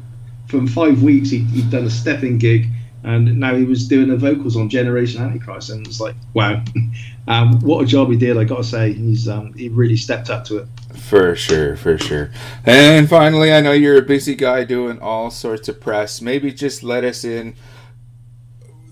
from 0.46 0.68
five 0.68 1.02
weeks, 1.02 1.30
he, 1.30 1.38
he'd 1.38 1.68
done 1.70 1.84
a 1.84 1.90
stepping 1.90 2.38
gig, 2.38 2.68
and 3.04 3.38
now 3.38 3.54
he 3.54 3.64
was 3.64 3.86
doing 3.86 4.08
the 4.08 4.16
vocals 4.16 4.56
on 4.56 4.68
Generation 4.68 5.22
Antichrist, 5.22 5.70
and 5.70 5.86
it's 5.86 6.00
like, 6.00 6.14
wow, 6.34 6.62
um, 7.28 7.60
what 7.60 7.84
a 7.84 7.86
job 7.86 8.10
he 8.10 8.16
did. 8.16 8.36
I 8.36 8.44
got 8.44 8.58
to 8.58 8.64
say, 8.64 8.92
he's 8.92 9.28
um, 9.28 9.52
he 9.54 9.68
really 9.68 9.96
stepped 9.96 10.30
up 10.30 10.44
to 10.46 10.58
it. 10.58 10.68
For 10.94 11.36
sure, 11.36 11.76
for 11.76 11.98
sure. 11.98 12.30
And 12.64 13.08
finally, 13.08 13.52
I 13.52 13.60
know 13.60 13.72
you're 13.72 13.98
a 13.98 14.02
busy 14.02 14.34
guy 14.34 14.64
doing 14.64 14.98
all 14.98 15.30
sorts 15.30 15.68
of 15.68 15.80
press. 15.80 16.20
Maybe 16.20 16.52
just 16.52 16.82
let 16.82 17.04
us 17.04 17.24
in 17.24 17.54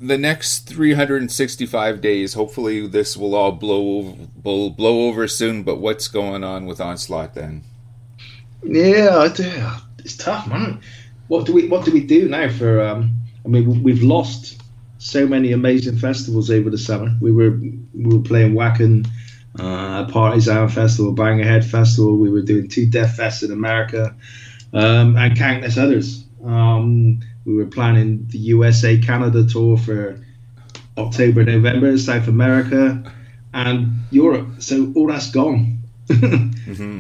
the 0.01 0.19
next 0.19 0.69
365 0.69 2.01
days. 2.01 2.35
Hopefully, 2.35 2.87
this 2.87 3.17
will 3.17 3.35
all 3.35 3.53
blow 3.53 4.17
blow, 4.37 4.71
blow 4.71 5.09
over 5.09 5.27
soon. 5.27 5.63
But 5.63 5.77
what's 5.77 6.09
going 6.09 6.45
on 6.45 6.67
with 6.67 6.81
Onslaught 6.81 7.35
then? 7.35 7.65
Yeah. 8.63 9.29
It's 9.99 10.17
tough, 10.17 10.47
man. 10.47 10.81
What 11.29 11.47
do 11.47 11.55
we 11.55 11.69
What 11.69 11.85
do 11.85 11.93
we 11.93 12.05
do 12.05 12.29
now 12.29 12.51
for? 12.51 12.81
Um, 12.83 13.17
I 13.45 13.49
mean, 13.49 13.83
we've 13.83 14.03
lost 14.03 14.61
so 14.99 15.27
many 15.27 15.53
amazing 15.53 15.99
festivals 15.99 16.51
over 16.51 16.71
the 16.71 16.79
summer. 16.79 17.15
We 17.21 17.31
were 17.31 17.51
we 17.51 18.17
were 18.17 18.23
playing 18.23 18.55
Wacken, 18.55 19.07
uh, 19.59 20.07
Partisan 20.07 20.69
Festival, 20.69 21.13
Bang 21.13 21.41
Ahead 21.41 21.65
Festival. 21.65 22.17
We 22.17 22.31
were 22.31 22.43
doing 22.43 22.69
two 22.69 22.87
Death 22.87 23.17
Fests 23.19 23.43
in 23.45 23.53
America, 23.53 24.15
um, 24.73 25.17
and 25.17 25.37
countless 25.37 25.77
others. 25.77 26.25
Um, 26.43 27.21
we 27.45 27.55
were 27.55 27.67
planning 27.67 28.27
the 28.29 28.39
USA 28.39 28.99
Canada 28.99 29.47
tour 29.47 29.77
for 29.77 30.19
October, 30.97 31.45
November, 31.45 31.99
South 31.99 32.29
America, 32.29 33.13
and 33.53 33.93
Europe. 34.11 34.49
So 34.59 34.93
all 34.97 35.09
that's 35.09 35.31
gone. 35.31 35.81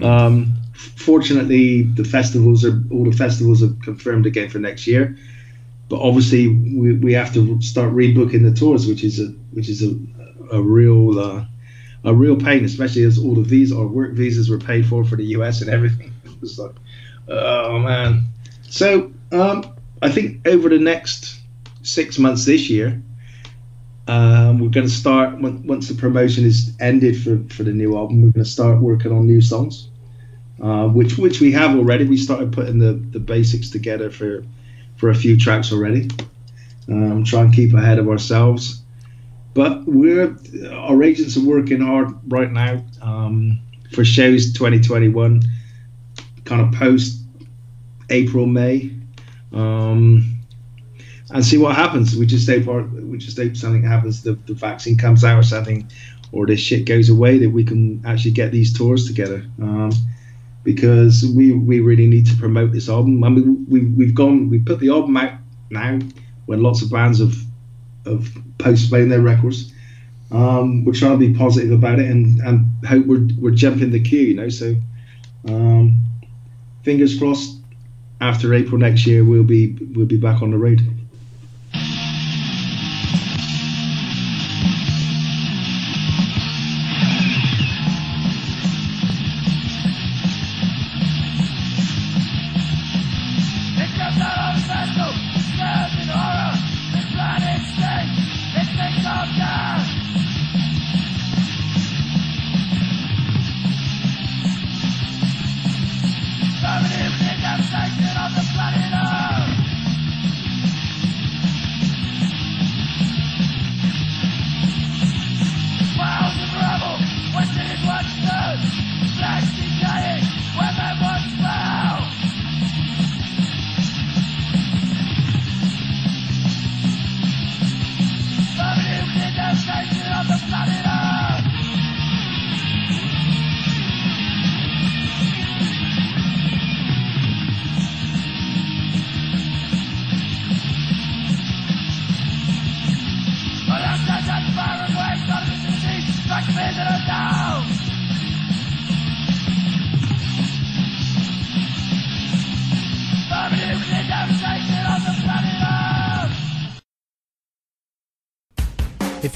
um, 0.03 0.55
fortunately, 0.97 1.83
the 1.83 2.05
festivals 2.05 2.65
are 2.65 2.83
all 2.91 3.05
the 3.05 3.16
festivals 3.16 3.62
are 3.62 3.73
confirmed 3.83 4.27
again 4.27 4.51
for 4.51 4.59
next 4.59 4.87
year. 4.87 5.16
But 5.89 6.01
obviously, 6.01 6.48
we, 6.48 6.94
we 6.94 7.12
have 7.12 7.32
to 7.35 7.61
start 7.61 7.93
rebooking 7.93 8.43
the 8.43 8.55
tours, 8.55 8.86
which 8.86 9.05
is 9.05 9.20
a 9.20 9.27
which 9.52 9.69
is 9.69 9.82
a, 9.82 9.97
a 10.52 10.62
real 10.62 11.19
uh, 11.19 11.44
a 12.05 12.15
real 12.15 12.36
pain, 12.36 12.65
especially 12.65 13.02
as 13.05 13.19
all 13.19 13.39
of 13.39 13.48
these 13.48 13.73
our 13.73 13.86
work 13.86 14.12
visas 14.12 14.51
were 14.51 14.59
paid 14.59 14.86
for 14.86 15.05
for 15.05 15.16
the 15.16 15.24
US 15.36 15.61
and 15.61 15.70
everything. 15.70 16.12
It 16.24 16.40
was 16.40 16.59
like, 16.59 16.74
oh 17.28 17.78
man. 17.78 18.27
So 18.69 19.12
um, 19.32 19.74
I 20.02 20.11
think 20.11 20.47
over 20.47 20.69
the 20.69 20.78
next 20.78 21.40
six 21.82 22.19
months 22.19 22.44
this 22.44 22.69
year, 22.69 23.02
um, 24.06 24.59
we're 24.59 24.69
going 24.69 24.86
to 24.86 24.93
start 24.93 25.40
once 25.40 25.89
the 25.89 25.94
promotion 25.94 26.44
is 26.44 26.77
ended 26.81 27.23
for, 27.23 27.39
for 27.55 27.62
the 27.62 27.73
new 27.73 27.97
album. 27.97 28.20
We're 28.20 28.32
going 28.32 28.44
to 28.44 28.51
start 28.51 28.81
working 28.81 29.12
on 29.12 29.27
new 29.27 29.40
songs, 29.40 29.89
uh, 30.62 30.89
which 30.89 31.16
which 31.16 31.40
we 31.40 31.52
have 31.52 31.77
already. 31.77 32.05
We 32.05 32.19
started 32.19 32.52
putting 32.52 32.78
the, 32.78 32.93
the 32.93 33.20
basics 33.20 33.70
together 33.70 34.11
for 34.11 34.44
for 35.05 35.11
a 35.11 35.15
few 35.15 35.37
tracks 35.37 35.71
already. 35.71 36.09
Um, 36.89 37.25
try 37.25 37.43
and 37.43 37.53
keep 37.53 37.75
ahead 37.75 37.99
of 37.99 38.09
ourselves, 38.09 38.81
but 39.53 39.85
we're 39.85 40.35
our 40.73 41.03
agents 41.03 41.37
are 41.37 41.45
working 41.45 41.83
hard 41.83 42.09
right 42.33 42.51
now 42.51 42.83
um, 43.03 43.61
for 43.93 44.03
shows 44.03 44.51
2021, 44.55 45.43
kind 46.47 46.61
of 46.63 46.73
post 46.73 47.21
April 48.09 48.47
May. 48.47 48.93
Um, 49.53 50.41
and 51.31 51.45
see 51.45 51.59
what 51.59 51.77
happens. 51.77 52.17
We 52.17 52.25
just 52.25 52.49
hope 52.49 52.67
our, 52.67 52.85
we 52.85 53.19
just 53.19 53.37
hope 53.37 53.57
something 53.57 53.83
happens. 53.83 54.23
The, 54.23 54.33
the 54.47 54.55
vaccine 54.55 54.97
comes 54.97 55.23
out 55.23 55.39
or 55.39 55.43
something, 55.43 55.87
or 56.33 56.47
this 56.47 56.61
shit 56.61 56.87
goes 56.87 57.11
away 57.11 57.37
that 57.41 57.51
we 57.51 57.63
can 57.63 58.03
actually 58.07 58.31
get 58.31 58.53
these 58.53 58.73
tours 58.73 59.07
together. 59.07 59.45
Um, 59.61 59.91
because 60.65 61.24
we 61.36 61.53
we 61.53 61.81
really 61.81 62.07
need 62.07 62.27
to 62.27 62.36
promote 62.36 62.73
this 62.73 62.89
album. 62.89 63.23
I 63.23 63.28
mean, 63.28 63.65
we 63.69 63.81
we've 63.85 64.15
gone 64.15 64.51
we 64.51 64.59
put 64.59 64.81
the 64.81 64.89
album 64.89 65.16
out 65.16 65.35
now 65.70 65.99
when 66.47 66.62
lots 66.62 66.82
of 66.82 66.91
bands 66.91 67.20
have 67.20 67.36
have 68.07 68.28
postponed 68.59 69.12
their 69.12 69.20
records. 69.20 69.73
Um, 70.31 70.85
we're 70.85 70.95
trying 70.95 71.19
to 71.19 71.19
be 71.19 71.35
positive 71.35 71.70
about 71.70 72.01
it 72.01 72.11
and 72.11 72.41
and 72.41 72.66
hope 72.85 73.07
we're 73.07 73.28
we're 73.39 73.55
jumping 73.55 73.91
the 73.91 74.01
queue. 74.01 74.23
You 74.23 74.35
know, 74.35 74.49
so 74.49 74.74
um, 75.49 76.03
fingers 76.82 77.16
crossed. 77.16 77.61
After 78.20 78.55
April 78.55 78.78
next 78.78 79.07
year, 79.07 79.23
we'll 79.23 79.43
be 79.43 79.77
we'll 79.95 80.07
be 80.07 80.16
back 80.16 80.41
on 80.41 80.51
the 80.51 80.57
road. 80.57 80.81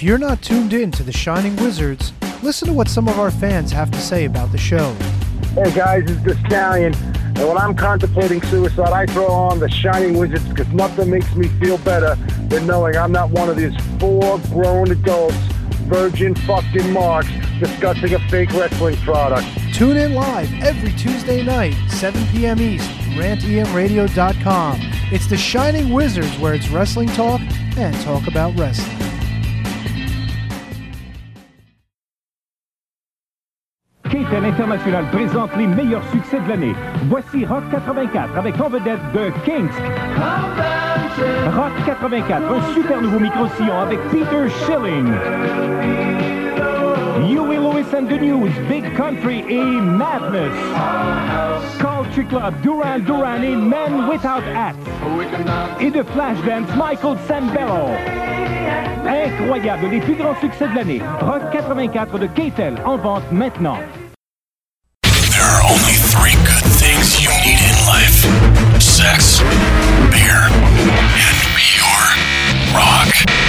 You're 0.08 0.16
not 0.16 0.40
tuned 0.40 0.72
in 0.72 0.90
to 0.90 1.02
the 1.02 1.12
Shining 1.12 1.54
Wizards, 1.56 2.14
listen 2.42 2.66
to 2.66 2.72
what 2.72 2.88
some 2.88 3.08
of 3.08 3.18
our 3.18 3.30
fans 3.30 3.70
have 3.70 3.90
to 3.90 4.00
say 4.00 4.24
about 4.24 4.50
the 4.52 4.56
show. 4.56 4.94
Hey 5.52 5.70
guys, 5.74 6.10
it's 6.10 6.22
the 6.22 6.34
Stallion. 6.46 6.94
And 6.94 7.46
when 7.46 7.58
I'm 7.58 7.74
contemplating 7.74 8.40
suicide, 8.44 8.90
I 8.90 9.04
throw 9.04 9.26
on 9.26 9.58
the 9.58 9.68
Shining 9.68 10.16
Wizards 10.16 10.48
because 10.48 10.66
nothing 10.68 11.10
makes 11.10 11.34
me 11.34 11.48
feel 11.60 11.76
better 11.76 12.14
than 12.48 12.66
knowing 12.66 12.96
I'm 12.96 13.12
not 13.12 13.28
one 13.32 13.50
of 13.50 13.56
these 13.56 13.74
four 14.00 14.38
grown 14.48 14.90
adults, 14.90 15.36
virgin 15.90 16.34
fucking 16.34 16.90
marks, 16.90 17.28
discussing 17.60 18.14
a 18.14 18.28
fake 18.30 18.54
wrestling 18.54 18.96
product. 19.02 19.46
Tune 19.74 19.98
in 19.98 20.14
live 20.14 20.50
every 20.62 20.92
Tuesday 20.92 21.42
night, 21.42 21.76
7 21.90 22.26
p.m. 22.28 22.58
East, 22.60 22.88
rantemradio.com. 23.10 24.78
It's 25.12 25.26
the 25.26 25.36
Shining 25.36 25.92
Wizards 25.92 26.38
where 26.38 26.54
it's 26.54 26.70
wrestling 26.70 27.08
talk 27.08 27.42
and 27.76 27.94
talk 28.00 28.26
about 28.26 28.58
wrestling. 28.58 28.97
K-Tel 34.28 34.44
International 34.44 35.04
présente 35.10 35.56
les 35.56 35.66
meilleurs 35.66 36.02
succès 36.12 36.38
de 36.40 36.48
l'année. 36.50 36.74
Voici 37.08 37.46
Rock 37.46 37.64
84 37.70 38.36
avec 38.36 38.60
en 38.60 38.68
vedette 38.68 39.00
de 39.14 39.30
Kings. 39.44 39.70
Rock 41.56 41.72
84, 41.86 42.42
un 42.42 42.74
super 42.74 43.00
nouveau 43.00 43.20
micro-sillon 43.20 43.78
avec 43.80 43.98
Peter 44.10 44.50
Schilling. 44.50 45.14
Huey 47.26 47.56
Lewis 47.56 47.86
and 47.96 48.06
the 48.06 48.20
News, 48.20 48.50
Big 48.68 48.94
Country 48.94 49.44
et 49.48 49.80
Madness. 49.80 50.52
Culture 51.78 52.28
Club, 52.28 52.54
Duran 52.62 52.98
Duran 52.98 53.42
et 53.42 53.56
Men 53.56 54.10
Without 54.10 54.44
Hats. 54.54 54.74
Et 55.80 55.90
de 55.90 56.02
Flashdance, 56.02 56.68
Michael 56.76 57.16
Sambello. 57.26 57.88
Incroyable, 59.06 59.86
les 59.90 60.00
plus 60.00 60.16
grands 60.16 60.38
succès 60.38 60.68
de 60.68 60.74
l'année. 60.74 61.02
Rock 61.22 61.42
84 61.50 62.18
de 62.18 62.26
K-Tel, 62.26 62.74
en 62.84 62.98
vente 62.98 63.32
maintenant. 63.32 63.78
Only 65.78 65.94
three 65.94 66.34
good 66.44 66.64
things 66.64 67.20
you 67.20 67.28
need 67.44 67.60
in 67.60 67.86
life. 67.86 68.26
Sex, 68.82 69.38
beer, 70.10 70.50
and 70.50 71.38
pure 71.54 72.74
rock 72.74 73.47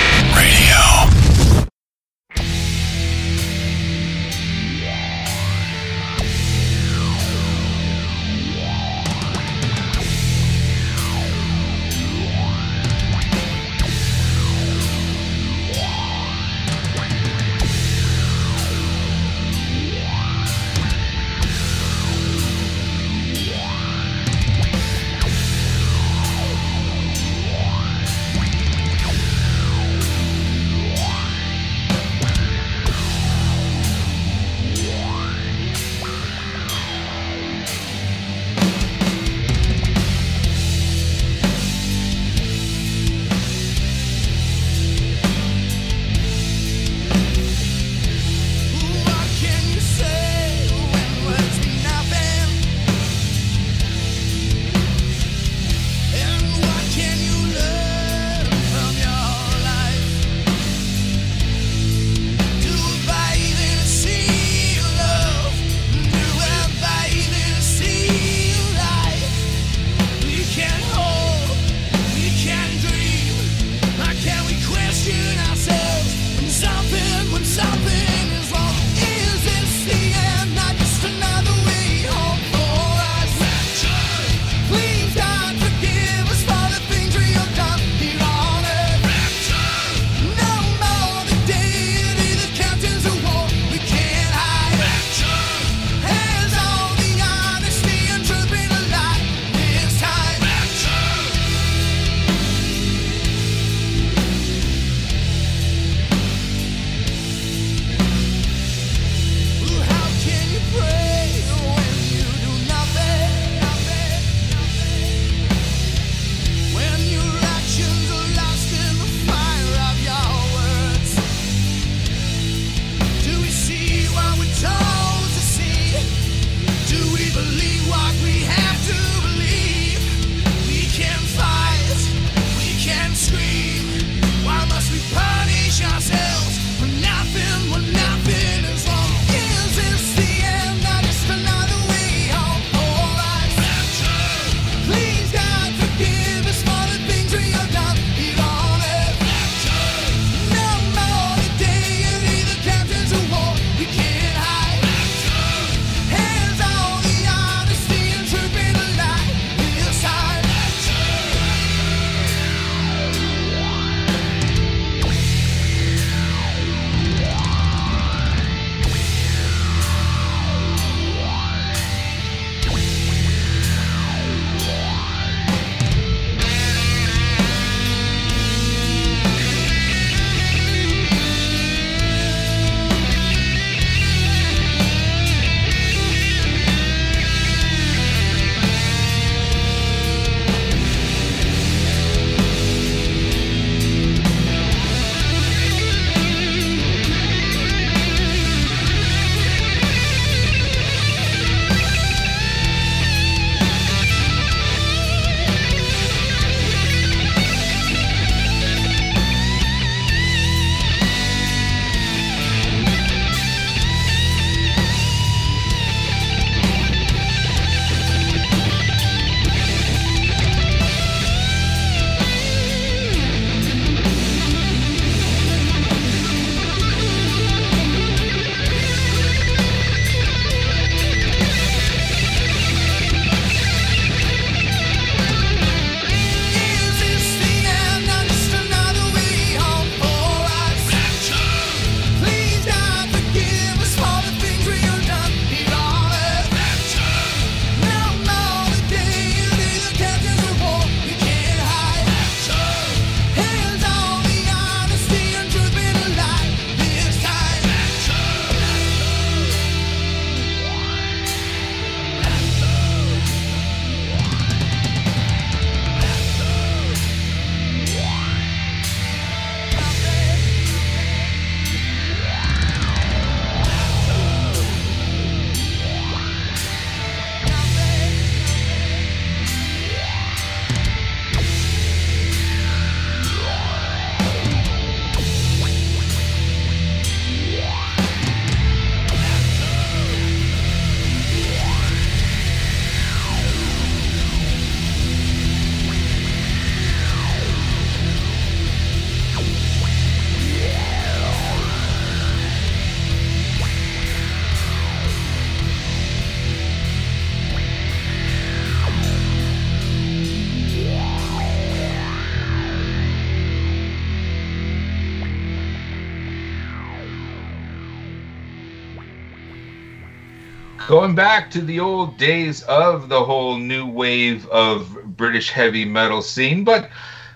going 320.90 321.14
back 321.14 321.52
to 321.52 321.62
the 321.62 321.80
old 321.80 322.18
days 322.18 322.64
of 322.64 323.10
the 323.10 323.24
whole 323.24 323.58
new 323.58 323.86
wave 323.86 324.48
of 324.48 324.92
British 325.16 325.52
heavy 325.52 325.86
metal 325.86 326.20
scene, 326.20 326.64
but 326.64 326.90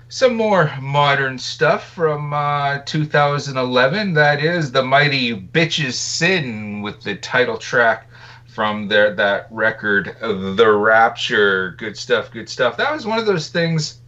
some 0.10 0.34
more 0.34 0.74
modern 0.82 1.38
stuff 1.38 1.94
from 1.94 2.34
uh, 2.34 2.80
2011. 2.80 4.16
That 4.16 4.44
is 4.44 4.72
the 4.72 4.82
mighty 4.82 5.40
Bitches 5.40 5.94
Sin 5.94 6.82
with 6.82 7.04
the 7.04 7.16
title 7.18 7.60
track 7.60 8.10
from 8.48 8.88
their 8.88 9.14
that 9.14 9.50
record, 9.52 10.18
The 10.20 10.72
Rapture. 10.72 11.76
Good 11.78 11.96
stuff, 11.96 12.32
good 12.32 12.50
stuff. 12.50 12.76
That 12.78 12.92
was 12.92 13.06
one 13.06 13.20
of 13.20 13.28
those 13.28 13.50
things. 13.50 14.00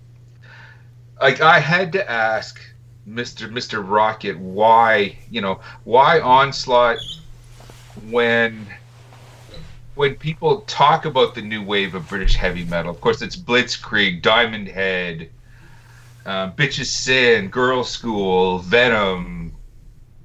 Like 1.21 1.41
I 1.41 1.59
had 1.59 1.91
to 1.93 2.09
ask 2.09 2.59
Mr. 3.07 3.47
Mr. 3.47 3.87
Rockett 3.87 4.39
why, 4.39 5.19
you 5.29 5.41
know, 5.41 5.59
why 5.83 6.19
Onslaught 6.19 6.97
when 8.09 8.65
when 9.95 10.15
people 10.15 10.61
talk 10.61 11.05
about 11.05 11.35
the 11.35 11.41
new 11.41 11.63
wave 11.63 11.95
of 11.95 12.07
British 12.07 12.35
heavy 12.35 12.65
metal. 12.65 12.91
Of 12.91 13.01
course, 13.01 13.21
it's 13.21 13.35
Blitzkrieg, 13.35 14.21
Diamond 14.21 14.67
Head, 14.67 15.29
uh, 16.25 16.51
Bitches 16.51 16.87
Sin, 16.87 17.49
Girlschool, 17.49 18.63
Venom, 18.63 19.53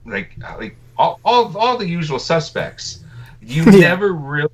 like 0.05 0.33
like 0.59 0.77
all, 0.99 1.21
all 1.25 1.57
all 1.57 1.79
the 1.79 1.89
usual 1.89 2.19
suspects. 2.19 3.05
You 3.41 3.65
never 3.81 4.13
really, 4.13 4.51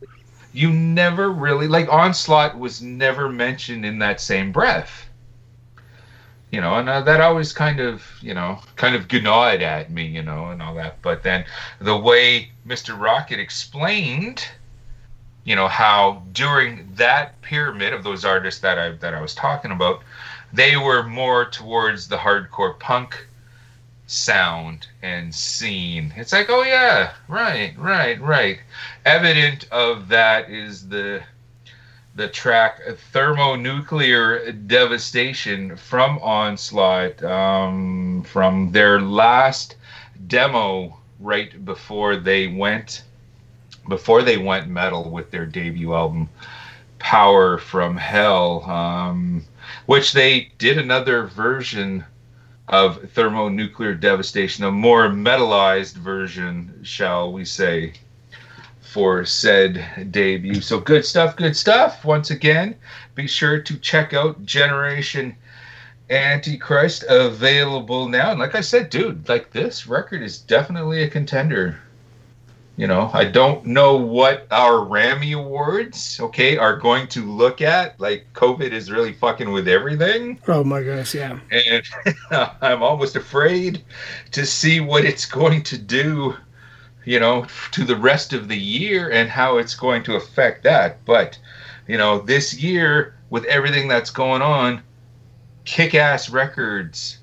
you 0.53 0.71
never 0.71 1.31
really 1.31 1.67
like 1.67 1.89
Onslaught 1.89 2.59
was 2.59 2.83
never 2.83 3.29
mentioned 3.29 3.85
in 3.85 3.99
that 4.01 4.21
same 4.21 4.53
breath. 4.53 5.05
You 6.51 6.61
know, 6.61 6.77
and 6.77 6.89
uh, 6.89 7.01
that 7.03 7.21
always 7.21 7.53
kind 7.53 7.81
of, 7.81 8.03
you 8.23 8.33
know, 8.33 8.61
kind 8.77 8.95
of 8.95 9.13
gnawed 9.13 9.63
at 9.63 9.91
me, 9.91 10.07
you 10.07 10.23
know, 10.23 10.51
and 10.51 10.63
all 10.63 10.75
that. 10.77 11.03
But 11.03 11.23
then 11.25 11.45
the 11.81 11.97
way 11.97 12.53
Mr. 12.67 12.97
Rockett 12.97 13.39
explained, 13.39 14.47
you 15.47 15.55
know, 15.55 15.69
how 15.69 16.25
during 16.33 16.89
that 16.97 17.41
pyramid 17.41 17.93
of 17.93 18.03
those 18.03 18.25
artists 18.25 18.61
that 18.61 18.79
I 18.79 18.91
that 18.97 19.15
I 19.15 19.21
was 19.23 19.35
talking 19.35 19.71
about, 19.71 20.03
they 20.53 20.77
were 20.77 21.05
more 21.05 21.47
towards 21.47 22.09
the 22.09 22.17
hardcore 22.17 22.79
punk 22.81 23.27
sound 24.09 24.89
and 25.03 25.33
scene. 25.33 26.13
It's 26.17 26.33
like, 26.33 26.51
oh 26.51 26.65
yeah, 26.65 27.13
right, 27.29 27.75
right, 27.79 28.21
right. 28.21 28.59
Evident 29.05 29.69
of 29.71 30.09
that 30.09 30.51
is 30.51 30.89
the 30.89 31.23
the 32.17 32.29
track 32.29 32.81
Thermonuclear 33.13 34.51
Devastation 34.51 35.77
from 35.77 36.19
Onslaught 36.19 37.23
um, 37.23 38.25
from 38.27 38.73
their 38.73 39.01
last 39.01 39.77
demo 40.27 40.99
right 41.21 41.65
before 41.65 42.17
they 42.17 42.49
went 42.49 43.05
before 43.89 44.23
they 44.23 44.37
went 44.37 44.69
metal 44.69 45.11
with 45.11 45.31
their 45.31 45.47
debut 45.47 45.95
album 45.95 46.29
Power 46.99 47.59
from 47.59 47.97
Hell 47.97 48.63
um, 48.65 49.45
which 49.87 50.13
they 50.13 50.51
did 50.59 50.79
another 50.79 51.27
version 51.27 52.05
of 52.69 53.11
thermonuclear 53.13 53.95
devastation, 53.95 54.65
a 54.65 54.71
more 54.71 55.09
metalized 55.09 55.95
version, 55.95 56.81
shall 56.83 57.33
we 57.33 57.45
say, 57.45 57.93
for 58.81 59.25
said 59.25 60.11
debut. 60.11 60.61
So 60.61 60.81
good 60.81 61.05
stuff, 61.05 61.37
good 61.37 61.57
stuff. 61.57 62.05
Once 62.05 62.31
again, 62.31 62.75
be 63.15 63.27
sure 63.27 63.61
to 63.61 63.79
check 63.79 64.15
out 64.15 64.45
Generation 64.45 65.37
Antichrist 66.11 67.05
available 67.09 68.09
now. 68.09 68.31
And 68.31 68.41
like 68.41 68.55
I 68.55 68.61
said, 68.61 68.91
dude, 68.91 69.29
like 69.29 69.53
this 69.53 69.87
record 69.87 70.23
is 70.23 70.39
definitely 70.39 71.03
a 71.03 71.09
contender. 71.09 71.81
You 72.77 72.87
know, 72.87 73.11
I 73.15 73.25
don't 73.25 73.65
know 73.65 73.97
what 73.97 74.47
our 74.51 74.85
Rammy 74.85 75.33
Awards, 75.33 76.21
okay, 76.21 76.59
are 76.59 76.77
going 76.77 77.09
to 77.09 77.25
look 77.25 77.63
at. 77.63 77.99
Like, 77.99 78.27
COVID 78.35 78.71
is 78.71 78.91
really 78.91 79.15
fucking 79.15 79.51
with 79.51 79.67
everything. 79.67 80.39
Oh 80.47 80.63
my 80.63 80.83
goodness, 80.83 81.15
yeah. 81.15 81.39
And 81.51 81.83
I'm 82.61 82.83
almost 82.83 83.17
afraid 83.17 83.83
to 84.33 84.45
see 84.45 84.81
what 84.81 85.07
it's 85.07 85.25
going 85.25 85.63
to 85.63 85.79
do, 85.79 86.35
you 87.07 87.19
know, 87.19 87.47
to 87.71 87.85
the 87.85 87.97
rest 87.97 88.35
of 88.35 88.49
the 88.49 88.59
year 88.59 89.11
and 89.11 89.31
how 89.31 89.57
it's 89.57 89.75
going 89.75 90.03
to 90.05 90.17
affect 90.17 90.63
that. 90.65 91.03
But, 91.07 91.39
you 91.89 91.97
know, 91.97 92.19
this 92.19 92.61
year, 92.61 93.17
with 93.31 93.47
everything 93.47 93.89
that's 93.89 94.11
going 94.11 94.43
on, 94.43 94.83
kick 95.65 95.95
ass 95.95 96.29
records 96.29 97.19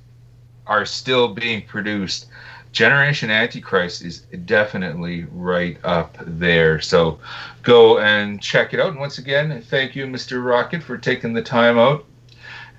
are 0.66 0.86
still 0.86 1.34
being 1.34 1.62
produced. 1.66 2.28
Generation 2.74 3.30
Antichrist 3.30 4.04
is 4.04 4.22
definitely 4.46 5.26
right 5.32 5.78
up 5.84 6.18
there. 6.20 6.82
So 6.82 7.20
go 7.62 8.00
and 8.00 8.42
check 8.42 8.74
it 8.74 8.80
out. 8.80 8.90
And 8.90 9.00
once 9.00 9.20
again, 9.20 9.62
thank 9.62 9.96
you, 9.96 10.08
Mr. 10.08 10.44
Rockett, 10.44 10.82
for 10.82 10.98
taking 10.98 11.34
the 11.34 11.42
time 11.44 11.78
out 11.78 12.06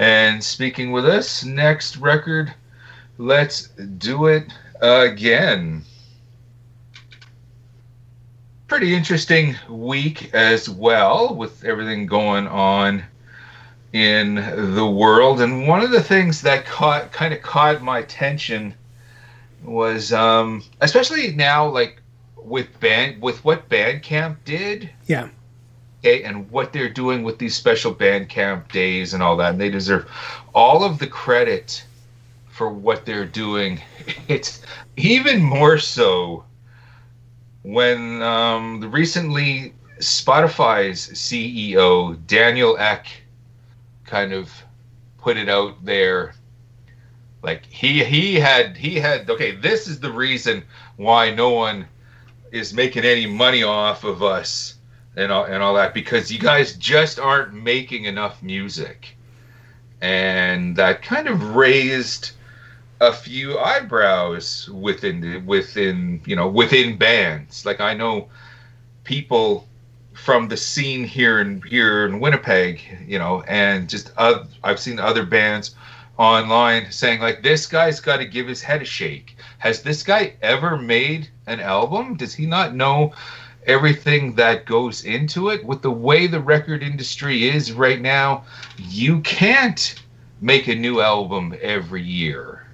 and 0.00 0.42
speaking 0.42 0.90
with 0.90 1.06
us. 1.06 1.44
Next 1.44 1.96
record, 1.96 2.52
let's 3.18 3.68
do 3.98 4.26
it 4.26 4.52
again. 4.82 5.84
Pretty 8.66 8.96
interesting 8.96 9.54
week 9.68 10.34
as 10.34 10.68
well 10.68 11.36
with 11.36 11.64
everything 11.64 12.06
going 12.06 12.48
on 12.48 13.04
in 13.92 14.34
the 14.74 14.86
world. 14.86 15.40
And 15.40 15.68
one 15.68 15.82
of 15.82 15.92
the 15.92 16.02
things 16.02 16.42
that 16.42 16.66
caught 16.66 17.12
kind 17.12 17.32
of 17.32 17.42
caught 17.42 17.80
my 17.80 18.00
attention 18.00 18.74
was 19.64 20.12
um 20.12 20.62
especially 20.80 21.32
now 21.32 21.68
like 21.68 22.02
with 22.36 22.78
band 22.80 23.20
with 23.22 23.44
what 23.44 23.68
Bandcamp 23.68 24.36
did. 24.44 24.90
Yeah. 25.06 25.28
Okay, 26.00 26.22
and 26.22 26.50
what 26.50 26.72
they're 26.72 26.90
doing 26.90 27.22
with 27.22 27.38
these 27.38 27.54
special 27.54 27.94
Bandcamp 27.94 28.70
days 28.70 29.14
and 29.14 29.22
all 29.22 29.36
that. 29.38 29.52
And 29.52 29.60
they 29.60 29.70
deserve 29.70 30.10
all 30.54 30.84
of 30.84 30.98
the 30.98 31.06
credit 31.06 31.84
for 32.48 32.68
what 32.68 33.06
they're 33.06 33.26
doing. 33.26 33.80
It's 34.28 34.60
even 34.96 35.42
more 35.42 35.78
so 35.78 36.44
when 37.62 38.20
um, 38.20 38.80
the 38.80 38.88
recently 38.88 39.72
Spotify's 39.98 41.08
CEO 41.08 42.18
Daniel 42.26 42.76
Ek 42.78 43.06
kind 44.04 44.34
of 44.34 44.52
put 45.16 45.38
it 45.38 45.48
out 45.48 45.82
there 45.82 46.34
like 47.44 47.66
he 47.66 48.02
he 48.02 48.34
had 48.36 48.76
he 48.76 48.96
had 48.96 49.28
okay 49.28 49.52
this 49.52 49.86
is 49.86 50.00
the 50.00 50.10
reason 50.10 50.64
why 50.96 51.30
no 51.30 51.50
one 51.50 51.86
is 52.50 52.72
making 52.72 53.04
any 53.04 53.26
money 53.26 53.62
off 53.62 54.04
of 54.04 54.22
us 54.22 54.76
and 55.16 55.30
all, 55.30 55.44
and 55.44 55.62
all 55.62 55.74
that 55.74 55.92
because 55.92 56.32
you 56.32 56.38
guys 56.38 56.74
just 56.74 57.18
aren't 57.18 57.52
making 57.52 58.04
enough 58.04 58.42
music. 58.42 59.16
And 60.00 60.76
that 60.76 61.02
kind 61.02 61.28
of 61.28 61.54
raised 61.54 62.32
a 63.00 63.12
few 63.12 63.58
eyebrows 63.58 64.68
within 64.70 65.44
within 65.44 66.22
you 66.24 66.36
know 66.36 66.48
within 66.48 66.96
bands. 66.96 67.66
Like 67.66 67.80
i 67.80 67.92
know 67.92 68.28
people 69.04 69.68
from 70.14 70.48
the 70.48 70.56
scene 70.56 71.04
here 71.04 71.40
in 71.40 71.60
here 71.62 72.06
in 72.06 72.20
winnipeg 72.20 72.80
you 73.06 73.18
know 73.18 73.42
and 73.42 73.88
just 73.88 74.12
uh, 74.16 74.44
i've 74.62 74.78
seen 74.78 75.00
other 75.00 75.26
bands 75.26 75.74
online 76.16 76.90
saying 76.92 77.20
like 77.20 77.42
this 77.42 77.66
guy's 77.66 78.00
got 78.00 78.18
to 78.18 78.24
give 78.24 78.46
his 78.46 78.62
head 78.62 78.82
a 78.82 78.84
shake. 78.84 79.36
Has 79.58 79.82
this 79.82 80.02
guy 80.02 80.34
ever 80.42 80.76
made 80.76 81.28
an 81.46 81.60
album? 81.60 82.16
Does 82.16 82.34
he 82.34 82.46
not 82.46 82.74
know 82.74 83.12
everything 83.66 84.34
that 84.36 84.64
goes 84.66 85.04
into 85.04 85.48
it? 85.50 85.64
With 85.64 85.82
the 85.82 85.90
way 85.90 86.26
the 86.26 86.40
record 86.40 86.82
industry 86.82 87.48
is 87.48 87.72
right 87.72 88.00
now 88.00 88.44
you 88.78 89.20
can't 89.20 89.94
make 90.40 90.68
a 90.68 90.74
new 90.74 91.00
album 91.00 91.54
every 91.60 92.02
year. 92.02 92.66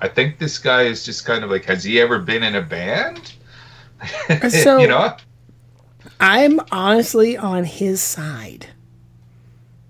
I 0.00 0.08
think 0.08 0.38
this 0.38 0.58
guy 0.58 0.82
is 0.82 1.04
just 1.04 1.24
kind 1.24 1.44
of 1.44 1.50
like 1.50 1.64
has 1.64 1.84
he 1.84 2.00
ever 2.00 2.18
been 2.18 2.42
in 2.42 2.54
a 2.56 2.62
band? 2.62 3.32
So- 4.50 4.78
you 4.78 4.88
know? 4.88 5.16
I'm 6.20 6.60
honestly 6.70 7.36
on 7.36 7.64
his 7.64 8.00
side. 8.00 8.66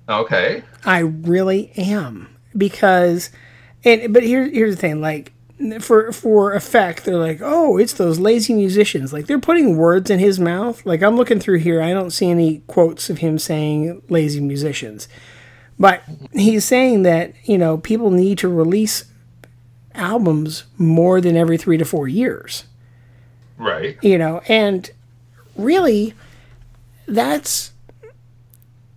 okay. 0.08 0.62
I 0.84 1.00
really 1.00 1.72
am 1.76 2.28
because, 2.56 3.30
and 3.84 4.12
but 4.12 4.22
here 4.22 4.48
here's 4.48 4.74
the 4.74 4.80
thing, 4.80 5.00
like 5.00 5.32
for 5.80 6.12
for 6.12 6.52
effect, 6.52 7.04
they're 7.04 7.16
like, 7.16 7.40
oh, 7.42 7.78
it's 7.78 7.94
those 7.94 8.18
lazy 8.18 8.54
musicians. 8.54 9.12
Like 9.12 9.26
they're 9.26 9.38
putting 9.38 9.76
words 9.76 10.10
in 10.10 10.18
his 10.18 10.38
mouth. 10.40 10.84
Like 10.84 11.02
I'm 11.02 11.16
looking 11.16 11.40
through 11.40 11.58
here, 11.58 11.80
I 11.80 11.92
don't 11.92 12.10
see 12.10 12.30
any 12.30 12.62
quotes 12.66 13.10
of 13.10 13.18
him 13.18 13.38
saying 13.38 14.02
lazy 14.08 14.40
musicians, 14.40 15.08
but 15.78 16.02
he's 16.32 16.64
saying 16.64 17.02
that 17.02 17.34
you 17.44 17.58
know 17.58 17.78
people 17.78 18.10
need 18.10 18.38
to 18.38 18.48
release 18.48 19.04
albums 19.94 20.64
more 20.76 21.20
than 21.20 21.36
every 21.36 21.56
three 21.56 21.76
to 21.76 21.84
four 21.84 22.08
years 22.08 22.64
right 23.58 23.96
you 24.02 24.18
know 24.18 24.42
and 24.48 24.90
really 25.56 26.14
that's 27.06 27.72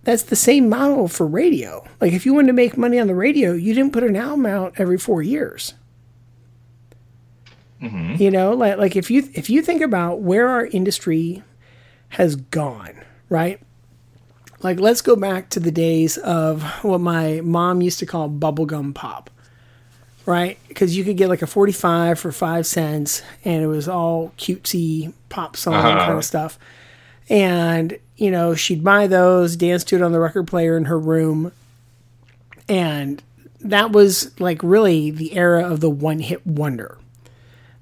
that's 0.08 0.22
the 0.22 0.36
same 0.36 0.70
model 0.70 1.06
for 1.06 1.26
radio 1.26 1.84
like 2.00 2.14
if 2.14 2.24
you 2.24 2.32
wanted 2.32 2.46
to 2.46 2.52
make 2.54 2.78
money 2.78 2.98
on 2.98 3.06
the 3.08 3.14
radio 3.14 3.52
you 3.52 3.74
didn't 3.74 3.92
put 3.92 4.02
an 4.02 4.16
album 4.16 4.46
out 4.46 4.72
every 4.78 4.96
four 4.96 5.20
years 5.20 5.74
hmm 7.80 8.14
you 8.16 8.30
know 8.30 8.52
like, 8.54 8.78
like 8.78 8.96
if 8.96 9.10
you 9.10 9.28
if 9.34 9.48
you 9.50 9.60
think 9.62 9.82
about 9.82 10.20
where 10.20 10.48
our 10.48 10.66
industry 10.66 11.42
has 12.10 12.36
gone, 12.36 13.04
right? 13.28 13.60
Like, 14.62 14.80
let's 14.80 15.02
go 15.02 15.14
back 15.14 15.50
to 15.50 15.60
the 15.60 15.70
days 15.70 16.16
of 16.16 16.62
what 16.82 17.02
my 17.02 17.42
mom 17.42 17.82
used 17.82 17.98
to 17.98 18.06
call 18.06 18.30
bubblegum 18.30 18.94
pop, 18.94 19.28
right? 20.24 20.58
Because 20.68 20.96
you 20.96 21.04
could 21.04 21.18
get 21.18 21.28
like 21.28 21.42
a 21.42 21.46
45 21.46 22.18
for 22.18 22.32
five 22.32 22.66
cents 22.66 23.22
and 23.44 23.62
it 23.62 23.66
was 23.66 23.88
all 23.88 24.32
cutesy 24.38 25.12
pop 25.28 25.54
song 25.54 25.74
Uh-huh. 25.74 25.98
kind 25.98 26.18
of 26.18 26.24
stuff. 26.24 26.58
And, 27.28 27.98
you 28.16 28.30
know, 28.30 28.54
she'd 28.54 28.82
buy 28.82 29.06
those, 29.06 29.56
dance 29.56 29.84
to 29.84 29.96
it 29.96 30.02
on 30.02 30.12
the 30.12 30.20
record 30.20 30.46
player 30.46 30.76
in 30.76 30.86
her 30.86 30.98
room. 30.98 31.52
And 32.68 33.22
that 33.60 33.92
was 33.92 34.38
like 34.40 34.62
really 34.62 35.10
the 35.10 35.34
era 35.34 35.68
of 35.68 35.80
the 35.80 35.90
one 35.90 36.20
hit 36.20 36.46
wonder. 36.46 36.98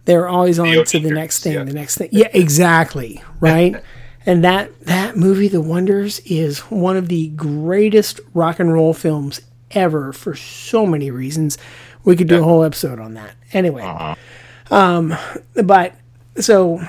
They 0.05 0.17
were 0.17 0.29
always 0.29 0.59
on 0.59 0.85
to 0.85 0.99
the 1.01 1.11
next 1.11 1.43
thing, 1.43 1.65
the 1.65 1.73
next 1.73 1.99
thing. 1.99 2.09
Yeah, 2.13 2.29
exactly. 2.33 3.23
Right. 3.41 3.83
and 4.27 4.45
that 4.45 4.81
that 4.83 5.17
movie, 5.17 5.49
The 5.49 5.61
Wonders, 5.61 6.21
is 6.21 6.61
one 6.61 6.97
of 6.97 7.09
the 7.09 7.29
greatest 7.29 8.21
rock 8.33 8.61
and 8.61 8.73
roll 8.73 8.95
films 8.95 9.41
ever 9.73 10.13
for 10.13 10.37
so 10.37 10.87
many 10.87 11.11
reasons. 11.11 11.59
We 12.05 12.15
could 12.15 12.29
do 12.29 12.41
a 12.41 12.45
whole 12.45 12.63
episode 12.63 13.01
on 13.01 13.15
that. 13.15 13.35
Anyway. 13.53 13.83
Um 14.71 15.17
but 15.55 15.95
so 16.39 16.81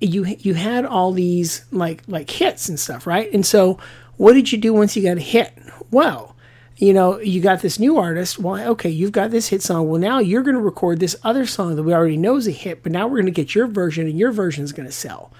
you 0.00 0.24
you 0.24 0.54
had 0.54 0.84
all 0.84 1.12
these 1.12 1.64
like 1.70 2.02
like 2.06 2.30
hits 2.30 2.68
and 2.68 2.78
stuff, 2.78 3.06
right? 3.06 3.32
And 3.32 3.44
so 3.44 3.78
what 4.16 4.32
did 4.34 4.52
you 4.52 4.58
do 4.58 4.74
once 4.74 4.96
you 4.96 5.02
got 5.02 5.16
a 5.16 5.20
hit? 5.20 5.52
Well, 5.90 6.36
you 6.76 6.92
know, 6.92 7.18
you 7.18 7.40
got 7.40 7.60
this 7.60 7.78
new 7.78 7.98
artist. 7.98 8.38
Well, 8.38 8.70
okay, 8.70 8.90
you've 8.90 9.12
got 9.12 9.30
this 9.30 9.48
hit 9.48 9.62
song. 9.62 9.88
Well, 9.88 10.00
now 10.00 10.20
you're 10.20 10.42
going 10.42 10.54
to 10.54 10.62
record 10.62 11.00
this 11.00 11.16
other 11.24 11.44
song 11.44 11.74
that 11.74 11.82
we 11.82 11.92
already 11.92 12.16
know 12.16 12.36
is 12.36 12.46
a 12.46 12.52
hit, 12.52 12.82
but 12.82 12.92
now 12.92 13.06
we're 13.06 13.16
going 13.16 13.26
to 13.26 13.32
get 13.32 13.54
your 13.54 13.66
version, 13.66 14.06
and 14.06 14.18
your 14.18 14.30
version 14.30 14.62
is 14.62 14.72
going 14.72 14.86
to 14.86 14.92
sell. 14.92 15.32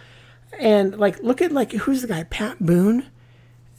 And 0.59 0.99
like, 0.99 1.23
look 1.23 1.41
at 1.41 1.53
like 1.53 1.73
who's 1.73 2.03
the 2.03 2.09
guy, 2.09 2.25
Pat 2.25 2.59
Boone, 2.59 3.07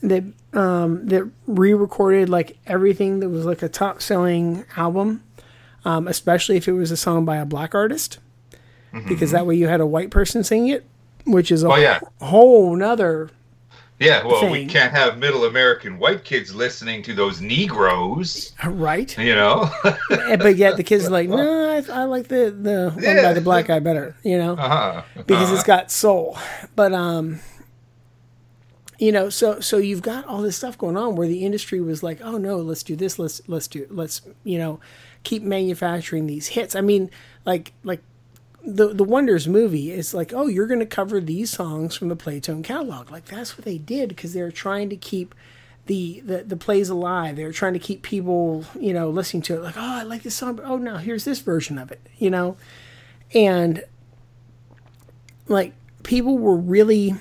that 0.01 0.23
um, 0.53 1.05
that 1.07 1.29
re-recorded 1.47 2.29
like 2.29 2.57
everything 2.65 3.19
that 3.19 3.29
was 3.29 3.45
like 3.45 3.61
a 3.61 3.69
top-selling 3.69 4.65
album, 4.77 5.23
um, 5.83 6.07
especially 6.07 6.55
if 6.55 6.67
it 6.67 6.73
was 6.73 6.91
a 6.91 6.97
song 6.97 7.25
by 7.25 7.37
a 7.37 7.45
black 7.45 7.75
artist, 7.75 8.19
because 9.07 9.31
that 9.31 9.45
way 9.45 9.55
you 9.55 9.67
had 9.67 9.81
a 9.81 9.85
white 9.85 10.11
person 10.11 10.43
singing 10.43 10.69
it, 10.69 10.85
which 11.25 11.51
is 11.51 11.63
a 11.63 11.69
Oh, 11.69 11.75
yeah. 11.75 11.99
whole 12.21 12.75
nother 12.75 13.29
Yeah, 13.99 14.25
well, 14.25 14.49
we 14.49 14.65
can't 14.65 14.91
have 14.93 15.17
middle 15.17 15.43
American 15.43 15.99
white 15.99 16.23
kids 16.23 16.55
listening 16.55 17.03
to 17.03 17.13
those 17.13 17.41
Negroes, 17.41 18.53
right. 18.65 19.17
you 19.17 19.35
know? 19.35 19.69
Eh, 20.09 20.37
but 20.37 20.55
yet 20.55 20.77
the 20.77 20.83
kids 20.83 21.05
are 21.05 21.09
like, 21.09 21.27
no, 21.29 21.69
I, 21.69 21.83
I 21.91 22.03
like 22.05 22.29
the 22.29 22.51
the 22.51 22.91
one 22.95 23.15
by 23.23 23.33
the 23.33 23.41
black 23.41 23.67
guy 23.67 23.79
better, 23.79 24.15
you 24.23 24.37
know, 24.37 24.53
uh-huh. 24.53 25.03
because 25.27 25.51
it's 25.51 25.63
got 25.63 25.91
soul. 25.91 26.37
But 26.75 26.93
um, 26.93 27.41
you 28.99 29.11
know, 29.11 29.29
so 29.29 29.59
so 29.59 29.77
you've 29.77 30.01
got 30.01 30.25
all 30.25 30.41
this 30.41 30.57
stuff 30.57 30.77
going 30.77 30.97
on 30.97 31.15
where 31.15 31.27
the 31.27 31.45
industry 31.45 31.79
was 31.81 32.03
like, 32.03 32.19
oh 32.21 32.37
no, 32.37 32.57
let's 32.57 32.83
do 32.83 32.95
this, 32.95 33.17
let's 33.17 33.41
let's 33.47 33.67
do 33.67 33.87
let's 33.89 34.21
you 34.43 34.57
know 34.57 34.79
keep 35.23 35.41
manufacturing 35.43 36.27
these 36.27 36.47
hits. 36.47 36.75
I 36.75 36.81
mean, 36.81 37.09
like 37.45 37.73
like 37.83 38.01
the 38.65 38.93
the 38.93 39.03
Wonders 39.03 39.47
movie 39.47 39.91
is 39.91 40.13
like, 40.13 40.33
oh, 40.33 40.47
you're 40.47 40.67
going 40.67 40.79
to 40.79 40.85
cover 40.85 41.19
these 41.19 41.49
songs 41.49 41.95
from 41.95 42.09
the 42.09 42.15
Playtone 42.15 42.63
catalog. 42.63 43.11
Like 43.11 43.25
that's 43.25 43.57
what 43.57 43.65
they 43.65 43.77
did 43.77 44.09
because 44.09 44.33
they 44.33 44.41
were 44.41 44.51
trying 44.51 44.89
to 44.89 44.97
keep 44.97 45.33
the, 45.85 46.21
the 46.25 46.43
the 46.43 46.57
plays 46.57 46.89
alive. 46.89 47.35
They 47.35 47.45
were 47.45 47.53
trying 47.53 47.73
to 47.73 47.79
keep 47.79 48.03
people, 48.03 48.65
you 48.79 48.93
know, 48.93 49.09
listening 49.09 49.43
to 49.43 49.55
it. 49.55 49.63
Like, 49.63 49.77
oh, 49.77 49.99
I 49.99 50.03
like 50.03 50.23
this 50.23 50.35
song. 50.35 50.55
But, 50.55 50.65
oh, 50.65 50.77
now 50.77 50.97
here's 50.97 51.25
this 51.25 51.39
version 51.39 51.77
of 51.77 51.91
it. 51.91 52.01
You 52.17 52.29
know, 52.29 52.57
and 53.33 53.83
like 55.47 55.73
people 56.03 56.37
were 56.37 56.57
really. 56.57 57.15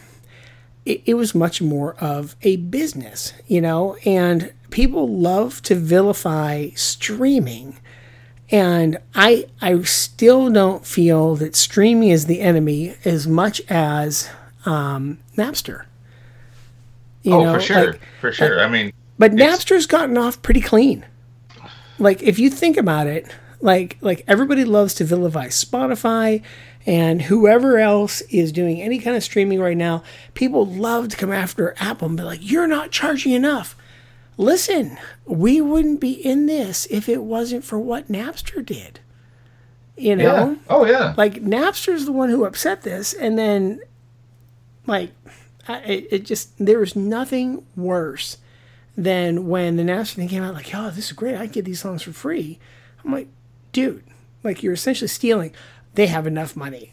It, 0.84 1.02
it 1.04 1.14
was 1.14 1.34
much 1.34 1.60
more 1.60 1.96
of 1.96 2.34
a 2.40 2.56
business, 2.56 3.34
you 3.46 3.60
know, 3.60 3.96
and 4.06 4.54
people 4.70 5.06
love 5.06 5.60
to 5.62 5.74
vilify 5.74 6.70
streaming 6.76 7.78
and 8.50 8.98
I 9.14 9.46
I 9.60 9.82
still 9.82 10.50
don't 10.50 10.86
feel 10.86 11.36
that 11.36 11.54
streaming 11.54 12.08
is 12.08 12.26
the 12.26 12.40
enemy 12.40 12.94
as 13.04 13.26
much 13.26 13.60
as 13.68 14.30
um, 14.64 15.18
Napster. 15.36 15.84
You 17.22 17.34
oh, 17.34 17.44
know, 17.44 17.54
for 17.54 17.60
sure. 17.60 17.86
like- 17.92 18.00
for 18.20 18.32
sure. 18.32 18.60
I 18.60 18.68
mean, 18.68 18.92
but 19.18 19.32
Napster's 19.32 19.86
gotten 19.86 20.16
off 20.16 20.40
pretty 20.42 20.60
clean. 20.60 21.04
Like 21.98 22.22
if 22.22 22.38
you 22.38 22.48
think 22.48 22.76
about 22.76 23.06
it, 23.06 23.26
like 23.60 23.98
like 24.00 24.24
everybody 24.26 24.64
loves 24.64 24.94
to 24.94 25.04
vilify 25.04 25.48
Spotify 25.48 26.42
and 26.86 27.22
whoever 27.22 27.78
else 27.78 28.22
is 28.22 28.52
doing 28.52 28.80
any 28.80 28.98
kind 28.98 29.16
of 29.16 29.22
streaming 29.22 29.60
right 29.60 29.76
now, 29.76 30.02
people 30.34 30.64
love 30.64 31.08
to 31.08 31.16
come 31.16 31.32
after 31.32 31.74
Apple 31.78 32.08
and 32.08 32.16
be 32.16 32.22
like, 32.22 32.40
"You're 32.42 32.68
not 32.68 32.92
charging 32.92 33.32
enough." 33.32 33.76
Listen, 34.38 34.96
we 35.26 35.60
wouldn't 35.60 36.00
be 36.00 36.12
in 36.12 36.46
this 36.46 36.86
if 36.90 37.08
it 37.08 37.22
wasn't 37.22 37.64
for 37.64 37.78
what 37.78 38.08
Napster 38.10 38.64
did. 38.64 39.00
You 39.96 40.14
know? 40.16 40.50
Yeah. 40.52 40.54
Oh, 40.70 40.86
yeah. 40.86 41.12
Like 41.16 41.42
Napster's 41.42 42.06
the 42.06 42.12
one 42.12 42.30
who 42.30 42.44
upset 42.44 42.82
this, 42.82 43.12
and 43.12 43.36
then, 43.36 43.80
like, 44.86 45.10
I, 45.66 45.78
it, 45.80 46.08
it 46.12 46.24
just 46.24 46.52
there 46.64 46.78
was 46.78 46.94
nothing 46.94 47.66
worse 47.76 48.38
than 48.96 49.48
when 49.48 49.76
the 49.76 49.82
Napster 49.82 50.14
thing 50.14 50.28
came 50.28 50.42
out. 50.44 50.54
Like, 50.54 50.70
oh, 50.72 50.90
this 50.90 51.06
is 51.06 51.12
great! 51.12 51.34
I 51.34 51.46
can 51.46 51.52
get 51.52 51.64
these 51.64 51.80
songs 51.80 52.02
for 52.02 52.12
free. 52.12 52.60
I'm 53.04 53.10
like, 53.12 53.26
dude, 53.72 54.04
like 54.44 54.62
you're 54.62 54.72
essentially 54.74 55.08
stealing. 55.08 55.52
They 55.94 56.06
have 56.06 56.28
enough 56.28 56.54
money. 56.54 56.92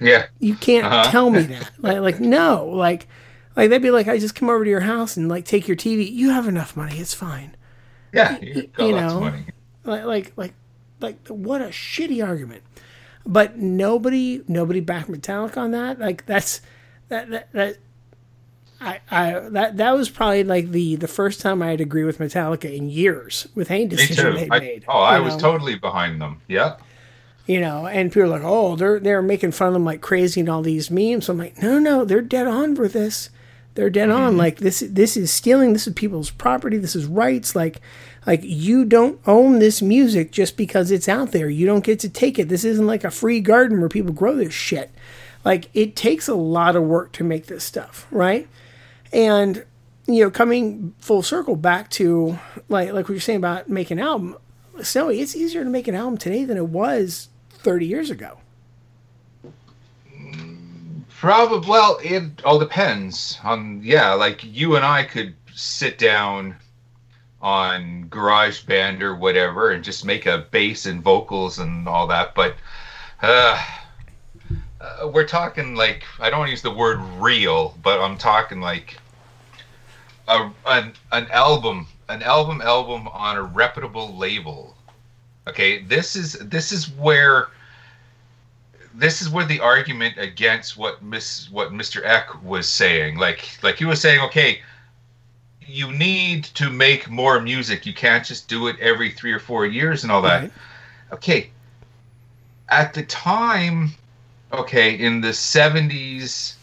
yeah. 0.00 0.26
You 0.38 0.54
can't 0.54 0.86
Uh-huh. 0.86 1.10
tell 1.10 1.30
me 1.30 1.42
that. 1.54 1.70
Like, 1.78 1.98
like 1.98 2.20
no, 2.20 2.66
like, 2.66 3.08
like 3.60 3.70
they'd 3.70 3.82
be 3.82 3.90
like, 3.90 4.08
I 4.08 4.18
just 4.18 4.34
come 4.34 4.48
over 4.48 4.64
to 4.64 4.70
your 4.70 4.80
house 4.80 5.16
and 5.16 5.28
like 5.28 5.44
take 5.44 5.68
your 5.68 5.76
TV. 5.76 6.10
You 6.10 6.30
have 6.30 6.48
enough 6.48 6.76
money. 6.76 6.98
It's 6.98 7.14
fine. 7.14 7.56
Yeah, 8.12 8.38
you 8.40 8.70
you 8.78 8.92
know, 8.92 9.20
money. 9.20 9.44
like 9.84 10.04
like 10.04 10.32
like 10.36 10.54
like 11.00 11.28
what 11.28 11.60
a 11.62 11.66
shitty 11.66 12.26
argument. 12.26 12.62
But 13.26 13.58
nobody 13.58 14.42
nobody 14.48 14.80
backed 14.80 15.10
Metallica 15.10 15.58
on 15.58 15.70
that. 15.72 15.98
Like 16.00 16.24
that's 16.26 16.60
that 17.08 17.28
that, 17.30 17.52
that 17.52 17.76
I, 18.80 19.00
I 19.10 19.40
that 19.50 19.76
that 19.76 19.92
was 19.92 20.08
probably 20.08 20.42
like 20.42 20.70
the 20.70 20.96
the 20.96 21.06
first 21.08 21.40
time 21.40 21.60
I'd 21.62 21.80
agree 21.82 22.04
with 22.04 22.18
Metallica 22.18 22.74
in 22.74 22.88
years 22.88 23.46
with 23.54 23.68
Me 23.70 23.86
decision 23.86 24.34
they 24.34 24.48
I, 24.50 24.58
made. 24.58 24.84
oh, 24.88 25.00
I 25.00 25.18
you 25.18 25.24
was 25.24 25.36
know? 25.36 25.42
totally 25.52 25.74
behind 25.74 26.20
them. 26.20 26.40
Yeah. 26.48 26.76
you 27.46 27.60
know, 27.60 27.86
and 27.86 28.10
people 28.10 28.24
are 28.24 28.38
like, 28.38 28.42
oh, 28.44 28.76
they're 28.76 28.98
they're 29.00 29.22
making 29.22 29.52
fun 29.52 29.68
of 29.68 29.74
them 29.74 29.84
like 29.84 30.00
crazy 30.00 30.40
and 30.40 30.48
all 30.48 30.62
these 30.62 30.90
memes. 30.90 31.28
I'm 31.28 31.38
like, 31.38 31.62
no, 31.62 31.78
no, 31.78 32.04
they're 32.06 32.22
dead 32.22 32.46
on 32.46 32.74
for 32.74 32.88
this. 32.88 33.28
They're 33.74 33.90
dead 33.90 34.10
on. 34.10 34.30
Mm-hmm. 34.30 34.38
Like 34.38 34.58
this, 34.58 34.80
this 34.80 35.16
is 35.16 35.30
stealing. 35.30 35.72
This 35.72 35.86
is 35.86 35.94
people's 35.94 36.30
property. 36.30 36.76
This 36.76 36.96
is 36.96 37.06
rights. 37.06 37.54
Like, 37.54 37.80
like 38.26 38.40
you 38.42 38.84
don't 38.84 39.20
own 39.26 39.58
this 39.58 39.80
music 39.80 40.32
just 40.32 40.56
because 40.56 40.90
it's 40.90 41.08
out 41.08 41.32
there. 41.32 41.48
You 41.48 41.66
don't 41.66 41.84
get 41.84 42.00
to 42.00 42.08
take 42.08 42.38
it. 42.38 42.48
This 42.48 42.64
isn't 42.64 42.86
like 42.86 43.04
a 43.04 43.10
free 43.10 43.40
garden 43.40 43.80
where 43.80 43.88
people 43.88 44.12
grow 44.12 44.34
this 44.34 44.52
shit. 44.52 44.90
Like 45.44 45.70
it 45.72 45.96
takes 45.96 46.28
a 46.28 46.34
lot 46.34 46.76
of 46.76 46.82
work 46.82 47.12
to 47.12 47.24
make 47.24 47.46
this 47.46 47.64
stuff, 47.64 48.06
right? 48.10 48.48
And 49.12 49.64
you 50.06 50.24
know, 50.24 50.30
coming 50.30 50.94
full 50.98 51.22
circle 51.22 51.56
back 51.56 51.90
to 51.90 52.38
like 52.68 52.92
like 52.92 53.08
what 53.08 53.10
you're 53.10 53.20
saying 53.20 53.38
about 53.38 53.68
making 53.68 53.98
an 53.98 54.04
album, 54.04 54.36
Snowy, 54.82 55.20
it's 55.20 55.36
easier 55.36 55.64
to 55.64 55.70
make 55.70 55.88
an 55.88 55.94
album 55.94 56.18
today 56.18 56.44
than 56.44 56.56
it 56.56 56.66
was 56.66 57.28
30 57.50 57.86
years 57.86 58.10
ago. 58.10 58.38
Probably. 61.20 61.68
Well, 61.68 61.98
it 62.02 62.42
all 62.46 62.58
depends 62.58 63.38
on. 63.44 63.82
Yeah, 63.84 64.14
like 64.14 64.42
you 64.42 64.76
and 64.76 64.86
I 64.86 65.02
could 65.02 65.34
sit 65.54 65.98
down 65.98 66.56
on 67.42 68.06
GarageBand 68.08 69.02
or 69.02 69.14
whatever 69.14 69.70
and 69.70 69.84
just 69.84 70.02
make 70.02 70.24
a 70.24 70.46
bass 70.50 70.86
and 70.86 71.02
vocals 71.02 71.58
and 71.58 71.86
all 71.86 72.06
that. 72.06 72.34
But 72.34 72.56
uh, 73.20 73.62
uh, 74.80 75.10
we're 75.12 75.26
talking 75.26 75.74
like 75.74 76.04
I 76.20 76.30
don't 76.30 76.48
use 76.48 76.62
the 76.62 76.70
word 76.70 76.98
real, 77.18 77.76
but 77.82 78.00
I'm 78.00 78.16
talking 78.16 78.62
like 78.62 78.96
a 80.26 80.50
an, 80.64 80.94
an 81.12 81.26
album, 81.30 81.86
an 82.08 82.22
album, 82.22 82.62
album 82.62 83.08
on 83.08 83.36
a 83.36 83.42
reputable 83.42 84.16
label. 84.16 84.74
Okay, 85.46 85.82
this 85.82 86.16
is 86.16 86.32
this 86.38 86.72
is 86.72 86.88
where 86.92 87.48
this 89.00 89.22
is 89.22 89.30
where 89.30 89.46
the 89.46 89.60
argument 89.60 90.18
against 90.18 90.76
what 90.76 91.02
Miss 91.02 91.50
what 91.50 91.72
Mr. 91.72 92.04
Ek 92.04 92.42
was 92.44 92.68
saying, 92.68 93.16
like 93.16 93.48
like 93.62 93.76
he 93.76 93.86
was 93.86 94.00
saying, 94.00 94.20
okay, 94.20 94.60
you 95.66 95.90
need 95.92 96.44
to 96.44 96.68
make 96.68 97.08
more 97.08 97.40
music. 97.40 97.86
You 97.86 97.94
can't 97.94 98.24
just 98.24 98.46
do 98.46 98.68
it 98.68 98.78
every 98.78 99.10
three 99.10 99.32
or 99.32 99.38
four 99.38 99.64
years 99.64 100.02
and 100.02 100.12
all 100.12 100.22
that. 100.22 100.42
Right. 100.42 100.52
Okay. 101.12 101.50
At 102.68 102.92
the 102.92 103.02
time, 103.04 103.92
okay, 104.52 104.94
in 104.94 105.22
the 105.22 105.32
seventies, 105.32 106.56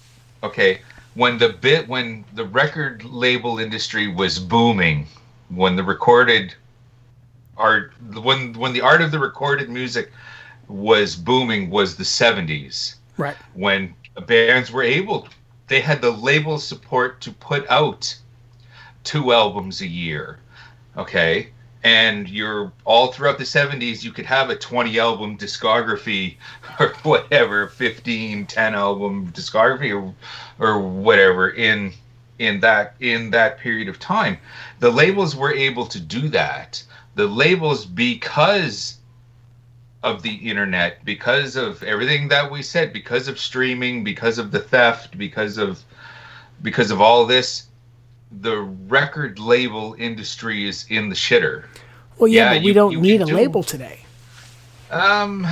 okay, 0.44 0.82
when 1.16 1.40
the 1.40 1.50
bit 1.50 1.88
when 1.88 2.24
the 2.36 2.46
record 2.46 3.04
label 3.04 3.58
industry 3.58 4.08
was 4.08 4.38
booming, 4.38 5.08
when 5.50 5.76
the 5.76 5.84
recorded 5.84 6.54
art 7.58 7.94
when 8.22 8.54
when 8.54 8.74
the 8.74 8.82
art 8.82 9.02
of 9.02 9.10
the 9.10 9.18
recorded 9.18 9.70
music 9.72 10.12
was 10.68 11.16
booming 11.16 11.70
was 11.70 11.96
the 11.96 12.04
70s 12.04 12.96
Right. 13.18 13.36
when 13.54 13.94
bands 14.28 14.72
were 14.72 14.84
able 14.84 15.28
they 15.68 15.82
had 15.82 16.02
the 16.02 16.12
label 16.12 16.60
support 16.60 17.20
to 17.22 17.32
put 17.32 17.70
out 17.70 18.16
two 19.04 19.32
albums 19.34 19.82
a 19.82 19.88
year 19.88 20.40
okay? 20.98 21.50
And 21.84 22.28
you're 22.28 22.72
all 22.86 23.12
throughout 23.12 23.38
the 23.38 23.44
70s 23.44 24.04
you 24.04 24.12
could 24.12 24.26
have 24.26 24.50
a 24.50 24.56
20 24.56 25.00
album 25.00 25.38
discography 25.38 26.36
or 26.80 26.90
whatever 27.04 27.68
15 27.68 28.46
10 28.46 28.76
album 28.76 29.32
discography 29.32 29.94
or, 29.96 30.14
or 30.60 30.80
whatever 30.82 31.50
in 31.50 31.94
in 32.40 32.60
that 32.60 32.96
in 33.00 33.32
that 33.32 33.60
period 33.60 33.88
of 33.88 34.00
time. 34.00 34.38
The 34.80 34.92
labels 34.92 35.36
were 35.36 35.54
able 35.54 35.86
to 35.88 36.00
do 36.00 36.28
that. 36.30 36.84
The 37.16 37.28
labels 37.28 37.86
because 37.86 38.97
of 40.08 40.22
the 40.24 40.34
internet 40.36 41.04
because 41.06 41.56
of 41.56 41.84
everything 41.84 42.28
that 42.30 42.50
we 42.50 42.62
said 42.64 42.94
because 42.94 43.28
of 43.28 43.38
streaming 43.40 44.04
because 44.04 44.38
of 44.38 44.52
the 44.52 44.60
theft 44.60 45.18
because 45.18 45.58
of 45.58 45.84
because 46.62 46.90
of 46.92 47.02
all 47.02 47.26
this 47.26 47.68
the 48.42 48.58
record 48.88 49.38
label 49.40 49.96
industry 50.00 50.68
is 50.68 50.86
in 50.90 51.10
the 51.10 51.16
shitter 51.16 51.66
Well, 52.18 52.28
yeah, 52.28 52.44
Yeah, 52.52 52.54
but 52.56 52.62
we 52.62 52.68
you- 52.70 52.74
don't 52.74 53.02
need 53.02 53.22
a 53.22 53.26
do- 53.26 53.36
label 53.36 53.64
today. 53.64 54.00
um 54.92 55.46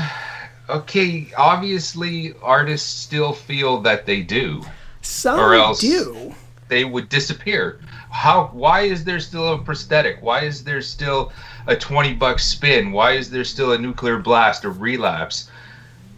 okay 0.69 1.27
obviously 1.37 2.33
artists 2.41 2.89
still 2.89 3.33
feel 3.33 3.81
that 3.81 4.05
they 4.05 4.21
do 4.21 4.63
Some 5.01 5.39
or 5.39 5.53
else 5.53 5.79
do. 5.81 6.33
they 6.69 6.85
would 6.85 7.09
disappear 7.09 7.79
how 8.09 8.49
why 8.53 8.81
is 8.81 9.03
there 9.03 9.19
still 9.19 9.53
a 9.53 9.57
prosthetic 9.59 10.17
why 10.21 10.41
is 10.45 10.63
there 10.63 10.81
still 10.81 11.31
a 11.67 11.75
20 11.75 12.13
buck 12.13 12.39
spin. 12.39 12.91
Why 12.91 13.13
is 13.13 13.29
there 13.29 13.43
still 13.43 13.73
a 13.73 13.77
nuclear 13.77 14.17
blast 14.17 14.65
a 14.65 14.69
relapse? 14.69 15.49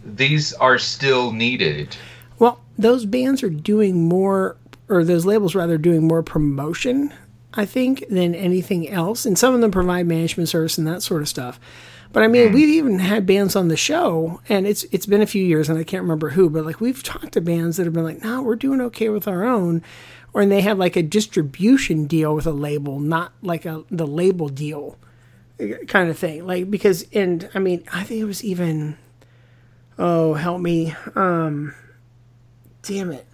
These 0.04 0.52
are 0.54 0.78
still 0.78 1.32
needed. 1.32 1.96
Well, 2.38 2.60
those 2.76 3.04
bands 3.04 3.42
are 3.42 3.50
doing 3.50 4.08
more, 4.08 4.56
or 4.88 5.04
those 5.04 5.26
labels 5.26 5.54
rather, 5.54 5.78
doing 5.78 6.06
more 6.06 6.22
promotion, 6.22 7.12
I 7.54 7.64
think, 7.64 8.04
than 8.08 8.34
anything 8.34 8.88
else. 8.88 9.26
And 9.26 9.38
some 9.38 9.54
of 9.54 9.60
them 9.60 9.70
provide 9.70 10.06
management 10.06 10.48
service 10.48 10.78
and 10.78 10.86
that 10.86 11.02
sort 11.02 11.22
of 11.22 11.28
stuff. 11.28 11.58
But 12.12 12.22
I 12.22 12.26
mean, 12.28 12.48
hmm. 12.48 12.54
we've 12.54 12.68
even 12.68 12.98
had 13.00 13.26
bands 13.26 13.54
on 13.54 13.68
the 13.68 13.76
show, 13.76 14.40
and 14.48 14.66
it's 14.66 14.84
it's 14.84 15.04
been 15.04 15.20
a 15.20 15.26
few 15.26 15.44
years, 15.44 15.68
and 15.68 15.78
I 15.78 15.84
can't 15.84 16.02
remember 16.02 16.30
who, 16.30 16.48
but 16.48 16.64
like 16.64 16.80
we've 16.80 17.02
talked 17.02 17.32
to 17.32 17.40
bands 17.42 17.76
that 17.76 17.84
have 17.84 17.92
been 17.92 18.04
like, 18.04 18.22
"No, 18.22 18.42
we're 18.42 18.56
doing 18.56 18.80
okay 18.80 19.10
with 19.10 19.28
our 19.28 19.44
own," 19.44 19.82
or 20.32 20.40
and 20.40 20.50
they 20.50 20.62
have 20.62 20.78
like 20.78 20.96
a 20.96 21.02
distribution 21.02 22.06
deal 22.06 22.34
with 22.34 22.46
a 22.46 22.52
label, 22.52 22.98
not 22.98 23.32
like 23.42 23.66
a 23.66 23.84
the 23.90 24.06
label 24.06 24.48
deal 24.48 24.96
kind 25.86 26.10
of 26.10 26.18
thing. 26.18 26.46
Like 26.46 26.70
because, 26.70 27.06
and 27.12 27.48
I 27.54 27.58
mean, 27.58 27.84
I 27.92 28.04
think 28.04 28.20
it 28.20 28.24
was 28.24 28.44
even, 28.44 28.96
oh 29.98 30.34
help 30.34 30.60
me, 30.60 30.94
um, 31.14 31.74
damn 32.82 33.10
it. 33.12 33.26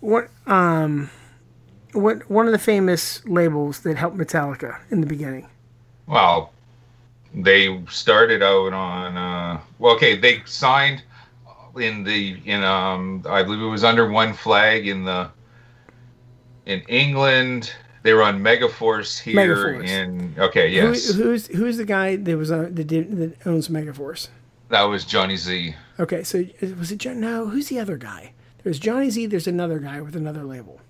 What 0.00 0.30
um 0.46 1.10
what 1.92 2.30
one 2.30 2.46
of 2.46 2.52
the 2.52 2.58
famous 2.58 3.24
labels 3.26 3.80
that 3.80 3.96
helped 3.96 4.16
Metallica 4.16 4.78
in 4.90 5.00
the 5.00 5.06
beginning? 5.06 5.48
well 6.10 6.52
they 7.32 7.80
started 7.88 8.42
out 8.42 8.72
on 8.72 9.16
uh 9.16 9.60
well 9.78 9.94
okay 9.94 10.16
they 10.16 10.42
signed 10.44 11.02
in 11.78 12.02
the 12.02 12.36
in 12.44 12.62
um 12.64 13.24
i 13.28 13.42
believe 13.42 13.60
it 13.62 13.66
was 13.66 13.84
under 13.84 14.10
one 14.10 14.34
flag 14.34 14.88
in 14.88 15.04
the 15.04 15.30
in 16.66 16.80
england 16.88 17.72
they 18.02 18.12
were 18.14 18.22
on 18.22 18.40
megaforce 18.40 19.18
here 19.20 19.34
Megaforce. 19.36 19.86
in 19.88 20.34
okay 20.38 20.68
yes 20.68 21.12
Who, 21.14 21.22
who's 21.22 21.46
who's 21.48 21.76
the 21.76 21.84
guy 21.84 22.16
that 22.16 22.36
was 22.36 22.50
uh, 22.50 22.68
that 22.70 22.84
did 22.86 23.16
that 23.18 23.46
owns 23.46 23.68
Megaforce? 23.68 24.28
that 24.68 24.82
was 24.84 25.04
johnny 25.04 25.36
z 25.36 25.74
Okay, 25.98 26.22
so 26.22 26.46
was 26.78 26.90
it 26.90 26.96
John? 26.96 27.20
No, 27.20 27.46
who's 27.48 27.68
the 27.68 27.78
other 27.78 27.98
guy? 27.98 28.32
There's 28.64 28.78
Johnny 28.78 29.10
Z. 29.10 29.26
There's 29.26 29.46
another 29.46 29.78
guy 29.80 30.00
with 30.00 30.16
another 30.16 30.44
label. 30.44 30.80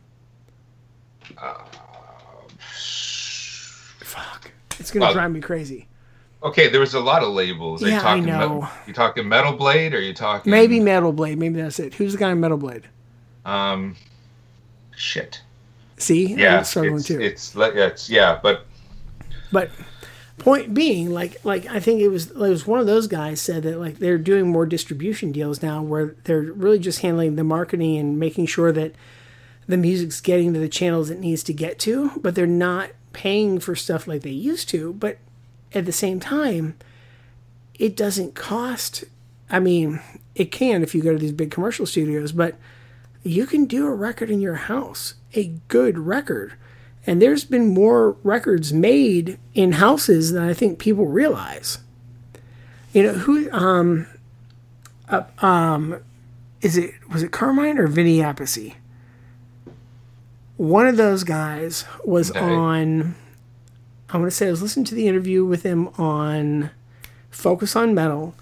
Fuck, 4.01 4.53
it's 4.78 4.91
gonna 4.91 5.07
Well, 5.07 5.15
drive 5.15 5.31
me 5.32 5.41
crazy. 5.41 5.89
okay 6.43 6.69
there 6.69 6.81
was 6.81 6.95
a 6.95 7.01
lot 7.01 7.23
of 7.23 7.31
labels 7.31 7.82
Are 7.82 7.87
you 7.87 7.93
Yeah, 7.93 7.99
I 7.99 8.03
talking 8.03 8.24
know. 8.27 8.39
Metal, 8.39 8.69
you 8.87 8.93
talking 8.95 9.28
metal 9.28 9.53
blade 9.53 9.95
or 9.95 10.01
you 10.01 10.15
talking 10.15 10.51
Maybe 10.51 10.81
Metal 10.81 11.12
Blade. 11.12 11.39
Maybe 11.39 11.61
that's 11.61 11.78
it. 11.78 11.95
Who's 11.95 12.12
the 12.12 12.19
guy 12.19 12.31
in 12.31 12.41
Metal 12.41 12.57
Blade? 12.57 12.89
um 13.45 13.97
shit 14.95 15.43
See, 16.01 16.35
yeah 16.35 16.61
it's, 16.61 16.73
too. 16.73 17.21
it's 17.21 17.55
like 17.55 17.75
it's 17.75 18.09
yeah 18.09 18.41
but 18.43 18.67
But 19.53 19.71
point 20.39 20.75
being, 20.75 21.11
like 21.11 21.45
like 21.45 21.67
I 21.67 21.81
think 21.81 22.01
it 22.01 22.09
was 22.09 22.31
it 22.31 22.37
was 22.37 22.67
one 22.67 22.81
of 22.81 22.87
those 22.87 23.07
guys 23.07 23.41
said 23.41 23.63
that 23.65 23.79
like 23.79 23.99
they're 23.99 24.19
doing 24.19 24.49
more 24.49 24.67
distribution 24.67 25.33
deals 25.33 25.63
now 25.63 25.83
where 25.83 26.17
they're 26.25 26.43
really 26.43 26.79
just 26.79 27.01
handling 27.01 27.37
the 27.37 27.45
marketing 27.45 27.97
and 27.97 28.19
making 28.19 28.47
sure 28.47 28.73
that 28.73 28.95
the 29.67 29.77
music's 29.77 30.21
getting 30.21 30.53
to 30.55 30.61
the 30.61 30.69
channels 30.69 31.11
it 31.11 31.21
needs 31.21 31.43
to 31.45 31.53
get 31.53 31.79
to, 31.81 32.11
but 32.21 32.35
they're 32.35 32.47
not 32.47 32.91
paying 33.13 33.61
for 33.61 33.77
stuff 33.77 34.09
like 34.09 34.23
they 34.23 34.31
used 34.31 34.69
to. 34.71 34.93
But 34.95 35.19
at 35.73 35.87
the 35.87 35.93
same 35.93 36.19
time, 36.19 36.77
it 37.79 37.97
doesn't 37.97 38.35
cost. 38.35 39.05
I 39.49 39.59
mean, 39.59 40.01
it 40.35 40.53
can 40.53 40.83
if 40.83 40.95
you 40.95 41.03
go 41.03 41.13
to 41.13 41.19
these 41.19 41.33
big 41.33 41.51
commercial 41.51 41.87
studios, 41.87 42.33
but 42.33 42.57
you 43.23 43.47
can 43.47 43.67
do 43.67 43.87
a 43.87 43.95
record 43.95 44.31
in 44.31 44.41
your 44.41 44.55
house, 44.55 45.15
a 45.35 45.49
good 45.69 45.99
record. 45.99 46.55
And 47.07 47.21
there's 47.21 47.45
been 47.45 47.69
more 47.69 48.13
records 48.23 48.73
made 48.73 49.39
in 49.55 49.73
houses 49.73 50.33
than 50.33 50.43
I 50.43 50.53
think 50.55 50.79
people 50.79 51.07
realize. 51.07 51.79
You 52.93 53.05
know 53.05 53.13
who? 53.15 53.51
Um, 53.53 54.07
uh, 55.09 55.23
um, 55.39 56.01
is 56.61 56.77
it 56.77 56.93
was 57.11 57.23
it 57.23 57.33
Carmine 57.33 57.79
or 57.79 57.87
Vinny 57.87 58.19
Appice? 58.19 58.75
One 60.57 60.87
of 60.87 60.97
those 60.97 61.25
guys 61.25 61.85
was 62.05 62.31
Okay. 62.31 62.41
on. 62.41 63.15
I 64.11 64.19
want 64.19 64.31
to 64.31 64.37
say 64.37 64.49
I 64.49 64.51
was 64.51 64.61
listening 64.61 64.85
to 64.87 64.95
the 64.95 65.07
interview 65.09 65.45
with 65.45 65.63
him 65.63 65.89
on 65.97 66.71
Focus 67.31 67.77
on 67.77 67.95
Metal, 67.95 68.35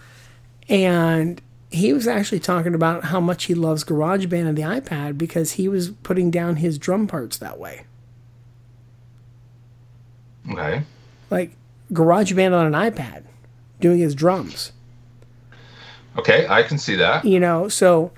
and 0.68 1.40
he 1.70 1.92
was 1.92 2.06
actually 2.06 2.40
talking 2.40 2.74
about 2.74 3.04
how 3.04 3.20
much 3.20 3.44
he 3.44 3.54
loves 3.54 3.84
GarageBand 3.84 4.48
and 4.48 4.56
the 4.58 4.62
iPad 4.62 5.18
because 5.18 5.52
he 5.52 5.68
was 5.68 5.90
putting 5.90 6.30
down 6.30 6.56
his 6.56 6.78
drum 6.78 7.06
parts 7.06 7.36
that 7.38 7.58
way. 7.58 7.84
okay 10.50 10.82
like 11.30 11.52
GarageBand 11.92 12.54
on 12.54 12.66
an 12.66 12.90
iPad, 12.90 13.24
doing 13.80 13.98
his 13.98 14.14
drums. 14.14 14.72
okay 16.16 16.46
i 16.48 16.62
can 16.62 16.78
see 16.78 16.94
that 16.96 17.24
You 17.24 17.40
know, 17.40 17.68
so 17.68 18.12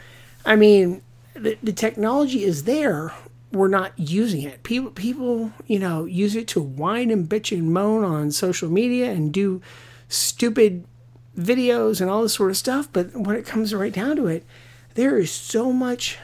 I 0.45 0.57
mean, 0.57 1.03
the, 1.35 1.59
the 1.63 1.73
technology 1.73 2.45
is 2.45 2.65
there. 2.65 3.13
We're 3.53 3.69
not 3.69 3.93
using 3.99 4.43
it. 4.43 4.63
People, 4.63 4.91
people, 4.93 5.53
you 5.67 5.79
know, 5.79 6.05
use 6.05 6.35
it 6.37 6.49
to 6.49 6.61
whine 6.63 7.11
and 7.11 7.29
bitch 7.29 7.57
and 7.57 7.73
moan 7.73 8.05
on 8.05 8.31
social 8.31 8.71
media 8.71 9.11
and 9.11 9.33
do 9.33 9.61
stupid 10.09 10.85
videos 11.39 12.01
and 12.01 12.11
all 12.11 12.23
this 12.23 12.35
sort 12.35 12.51
of 12.51 12.57
stuff. 12.57 12.89
But 12.93 13.15
when 13.15 13.37
it 13.37 13.47
comes 13.47 13.75
right 13.75 13.93
down 13.93 14.17
to 14.17 14.27
it, 14.27 14.45
there 14.95 15.19
is 15.19 15.31
so 15.31 15.73
much 15.73 16.19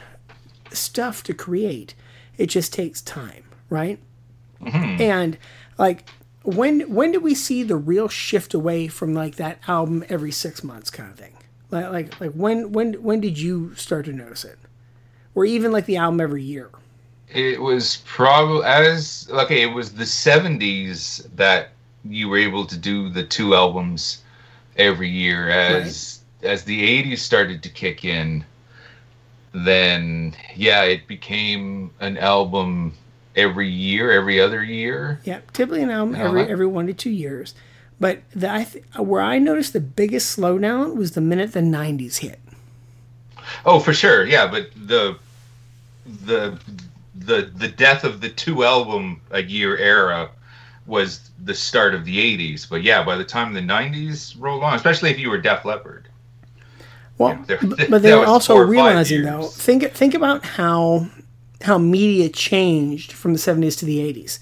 stuff 0.71 1.23
to 1.23 1.33
create. 1.33 1.95
It 2.37 2.47
just 2.47 2.73
takes 2.73 3.01
time, 3.01 3.45
right? 3.69 3.99
Mm-hmm. 4.61 5.01
And 5.01 5.37
like 5.77 6.07
when 6.43 6.81
when 6.93 7.11
do 7.11 7.19
we 7.19 7.35
see 7.35 7.63
the 7.63 7.75
real 7.75 8.07
shift 8.07 8.53
away 8.53 8.87
from 8.87 9.13
like 9.13 9.35
that 9.35 9.59
album 9.67 10.03
every 10.09 10.31
six 10.31 10.63
months 10.63 10.89
kind 10.89 11.09
of 11.09 11.17
thing? 11.17 11.33
Like 11.71 11.91
like 11.91 12.21
like 12.21 12.31
when 12.31 12.71
when 12.71 12.93
when 12.95 13.21
did 13.21 13.37
you 13.37 13.75
start 13.75 14.05
to 14.05 14.13
notice 14.13 14.45
it? 14.45 14.57
Or 15.35 15.45
even 15.45 15.71
like 15.71 15.85
the 15.85 15.97
album 15.97 16.19
every 16.19 16.43
year? 16.43 16.69
It 17.29 17.61
was 17.61 17.97
probably 18.05 18.65
as 18.65 19.27
okay. 19.29 19.61
It 19.61 19.73
was 19.73 19.93
the 19.93 20.05
'70s 20.05 21.27
that 21.35 21.69
you 22.05 22.29
were 22.29 22.37
able 22.37 22.65
to 22.65 22.77
do 22.77 23.09
the 23.09 23.23
two 23.23 23.53
albums 23.53 24.23
every 24.77 25.09
year. 25.09 25.49
As 25.49 26.19
as 26.43 26.63
the 26.63 27.03
'80s 27.03 27.19
started 27.19 27.63
to 27.63 27.69
kick 27.69 28.05
in, 28.05 28.45
then 29.53 30.35
yeah, 30.55 30.83
it 30.83 31.07
became 31.07 31.91
an 31.99 32.17
album 32.17 32.93
every 33.35 33.69
year, 33.69 34.11
every 34.11 34.39
other 34.39 34.63
year. 34.63 35.19
Yeah, 35.23 35.39
typically 35.53 35.83
an 35.83 35.89
album 35.89 36.15
every 36.15 36.43
that- 36.43 36.51
every 36.51 36.67
one 36.67 36.87
to 36.87 36.93
two 36.93 37.09
years. 37.11 37.53
But 37.99 38.21
the, 38.35 38.51
I 38.53 38.63
th- 38.65 38.85
where 38.97 39.23
I 39.23 39.39
noticed 39.39 39.73
the 39.73 39.79
biggest 39.79 40.37
slowdown 40.37 40.95
was 40.95 41.11
the 41.13 41.21
minute 41.21 41.53
the 41.53 41.61
'90s 41.61 42.17
hit. 42.17 42.39
Oh, 43.65 43.79
for 43.79 43.91
sure, 43.93 44.23
yeah. 44.25 44.45
But 44.45 44.69
the 44.75 45.17
the 46.05 46.59
the 47.15 47.51
the 47.55 47.67
death 47.69 48.03
of 48.03 48.21
the 48.21 48.29
two 48.29 48.63
album 48.63 49.21
a 49.31 49.41
year 49.41 49.75
era 49.77 50.29
was 50.87 51.29
the 51.43 51.53
start 51.53 51.93
of 51.93 52.05
the 52.05 52.17
'80s. 52.17 52.67
But 52.69 52.81
yeah, 52.83 53.03
by 53.03 53.15
the 53.17 53.23
time 53.25 53.53
the 53.53 53.61
'90s 53.61 54.35
rolled 54.39 54.63
on, 54.63 54.73
especially 54.73 55.11
if 55.11 55.19
you 55.19 55.29
were 55.29 55.37
Def 55.37 55.63
Leppard. 55.65 56.07
Well, 57.17 57.43
there- 57.47 57.59
but, 57.61 57.77
that 57.77 57.89
but 57.89 58.01
they're 58.01 58.25
also 58.25 58.53
four 58.53 58.63
or 58.63 58.65
five 58.67 58.71
realizing 58.71 59.23
though. 59.23 59.43
Think 59.43 59.91
think 59.91 60.13
about 60.13 60.45
how 60.45 61.07
how 61.61 61.77
media 61.77 62.29
changed 62.29 63.11
from 63.11 63.33
the 63.33 63.39
'70s 63.39 63.77
to 63.79 63.85
the 63.85 63.99
'80s, 63.99 64.39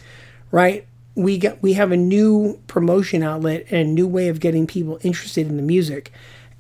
right? 0.51 0.85
We 1.15 1.37
got 1.37 1.61
we 1.63 1.73
have 1.73 1.91
a 1.91 1.97
new 1.97 2.59
promotion 2.67 3.23
outlet 3.23 3.65
and 3.71 3.79
a 3.89 3.91
new 3.91 4.07
way 4.07 4.27
of 4.27 4.39
getting 4.41 4.67
people 4.67 4.99
interested 5.01 5.47
in 5.47 5.55
the 5.55 5.63
music, 5.63 6.11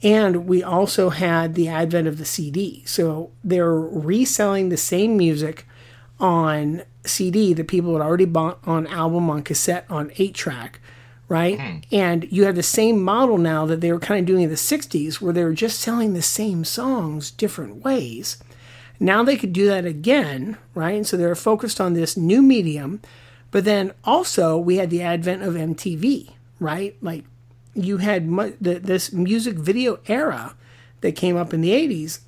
And 0.01 0.47
we 0.47 0.63
also 0.63 1.09
had 1.09 1.55
the 1.55 1.67
advent 1.67 2.07
of 2.07 2.17
the 2.17 2.25
CD. 2.25 2.83
So 2.85 3.31
they're 3.43 3.73
reselling 3.75 4.69
the 4.69 4.77
same 4.77 5.17
music 5.17 5.65
on 6.19 6.83
CD 7.07 7.53
that 7.53 7.67
people 7.67 7.93
had 7.93 8.01
already 8.01 8.25
bought 8.25 8.59
on 8.65 8.87
album, 8.87 9.29
on 9.29 9.43
cassette, 9.43 9.85
on 9.89 10.11
8 10.17 10.33
track, 10.33 10.79
right? 11.27 11.59
Hmm. 11.59 11.77
And 11.91 12.31
you 12.31 12.45
have 12.45 12.55
the 12.55 12.63
same 12.63 13.01
model 13.01 13.37
now 13.37 13.65
that 13.65 13.81
they 13.81 13.91
were 13.91 13.99
kind 13.99 14.19
of 14.19 14.25
doing 14.25 14.43
in 14.43 14.49
the 14.49 14.55
60s 14.55 15.21
where 15.21 15.33
they 15.33 15.43
were 15.43 15.53
just 15.53 15.79
selling 15.79 16.13
the 16.13 16.21
same 16.21 16.63
songs 16.63 17.31
different 17.31 17.83
ways. 17.83 18.37
Now 18.99 19.23
they 19.23 19.37
could 19.37 19.53
do 19.53 19.67
that 19.67 19.85
again, 19.85 20.57
right? 20.73 20.95
And 20.95 21.07
so 21.07 21.17
they're 21.17 21.35
focused 21.35 21.81
on 21.81 21.93
this 21.93 22.15
new 22.15 22.41
medium. 22.41 23.01
But 23.51 23.65
then 23.65 23.93
also 24.03 24.57
we 24.57 24.77
had 24.77 24.89
the 24.89 25.01
advent 25.01 25.43
of 25.43 25.53
MTV, 25.53 26.31
right? 26.59 26.95
Like 27.01 27.25
you 27.73 27.97
had 27.97 28.27
mu- 28.27 28.53
the, 28.59 28.79
this 28.79 29.11
music 29.11 29.55
video 29.55 29.99
era 30.07 30.55
that 31.01 31.15
came 31.15 31.37
up 31.37 31.53
in 31.53 31.61
the 31.61 31.71
80s 31.71 32.19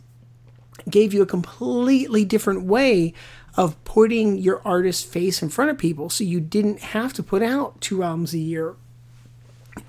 gave 0.89 1.13
you 1.13 1.21
a 1.21 1.25
completely 1.25 2.23
different 2.23 2.63
way 2.63 3.13
of 3.57 3.83
putting 3.83 4.37
your 4.37 4.61
artist's 4.63 5.03
face 5.03 5.41
in 5.41 5.49
front 5.49 5.71
of 5.71 5.77
people 5.77 6.09
so 6.09 6.23
you 6.23 6.39
didn't 6.39 6.79
have 6.79 7.11
to 7.13 7.23
put 7.23 7.41
out 7.41 7.81
two 7.81 8.03
albums 8.03 8.33
a 8.33 8.37
year 8.37 8.75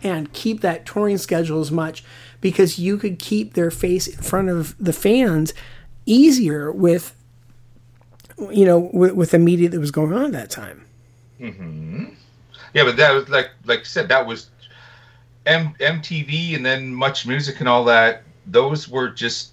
and 0.02 0.32
keep 0.32 0.60
that 0.62 0.84
touring 0.86 1.18
schedule 1.18 1.60
as 1.60 1.70
much 1.70 2.02
because 2.40 2.78
you 2.78 2.96
could 2.96 3.18
keep 3.18 3.54
their 3.54 3.70
face 3.70 4.06
in 4.06 4.20
front 4.22 4.48
of 4.48 4.74
the 4.78 4.92
fans 4.92 5.52
easier 6.06 6.72
with 6.72 7.14
you 8.50 8.64
know 8.64 8.90
with, 8.92 9.12
with 9.12 9.30
the 9.30 9.38
media 9.38 9.68
that 9.68 9.80
was 9.80 9.90
going 9.90 10.12
on 10.12 10.26
at 10.26 10.32
that 10.32 10.50
time 10.50 10.84
hmm 11.38 12.04
Yeah, 12.74 12.84
but 12.84 12.96
that 12.96 13.12
was 13.12 13.28
like 13.28 13.50
like 13.64 13.80
I 13.80 13.84
said, 13.84 14.08
that 14.08 14.26
was 14.26 14.50
M- 15.46 15.74
MTV 15.80 16.54
and 16.54 16.64
then 16.64 16.94
Much 16.94 17.26
Music 17.26 17.60
and 17.60 17.68
all 17.68 17.84
that. 17.84 18.22
Those 18.46 18.88
were 18.88 19.08
just 19.08 19.52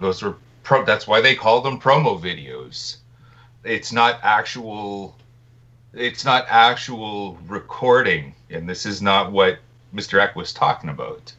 those 0.00 0.22
were 0.22 0.36
pro. 0.62 0.84
That's 0.84 1.06
why 1.06 1.20
they 1.20 1.34
call 1.34 1.60
them 1.60 1.80
promo 1.80 2.20
videos. 2.20 2.96
It's 3.64 3.92
not 3.92 4.20
actual. 4.22 5.16
It's 5.92 6.24
not 6.24 6.46
actual 6.48 7.36
recording, 7.48 8.34
and 8.48 8.68
this 8.68 8.86
is 8.86 9.02
not 9.02 9.32
what 9.32 9.58
Mr. 9.94 10.20
Ek 10.20 10.36
was 10.36 10.52
talking 10.52 10.88
about. 10.88 11.32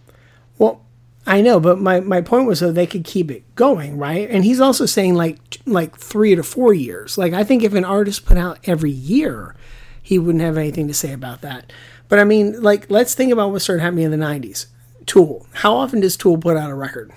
Well, 0.58 0.82
I 1.26 1.42
know, 1.42 1.60
but 1.60 1.80
my, 1.80 2.00
my 2.00 2.22
point 2.22 2.48
was 2.48 2.60
so 2.60 2.72
they 2.72 2.88
could 2.88 3.04
keep 3.04 3.30
it 3.30 3.56
going, 3.56 3.98
right? 3.98 4.30
And 4.30 4.44
he's 4.44 4.60
also 4.60 4.86
saying 4.86 5.16
like 5.16 5.60
like 5.66 5.98
three 5.98 6.36
to 6.36 6.44
four 6.44 6.74
years. 6.74 7.18
Like 7.18 7.34
I 7.34 7.44
think 7.44 7.64
if 7.64 7.74
an 7.74 7.86
artist 7.86 8.26
put 8.26 8.38
out 8.38 8.60
every 8.66 8.92
year, 8.92 9.56
he 10.02 10.18
wouldn't 10.18 10.44
have 10.44 10.58
anything 10.58 10.88
to 10.88 10.94
say 10.94 11.14
about 11.14 11.42
that. 11.42 11.72
But 12.10 12.20
I 12.20 12.24
mean, 12.24 12.62
like 12.62 12.90
let's 12.90 13.14
think 13.14 13.32
about 13.32 13.52
what 13.52 13.62
started 13.62 13.82
happening 13.82 14.06
in 14.06 14.12
the 14.12 14.18
'90s. 14.18 14.66
Tool. 15.06 15.46
How 15.54 15.76
often 15.76 16.00
does 16.00 16.18
Tool 16.18 16.38
put 16.38 16.58
out 16.58 16.70
a 16.70 16.76
record? 16.76 17.12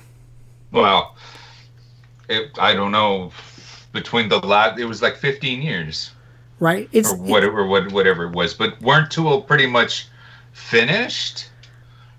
Well, 0.71 1.17
it, 2.29 2.51
I 2.59 2.75
don't 2.75 2.93
know. 2.93 3.33
Between 3.95 4.29
the 4.29 4.41
last, 4.41 4.79
it 4.79 4.85
was 4.85 5.01
like 5.01 5.17
15 5.17 5.63
years. 5.63 6.11
Right? 6.59 6.89
It's 6.93 7.13
or 7.13 7.17
whatever, 7.17 7.65
what, 7.67 7.93
whatever 7.93 8.25
it 8.25 8.33
was. 8.35 8.53
But 8.53 8.81
weren't 8.83 9.11
Tool 9.11 9.41
pretty 9.41 9.67
much 9.67 10.09
finished? 10.53 11.49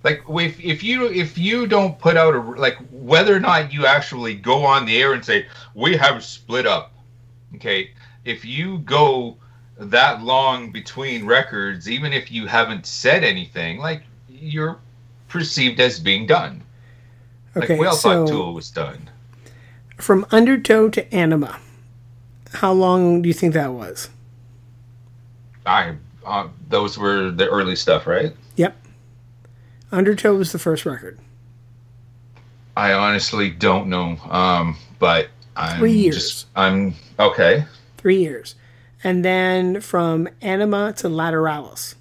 Like 0.03 0.21
if 0.29 0.59
if 0.59 0.83
you 0.83 1.07
if 1.07 1.37
you 1.37 1.65
don't 1.67 1.97
put 1.97 2.15
out 2.15 2.35
a 2.35 2.39
like 2.39 2.77
whether 2.91 3.35
or 3.35 3.39
not 3.39 3.73
you 3.73 3.87
actually 3.87 4.35
go 4.35 4.63
on 4.63 4.85
the 4.85 5.01
air 5.01 5.13
and 5.13 5.25
say 5.25 5.47
we 5.73 5.97
have 5.97 6.23
split 6.23 6.67
up, 6.67 6.93
okay? 7.55 7.89
If 8.23 8.45
you 8.45 8.77
go 8.79 9.37
that 9.79 10.21
long 10.21 10.71
between 10.71 11.25
records, 11.25 11.89
even 11.89 12.13
if 12.13 12.31
you 12.31 12.45
haven't 12.45 12.85
said 12.85 13.23
anything, 13.23 13.79
like 13.79 14.03
you're 14.29 14.77
perceived 15.27 15.79
as 15.79 15.99
being 15.99 16.27
done. 16.27 16.63
Okay, 17.57 17.69
like 17.73 17.79
we 17.79 17.87
all 17.87 17.95
so- 17.95 18.25
thought 18.25 18.27
Tool 18.31 18.53
was 18.53 18.69
done. 18.69 19.09
from 19.97 20.25
Undertow 20.31 20.87
to 20.89 21.13
Anima. 21.13 21.59
How 22.55 22.73
long 22.73 23.21
do 23.21 23.27
you 23.27 23.33
think 23.33 23.53
that 23.53 23.73
was? 23.73 24.09
I 25.65 25.95
uh, 26.25 26.47
those 26.69 26.97
were 26.97 27.31
the 27.31 27.47
early 27.47 27.75
stuff, 27.75 28.07
right? 28.07 28.33
Yep. 28.55 28.75
Undertow 29.91 30.35
was 30.35 30.51
the 30.51 30.59
first 30.59 30.85
record. 30.85 31.19
I 32.77 32.93
honestly 32.93 33.49
don't 33.49 33.87
know. 33.87 34.17
Um, 34.29 34.77
but 34.99 35.29
I'm 35.55 35.79
Three 35.79 35.93
years. 35.93 36.15
Just, 36.15 36.47
I'm 36.55 36.95
okay. 37.19 37.65
Three 37.97 38.19
years. 38.19 38.55
And 39.03 39.23
then 39.23 39.81
from 39.81 40.27
Anima 40.41 40.93
to 40.97 41.07
Lateralus. 41.07 41.95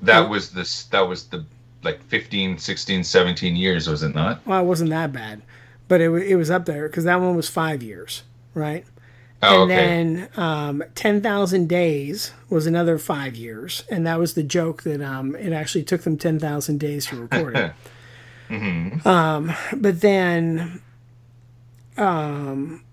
That 0.00 0.28
was 0.30 0.50
this. 0.50 0.84
That 0.84 1.08
was 1.08 1.24
the 1.24 1.44
like 1.82 2.02
15, 2.04 2.58
16, 2.58 3.04
17 3.04 3.56
years, 3.56 3.88
was 3.88 4.02
it 4.02 4.14
not? 4.14 4.44
Well, 4.46 4.60
it 4.62 4.66
wasn't 4.66 4.90
that 4.90 5.12
bad, 5.12 5.42
but 5.86 6.00
it, 6.00 6.10
it 6.10 6.36
was 6.36 6.50
up 6.50 6.64
there 6.64 6.88
because 6.88 7.04
that 7.04 7.20
one 7.20 7.36
was 7.36 7.48
five 7.48 7.82
years, 7.82 8.22
right? 8.54 8.84
Oh, 9.42 9.62
and 9.62 9.70
okay. 9.70 9.74
then 9.74 10.28
um, 10.36 10.84
10,000 10.94 11.68
Days 11.68 12.32
was 12.50 12.66
another 12.66 12.98
five 12.98 13.36
years. 13.36 13.84
And 13.90 14.06
that 14.06 14.18
was 14.18 14.34
the 14.34 14.42
joke 14.42 14.82
that 14.82 15.00
um, 15.00 15.36
it 15.36 15.52
actually 15.52 15.84
took 15.84 16.02
them 16.02 16.16
10,000 16.16 16.80
days 16.80 17.06
to 17.06 17.16
record 17.22 17.56
it. 17.56 17.72
hmm 18.48 19.06
Um, 19.06 19.52
but 19.76 20.00
then 20.00 20.80
um, 21.96 22.84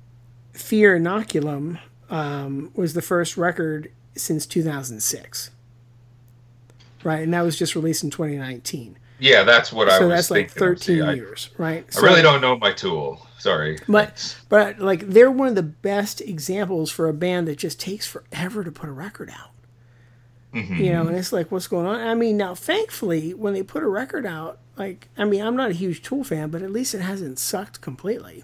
Fear 0.54 1.00
Inoculum 1.00 1.80
um, 2.10 2.72
was 2.76 2.94
the 2.94 3.02
first 3.02 3.38
record 3.38 3.92
since 4.16 4.46
2006. 4.46 5.52
Right, 7.04 7.22
and 7.22 7.34
that 7.34 7.42
was 7.42 7.58
just 7.58 7.76
released 7.76 8.04
in 8.04 8.10
2019. 8.10 8.98
Yeah, 9.20 9.44
that's 9.44 9.72
what 9.72 9.90
I 9.90 10.00
so 10.00 10.08
was 10.08 10.16
that's 10.18 10.32
like 10.32 10.50
thinking. 10.52 10.60
13 10.60 10.78
See, 10.80 11.16
years, 11.16 11.50
right? 11.58 11.86
I 11.96 12.02
really 12.02 12.22
don't 12.22 12.42
know 12.42 12.58
my 12.58 12.72
tool. 12.72 13.25
Sorry. 13.38 13.80
But 13.88 14.38
but 14.50 14.80
like 14.80 15.02
they're 15.08 15.32
one 15.32 15.48
of 15.48 15.56
the 15.56 15.64
best 15.64 16.22
examples 16.22 16.92
for 16.92 17.08
a 17.08 17.14
band 17.14 17.48
that 17.48 17.58
just 17.58 17.80
takes 17.80 18.08
forever 18.08 18.64
to 18.64 18.72
put 18.72 18.90
a 18.90 18.94
record 18.94 19.30
out. 19.30 19.52
Mhm. 20.54 20.78
You 20.78 20.94
know, 20.94 21.08
and 21.08 21.18
it's 21.18 21.34
like 21.34 21.52
what's 21.52 21.68
going 21.68 21.86
on? 21.86 22.00
I 22.00 22.16
mean, 22.16 22.38
now 22.38 22.56
thankfully 22.56 23.34
when 23.34 23.54
they 23.54 23.64
put 23.64 23.84
a 23.84 23.88
record 23.88 24.26
out, 24.26 24.60
like 24.78 25.10
I 25.18 25.26
mean, 25.26 25.42
I'm 25.42 25.56
not 25.56 25.70
a 25.70 25.74
huge 25.74 26.02
Tool 26.02 26.24
fan, 26.24 26.50
but 26.50 26.62
at 26.62 26.72
least 26.72 26.94
it 26.96 27.02
hasn't 27.02 27.40
sucked 27.40 27.82
completely. 27.82 28.44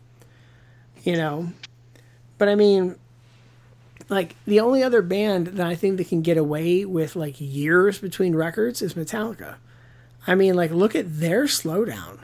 You 1.03 1.15
know. 1.15 1.53
But 2.37 2.49
I 2.49 2.55
mean 2.55 2.97
like 4.09 4.35
the 4.45 4.59
only 4.59 4.83
other 4.83 5.01
band 5.01 5.47
that 5.47 5.65
I 5.65 5.73
think 5.73 5.97
that 5.97 6.09
can 6.09 6.21
get 6.21 6.37
away 6.37 6.83
with 6.83 7.15
like 7.15 7.35
years 7.39 7.99
between 7.99 8.35
records 8.35 8.81
is 8.81 8.93
Metallica. 8.93 9.55
I 10.27 10.35
mean, 10.35 10.53
like 10.55 10.71
look 10.71 10.95
at 10.95 11.19
their 11.19 11.45
slowdown. 11.45 12.19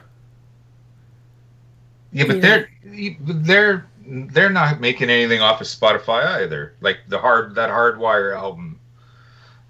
Yeah, 2.12 2.24
but 2.26 2.40
they're 2.40 2.68
they're 2.84 3.86
they're 4.06 4.50
not 4.50 4.80
making 4.80 5.10
anything 5.10 5.40
off 5.40 5.60
of 5.60 5.66
Spotify 5.66 6.24
either. 6.42 6.74
Like 6.80 6.98
the 7.08 7.18
hard 7.18 7.54
that 7.56 7.70
Hardwire 7.70 8.36
album. 8.36 8.80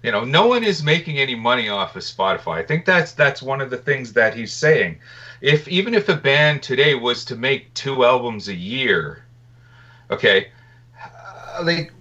You 0.01 0.13
know, 0.13 0.23
no 0.23 0.47
one 0.47 0.63
is 0.63 0.81
making 0.81 1.17
any 1.17 1.35
money 1.35 1.67
off 1.67 1.97
of 1.97 2.03
Spotify. 2.03 2.55
I 2.55 2.63
think 2.63 2.85
that's 2.85 3.11
that's 3.11 3.41
one 3.41 3.59
of 3.59 3.69
the 3.69 3.77
things 3.77 4.13
that 4.13 4.33
he's 4.33 4.53
saying. 4.53 4.97
If 5.41 5.67
even 5.67 5.93
if 5.93 6.07
a 6.07 6.15
band 6.15 6.63
today 6.63 6.95
was 6.95 7.25
to 7.25 7.35
make 7.35 7.73
two 7.73 8.05
albums 8.05 8.47
a 8.47 8.55
year, 8.55 9.25
okay, 10.09 10.51
uh, 11.03 11.63
like 11.63 11.91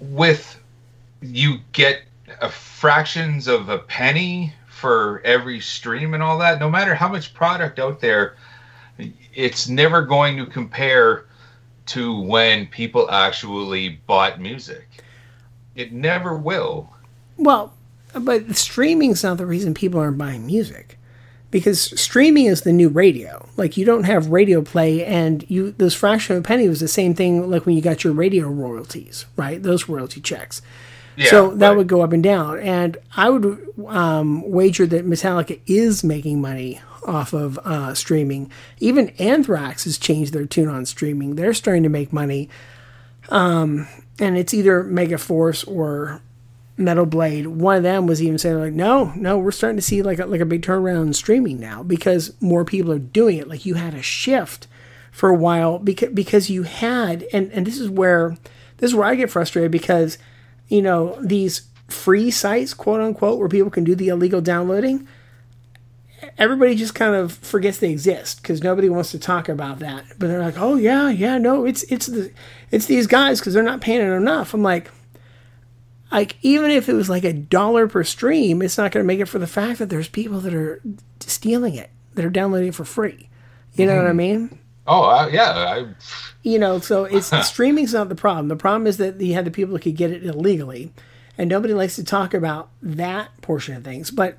with 0.00 0.60
you 1.22 1.58
get 1.72 2.02
a 2.40 2.48
fractions 2.48 3.46
of 3.46 3.68
a 3.68 3.78
penny 3.78 4.52
for 4.66 5.20
every 5.24 5.60
stream 5.60 6.14
and 6.14 6.22
all 6.22 6.38
that. 6.38 6.58
No 6.58 6.70
matter 6.70 6.94
how 6.94 7.08
much 7.08 7.34
product 7.34 7.78
out 7.78 8.00
there, 8.00 8.36
it's 9.40 9.68
never 9.68 10.02
going 10.02 10.36
to 10.36 10.46
compare 10.46 11.26
to 11.86 12.20
when 12.20 12.66
people 12.66 13.10
actually 13.10 14.00
bought 14.06 14.40
music. 14.40 14.86
It 15.74 15.92
never 15.92 16.36
will. 16.36 16.90
Well, 17.36 17.72
but 18.12 18.54
streaming's 18.54 19.22
not 19.22 19.38
the 19.38 19.46
reason 19.46 19.74
people 19.74 20.00
aren't 20.00 20.18
buying 20.18 20.46
music. 20.46 20.98
Because 21.50 21.80
streaming 22.00 22.44
is 22.44 22.60
the 22.60 22.72
new 22.72 22.88
radio. 22.88 23.48
Like 23.56 23.76
you 23.76 23.84
don't 23.84 24.04
have 24.04 24.28
radio 24.28 24.62
play 24.62 25.04
and 25.04 25.44
you 25.50 25.72
those 25.72 25.94
fraction 25.94 26.36
of 26.36 26.44
a 26.44 26.46
penny 26.46 26.68
was 26.68 26.78
the 26.78 26.86
same 26.86 27.12
thing 27.12 27.50
like 27.50 27.66
when 27.66 27.74
you 27.74 27.82
got 27.82 28.04
your 28.04 28.12
radio 28.12 28.46
royalties, 28.46 29.26
right? 29.36 29.60
Those 29.60 29.88
royalty 29.88 30.20
checks. 30.20 30.62
Yeah, 31.16 31.28
so 31.28 31.50
that 31.56 31.76
would 31.76 31.88
go 31.88 32.02
up 32.02 32.12
and 32.12 32.22
down. 32.22 32.60
And 32.60 32.96
I 33.16 33.30
would 33.30 33.66
um, 33.88 34.48
wager 34.48 34.86
that 34.86 35.04
Metallica 35.04 35.58
is 35.66 36.04
making 36.04 36.40
money 36.40 36.80
off 37.06 37.32
of 37.32 37.58
uh, 37.58 37.94
streaming. 37.94 38.50
Even 38.78 39.10
Anthrax 39.18 39.84
has 39.84 39.98
changed 39.98 40.32
their 40.32 40.46
tune 40.46 40.68
on 40.68 40.86
streaming. 40.86 41.34
They're 41.34 41.54
starting 41.54 41.82
to 41.82 41.88
make 41.88 42.12
money. 42.12 42.48
Um, 43.28 43.86
and 44.18 44.36
it's 44.36 44.54
either 44.54 44.84
Megaforce 44.84 45.66
or 45.66 46.20
Metal 46.76 47.06
Blade. 47.06 47.46
One 47.46 47.76
of 47.76 47.82
them 47.82 48.06
was 48.06 48.22
even 48.22 48.38
saying 48.38 48.58
like, 48.58 48.72
no, 48.72 49.12
no, 49.16 49.38
we're 49.38 49.50
starting 49.50 49.76
to 49.76 49.82
see 49.82 50.02
like 50.02 50.18
a, 50.18 50.26
like 50.26 50.40
a 50.40 50.46
big 50.46 50.62
turnaround 50.62 51.02
in 51.02 51.12
streaming 51.12 51.60
now 51.60 51.82
because 51.82 52.32
more 52.40 52.64
people 52.64 52.92
are 52.92 52.98
doing 52.98 53.38
it. 53.38 53.48
Like 53.48 53.66
you 53.66 53.74
had 53.74 53.94
a 53.94 54.02
shift 54.02 54.66
for 55.12 55.28
a 55.28 55.34
while 55.34 55.78
because 55.78 56.10
because 56.10 56.50
you 56.50 56.62
had 56.62 57.26
and 57.32 57.50
and 57.52 57.66
this 57.66 57.78
is 57.78 57.90
where 57.90 58.36
this 58.78 58.90
is 58.90 58.94
where 58.94 59.06
I 59.06 59.14
get 59.16 59.30
frustrated 59.30 59.70
because 59.70 60.18
you 60.68 60.80
know 60.80 61.18
these 61.20 61.62
free 61.88 62.30
sites 62.30 62.74
quote 62.74 63.00
unquote 63.00 63.38
where 63.38 63.48
people 63.48 63.70
can 63.70 63.84
do 63.84 63.94
the 63.94 64.08
illegal 64.08 64.40
downloading 64.40 65.06
everybody 66.38 66.74
just 66.74 66.94
kind 66.94 67.14
of 67.14 67.32
forgets 67.32 67.78
they 67.78 67.90
exist 67.90 68.42
because 68.42 68.62
nobody 68.62 68.88
wants 68.88 69.10
to 69.12 69.18
talk 69.18 69.48
about 69.48 69.78
that. 69.80 70.04
But 70.18 70.28
they're 70.28 70.42
like, 70.42 70.58
"Oh 70.58 70.76
yeah, 70.76 71.08
yeah, 71.08 71.38
no, 71.38 71.64
it's 71.64 71.82
it's 71.84 72.06
the 72.06 72.32
it's 72.70 72.86
these 72.86 73.06
guys 73.06 73.40
because 73.40 73.54
they're 73.54 73.62
not 73.62 73.80
paying 73.80 74.00
it 74.00 74.12
enough." 74.12 74.54
I'm 74.54 74.62
like, 74.62 74.90
like 76.10 76.36
even 76.42 76.70
if 76.70 76.88
it 76.88 76.94
was 76.94 77.08
like 77.08 77.24
a 77.24 77.32
dollar 77.32 77.86
per 77.86 78.04
stream, 78.04 78.62
it's 78.62 78.78
not 78.78 78.92
going 78.92 79.04
to 79.04 79.06
make 79.06 79.20
it 79.20 79.26
for 79.26 79.38
the 79.38 79.46
fact 79.46 79.78
that 79.78 79.90
there's 79.90 80.08
people 80.08 80.40
that 80.40 80.54
are 80.54 80.82
stealing 81.20 81.74
it, 81.74 81.90
that 82.14 82.24
are 82.24 82.30
downloading 82.30 82.68
it 82.68 82.74
for 82.74 82.84
free. 82.84 83.28
You 83.74 83.86
know 83.86 83.96
what 83.96 84.06
I 84.06 84.12
mean? 84.12 84.58
Oh 84.86 85.04
uh, 85.04 85.28
yeah, 85.32 85.52
I, 85.52 85.86
You 86.42 86.58
know, 86.58 86.80
so 86.80 87.04
it's 87.04 87.30
streaming's 87.46 87.94
not 87.94 88.08
the 88.08 88.14
problem. 88.14 88.48
The 88.48 88.56
problem 88.56 88.86
is 88.86 88.96
that 88.96 89.20
you 89.20 89.34
had 89.34 89.44
the 89.44 89.50
people 89.50 89.74
that 89.74 89.82
could 89.82 89.96
get 89.96 90.10
it 90.10 90.24
illegally, 90.24 90.92
and 91.38 91.48
nobody 91.48 91.74
likes 91.74 91.96
to 91.96 92.04
talk 92.04 92.34
about 92.34 92.70
that 92.82 93.40
portion 93.40 93.76
of 93.76 93.84
things. 93.84 94.10
But 94.10 94.38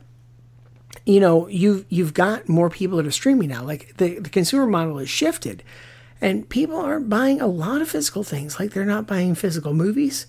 you 1.06 1.20
know, 1.20 1.48
you've 1.48 1.86
you've 1.90 2.14
got 2.14 2.48
more 2.48 2.70
people 2.70 2.98
that 2.98 3.08
are 3.08 3.12
streaming 3.12 3.50
now. 3.50 3.64
Like 3.64 3.98
the 3.98 4.20
the 4.20 4.30
consumer 4.30 4.66
model 4.66 4.98
has 4.98 5.10
shifted, 5.10 5.64
and 6.20 6.48
people 6.48 6.78
aren't 6.78 7.10
buying 7.10 7.42
a 7.42 7.48
lot 7.48 7.82
of 7.82 7.90
physical 7.90 8.24
things. 8.24 8.60
Like 8.60 8.72
they're 8.72 8.86
not 8.86 9.08
buying 9.08 9.36
physical 9.36 9.74
movies. 9.74 10.28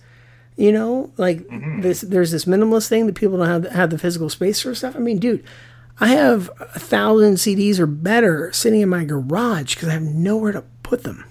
You 0.57 0.73
know, 0.73 1.13
like 1.17 1.41
mm-hmm. 1.41 1.81
this. 1.81 2.03
There's 2.03 2.31
this 2.31 2.45
minimalist 2.45 2.89
thing 2.89 3.07
that 3.07 3.15
people 3.15 3.39
don't 3.39 3.47
have 3.47 3.67
have 3.73 3.91
the 3.91 3.99
physical 3.99 4.29
space 4.29 4.61
for 4.61 4.75
stuff. 4.75 4.97
I 4.97 4.99
mean, 4.99 5.19
dude, 5.19 5.45
I 6.01 6.09
have 6.09 6.51
a 6.59 6.79
thousand 6.79 7.35
CDs 7.35 7.79
or 7.79 7.87
better 7.87 8.53
sitting 8.53 8.81
in 8.81 8.89
my 8.89 9.05
garage 9.05 9.75
because 9.75 9.89
I 9.89 9.93
have 9.93 10.03
nowhere 10.03 10.53
to 10.53 10.65
put 10.83 11.05
them 11.05 11.25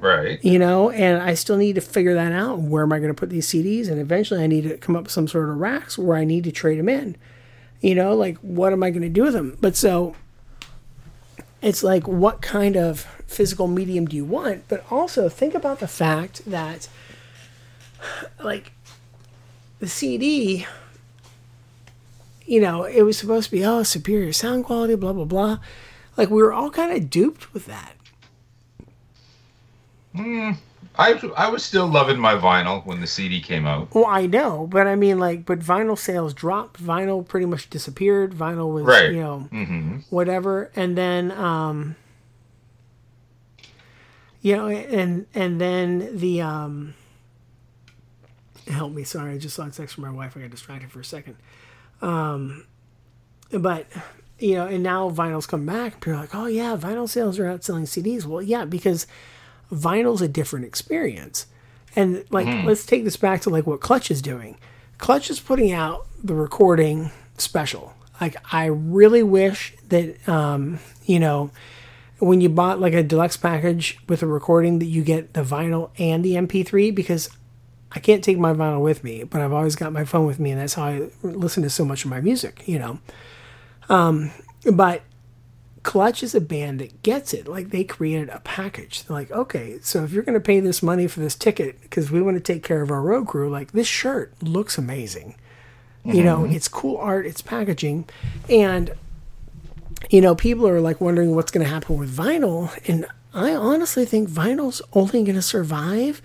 right. 0.00 0.42
you 0.44 0.58
know, 0.58 0.90
and 0.90 1.22
I 1.22 1.34
still 1.34 1.56
need 1.56 1.74
to 1.74 1.80
figure 1.80 2.14
that 2.14 2.32
out. 2.32 2.60
Where 2.60 2.82
am 2.82 2.92
I 2.92 2.98
going 2.98 3.10
to 3.10 3.18
put 3.18 3.30
these 3.30 3.46
CDs? 3.46 3.88
And 3.88 4.00
eventually 4.00 4.42
I 4.42 4.46
need 4.46 4.62
to 4.62 4.76
come 4.78 4.96
up 4.96 5.04
with 5.04 5.12
some 5.12 5.28
sort 5.28 5.48
of 5.48 5.56
racks 5.56 5.98
where 5.98 6.16
I 6.16 6.24
need 6.24 6.44
to 6.44 6.52
trade 6.52 6.78
them 6.78 6.88
in. 6.88 7.16
You 7.80 7.94
know, 7.94 8.14
like 8.14 8.38
what 8.38 8.72
am 8.72 8.82
I 8.82 8.90
going 8.90 9.02
to 9.02 9.08
do 9.08 9.22
with 9.22 9.34
them? 9.34 9.56
But 9.60 9.76
so 9.76 10.16
it's 11.60 11.82
like, 11.82 12.06
what 12.06 12.40
kind 12.40 12.76
of 12.76 13.00
physical 13.26 13.66
medium 13.66 14.06
do 14.06 14.16
you 14.16 14.24
want? 14.24 14.68
But 14.68 14.84
also 14.90 15.28
think 15.28 15.54
about 15.54 15.80
the 15.80 15.88
fact 15.88 16.44
that, 16.46 16.88
like, 18.42 18.72
the 19.80 19.88
CD, 19.88 20.66
you 22.46 22.60
know, 22.60 22.84
it 22.84 23.02
was 23.02 23.18
supposed 23.18 23.46
to 23.46 23.50
be, 23.50 23.64
oh, 23.64 23.82
superior 23.82 24.32
sound 24.32 24.64
quality, 24.64 24.94
blah, 24.94 25.12
blah, 25.12 25.24
blah. 25.24 25.58
Like, 26.16 26.30
we 26.30 26.42
were 26.42 26.52
all 26.52 26.70
kind 26.70 26.92
of 26.92 27.10
duped 27.10 27.52
with 27.52 27.66
that. 27.66 27.94
Mm. 30.14 30.56
I 30.98 31.12
I 31.36 31.48
was 31.48 31.64
still 31.64 31.86
loving 31.86 32.18
my 32.18 32.34
vinyl 32.34 32.84
when 32.84 33.00
the 33.00 33.06
CD 33.06 33.40
came 33.40 33.66
out. 33.66 33.94
Well, 33.94 34.06
I 34.06 34.26
know, 34.26 34.66
but 34.66 34.86
I 34.88 34.96
mean, 34.96 35.18
like, 35.20 35.44
but 35.46 35.60
vinyl 35.60 35.96
sales 35.96 36.34
dropped. 36.34 36.82
Vinyl 36.82 37.26
pretty 37.26 37.46
much 37.46 37.70
disappeared. 37.70 38.32
Vinyl 38.32 38.72
was, 38.72 38.84
Right. 38.84 39.12
you 39.12 39.20
know, 39.20 39.38
hmm 39.50 39.98
whatever. 40.10 40.72
And 40.74 40.98
then, 40.98 41.30
um, 41.32 41.94
you 44.40 44.56
know, 44.56 44.68
and 44.68 45.26
and 45.34 45.60
then 45.60 46.16
the 46.18 46.40
um, 46.42 46.94
help 48.68 48.92
me. 48.92 49.04
Sorry, 49.04 49.34
I 49.34 49.38
just 49.38 49.56
saw 49.56 49.66
a 49.66 49.70
text 49.70 49.94
from 49.94 50.04
my 50.04 50.10
wife. 50.10 50.36
I 50.36 50.40
got 50.40 50.50
distracted 50.50 50.90
for 50.90 51.00
a 51.00 51.04
second. 51.04 51.36
Um, 52.02 52.66
but 53.52 53.86
you 54.38 54.54
know, 54.54 54.66
and 54.66 54.82
now 54.82 55.10
vinyl's 55.10 55.46
come 55.46 55.66
back. 55.66 56.00
People 56.00 56.14
are 56.14 56.20
like, 56.22 56.34
oh 56.34 56.46
yeah, 56.46 56.76
vinyl 56.76 57.08
sales 57.08 57.38
are 57.38 57.44
outselling 57.44 57.82
CDs. 57.86 58.24
Well, 58.24 58.42
yeah, 58.42 58.64
because 58.64 59.06
vinyl's 59.72 60.22
a 60.22 60.28
different 60.28 60.64
experience. 60.64 61.46
And 61.96 62.24
like, 62.30 62.46
let's 62.64 62.86
take 62.86 63.04
this 63.04 63.16
back 63.16 63.40
to 63.42 63.50
like 63.50 63.66
what 63.66 63.80
Clutch 63.80 64.10
is 64.10 64.22
doing. 64.22 64.56
Clutch 64.98 65.30
is 65.30 65.40
putting 65.40 65.72
out 65.72 66.06
the 66.22 66.34
recording 66.34 67.10
special. 67.38 67.94
Like, 68.20 68.36
I 68.52 68.66
really 68.66 69.22
wish 69.22 69.74
that, 69.88 70.28
um, 70.28 70.80
you 71.06 71.20
know, 71.20 71.50
when 72.18 72.40
you 72.40 72.48
bought 72.48 72.80
like 72.80 72.94
a 72.94 73.02
deluxe 73.02 73.36
package 73.36 73.98
with 74.08 74.22
a 74.22 74.26
recording, 74.26 74.80
that 74.80 74.86
you 74.86 75.02
get 75.02 75.34
the 75.34 75.42
vinyl 75.42 75.90
and 75.98 76.24
the 76.24 76.34
MP3 76.34 76.94
because 76.94 77.30
I 77.92 78.00
can't 78.00 78.22
take 78.22 78.38
my 78.38 78.52
vinyl 78.52 78.82
with 78.82 79.02
me, 79.02 79.22
but 79.22 79.40
I've 79.40 79.52
always 79.52 79.76
got 79.76 79.92
my 79.92 80.04
phone 80.04 80.26
with 80.26 80.38
me, 80.38 80.50
and 80.50 80.60
that's 80.60 80.74
how 80.74 80.84
I 80.84 81.08
listen 81.22 81.62
to 81.62 81.70
so 81.70 81.84
much 81.84 82.04
of 82.04 82.10
my 82.10 82.20
music, 82.20 82.62
you 82.66 82.78
know. 82.78 82.98
Um, 83.88 84.32
but 84.70 85.02
Clutch 85.82 86.22
is 86.22 86.34
a 86.34 86.40
band 86.40 86.80
that 86.80 87.02
gets 87.02 87.32
it. 87.32 87.46
Like 87.48 87.70
they 87.70 87.84
created 87.84 88.28
a 88.30 88.40
package. 88.40 89.04
They're 89.04 89.16
like, 89.16 89.30
okay, 89.30 89.78
so 89.82 90.04
if 90.04 90.12
you're 90.12 90.22
going 90.22 90.34
to 90.34 90.40
pay 90.40 90.60
this 90.60 90.82
money 90.82 91.06
for 91.06 91.20
this 91.20 91.34
ticket 91.34 91.80
because 91.82 92.10
we 92.10 92.22
want 92.22 92.36
to 92.36 92.42
take 92.42 92.62
care 92.62 92.82
of 92.82 92.90
our 92.90 93.02
road 93.02 93.26
crew, 93.26 93.48
like 93.48 93.72
this 93.72 93.86
shirt 93.86 94.32
looks 94.42 94.78
amazing. 94.78 95.34
You 96.04 96.24
know, 96.24 96.38
mm-hmm. 96.38 96.54
it's 96.54 96.68
cool 96.68 96.96
art, 96.96 97.26
it's 97.26 97.42
packaging, 97.42 98.08
and 98.48 98.92
you 100.08 100.22
know, 100.22 100.34
people 100.34 100.66
are 100.66 100.80
like 100.80 101.02
wondering 101.02 101.34
what's 101.34 101.50
going 101.50 101.66
to 101.66 101.70
happen 101.70 101.98
with 101.98 102.16
vinyl, 102.16 102.70
and 102.88 103.04
I 103.34 103.54
honestly 103.54 104.06
think 104.06 104.30
vinyl's 104.30 104.80
only 104.94 105.22
going 105.24 105.34
to 105.34 105.42
survive 105.42 106.22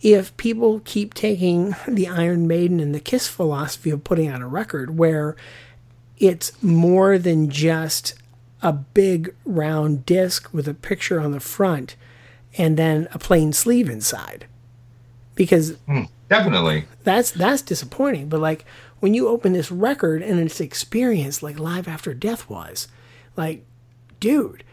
if 0.00 0.34
people 0.36 0.80
keep 0.84 1.12
taking 1.12 1.74
the 1.86 2.08
Iron 2.08 2.46
Maiden 2.46 2.80
and 2.80 2.94
the 2.94 3.00
Kiss 3.00 3.28
philosophy 3.28 3.90
of 3.90 4.04
putting 4.04 4.28
out 4.28 4.40
a 4.40 4.46
record 4.46 4.96
where 4.96 5.36
it's 6.18 6.60
more 6.62 7.18
than 7.18 7.50
just 7.50 8.14
a 8.62 8.72
big 8.72 9.34
round 9.44 10.04
disc 10.04 10.48
with 10.52 10.66
a 10.66 10.74
picture 10.74 11.20
on 11.20 11.32
the 11.32 11.40
front 11.40 11.96
and 12.56 12.76
then 12.76 13.08
a 13.12 13.18
plain 13.18 13.52
sleeve 13.52 13.88
inside. 13.88 14.46
Because 15.34 15.76
Definitely. 16.28 16.86
that's 17.04 17.30
that's 17.30 17.62
disappointing. 17.62 18.28
But 18.28 18.40
like 18.40 18.64
when 19.00 19.14
you 19.14 19.28
open 19.28 19.52
this 19.52 19.70
record 19.70 20.22
and 20.22 20.40
it's 20.40 20.60
experience 20.60 21.42
like 21.42 21.58
Live 21.58 21.86
After 21.86 22.12
Death 22.12 22.50
was, 22.50 22.88
like, 23.36 23.64
dude, 24.18 24.64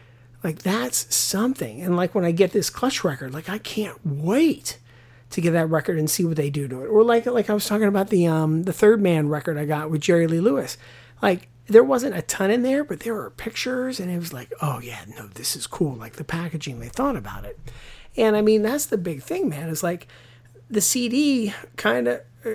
like 0.42 0.60
that's 0.60 1.14
something. 1.14 1.80
And 1.80 1.96
like 1.96 2.14
when 2.14 2.24
I 2.24 2.32
get 2.32 2.52
this 2.52 2.70
Clutch 2.70 3.04
record, 3.04 3.32
like 3.32 3.48
I 3.48 3.58
can't 3.58 3.98
wait 4.04 4.78
to 5.30 5.40
get 5.40 5.52
that 5.52 5.68
record 5.68 5.98
and 5.98 6.10
see 6.10 6.24
what 6.24 6.36
they 6.36 6.50
do 6.50 6.68
to 6.68 6.82
it. 6.82 6.86
Or 6.86 7.02
like 7.04 7.26
like 7.26 7.48
I 7.48 7.54
was 7.54 7.66
talking 7.66 7.88
about 7.88 8.08
the 8.10 8.26
um 8.26 8.64
the 8.64 8.72
Third 8.72 9.00
Man 9.00 9.28
record 9.28 9.56
I 9.56 9.64
got 9.64 9.90
with 9.90 10.00
Jerry 10.00 10.26
Lee 10.26 10.40
Lewis. 10.40 10.76
Like 11.22 11.48
there 11.68 11.84
wasn't 11.84 12.16
a 12.16 12.22
ton 12.22 12.50
in 12.50 12.62
there, 12.62 12.84
but 12.84 13.00
there 13.00 13.14
were 13.14 13.30
pictures 13.30 13.98
and 13.98 14.10
it 14.10 14.18
was 14.18 14.32
like, 14.32 14.52
oh 14.62 14.80
yeah, 14.80 15.04
no, 15.16 15.26
this 15.28 15.56
is 15.56 15.66
cool. 15.66 15.94
Like 15.94 16.14
the 16.14 16.24
packaging, 16.24 16.80
they 16.80 16.88
thought 16.88 17.16
about 17.16 17.44
it. 17.44 17.58
And 18.16 18.36
I 18.36 18.40
mean, 18.40 18.62
that's 18.62 18.86
the 18.86 18.98
big 18.98 19.22
thing, 19.22 19.48
man. 19.48 19.68
Is 19.68 19.82
like 19.82 20.06
the 20.70 20.80
CD 20.80 21.52
kind 21.76 22.08
of 22.08 22.20
uh, 22.44 22.50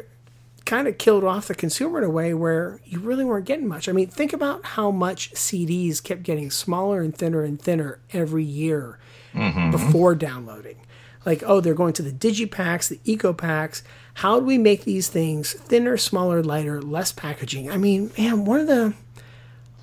kind 0.66 0.88
of 0.88 0.98
killed 0.98 1.24
off 1.24 1.48
the 1.48 1.56
consumer 1.56 2.00
in 2.00 2.04
a 2.04 2.10
way 2.10 2.34
where 2.34 2.80
you 2.86 3.00
really 3.00 3.26
weren't 3.26 3.46
getting 3.46 3.68
much. 3.68 3.90
I 3.90 3.92
mean, 3.92 4.08
think 4.08 4.34
about 4.34 4.66
how 4.66 4.92
much 4.92 5.34
CDs 5.34 6.02
kept 6.02 6.24
getting 6.24 6.50
smaller 6.50 7.02
and 7.02 7.16
thinner 7.16 7.44
and 7.44 7.62
thinner 7.62 8.00
every 8.14 8.44
year 8.44 8.98
mm-hmm. 9.34 9.72
before 9.72 10.16
downloading. 10.16 10.78
Like, 11.26 11.44
oh, 11.46 11.62
they're 11.62 11.74
going 11.74 11.94
to 11.94 12.02
the 12.02 12.12
digipacks, 12.12 12.88
the 12.88 13.00
eco 13.04 13.34
packs. 13.34 13.84
How 14.22 14.40
do 14.40 14.46
we 14.46 14.60
make 14.60 14.84
these 14.84 15.08
things 15.08 15.54
thinner, 15.54 15.98
smaller, 15.98 16.44
lighter, 16.44 16.80
less 16.80 17.12
packaging? 17.12 17.72
I 17.72 17.78
mean, 17.78 18.12
man, 18.20 18.46
one 18.46 18.60
of 18.60 18.68
the 18.68 18.94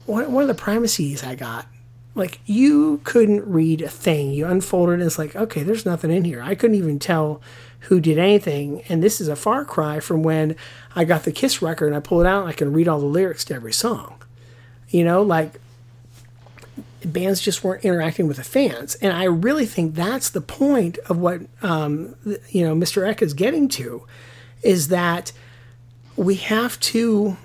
one, 0.06 0.30
one 0.30 0.42
of 0.42 0.48
the 0.48 0.54
primacies 0.54 1.24
I 1.24 1.34
got, 1.34 1.66
like 2.14 2.38
you 2.46 3.00
couldn't 3.02 3.44
read 3.50 3.82
a 3.82 3.88
thing. 3.88 4.30
You 4.30 4.46
unfolded 4.46 5.00
and 5.00 5.02
it's 5.02 5.18
like, 5.18 5.34
okay, 5.34 5.64
there's 5.64 5.84
nothing 5.84 6.12
in 6.12 6.22
here. 6.22 6.40
I 6.40 6.54
couldn't 6.54 6.76
even 6.76 7.00
tell 7.00 7.42
who 7.80 7.98
did 7.98 8.16
anything. 8.16 8.82
And 8.82 9.02
this 9.02 9.20
is 9.20 9.26
a 9.26 9.34
far 9.34 9.64
cry 9.64 9.98
from 9.98 10.22
when 10.22 10.54
I 10.94 11.04
got 11.04 11.24
the 11.24 11.32
Kiss 11.32 11.60
record 11.60 11.88
and 11.88 11.96
I 11.96 12.00
pull 12.00 12.20
it 12.20 12.26
out 12.28 12.42
and 12.42 12.50
I 12.50 12.52
can 12.52 12.72
read 12.72 12.86
all 12.86 13.00
the 13.00 13.06
lyrics 13.06 13.44
to 13.46 13.54
every 13.54 13.72
song. 13.72 14.22
You 14.88 15.02
know, 15.02 15.20
like 15.20 15.58
bands 17.04 17.40
just 17.40 17.64
weren't 17.64 17.84
interacting 17.84 18.28
with 18.28 18.36
the 18.36 18.44
fans. 18.44 18.94
And 18.96 19.12
I 19.12 19.24
really 19.24 19.66
think 19.66 19.96
that's 19.96 20.30
the 20.30 20.40
point 20.40 20.96
of 21.08 21.18
what, 21.18 21.40
um, 21.60 22.14
you 22.50 22.64
know, 22.64 22.76
Mr. 22.76 23.04
Ek 23.04 23.20
is 23.20 23.34
getting 23.34 23.66
to 23.70 24.06
is 24.62 24.88
that 24.88 25.32
we 26.16 26.34
have 26.36 26.78
to 26.80 27.36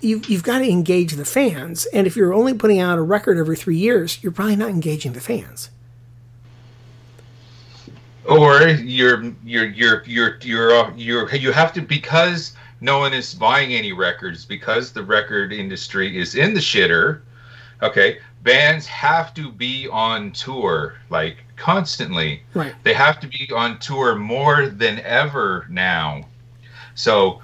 you've, 0.00 0.28
you've 0.28 0.42
got 0.42 0.58
to 0.58 0.68
engage 0.68 1.12
the 1.14 1.24
fans. 1.24 1.86
And 1.86 2.06
if 2.06 2.16
you're 2.16 2.34
only 2.34 2.52
putting 2.54 2.78
out 2.78 2.98
a 2.98 3.02
record 3.02 3.38
every 3.38 3.56
three 3.56 3.78
years, 3.78 4.22
you're 4.22 4.32
probably 4.32 4.56
not 4.56 4.68
engaging 4.68 5.12
the 5.14 5.20
fans. 5.20 5.70
or 8.28 8.68
you're 8.68 9.32
you're 9.44 9.66
you're 9.66 10.02
you're 10.06 10.38
you're 10.42 10.72
uh, 10.72 10.92
you're 10.96 11.34
you 11.34 11.52
have 11.52 11.72
to 11.74 11.82
because 11.82 12.54
no 12.80 12.98
one 12.98 13.12
is 13.12 13.34
buying 13.34 13.74
any 13.74 13.92
records 13.92 14.44
because 14.46 14.92
the 14.92 15.02
record 15.02 15.52
industry 15.52 16.18
is 16.18 16.34
in 16.34 16.54
the 16.54 16.60
shitter 16.60 17.20
okay 17.82 18.18
bands 18.42 18.86
have 18.86 19.34
to 19.34 19.50
be 19.52 19.88
on 19.88 20.32
tour 20.32 20.94
like 21.10 21.36
constantly 21.56 22.42
Right. 22.54 22.74
they 22.82 22.94
have 22.94 23.20
to 23.20 23.26
be 23.26 23.48
on 23.54 23.78
tour 23.78 24.14
more 24.16 24.68
than 24.68 25.00
ever 25.00 25.66
now 25.68 26.24
so 26.94 27.40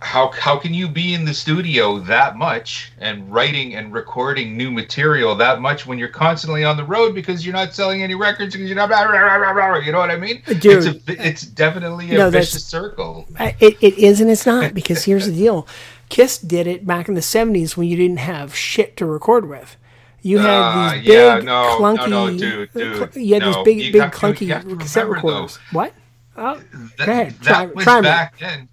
how 0.00 0.28
how 0.30 0.56
can 0.56 0.72
you 0.72 0.86
be 0.88 1.12
in 1.12 1.24
the 1.24 1.34
studio 1.34 1.98
that 1.98 2.36
much 2.36 2.92
and 3.00 3.28
writing 3.32 3.74
and 3.74 3.92
recording 3.92 4.56
new 4.56 4.70
material 4.70 5.34
that 5.34 5.60
much 5.60 5.86
when 5.88 5.98
you're 5.98 6.06
constantly 6.06 6.62
on 6.62 6.76
the 6.76 6.84
road 6.84 7.16
because 7.16 7.44
you're 7.44 7.54
not 7.54 7.74
selling 7.74 8.00
any 8.00 8.14
records 8.14 8.54
because 8.54 8.68
you're 8.68 8.76
not 8.76 8.88
blah, 8.88 9.02
blah, 9.04 9.18
blah, 9.18 9.38
blah, 9.38 9.52
blah, 9.52 9.76
you 9.78 9.90
know 9.90 9.98
what 9.98 10.10
I 10.12 10.16
mean? 10.16 10.40
Dude. 10.46 10.66
it's 10.66 11.08
a, 11.08 11.26
it's 11.26 11.42
definitely 11.42 12.12
a 12.12 12.18
No, 12.18 12.30
vicious 12.30 12.64
circle. 12.64 13.26
It, 13.40 13.76
it 13.80 13.98
is 13.98 14.20
and 14.20 14.30
it's 14.30 14.46
not 14.46 14.72
because 14.72 15.02
here's 15.04 15.26
the 15.26 15.32
deal. 15.32 15.66
Kiss 16.10 16.38
did 16.38 16.68
it 16.68 16.86
back 16.86 17.08
in 17.08 17.14
the 17.14 17.20
'70s 17.20 17.76
when 17.76 17.88
you 17.88 17.96
didn't 17.96 18.18
have 18.18 18.54
shit 18.54 18.96
to 18.98 19.04
record 19.04 19.48
with. 19.48 19.76
You 20.22 20.38
had 20.38 20.60
Uh, 20.60 20.92
these 20.92 21.02
big, 21.02 21.04
yeah, 21.12 21.38
no, 21.38 21.42
no, 21.42 21.78
clunky. 21.78 22.08
no, 22.08 22.30
dude, 22.38 22.72
dude, 22.72 23.16
you 23.16 23.34
had 23.34 23.42
these 23.42 23.56
big, 23.64 23.78
You 23.78 23.92
big, 23.92 24.02
clunky 24.12 24.48
to 24.70 24.76
cassette 24.76 25.06
remember, 25.08 25.28
though. 25.28 25.48
What? 25.72 25.92
Oh, 26.38 26.60
That, 26.98 27.06
go 27.06 27.12
ahead. 27.12 27.30
that 27.40 27.44
Try, 27.44 27.66
was 27.66 27.84
try 27.84 28.00
me. 28.00 28.10
then. 28.38 28.68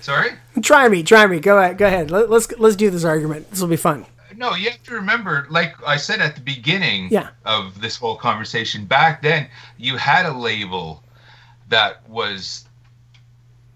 Sorry? 0.00 0.30
Try 0.62 0.88
me. 0.88 1.02
Try 1.02 1.26
me. 1.26 1.40
Go 1.40 1.58
ahead. 1.58 1.76
Go 1.78 1.86
ahead. 1.86 2.10
Let, 2.10 2.30
let's 2.30 2.50
let's 2.58 2.76
do 2.76 2.88
this 2.90 3.04
argument. 3.04 3.50
This 3.50 3.60
will 3.60 3.68
be 3.68 3.76
fun. 3.76 4.06
No, 4.36 4.54
you 4.54 4.70
have 4.70 4.82
to 4.84 4.94
remember, 4.94 5.46
like 5.50 5.74
I 5.86 5.96
said 5.98 6.20
at 6.20 6.34
the 6.34 6.40
beginning 6.40 7.08
Yeah. 7.10 7.28
of 7.44 7.78
this 7.82 7.96
whole 7.98 8.16
conversation, 8.16 8.86
back 8.86 9.20
then 9.20 9.48
you 9.76 9.98
had 9.98 10.24
a 10.24 10.32
label 10.32 11.04
that 11.68 12.08
was 12.08 12.64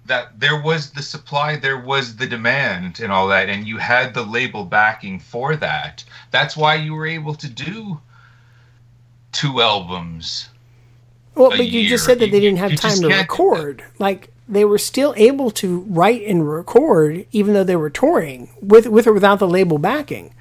that 0.07 0.39
there 0.41 0.61
was 0.63 0.91
the 0.91 1.03
supply, 1.03 1.57
there 1.57 1.79
was 1.81 2.17
the 2.17 2.27
demand 2.27 3.01
and 3.01 3.13
all 3.13 3.29
that, 3.29 3.49
and 3.51 3.67
you 3.67 3.77
had 3.79 4.15
the 4.15 4.23
label 4.23 4.65
backing 4.65 5.19
for 5.19 5.57
that. 5.57 6.05
That's 6.31 6.57
why 6.57 6.77
you 6.77 6.95
were 6.95 7.07
able 7.07 7.35
to 7.35 7.49
do 7.49 8.01
two 9.33 9.61
albums. 9.61 10.49
Well, 11.35 11.51
but 11.51 11.67
you 11.67 11.89
just 11.89 12.05
said 12.05 12.19
that 12.21 12.31
they 12.31 12.41
didn't 12.41 12.59
have 12.59 12.71
you 12.73 12.77
time 12.77 12.99
to 12.99 13.09
record. 13.09 13.85
Like 13.99 14.31
they 14.49 14.65
were 14.65 14.79
still 14.79 15.15
able 15.17 15.51
to 15.53 15.81
write 15.89 16.23
and 16.27 16.49
record, 16.49 17.27
even 17.33 17.55
though 17.55 17.65
they 17.65 17.77
were 17.77 17.91
touring 17.91 18.51
with 18.61 18.87
with 18.87 19.07
or 19.07 19.13
without 19.13 19.39
the 19.39 19.49
label 19.49 19.79
backing. 19.79 20.35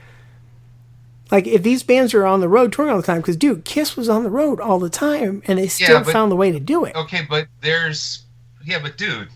Like 1.32 1.48
if 1.48 1.64
these 1.64 1.82
bands 1.84 2.14
are 2.14 2.26
on 2.26 2.41
the 2.41 2.49
road 2.49 2.72
touring 2.72 2.91
all 2.91 2.98
the 2.98 3.06
time, 3.07 3.22
because 3.22 3.38
dude, 3.38 3.65
Kiss 3.65 3.98
was 3.98 4.07
on 4.10 4.24
the 4.24 4.30
road 4.30 4.60
all 4.60 4.78
the 4.78 4.90
time, 4.90 5.41
and 5.48 5.57
they 5.57 5.68
still 5.68 6.03
but- 6.03 6.11
found 6.14 6.32
the 6.32 6.36
way 6.36 6.52
to 6.52 6.60
do 6.60 6.86
it. 6.86 6.95
Okay, 6.95 7.26
but 7.28 7.48
there's 7.61 8.24
yeah, 8.65 8.80
but 8.80 8.98
dude, 8.98 9.30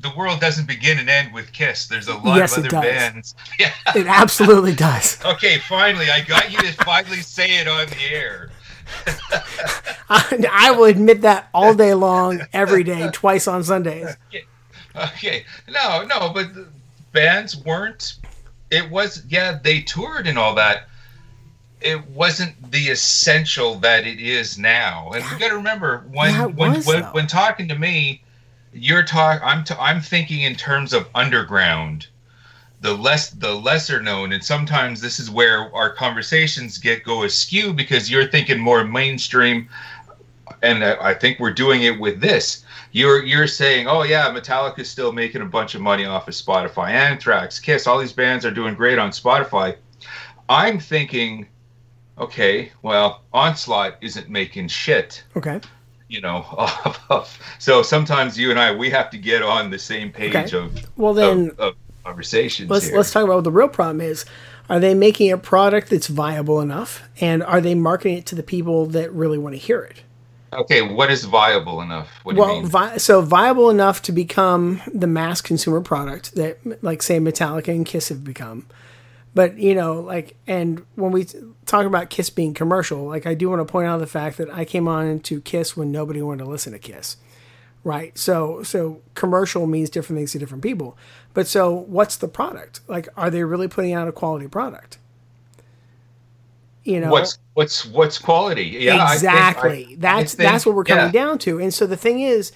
the 0.00 0.10
world 0.16 0.40
doesn't 0.40 0.66
begin 0.66 0.98
and 0.98 1.08
end 1.10 1.32
with 1.32 1.52
Kiss. 1.52 1.86
There's 1.86 2.08
a 2.08 2.16
lot 2.16 2.36
Yes, 2.36 2.56
of 2.56 2.64
other 2.64 2.80
bands. 2.80 3.34
Yeah. 3.58 3.72
It 3.94 4.06
absolutely 4.06 4.74
does. 4.74 5.22
Okay, 5.24 5.58
finally, 5.58 6.10
I 6.10 6.22
got 6.22 6.50
you 6.50 6.58
to 6.58 6.72
finally 6.84 7.20
say 7.20 7.58
it 7.60 7.68
on 7.68 7.86
the 7.86 8.12
air. 8.12 8.50
I, 10.08 10.44
I 10.50 10.70
will 10.72 10.84
admit 10.84 11.22
that 11.22 11.48
all 11.54 11.74
day 11.74 11.94
long, 11.94 12.40
every 12.52 12.84
day, 12.84 13.08
twice 13.12 13.48
on 13.48 13.64
Sundays. 13.64 14.16
Okay, 14.94 15.44
no, 15.68 16.04
no, 16.04 16.30
but 16.34 16.48
bands 17.12 17.56
weren't. 17.56 18.14
It 18.70 18.90
was 18.90 19.24
yeah, 19.28 19.58
they 19.62 19.80
toured 19.80 20.26
and 20.26 20.38
all 20.38 20.54
that. 20.56 20.88
It 21.80 22.06
wasn't 22.08 22.70
the 22.70 22.88
essential 22.88 23.76
that 23.76 24.06
it 24.06 24.20
is 24.20 24.58
now, 24.58 25.10
and 25.12 25.24
you 25.24 25.38
got 25.38 25.48
to 25.48 25.56
remember 25.56 26.04
when 26.10 26.54
when 26.56 26.74
was, 26.74 26.86
when, 26.86 27.04
when 27.04 27.26
talking 27.26 27.68
to 27.68 27.78
me, 27.78 28.22
you're 28.72 29.02
talk. 29.02 29.40
I'm 29.42 29.64
t- 29.64 29.74
I'm 29.78 30.00
thinking 30.00 30.42
in 30.42 30.54
terms 30.54 30.92
of 30.92 31.08
underground, 31.14 32.06
the 32.82 32.92
less 32.94 33.30
the 33.30 33.54
lesser 33.54 34.02
known, 34.02 34.32
and 34.32 34.44
sometimes 34.44 35.00
this 35.00 35.18
is 35.18 35.30
where 35.30 35.74
our 35.74 35.88
conversations 35.90 36.76
get 36.78 37.04
go 37.04 37.22
askew 37.22 37.72
because 37.72 38.10
you're 38.10 38.26
thinking 38.26 38.58
more 38.60 38.84
mainstream, 38.84 39.68
and 40.62 40.84
I 40.84 41.10
I 41.10 41.14
think 41.14 41.38
we're 41.40 41.52
doing 41.54 41.84
it 41.84 41.98
with 41.98 42.20
this. 42.20 42.64
You're 42.90 43.22
you're 43.24 43.46
saying, 43.46 43.86
oh 43.88 44.02
yeah, 44.02 44.28
Metallica's 44.30 44.90
still 44.90 45.12
making 45.12 45.40
a 45.42 45.46
bunch 45.46 45.74
of 45.74 45.80
money 45.80 46.04
off 46.04 46.28
of 46.28 46.34
Spotify. 46.34 46.90
Anthrax, 46.90 47.58
Kiss, 47.58 47.86
all 47.86 47.98
these 47.98 48.12
bands 48.12 48.44
are 48.44 48.50
doing 48.50 48.74
great 48.74 48.98
on 48.98 49.10
Spotify. 49.10 49.76
I'm 50.48 50.78
thinking, 50.80 51.46
okay, 52.18 52.72
well, 52.82 53.22
Onslaught 53.32 53.96
isn't 54.02 54.28
making 54.28 54.68
shit, 54.68 55.22
Okay. 55.36 55.60
you 56.08 56.20
know. 56.20 56.44
so 57.58 57.82
sometimes 57.82 58.36
you 58.36 58.50
and 58.50 58.58
I 58.58 58.74
we 58.74 58.90
have 58.90 59.08
to 59.10 59.18
get 59.18 59.42
on 59.42 59.70
the 59.70 59.78
same 59.78 60.10
page 60.10 60.34
Okay. 60.34 60.56
of 60.58 60.84
Well, 60.96 61.14
then- 61.14 61.50
of, 61.52 61.58
of 61.60 61.74
conversations 62.04 62.70
Let's 62.70 62.86
here. 62.86 62.96
let's 62.96 63.10
talk 63.10 63.24
about 63.24 63.36
what 63.36 63.44
the 63.44 63.50
real 63.50 63.68
problem 63.68 64.00
is. 64.00 64.24
Are 64.68 64.80
they 64.80 64.94
making 64.94 65.30
a 65.32 65.38
product 65.38 65.90
that's 65.90 66.06
viable 66.06 66.60
enough, 66.60 67.02
and 67.20 67.42
are 67.42 67.60
they 67.60 67.74
marketing 67.74 68.18
it 68.18 68.26
to 68.26 68.34
the 68.34 68.42
people 68.42 68.86
that 68.86 69.12
really 69.12 69.38
want 69.38 69.54
to 69.54 69.58
hear 69.58 69.82
it? 69.82 70.02
okay, 70.52 70.82
what 70.82 71.10
is 71.10 71.24
viable 71.24 71.80
enough? 71.80 72.08
What 72.22 72.34
do 72.34 72.36
you 72.36 72.46
well, 72.46 72.60
mean? 72.60 72.66
vi- 72.66 72.96
so 72.98 73.22
viable 73.22 73.70
enough 73.70 74.02
to 74.02 74.12
become 74.12 74.82
the 74.92 75.06
mass 75.06 75.40
consumer 75.40 75.80
product 75.80 76.34
that, 76.34 76.58
like, 76.82 77.02
say, 77.02 77.18
Metallica 77.18 77.68
and 77.68 77.86
Kiss 77.86 78.08
have 78.08 78.24
become. 78.24 78.66
But 79.34 79.56
you 79.56 79.74
know, 79.74 80.00
like, 80.00 80.36
and 80.46 80.84
when 80.94 81.10
we 81.10 81.26
talk 81.64 81.86
about 81.86 82.10
Kiss 82.10 82.28
being 82.28 82.52
commercial, 82.52 83.04
like, 83.04 83.26
I 83.26 83.34
do 83.34 83.48
want 83.48 83.66
to 83.66 83.70
point 83.70 83.88
out 83.88 83.98
the 83.98 84.06
fact 84.06 84.36
that 84.36 84.50
I 84.50 84.64
came 84.66 84.86
on 84.86 85.20
to 85.20 85.40
Kiss 85.40 85.74
when 85.76 85.90
nobody 85.90 86.20
wanted 86.20 86.44
to 86.44 86.50
listen 86.50 86.72
to 86.74 86.78
Kiss, 86.78 87.16
right? 87.84 88.16
So, 88.16 88.62
so 88.62 89.00
commercial 89.14 89.66
means 89.66 89.90
different 89.90 90.18
things 90.18 90.32
to 90.32 90.38
different 90.38 90.62
people. 90.62 90.96
But 91.34 91.46
so, 91.46 91.72
what's 91.72 92.16
the 92.16 92.28
product? 92.28 92.80
Like, 92.88 93.08
are 93.16 93.30
they 93.30 93.42
really 93.44 93.68
putting 93.68 93.92
out 93.92 94.08
a 94.08 94.12
quality 94.12 94.48
product? 94.48 94.98
You 96.84 97.00
know, 97.00 97.10
what's 97.10 97.38
what's 97.54 97.86
what's 97.86 98.18
quality? 98.18 98.64
Yeah, 98.64 98.94
I 99.04 99.06
think- 99.10 99.14
exactly. 99.14 99.70
I- 99.84 99.92
I 99.92 99.96
that's 99.98 100.34
think- 100.34 100.50
that's 100.50 100.66
what 100.66 100.74
we're 100.74 100.84
coming 100.84 101.06
yeah. 101.06 101.10
down 101.12 101.38
to. 101.40 101.60
And 101.60 101.72
so 101.72 101.86
the 101.86 101.96
thing 101.96 102.20
is, 102.20 102.50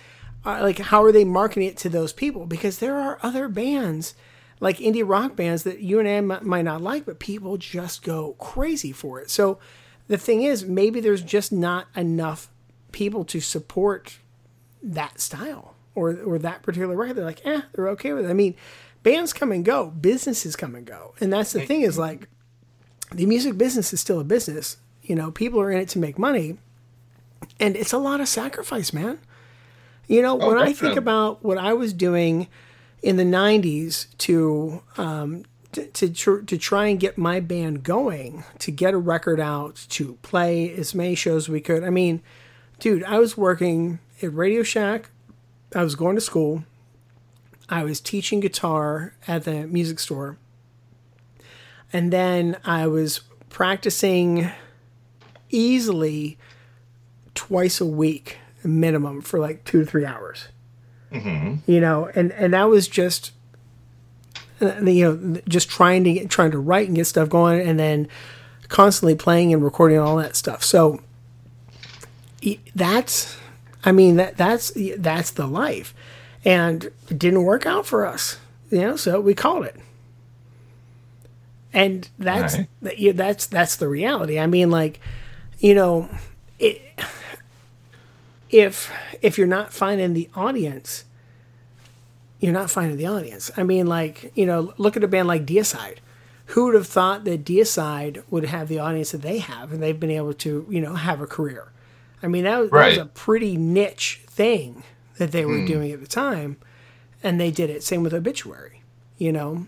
uh, 0.44 0.58
like, 0.62 0.78
how 0.78 1.04
are 1.04 1.12
they 1.12 1.24
marketing 1.24 1.68
it 1.68 1.76
to 1.78 1.88
those 1.88 2.12
people? 2.12 2.44
Because 2.46 2.78
there 2.78 2.96
are 2.98 3.18
other 3.22 3.48
bands, 3.48 4.14
like 4.58 4.78
indie 4.78 5.08
rock 5.08 5.36
bands, 5.36 5.62
that 5.62 5.80
you 5.80 6.00
and 6.00 6.08
I 6.08 6.12
m- 6.36 6.40
might 6.42 6.62
not 6.64 6.82
like, 6.82 7.06
but 7.06 7.20
people 7.20 7.56
just 7.56 8.02
go 8.02 8.32
crazy 8.38 8.90
for 8.90 9.20
it. 9.20 9.30
So 9.30 9.58
the 10.08 10.18
thing 10.18 10.42
is, 10.42 10.64
maybe 10.64 10.98
there's 11.00 11.22
just 11.22 11.52
not 11.52 11.86
enough 11.94 12.48
people 12.90 13.24
to 13.26 13.40
support 13.40 14.18
that 14.82 15.20
style 15.20 15.74
or 15.94 16.16
or 16.22 16.38
that 16.38 16.62
particular 16.62 16.94
record. 16.96 17.16
They're 17.16 17.24
like, 17.24 17.44
eh, 17.44 17.62
they're 17.72 17.88
okay 17.90 18.12
with 18.12 18.26
it. 18.26 18.30
I 18.30 18.34
mean, 18.34 18.54
bands 19.02 19.32
come 19.32 19.52
and 19.52 19.64
go, 19.64 19.90
businesses 19.90 20.56
come 20.56 20.74
and 20.74 20.86
go, 20.86 21.14
and 21.20 21.32
that's 21.32 21.52
the 21.52 21.60
thing 21.60 21.82
is 21.82 21.98
like 21.98 22.28
the 23.12 23.26
music 23.26 23.56
business 23.56 23.92
is 23.92 24.00
still 24.00 24.20
a 24.20 24.24
business. 24.24 24.76
You 25.02 25.14
know, 25.14 25.30
people 25.30 25.60
are 25.60 25.70
in 25.70 25.78
it 25.80 25.88
to 25.90 25.98
make 25.98 26.18
money, 26.18 26.58
and 27.60 27.76
it's 27.76 27.92
a 27.92 27.98
lot 27.98 28.20
of 28.20 28.28
sacrifice, 28.28 28.92
man. 28.92 29.18
You 30.08 30.22
know, 30.22 30.40
Oh, 30.40 30.48
when 30.48 30.58
I 30.58 30.66
think 30.66 30.76
definitely. 30.76 30.98
about 30.98 31.44
what 31.44 31.58
I 31.58 31.72
was 31.72 31.92
doing 31.92 32.48
in 33.02 33.16
the 33.16 33.24
'90s 33.24 34.06
to 34.18 34.82
um, 34.96 35.44
to 35.72 35.86
to, 35.86 36.08
tr- 36.10 36.40
to 36.40 36.58
try 36.58 36.86
and 36.86 36.98
get 37.00 37.16
my 37.18 37.40
band 37.40 37.82
going, 37.84 38.44
to 38.60 38.70
get 38.72 38.94
a 38.94 38.98
record 38.98 39.40
out, 39.40 39.86
to 39.90 40.14
play 40.22 40.72
as 40.74 40.94
many 40.94 41.14
shows 41.14 41.44
as 41.44 41.48
we 41.48 41.60
could. 41.60 41.84
I 41.84 41.90
mean, 41.90 42.22
dude, 42.80 43.04
I 43.04 43.18
was 43.18 43.36
working 43.36 43.98
at 44.22 44.32
Radio 44.32 44.62
Shack. 44.62 45.10
I 45.74 45.82
was 45.82 45.94
going 45.94 46.14
to 46.16 46.20
school. 46.20 46.64
I 47.68 47.84
was 47.84 48.00
teaching 48.00 48.40
guitar 48.40 49.14
at 49.26 49.44
the 49.44 49.66
music 49.66 49.98
store. 49.98 50.38
And 51.92 52.12
then 52.12 52.58
I 52.64 52.86
was 52.86 53.20
practicing 53.48 54.50
easily 55.50 56.38
twice 57.34 57.80
a 57.80 57.86
week 57.86 58.38
minimum 58.64 59.20
for 59.20 59.38
like 59.38 59.64
two 59.64 59.80
to 59.80 59.86
three 59.86 60.04
hours. 60.04 60.48
You 61.66 61.80
know, 61.80 62.10
and 62.14 62.32
and 62.32 62.52
that 62.52 62.64
was 62.64 62.88
just 62.88 63.32
uh, 64.60 64.80
you 64.82 65.04
know 65.04 65.40
just 65.48 65.68
trying 65.68 66.04
to 66.04 66.12
get 66.12 66.30
trying 66.30 66.50
to 66.50 66.58
write 66.58 66.88
and 66.88 66.96
get 66.96 67.06
stuff 67.06 67.28
going, 67.28 67.66
and 67.66 67.78
then 67.78 68.08
constantly 68.68 69.14
playing 69.14 69.52
and 69.52 69.62
recording 69.62 69.98
all 69.98 70.16
that 70.16 70.34
stuff. 70.36 70.64
So 70.64 71.00
that's 72.74 73.36
I 73.86 73.92
mean 73.92 74.16
that 74.16 74.36
that's 74.36 74.72
that's 74.98 75.30
the 75.30 75.46
life, 75.46 75.94
and 76.44 76.84
it 77.08 77.18
didn't 77.18 77.44
work 77.44 77.64
out 77.64 77.86
for 77.86 78.04
us. 78.04 78.38
You 78.70 78.80
know, 78.80 78.96
so 78.96 79.20
we 79.20 79.32
called 79.34 79.64
it 79.64 79.76
and 81.72 82.08
that's 82.18 82.56
Right. 82.56 82.68
that 82.82 82.98
yeah, 82.98 83.12
that's 83.12 83.46
that's 83.46 83.76
the 83.76 83.86
reality. 83.88 84.38
I 84.38 84.46
mean, 84.46 84.70
like, 84.70 84.98
you 85.58 85.74
know, 85.74 86.08
it, 86.58 86.80
if 88.50 88.90
if 89.22 89.36
you're 89.38 89.46
not 89.46 89.72
finding 89.72 90.14
the 90.14 90.28
audience, 90.34 91.04
you're 92.40 92.52
not 92.52 92.70
finding 92.70 92.96
the 92.96 93.06
audience. 93.06 93.50
I 93.56 93.62
mean, 93.62 93.86
like, 93.86 94.32
you 94.34 94.46
know, 94.46 94.72
look 94.78 94.96
at 94.96 95.04
a 95.04 95.08
band 95.08 95.28
like 95.28 95.44
Deicide. 95.46 95.98
Who 96.50 96.66
would 96.66 96.74
have 96.74 96.86
thought 96.86 97.24
that 97.24 97.44
Deicide 97.44 98.22
would 98.30 98.44
have 98.44 98.68
the 98.68 98.78
audience 98.78 99.10
that 99.10 99.22
they 99.22 99.38
have, 99.38 99.72
and 99.72 99.82
they've 99.82 99.98
been 99.98 100.12
able 100.12 100.32
to, 100.34 100.64
you 100.70 100.80
know, 100.80 100.94
have 100.94 101.20
a 101.20 101.26
career? 101.26 101.72
I 102.22 102.28
mean, 102.28 102.44
that 102.44 102.58
was, 102.58 102.70
that 102.70 102.88
was 102.88 102.98
a 102.98 103.06
pretty 103.06 103.56
niche 103.56 104.22
thing 104.26 104.82
that 105.18 105.32
they 105.32 105.44
were 105.44 105.64
doing 105.66 105.92
at 105.92 106.00
the 106.00 106.06
time, 106.06 106.56
and 107.22 107.40
they 107.40 107.50
did 107.50 107.70
it. 107.70 107.82
Same 107.82 108.02
with 108.02 108.12
Obituary, 108.14 108.82
you 109.18 109.32
know. 109.32 109.66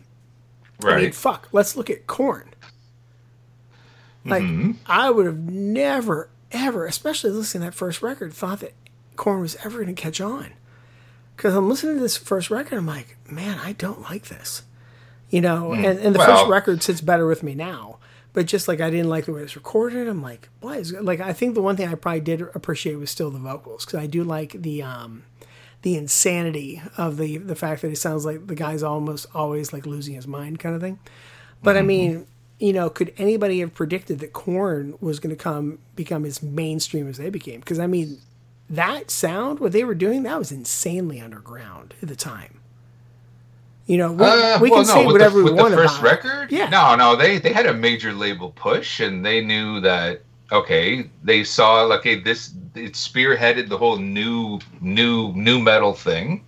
right? 0.82 0.96
I 0.98 1.00
mean, 1.02 1.12
fuck. 1.12 1.48
Let's 1.52 1.76
look 1.76 1.88
at 1.90 2.06
Korn. 2.06 2.54
Like, 4.24 4.42
Mm-hmm. 4.42 4.72
I 4.86 5.10
would 5.10 5.26
have 5.26 5.38
never, 5.38 6.28
ever, 6.52 6.86
especially 6.86 7.30
listening 7.30 7.62
to 7.62 7.66
that 7.70 7.74
first 7.76 8.02
record, 8.02 8.32
thought 8.34 8.60
that 8.60 8.74
Korn 9.16 9.40
was 9.40 9.56
ever 9.64 9.82
going 9.82 9.94
to 9.94 10.00
catch 10.00 10.20
on. 10.20 10.52
Because 11.36 11.54
I'm 11.54 11.68
listening 11.68 11.96
to 11.96 12.02
this 12.02 12.16
first 12.16 12.50
record, 12.50 12.76
I'm 12.78 12.86
like, 12.86 13.16
man, 13.30 13.58
I 13.62 13.72
don't 13.72 14.02
like 14.02 14.26
this. 14.26 14.62
You 15.30 15.40
know, 15.42 15.72
and, 15.72 15.98
and 15.98 16.14
the 16.14 16.18
first 16.18 16.44
Mm. 16.44 16.50
Record 16.50 16.82
sits 16.82 17.00
better 17.02 17.26
with 17.26 17.42
me 17.42 17.54
now. 17.54 17.97
But 18.38 18.46
just 18.46 18.68
like 18.68 18.80
I 18.80 18.88
didn't 18.88 19.08
like 19.08 19.24
the 19.24 19.32
way 19.32 19.40
it 19.40 19.42
was 19.42 19.56
recorded, 19.56 20.06
I'm 20.06 20.22
like, 20.22 20.48
why 20.60 20.76
is 20.76 20.92
it? 20.92 21.04
like 21.04 21.18
I 21.18 21.32
think 21.32 21.56
the 21.56 21.60
one 21.60 21.76
thing 21.76 21.88
I 21.88 21.96
probably 21.96 22.20
did 22.20 22.40
appreciate 22.40 22.94
was 22.94 23.10
still 23.10 23.32
the 23.32 23.40
vocals 23.40 23.84
because 23.84 23.98
I 23.98 24.06
do 24.06 24.22
like 24.22 24.52
the 24.52 24.80
um 24.80 25.24
the 25.82 25.96
insanity 25.96 26.80
of 26.96 27.16
the 27.16 27.38
the 27.38 27.56
fact 27.56 27.82
that 27.82 27.90
it 27.90 27.96
sounds 27.96 28.24
like 28.24 28.46
the 28.46 28.54
guy's 28.54 28.84
almost 28.84 29.26
always 29.34 29.72
like 29.72 29.86
losing 29.86 30.14
his 30.14 30.28
mind 30.28 30.60
kind 30.60 30.76
of 30.76 30.80
thing. 30.80 31.00
But 31.64 31.76
I 31.76 31.82
mean, 31.82 32.28
you 32.60 32.72
know, 32.72 32.88
could 32.88 33.12
anybody 33.18 33.58
have 33.58 33.74
predicted 33.74 34.20
that 34.20 34.32
Korn 34.32 34.96
was 35.00 35.18
going 35.18 35.34
to 35.34 35.42
come 35.42 35.80
become 35.96 36.24
as 36.24 36.40
mainstream 36.40 37.08
as 37.08 37.16
they 37.18 37.30
became? 37.30 37.58
Because 37.58 37.80
I 37.80 37.88
mean, 37.88 38.18
that 38.70 39.10
sound, 39.10 39.58
what 39.58 39.72
they 39.72 39.82
were 39.82 39.96
doing, 39.96 40.22
that 40.22 40.38
was 40.38 40.52
insanely 40.52 41.20
underground 41.20 41.92
at 42.00 42.08
the 42.08 42.14
time. 42.14 42.57
You 43.88 43.98
know, 43.98 44.12
we, 44.12 44.32
Uh, 44.32 44.60
we 44.60 44.70
well, 44.70 44.84
can 44.84 44.86
no, 44.86 44.94
say 44.94 45.06
whatever 45.06 45.38
the, 45.38 45.44
we 45.44 45.50
with 45.50 45.54
want 45.54 45.72
the 45.72 45.76
first 45.76 46.00
about 46.00 46.04
it. 46.04 46.24
record. 46.24 46.52
Yeah. 46.52 46.68
No, 46.68 46.94
no, 46.96 47.16
they 47.16 47.38
they 47.38 47.52
had 47.52 47.66
a 47.66 47.74
major 47.74 48.12
label 48.12 48.50
push, 48.52 49.00
and 49.00 49.26
they 49.26 49.40
knew 49.44 49.80
that 49.80 50.22
okay, 50.52 51.10
they 51.24 51.44
saw 51.44 51.82
like 51.84 52.00
okay, 52.00 52.16
this 52.20 52.54
it 52.76 52.94
spearheaded 52.94 53.68
the 53.68 53.78
whole 53.78 53.98
new 53.98 54.60
new 54.80 55.32
new 55.34 55.58
metal 55.58 55.94
thing. 55.94 56.44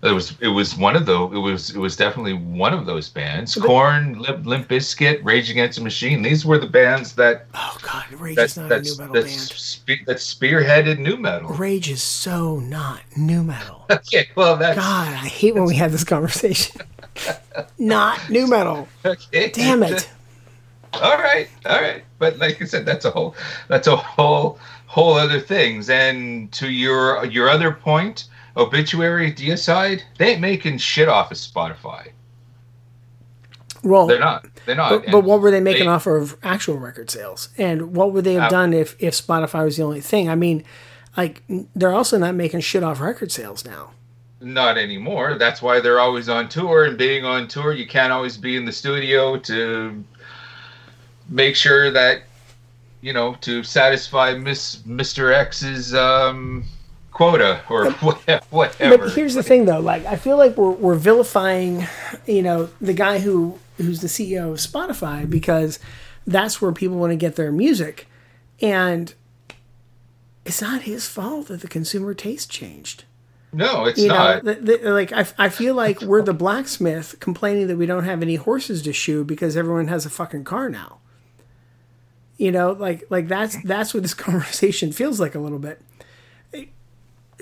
It 0.00 0.12
was 0.12 0.34
it 0.40 0.48
was 0.48 0.76
one 0.76 0.94
of 0.94 1.06
the 1.06 1.20
it 1.24 1.38
was 1.38 1.70
it 1.70 1.78
was 1.78 1.96
definitely 1.96 2.34
one 2.34 2.72
of 2.72 2.86
those 2.86 3.08
bands. 3.08 3.56
Korn, 3.56 4.20
Limp, 4.20 4.46
Limp 4.46 4.68
Bizkit, 4.68 5.24
Rage 5.24 5.50
Against 5.50 5.78
the 5.78 5.82
Machine. 5.84 6.22
These 6.22 6.46
were 6.46 6.56
the 6.58 6.68
bands 6.68 7.14
that 7.16 7.46
Oh 7.52 7.76
God, 7.82 8.04
Rage 8.12 8.36
that 8.36 8.44
is 8.44 8.56
not 8.56 8.70
a 8.70 8.80
new 8.80 8.96
metal 8.96 9.14
that 9.14 9.24
band. 9.24 9.30
spe- 9.40 10.06
that 10.06 10.18
spearheaded 10.18 10.98
new 11.00 11.16
metal. 11.16 11.48
Rage 11.50 11.90
is 11.90 12.00
so 12.00 12.60
not 12.60 13.00
new 13.16 13.42
metal. 13.42 13.86
Okay, 13.90 14.28
well 14.36 14.56
that's 14.56 14.78
God, 14.78 15.08
I 15.08 15.26
hate 15.26 15.54
when 15.54 15.64
we 15.64 15.74
have 15.76 15.90
this 15.90 16.04
conversation. 16.04 16.80
not 17.78 18.30
new 18.30 18.46
metal. 18.46 18.86
okay. 19.04 19.50
Damn 19.50 19.82
it. 19.82 20.08
all 20.94 21.18
right 21.18 21.50
all 21.66 21.80
right 21.82 22.02
but 22.18 22.38
like 22.38 22.62
i 22.62 22.64
said 22.64 22.86
that's 22.86 23.04
a 23.04 23.10
whole 23.10 23.36
that's 23.68 23.86
a 23.86 23.94
whole 23.94 24.58
whole 24.86 25.12
other 25.12 25.38
things 25.38 25.90
and 25.90 26.50
to 26.50 26.70
your 26.70 27.26
your 27.26 27.50
other 27.50 27.70
point 27.72 28.24
obituary 28.56 29.32
deicide 29.32 30.02
they 30.18 30.32
ain't 30.32 30.40
making 30.40 30.78
shit 30.78 31.08
off 31.08 31.30
of 31.30 31.36
spotify 31.36 32.08
Well, 33.84 34.06
they're 34.08 34.18
not 34.18 34.46
they're 34.66 34.74
not 34.74 34.90
But, 34.90 35.10
but 35.12 35.24
what 35.24 35.40
were 35.40 35.50
they 35.50 35.60
making 35.60 35.84
they- 35.84 35.90
off 35.90 36.06
of 36.06 36.36
actual 36.42 36.78
record 36.78 37.10
sales? 37.10 37.48
And 37.56 37.94
what 37.94 38.12
would 38.12 38.24
they 38.24 38.34
have 38.34 38.44
Uh, 38.44 38.48
done 38.50 38.72
if, 38.74 38.96
if 38.98 39.14
Spotify 39.14 39.64
was 39.64 39.76
the 39.76 39.84
only 39.84 40.00
thing? 40.00 40.28
I 40.28 40.34
mean, 40.34 40.64
like, 41.16 41.42
they're 41.76 41.94
also 41.94 42.18
not 42.18 42.34
making 42.34 42.60
shit 42.60 42.82
off 42.82 43.00
record 43.00 43.30
sales 43.32 43.64
now. 43.64 43.92
not 44.40 44.76
anymore 44.78 45.36
that's 45.38 45.60
why 45.62 45.80
they're 45.80 45.98
always 46.00 46.28
on 46.28 46.48
tour 46.48 46.84
and 46.84 46.96
being 46.98 47.24
on 47.24 47.48
tour 47.48 47.72
you 47.72 47.86
can't 47.86 48.12
always 48.12 48.36
be 48.36 48.56
in 48.56 48.64
the 48.64 48.70
studio 48.72 49.36
to 49.36 50.04
make 51.28 51.56
sure 51.56 51.90
that 51.90 52.22
you 53.00 53.12
know 53.12 53.34
to 53.40 53.62
satisfy 53.64 54.32
miss 54.34 54.76
mr 54.86 55.32
Ek's 55.34 55.92
um 55.92 56.64
quota 57.18 57.60
or 57.68 57.90
whatever 58.50 58.98
But 58.98 59.12
here's 59.12 59.34
the 59.34 59.42
thing, 59.42 59.64
though. 59.64 59.80
Like, 59.80 60.06
I 60.06 60.14
feel 60.16 60.36
like 60.36 60.56
we're, 60.56 60.70
we're 60.70 60.94
vilifying, 60.94 61.86
you 62.26 62.42
know, 62.42 62.70
the 62.80 62.94
guy 62.94 63.18
who 63.18 63.58
who's 63.76 64.00
the 64.00 64.08
CEO 64.08 64.52
of 64.52 64.58
Spotify 64.58 65.28
because 65.28 65.78
that's 66.26 66.62
where 66.62 66.72
people 66.72 66.96
want 66.96 67.10
to 67.10 67.16
get 67.16 67.36
their 67.36 67.50
music, 67.52 68.06
and 68.60 69.12
it's 70.44 70.62
not 70.62 70.82
his 70.82 71.08
fault 71.08 71.48
that 71.48 71.60
the 71.60 71.68
consumer 71.68 72.14
taste 72.14 72.50
changed. 72.50 73.04
no 73.52 73.84
it's 73.86 74.00
you 74.00 74.08
not 74.08 74.44
know, 74.44 74.54
th- 74.54 74.64
th- 74.66 74.82
like 74.82 75.12
I, 75.12 75.26
I 75.38 75.48
feel 75.48 75.74
like 75.74 76.00
we're 76.02 76.22
the 76.22 76.34
blacksmith 76.34 77.16
complaining 77.18 77.66
that 77.66 77.76
we 77.76 77.86
don't 77.86 78.04
have 78.04 78.22
any 78.22 78.36
horses 78.36 78.80
to 78.82 78.92
shoe 78.92 79.24
because 79.24 79.56
everyone 79.56 79.88
has 79.88 80.06
a 80.06 80.10
fucking 80.10 80.44
car 80.44 80.68
now. 80.70 80.98
You 82.36 82.52
know, 82.52 82.72
like 82.72 83.04
like 83.10 83.26
that's 83.26 83.60
that's 83.64 83.92
what 83.92 84.02
this 84.04 84.14
conversation 84.28 84.92
feels 84.92 85.18
like 85.18 85.34
a 85.34 85.40
little 85.40 85.58
bit. 85.58 85.80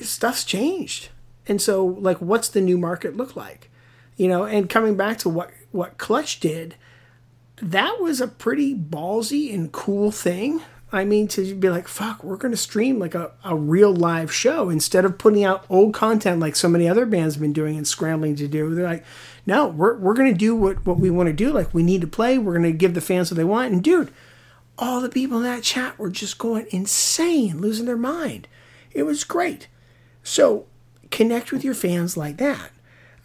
Stuff's 0.00 0.44
changed, 0.44 1.08
and 1.46 1.60
so 1.60 1.84
like, 1.84 2.18
what's 2.18 2.48
the 2.48 2.60
new 2.60 2.78
market 2.78 3.16
look 3.16 3.36
like? 3.36 3.70
You 4.16 4.28
know, 4.28 4.44
and 4.44 4.68
coming 4.70 4.96
back 4.96 5.18
to 5.18 5.28
what 5.28 5.50
what 5.72 5.98
Clutch 5.98 6.40
did, 6.40 6.74
that 7.60 8.00
was 8.00 8.20
a 8.20 8.28
pretty 8.28 8.74
ballsy 8.74 9.52
and 9.52 9.72
cool 9.72 10.10
thing. 10.10 10.62
I 10.92 11.04
mean, 11.04 11.26
to 11.28 11.54
be 11.54 11.68
like, 11.68 11.88
fuck, 11.88 12.22
we're 12.22 12.36
going 12.36 12.52
to 12.52 12.56
stream 12.56 12.98
like 13.00 13.14
a, 13.14 13.32
a 13.44 13.56
real 13.56 13.92
live 13.92 14.32
show 14.32 14.70
instead 14.70 15.04
of 15.04 15.18
putting 15.18 15.44
out 15.44 15.66
old 15.68 15.92
content 15.92 16.38
like 16.38 16.54
so 16.54 16.68
many 16.68 16.88
other 16.88 17.04
bands 17.04 17.34
have 17.34 17.42
been 17.42 17.52
doing 17.52 17.76
and 17.76 17.86
scrambling 17.86 18.36
to 18.36 18.46
do. 18.46 18.72
They're 18.72 18.86
like, 18.86 19.04
no, 19.44 19.66
we're, 19.66 19.96
we're 19.96 20.14
going 20.14 20.32
to 20.32 20.38
do 20.38 20.54
what, 20.54 20.86
what 20.86 20.98
we 20.98 21.10
want 21.10 21.26
to 21.26 21.32
do. 21.32 21.50
Like, 21.52 21.74
we 21.74 21.82
need 21.82 22.02
to 22.02 22.06
play. 22.06 22.38
We're 22.38 22.56
going 22.56 22.72
to 22.72 22.72
give 22.72 22.94
the 22.94 23.00
fans 23.00 23.30
what 23.30 23.36
they 23.36 23.44
want. 23.44 23.72
And 23.72 23.82
dude, 23.82 24.12
all 24.78 25.00
the 25.00 25.08
people 25.08 25.38
in 25.38 25.42
that 25.42 25.64
chat 25.64 25.98
were 25.98 26.08
just 26.08 26.38
going 26.38 26.66
insane, 26.70 27.60
losing 27.60 27.86
their 27.86 27.96
mind. 27.96 28.46
It 28.92 29.02
was 29.02 29.24
great. 29.24 29.66
So 30.26 30.66
connect 31.12 31.52
with 31.52 31.62
your 31.62 31.74
fans 31.74 32.16
like 32.16 32.36
that. 32.38 32.70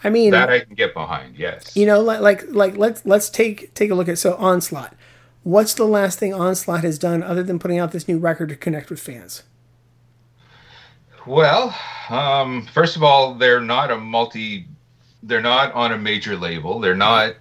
I 0.03 0.09
mean, 0.09 0.31
that 0.31 0.49
I 0.49 0.59
can 0.59 0.75
get 0.75 0.93
behind. 0.93 1.35
Yes. 1.35 1.75
you 1.75 1.85
know, 1.85 1.99
like 1.99 2.21
like 2.21 2.43
like 2.49 2.77
let's 2.77 3.05
let's 3.05 3.29
take 3.29 3.73
take 3.73 3.89
a 3.89 3.95
look 3.95 4.07
at 4.07 4.19
so 4.19 4.35
onslaught. 4.35 4.95
What's 5.43 5.73
the 5.73 5.85
last 5.85 6.19
thing 6.19 6.33
onslaught 6.33 6.83
has 6.83 6.99
done 6.99 7.23
other 7.23 7.41
than 7.41 7.57
putting 7.57 7.79
out 7.79 7.91
this 7.91 8.07
new 8.07 8.19
record 8.19 8.49
to 8.49 8.55
connect 8.55 8.91
with 8.91 8.99
fans? 8.99 9.43
Well, 11.25 11.75
um, 12.09 12.67
first 12.73 12.95
of 12.95 13.03
all, 13.03 13.33
they're 13.33 13.61
not 13.61 13.89
a 13.89 13.97
multi. 13.97 14.67
They're 15.23 15.41
not 15.41 15.73
on 15.73 15.91
a 15.93 15.97
major 15.97 16.37
label. 16.37 16.79
They're 16.79 16.95
not. 16.95 17.35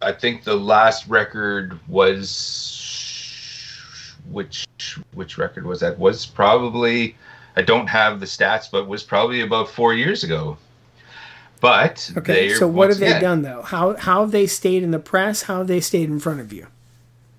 I 0.00 0.12
think 0.12 0.44
the 0.44 0.54
last 0.54 1.08
record 1.08 1.78
was 1.88 2.82
which 4.30 4.66
which 5.14 5.36
record 5.38 5.66
was 5.66 5.80
that? 5.80 5.98
Was 5.98 6.26
probably 6.26 7.16
I 7.56 7.62
don't 7.62 7.86
have 7.88 8.20
the 8.20 8.26
stats, 8.26 8.70
but 8.70 8.86
was 8.88 9.02
probably 9.02 9.40
about 9.40 9.68
four 9.70 9.94
years 9.94 10.24
ago. 10.24 10.58
But 11.60 12.10
Okay, 12.16 12.48
so 12.48 12.66
what 12.66 12.90
have 12.90 12.98
they 12.98 13.14
done 13.14 13.42
though? 13.42 13.62
How 13.62 13.96
how 13.96 14.20
have 14.22 14.32
they 14.32 14.46
stayed 14.46 14.82
in 14.82 14.90
the 14.90 14.98
press? 14.98 15.42
How 15.42 15.58
have 15.58 15.66
they 15.68 15.80
stayed 15.80 16.08
in 16.10 16.18
front 16.18 16.40
of 16.40 16.52
you? 16.52 16.66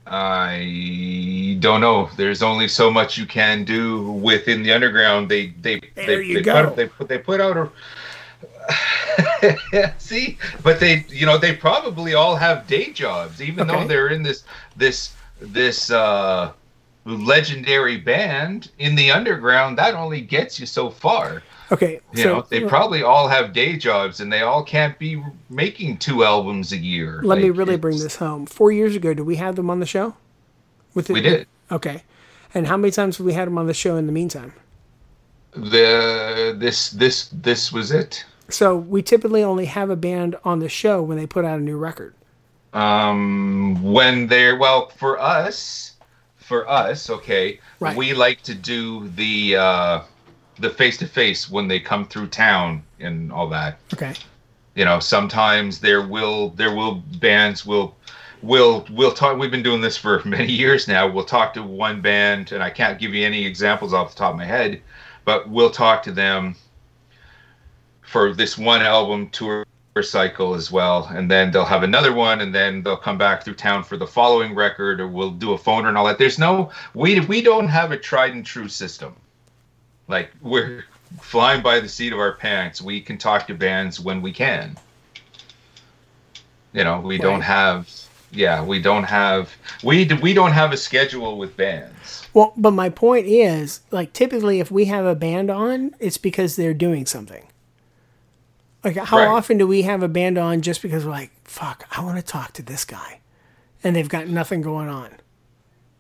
I 0.06 1.58
don't 1.60 1.80
know. 1.82 2.10
There's 2.18 2.44
only 2.44 2.68
so 2.68 2.92
much 2.92 3.18
you 3.18 3.26
can 3.26 3.64
do 3.64 4.12
within 4.12 4.62
the 4.64 4.74
underground. 4.74 5.30
They 5.30 5.48
they 5.62 5.80
There 5.96 6.22
they, 6.22 6.24
you 6.24 6.36
they 6.36 6.42
go. 6.42 6.68
Put, 6.68 6.76
they 6.76 6.88
put 6.88 7.08
they 7.08 7.18
put 7.20 7.42
out 7.42 7.58
a 7.58 7.72
see, 9.98 10.38
but 10.62 10.80
they 10.80 11.06
you 11.10 11.26
know 11.26 11.38
they 11.38 11.56
probably 11.56 12.14
all 12.14 12.36
have 12.36 12.68
day 12.68 12.92
jobs, 12.92 13.42
even 13.42 13.64
Okay. 13.64 13.78
though 13.78 13.88
they're 13.88 14.10
in 14.10 14.24
this 14.24 14.44
this 14.76 15.14
this 15.42 15.90
uh 15.92 16.52
legendary 17.06 17.98
band 17.98 18.72
in 18.80 18.96
the 18.96 19.12
underground. 19.12 19.78
That 19.78 19.94
only 19.96 20.22
gets 20.22 20.60
you 20.60 20.66
so 20.66 20.90
far. 20.90 21.44
Okay, 21.72 22.02
You 22.14 22.24
so 22.24 22.36
know, 22.38 22.46
they 22.50 22.62
probably 22.62 23.04
all 23.04 23.28
have 23.28 23.54
day 23.54 23.78
jobs, 23.78 24.20
and 24.20 24.32
they 24.32 24.42
all 24.42 24.64
can't 24.64 24.98
be 25.00 25.24
making 25.50 25.98
two 25.98 26.24
albums 26.24 26.72
a 26.72 26.78
year. 26.78 27.22
let 27.24 27.40
me 27.40 27.50
really 27.50 27.78
bring 27.78 28.00
this 28.00 28.18
home. 28.18 28.46
Four 28.46 28.72
years 28.72 28.96
ago, 28.96 29.14
did 29.14 29.24
we 29.24 29.38
have 29.38 29.56
them 29.56 29.70
on 29.70 29.80
the 29.80 29.86
show? 29.86 30.16
With 30.94 31.08
the, 31.08 31.14
We 31.14 31.22
did. 31.22 31.48
Okay, 31.72 32.04
and 32.54 32.68
how 32.68 32.78
many 32.78 32.92
times 32.92 33.18
have 33.18 33.26
we 33.26 33.34
had 33.34 33.48
them 33.48 33.58
on 33.58 33.68
the 33.68 33.74
show 33.74 33.96
in 33.98 34.06
the 34.06 34.12
meantime? 34.12 34.54
the 35.56 36.56
this 36.58 36.90
this 36.92 37.30
this 37.32 37.72
was 37.72 37.92
it. 37.92 38.26
So 38.50 38.76
we 38.76 39.02
typically 39.02 39.44
only 39.44 39.66
have 39.66 39.90
a 39.90 39.96
band 39.96 40.36
on 40.44 40.60
the 40.60 40.70
show 40.70 41.02
when 41.02 41.18
they 41.18 41.26
put 41.28 41.46
out 41.46 41.60
a 41.60 41.62
new 41.64 41.78
record. 41.78 42.14
um 42.74 43.82
when 43.84 44.28
they're 44.28 44.58
well 44.58 44.90
for 44.90 45.20
us 45.20 45.93
for 46.54 46.70
us 46.70 47.10
okay 47.10 47.60
Right. 47.80 47.98
we 47.98 48.14
like 48.14 48.44
to 48.44 48.54
do 48.54 49.08
the 49.10 49.56
uh 49.56 50.02
the 50.60 50.70
face 50.70 50.98
to 50.98 51.08
face 51.08 51.50
when 51.50 51.68
they 51.68 51.80
come 51.80 52.06
through 52.06 52.28
town 52.28 52.84
and 53.00 53.32
all 53.32 53.50
that 53.50 53.80
Okay. 53.92 54.14
you 54.76 54.86
know 54.86 55.00
sometimes 55.00 55.80
there 55.80 56.04
will 56.06 56.52
there 56.52 56.76
will 56.76 56.96
bands 57.20 57.66
will 57.66 57.96
will 58.44 58.86
will 58.92 59.12
talk 59.12 59.36
we've 59.40 59.50
been 59.50 59.64
doing 59.64 59.82
this 59.82 59.98
for 59.98 60.22
many 60.26 60.52
years 60.52 60.88
now 60.88 61.08
we'll 61.12 61.26
talk 61.26 61.56
to 61.56 61.64
one 61.64 62.02
band 62.02 62.52
and 62.52 62.62
i 62.62 62.70
can't 62.70 63.00
give 63.00 63.16
you 63.16 63.26
any 63.26 63.44
examples 63.44 63.92
off 63.92 64.12
the 64.12 64.16
top 64.20 64.34
of 64.34 64.38
my 64.38 64.46
head 64.46 64.80
but 65.26 65.50
we'll 65.50 65.72
talk 65.72 66.04
to 66.04 66.12
them 66.12 66.56
for 68.04 68.32
this 68.32 68.60
one 68.60 68.84
album 68.84 69.28
tour 69.32 69.66
cycle 70.02 70.56
as 70.56 70.72
well 70.72 71.06
and 71.14 71.30
then 71.30 71.52
they'll 71.52 71.66
have 71.66 71.84
another 71.84 72.14
one 72.14 72.42
and 72.42 72.56
then 72.56 72.82
they'll 72.82 72.98
come 72.98 73.18
back 73.18 73.44
through 73.44 73.54
town 73.54 73.84
for 73.84 73.98
the 73.98 74.08
following 74.08 74.56
record 74.56 75.00
or 75.00 75.08
we'll 75.08 75.30
do 75.30 75.54
a 75.54 75.58
phoner 75.58 75.88
and 75.88 75.98
all 75.98 76.06
that. 76.06 76.18
There's 76.18 76.40
no 76.40 76.72
we 76.96 77.20
we 77.20 77.42
don't 77.42 77.68
have 77.68 77.92
a 77.92 77.98
tried 77.98 78.34
and 78.34 78.46
true 78.46 78.68
system. 78.68 79.16
Like 80.08 80.32
we're 80.42 80.86
flying 81.22 81.62
by 81.62 81.80
the 81.80 81.88
seat 81.88 82.12
of 82.12 82.20
our 82.20 82.34
pants. 82.34 82.82
We 82.82 83.02
can 83.02 83.18
talk 83.20 83.46
to 83.48 83.54
bands 83.54 84.00
when 84.00 84.22
we 84.22 84.32
can. 84.32 84.78
You 86.74 86.84
know 86.84 87.00
we 87.00 87.20
don't 87.20 87.42
have 87.42 87.88
yeah 88.32 88.64
we 88.64 88.82
don't 88.82 89.04
have 89.04 89.56
we 89.84 90.12
we 90.24 90.34
don't 90.34 90.54
have 90.54 90.72
a 90.72 90.78
schedule 90.78 91.38
with 91.38 91.56
bands. 91.56 92.28
Well, 92.34 92.52
but 92.58 92.72
my 92.72 92.90
point 92.90 93.28
is, 93.28 93.82
like, 93.92 94.12
typically 94.12 94.60
if 94.60 94.72
we 94.72 94.86
have 94.86 95.06
a 95.06 95.14
band 95.14 95.52
on, 95.52 95.96
it's 96.00 96.18
because 96.18 96.56
they're 96.56 96.74
doing 96.74 97.06
something. 97.06 97.48
Like, 98.84 98.98
how 98.98 99.18
Right. 99.18 99.28
often 99.28 99.58
do 99.58 99.66
we 99.66 99.84
have 99.84 100.04
a 100.04 100.08
band 100.08 100.38
on 100.38 100.62
just 100.62 100.82
because 100.82 101.06
we're 101.06 101.12
like, 101.12 101.32
fuck, 101.46 101.86
I 101.92 102.02
want 102.02 102.18
to 102.18 102.24
talk 102.24 102.54
to 102.54 102.62
this 102.62 102.84
guy, 102.86 103.20
and 103.84 103.96
they've 103.96 104.10
got 104.10 104.28
nothing 104.28 104.62
going 104.62 104.90
on? 104.90 105.10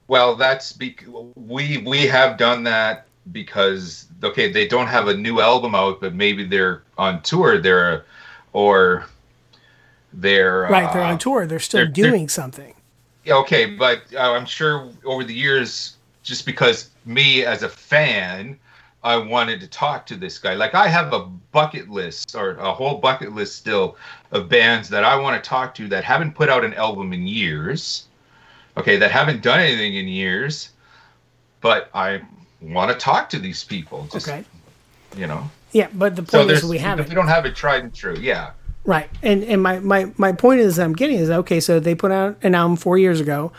well 0.10 0.36
that's 0.36 0.74
bec- 0.74 1.06
we 1.36 1.78
we 1.78 2.06
have 2.06 2.38
done 2.38 2.64
that 2.66 3.06
because 3.32 4.06
okay, 4.22 4.52
they 4.52 4.68
don't 4.68 4.88
have 4.88 5.08
a 5.08 5.14
new 5.16 5.40
album 5.40 5.74
out, 5.74 6.02
but 6.02 6.14
maybe 6.14 6.44
they're 6.46 6.84
on 6.98 7.22
tour. 7.22 7.58
They're 7.58 8.04
or 8.52 9.06
they're 10.12 10.64
Right, 10.70 10.92
they're 10.92 11.04
uh, 11.04 11.12
on 11.14 11.18
tour. 11.20 11.48
They're 11.48 11.60
still 11.60 11.80
they're- 11.86 11.92
they're- 11.94 12.12
doing 12.12 12.28
something. 12.30 12.74
Yeah, 13.24 13.36
okay, 13.36 13.66
but 13.66 14.02
uh, 14.14 14.34
I'm 14.34 14.46
sure 14.46 14.90
over 15.06 15.24
the 15.24 15.34
years, 15.34 15.96
just 16.24 16.46
because 16.46 16.90
me 17.06 17.46
as 17.46 17.64
a 17.64 17.70
fan, 17.70 18.60
I 19.04 19.18
wanted 19.18 19.60
to 19.62 19.68
talk 19.68 20.06
to 20.08 20.16
this 20.16 20.40
guy. 20.40 20.54
Like 20.54 20.74
I 20.76 20.88
have 20.88 21.12
a 21.14 21.20
bucket 21.52 21.90
list 21.90 22.36
or 22.36 22.52
a 22.52 22.72
whole 22.74 23.00
bucket 23.00 23.34
list 23.34 23.58
still 23.58 23.98
of 24.32 24.48
bands 24.50 24.88
that 24.90 25.04
I 25.04 25.16
want 25.18 25.42
to 25.42 25.48
talk 25.48 25.76
to 25.76 25.88
that 25.90 26.04
haven't 26.04 26.34
put 26.36 26.50
out 26.50 26.64
an 26.64 26.74
album 26.76 27.12
in 27.14 27.28
years. 27.28 28.06
Okay, 28.78 28.98
that 28.98 29.12
haven't 29.12 29.44
done 29.44 29.60
anything 29.60 29.96
in 29.96 30.08
years, 30.08 30.70
but 31.62 31.90
I 31.94 32.22
want 32.62 32.92
to 32.92 32.98
talk 32.98 33.30
to 33.32 33.40
these 33.40 33.64
people. 33.64 34.08
Just 34.12 34.28
Okay. 34.28 34.44
you 35.18 35.28
know. 35.28 35.50
Yeah, 35.74 35.90
but 35.94 36.16
the 36.16 36.26
So 36.26 36.38
point 36.40 36.48
there's 36.48 36.64
is 36.64 36.70
we 36.70 36.78
haven't. 36.78 37.10
we 37.10 37.16
don't 37.16 37.28
have 37.28 37.46
it 37.46 37.56
tried 37.56 37.84
and 37.84 37.94
true. 37.94 38.16
Yeah. 38.20 38.52
Right. 38.86 39.10
And 39.22 39.44
and 39.44 39.62
my, 39.62 39.80
my, 39.80 40.12
my 40.18 40.32
point 40.32 40.60
is 40.62 40.80
I'm 40.80 40.94
getting 40.94 41.18
is 41.18 41.30
okay, 41.30 41.60
so 41.60 41.80
they 41.80 41.96
put 41.96 42.12
out 42.12 42.38
an 42.42 42.56
album 42.56 42.78
four 42.78 42.98
years 42.98 43.20
ago. 43.20 43.52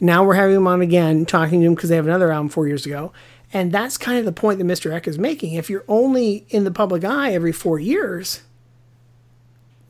Now 0.00 0.24
we're 0.24 0.34
having 0.34 0.54
them 0.54 0.66
on 0.66 0.80
again, 0.82 1.24
talking 1.26 1.60
to 1.60 1.66
them 1.66 1.74
because 1.74 1.88
they 1.88 1.96
have 1.96 2.06
another 2.06 2.30
album 2.32 2.48
four 2.48 2.66
years 2.68 2.84
ago. 2.86 3.12
And 3.52 3.72
that's 3.72 3.96
kind 3.96 4.18
of 4.18 4.24
the 4.26 4.32
point 4.32 4.58
that 4.58 4.64
Mr. 4.66 4.92
Ek 4.92 5.08
is 5.08 5.18
making. 5.18 5.54
If 5.54 5.70
you're 5.70 5.84
only 5.88 6.44
in 6.50 6.64
the 6.64 6.70
public 6.70 7.02
eye 7.04 7.32
every 7.32 7.52
four 7.52 7.78
years, 7.78 8.42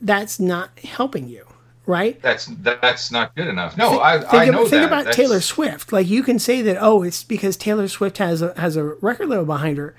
that's 0.01 0.39
not 0.39 0.79
helping 0.79 1.29
you, 1.29 1.45
right? 1.87 2.21
That's 2.23 2.47
that's 2.61 3.11
not 3.11 3.35
good 3.35 3.49
enough. 3.49 3.77
No, 3.77 3.91
think, 3.91 4.03
I 4.03 4.19
think 4.21 4.33
I 4.35 4.45
know 4.47 4.59
think 4.61 4.71
that. 4.71 4.85
about 4.85 5.05
That's- 5.07 5.17
Taylor 5.17 5.41
Swift. 5.41 5.93
Like 5.93 6.07
you 6.09 6.23
can 6.23 6.39
say 6.39 6.63
that, 6.63 6.77
oh, 6.81 7.03
it's 7.03 7.25
because 7.25 7.57
Taylor 7.57 7.89
Swift 7.89 8.19
has 8.19 8.43
a 8.43 8.55
has 8.61 8.77
a 8.77 8.85
record 8.85 9.29
label 9.29 9.45
behind 9.45 9.77
her, 9.79 9.95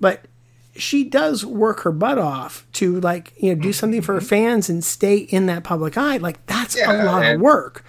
but 0.00 0.24
she 0.76 1.02
does 1.02 1.44
work 1.46 1.80
her 1.80 1.92
butt 1.92 2.18
off 2.18 2.66
to 2.74 3.00
like 3.00 3.32
you 3.38 3.54
know 3.54 3.60
do 3.62 3.72
something 3.72 4.02
for 4.02 4.12
her 4.14 4.20
fans 4.20 4.68
and 4.68 4.84
stay 4.84 5.16
in 5.16 5.46
that 5.46 5.64
public 5.64 5.96
eye. 5.96 6.18
Like 6.18 6.44
that's 6.46 6.76
a 6.76 6.80
Mm-hmm. 6.80 6.92
Yeah, 7.06 7.10
lot 7.10 7.24
of 7.26 7.40
work. 7.40 7.84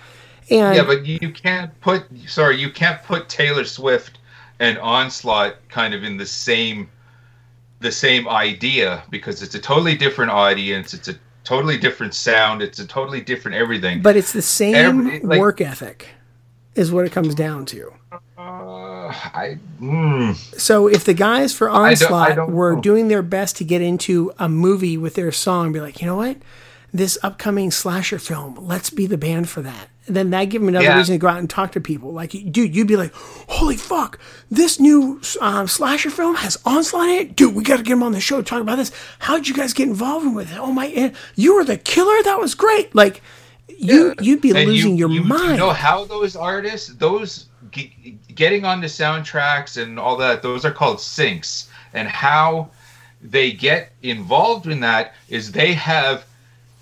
And 0.50 0.76
yeah, 0.78 0.84
but 0.84 1.06
you 1.06 1.32
can't 1.34 1.78
put 1.82 2.06
sorry, 2.28 2.56
you 2.60 2.72
can't 2.72 3.04
put 3.04 3.28
Taylor 3.28 3.66
Swift 3.66 4.19
and 4.60 4.78
Onslaught 4.80 5.56
kind 5.70 5.94
of 5.94 6.04
in 6.04 6.18
the 6.18 6.26
same 6.26 6.90
the 7.82 7.92
same 7.92 8.28
idea 8.28 9.04
because 9.10 9.42
it's 9.42 9.56
a 9.56 9.60
totally 9.60 9.96
different 9.96 10.30
audience, 10.32 10.94
it's 10.94 11.08
a 11.08 11.16
totally 11.46 11.78
different 11.78 12.14
sound, 12.14 12.62
it's 12.62 12.80
a 12.80 12.86
totally 12.86 13.22
different 13.22 13.56
everything. 13.56 14.02
but 14.02 14.18
it's 14.18 14.34
the 14.34 14.42
same 14.42 14.76
Every- 14.76 15.20
like- 15.22 15.40
work 15.40 15.62
ethic, 15.62 16.08
is 16.76 16.92
what 16.92 17.06
it 17.06 17.12
comes 17.14 17.34
down 17.36 17.66
to. 17.68 17.94
Uh, 18.38 19.08
I 19.34 19.58
mm, 19.82 20.36
So 20.60 20.88
if 20.88 21.06
the 21.06 21.14
guys 21.14 21.54
for 21.54 21.70
I 21.70 21.74
don't- 21.74 21.82
I 21.86 21.90
Onslaught 21.92 22.36
don't 22.36 22.52
were 22.52 22.76
know. 22.76 22.82
doing 22.82 23.08
their 23.08 23.22
best 23.22 23.56
to 23.58 23.64
get 23.64 23.82
into 23.82 24.34
a 24.38 24.50
movie 24.50 24.98
with 24.98 25.16
their 25.16 25.32
song, 25.32 25.72
be 25.72 25.80
like, 25.80 26.02
you 26.02 26.06
know 26.08 26.18
what, 26.18 26.36
this 26.94 27.18
upcoming 27.24 27.72
slasher 27.72 28.20
film, 28.20 28.58
let's 28.60 28.90
be 28.90 29.06
the 29.06 29.18
band 29.18 29.48
for 29.48 29.62
that. 29.62 29.88
Then 30.10 30.30
that 30.32 30.46
give 30.46 30.62
them 30.62 30.70
another 30.70 30.86
Yeah. 30.86 30.98
reason 30.98 31.14
to 31.16 31.20
go 31.20 31.28
out 31.28 31.38
and 31.40 31.50
talk 31.50 31.72
to 31.74 31.80
people. 31.80 32.12
Like, 32.12 32.32
dude, 32.32 32.76
you'd 32.76 32.88
be 32.88 32.96
like, 32.98 33.14
holy 33.14 33.78
fuck, 33.78 34.20
this 34.50 34.80
new 34.80 35.22
um, 35.40 35.68
slasher 35.68 36.10
film 36.10 36.36
has 36.36 36.58
Onslaught 36.66 37.10
in 37.10 37.16
it, 37.16 37.36
dude. 37.36 37.56
We 37.56 37.64
got 37.64 37.78
to 37.78 37.84
get 37.84 37.92
them 37.92 38.04
on 38.04 38.12
the 38.12 38.20
show 38.20 38.38
to 38.38 38.44
talk 38.44 38.62
about 38.62 38.78
this. 38.78 38.92
How'd 39.20 39.48
you 39.48 39.54
guys 39.54 39.74
get 39.74 39.88
involved 39.88 40.34
with 40.36 40.52
it? 40.52 40.58
Oh 40.58 40.72
my, 40.72 41.14
you 41.36 41.56
were 41.56 41.64
the 41.64 41.78
killer. 41.78 42.22
That 42.24 42.40
was 42.40 42.56
great. 42.56 42.94
Like, 42.96 43.22
you 43.68 44.14
you'd 44.20 44.42
be 44.42 44.52
and 44.52 44.66
losing 44.70 44.98
you, 44.98 45.08
your 45.08 45.10
you, 45.10 45.24
mind. 45.24 45.52
You 45.52 45.58
know 45.58 45.70
how 45.72 46.04
those 46.04 46.36
artists, 46.36 46.90
those 46.96 47.46
ge- 47.72 48.16
getting 48.36 48.64
the 48.64 48.88
soundtracks 48.88 49.82
and 49.82 49.98
all 50.00 50.18
that, 50.18 50.42
those 50.42 50.66
are 50.66 50.72
called 50.72 50.98
syncs. 50.98 51.68
And 51.94 52.08
how 52.08 52.70
they 53.22 53.52
get 53.52 53.92
involved 54.04 54.68
in 54.68 54.80
that 54.82 55.14
is 55.30 55.52
they 55.52 55.74
have 55.74 56.26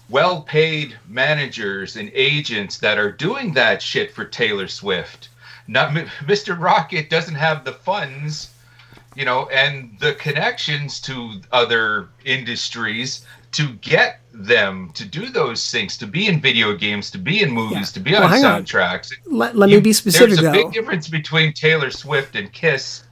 well 0.09 0.41
paid 0.41 0.95
managers 1.07 1.95
and 1.97 2.09
agents 2.13 2.77
that 2.79 2.97
are 2.97 3.11
doing 3.11 3.53
that 3.53 3.81
shit 3.81 4.13
for 4.13 4.25
Taylor 4.25 4.67
Swift. 4.67 5.29
Not 5.67 5.91
Mr. 5.93 6.57
Rockett 6.59 7.09
doesn't 7.09 7.35
have 7.35 7.65
the 7.65 7.73
funds, 7.73 8.49
you 9.15 9.25
know, 9.25 9.47
and 9.49 9.97
the 9.99 10.13
connections 10.13 10.99
to 11.01 11.41
other 11.51 12.07
industries 12.23 13.25
to 13.53 13.69
get 13.75 14.19
them 14.33 14.91
to 14.93 15.03
do 15.05 15.29
those 15.29 15.71
things, 15.71 15.97
to 15.97 16.05
be 16.05 16.27
in 16.27 16.39
video 16.39 16.73
games, 16.75 17.09
to 17.11 17.17
be 17.17 17.41
in 17.41 17.49
movies, 17.51 17.91
to 17.93 17.99
be 17.99 18.11
Well, 18.11 18.23
on 18.23 18.29
hang 18.29 18.45
on. 18.45 18.63
soundtracks. 18.63 19.11
Let- 19.25 19.55
let 19.57 19.69
me 19.69 19.79
be 19.79 19.93
specific, 19.93 20.27
There's 20.29 20.39
a 20.39 20.41
though. 20.43 20.51
big 20.51 20.73
difference 20.73 21.07
between 21.07 21.53
Taylor 21.53 21.89
Swift 21.89 22.35
and 22.35 22.51
Kiss 22.53 23.03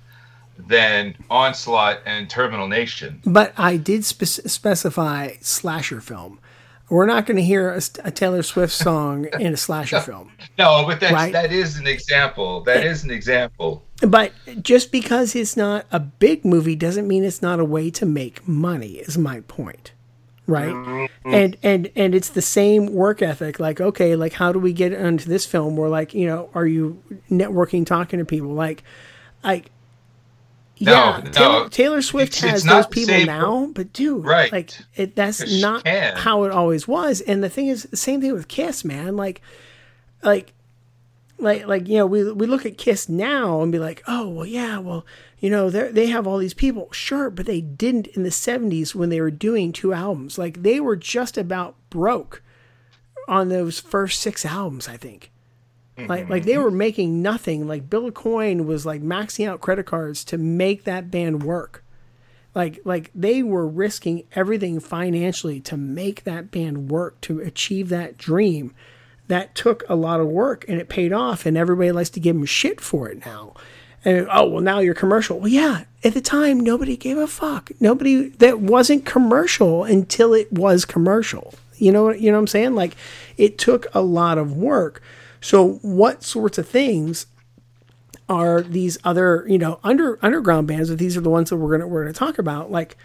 than 0.67 1.15
Onslaught 1.29 1.99
and 2.05 2.29
Terminal 2.29 2.67
Nation. 2.67 3.21
But 3.25 3.53
I 3.57 3.77
did 3.77 4.05
spec- 4.05 4.27
specify 4.49 5.33
slasher 5.41 5.99
film. 5.99 6.39
We're 6.89 7.05
not 7.07 7.25
going 7.25 7.37
to 7.37 7.43
hear 7.43 7.71
a, 7.71 7.81
a 8.03 8.11
Taylor 8.11 8.43
Swift 8.43 8.71
song 8.73 9.25
in 9.39 9.53
a 9.53 9.57
slasher 9.57 9.99
film. 10.01 10.31
No, 10.57 10.85
but 10.85 10.99
that's 10.99 11.13
Right. 11.13 11.33
that 11.33 11.51
is 11.51 11.77
an 11.77 11.87
example. 11.87 12.61
That 12.61 12.85
is 12.85 13.03
an 13.03 13.09
example. 13.11 13.83
But 14.01 14.33
just 14.61 14.91
because 14.91 15.35
it's 15.35 15.57
not 15.57 15.85
a 15.91 15.99
big 15.99 16.45
movie 16.45 16.75
doesn't 16.75 17.07
mean 17.07 17.23
it's 17.23 17.41
not 17.41 17.59
a 17.59 17.65
way 17.65 17.89
to 17.91 18.05
make 18.05 18.47
money. 18.47 18.97
Is 18.97 19.17
my 19.17 19.39
point, 19.41 19.93
right? 20.45 20.73
Mm-hmm. 20.73 21.33
And 21.33 21.57
and 21.63 21.91
and 21.95 22.13
it's 22.13 22.29
the 22.29 22.41
same 22.41 22.93
work 22.93 23.21
ethic. 23.21 23.59
Like, 23.59 23.81
okay, 23.81 24.15
like 24.15 24.33
how 24.33 24.51
do 24.51 24.59
we 24.59 24.73
get 24.73 24.93
onto 24.93 25.27
this 25.29 25.45
film? 25.45 25.77
Where 25.77 25.89
like 25.89 26.13
you 26.13 26.27
know, 26.27 26.49
are 26.53 26.67
you 26.67 27.01
networking, 27.31 27.85
talking 27.85 28.19
to 28.19 28.25
people? 28.25 28.49
Like, 28.53 28.83
like. 29.43 29.71
No, 30.79 30.91
Yeah, 30.91 31.21
no. 31.23 31.31
Taylor, 31.31 31.69
Taylor 31.69 32.01
Swift 32.01 32.39
has 32.41 32.63
those 32.63 32.85
people 32.87 33.13
same- 33.13 33.27
now, 33.27 33.69
but 33.73 33.93
dude, 33.93 34.25
Right. 34.25 34.51
like 34.51 34.71
it, 34.95 35.15
that's 35.15 35.61
not 35.61 35.87
how 35.87 36.43
it 36.43 36.51
always 36.51 36.87
was. 36.87 37.21
And 37.21 37.43
the 37.43 37.49
thing 37.49 37.67
is, 37.67 37.83
the 37.83 37.97
same 37.97 38.19
thing 38.21 38.33
with 38.33 38.47
Kiss, 38.49 38.83
man. 38.83 39.15
Like, 39.15 39.41
like 40.23 40.51
like 41.37 41.65
like 41.67 41.87
you 41.87 41.97
know 41.97 42.05
we 42.05 42.29
we 42.31 42.45
look 42.45 42.65
at 42.65 42.77
Kiss 42.77 43.07
now 43.09 43.61
and 43.61 43.71
be 43.71 43.79
like, 43.79 44.03
oh 44.07 44.27
well, 44.29 44.45
yeah, 44.45 44.77
well, 44.79 45.05
you 45.39 45.49
know 45.49 45.69
they 45.69 45.89
they 45.91 46.07
have 46.07 46.27
all 46.27 46.37
these 46.37 46.53
people, 46.53 46.89
sure, 46.91 47.29
but 47.29 47.45
they 47.45 47.61
didn't 47.61 48.07
in 48.07 48.23
the 48.23 48.29
'70s 48.29 48.93
when 48.95 49.09
they 49.09 49.21
were 49.21 49.31
doing 49.31 49.71
two 49.71 49.93
albums. 49.93 50.37
Like 50.37 50.63
they 50.63 50.79
were 50.79 50.95
just 50.95 51.37
about 51.37 51.75
broke 51.89 52.41
on 53.27 53.49
those 53.49 53.79
first 53.79 54.21
six 54.21 54.45
albums, 54.45 54.87
I 54.87 54.97
think. 54.97 55.31
Mm-hmm. 55.97 56.09
Like 56.09 56.29
like 56.29 56.43
they 56.43 56.57
were 56.57 56.71
making 56.71 57.21
nothing. 57.21 57.67
Like 57.67 57.89
Bill 57.89 58.11
Aucoin 58.11 58.65
was 58.65 58.85
like 58.85 59.01
maxing 59.01 59.47
out 59.47 59.61
credit 59.61 59.85
cards 59.85 60.23
to 60.25 60.37
make 60.37 60.83
that 60.83 61.09
band 61.09 61.43
work. 61.43 61.83
Like 62.53 62.79
like 62.83 63.11
they 63.15 63.43
were 63.43 63.67
risking 63.67 64.23
everything 64.33 64.79
financially 64.79 65.61
to 65.61 65.77
make 65.77 66.23
that 66.25 66.51
band 66.51 66.89
work 66.89 67.21
to 67.21 67.39
achieve 67.39 67.89
that 67.89 68.17
dream. 68.17 68.73
That 69.27 69.55
took 69.55 69.83
a 69.89 69.95
lot 69.95 70.19
of 70.19 70.27
work 70.27 70.65
and 70.67 70.79
it 70.79 70.89
paid 70.89 71.11
off 71.11 71.45
and 71.45 71.57
everybody 71.57 71.91
likes 71.91 72.11
to 72.11 72.19
give 72.19 72.35
them 72.35 72.45
shit 72.45 72.81
for 72.81 73.09
it 73.09 73.25
now. 73.25 73.53
And 74.03 74.27
oh 74.29 74.49
well 74.49 74.61
now 74.61 74.79
you're 74.79 74.93
commercial. 74.93 75.39
Well 75.39 75.47
yeah 75.47 75.85
at 76.03 76.13
the 76.13 76.21
time 76.21 76.59
nobody 76.59 76.97
gave 76.97 77.17
a 77.17 77.27
fuck. 77.27 77.71
Nobody 77.79 78.29
that 78.29 78.59
wasn't 78.59 79.05
commercial 79.05 79.85
until 79.85 80.33
it 80.33 80.51
was 80.51 80.83
commercial. 80.83 81.53
You 81.77 81.93
know 81.93 82.11
you 82.11 82.31
know 82.31 82.37
what 82.37 82.41
i'm 82.41 82.47
saying? 82.47 82.75
Like 82.75 82.97
it 83.37 83.57
took 83.57 83.87
a 83.93 84.01
lot 84.01 84.37
of 84.37 84.57
work 84.57 85.01
so 85.45 85.73
what 85.83 86.23
sorts 86.23 86.57
of 86.57 86.67
things 86.67 87.27
are 88.27 88.61
these 88.61 88.97
other 89.03 89.45
you 89.47 89.59
know 89.59 89.79
under 89.83 90.17
underground 90.25 90.67
bands 90.67 90.89
if 90.89 90.97
these 90.97 91.15
are 91.15 91.21
the 91.21 91.29
ones 91.29 91.51
that 91.51 91.57
we're 91.57 91.77
gonna 91.77 91.87
we're 91.87 92.01
gonna 92.03 92.13
talk 92.13 92.39
about 92.39 92.71
like 92.71 92.97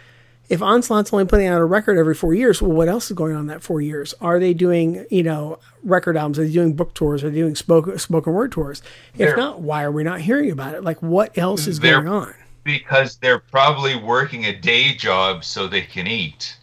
if 0.49 0.61
Onslaught's 0.61 1.13
only 1.13 1.23
putting 1.23 1.47
out 1.47 1.61
a 1.61 1.63
record 1.63 1.97
every 1.97 2.13
four 2.13 2.33
years, 2.33 2.61
well, 2.61 2.73
what 2.73 2.89
else 2.89 3.09
is 3.09 3.15
going 3.15 3.33
on 3.33 3.41
in 3.41 3.47
that 3.47 3.63
four 3.63 3.79
years? 3.79 4.13
Are 4.19 4.37
they 4.37 4.53
doing, 4.53 5.05
you 5.09 5.23
know, 5.23 5.59
record 5.81 6.17
albums? 6.17 6.39
Are 6.39 6.43
they 6.43 6.51
doing 6.51 6.73
book 6.73 6.93
tours? 6.93 7.23
Are 7.23 7.29
they 7.29 7.37
doing 7.37 7.55
spoken 7.55 7.97
spoken 7.97 8.33
word 8.33 8.51
tours? 8.51 8.81
If 9.13 9.19
They're- 9.19 9.37
not, 9.37 9.61
why 9.61 9.83
are 9.83 9.91
we 9.93 10.03
not 10.03 10.19
hearing 10.19 10.51
about 10.51 10.73
it? 10.73 10.83
Like, 10.83 11.01
what 11.01 11.37
else 11.37 11.67
is 11.67 11.79
going 11.79 12.09
on? 12.09 12.33
Because 12.65 13.15
they're 13.15 13.39
probably 13.39 13.95
working 13.95 14.43
a 14.43 14.53
day 14.53 14.93
job 14.93 15.45
so 15.45 15.67
they 15.67 15.83
can 15.83 16.05
eat. 16.05 16.57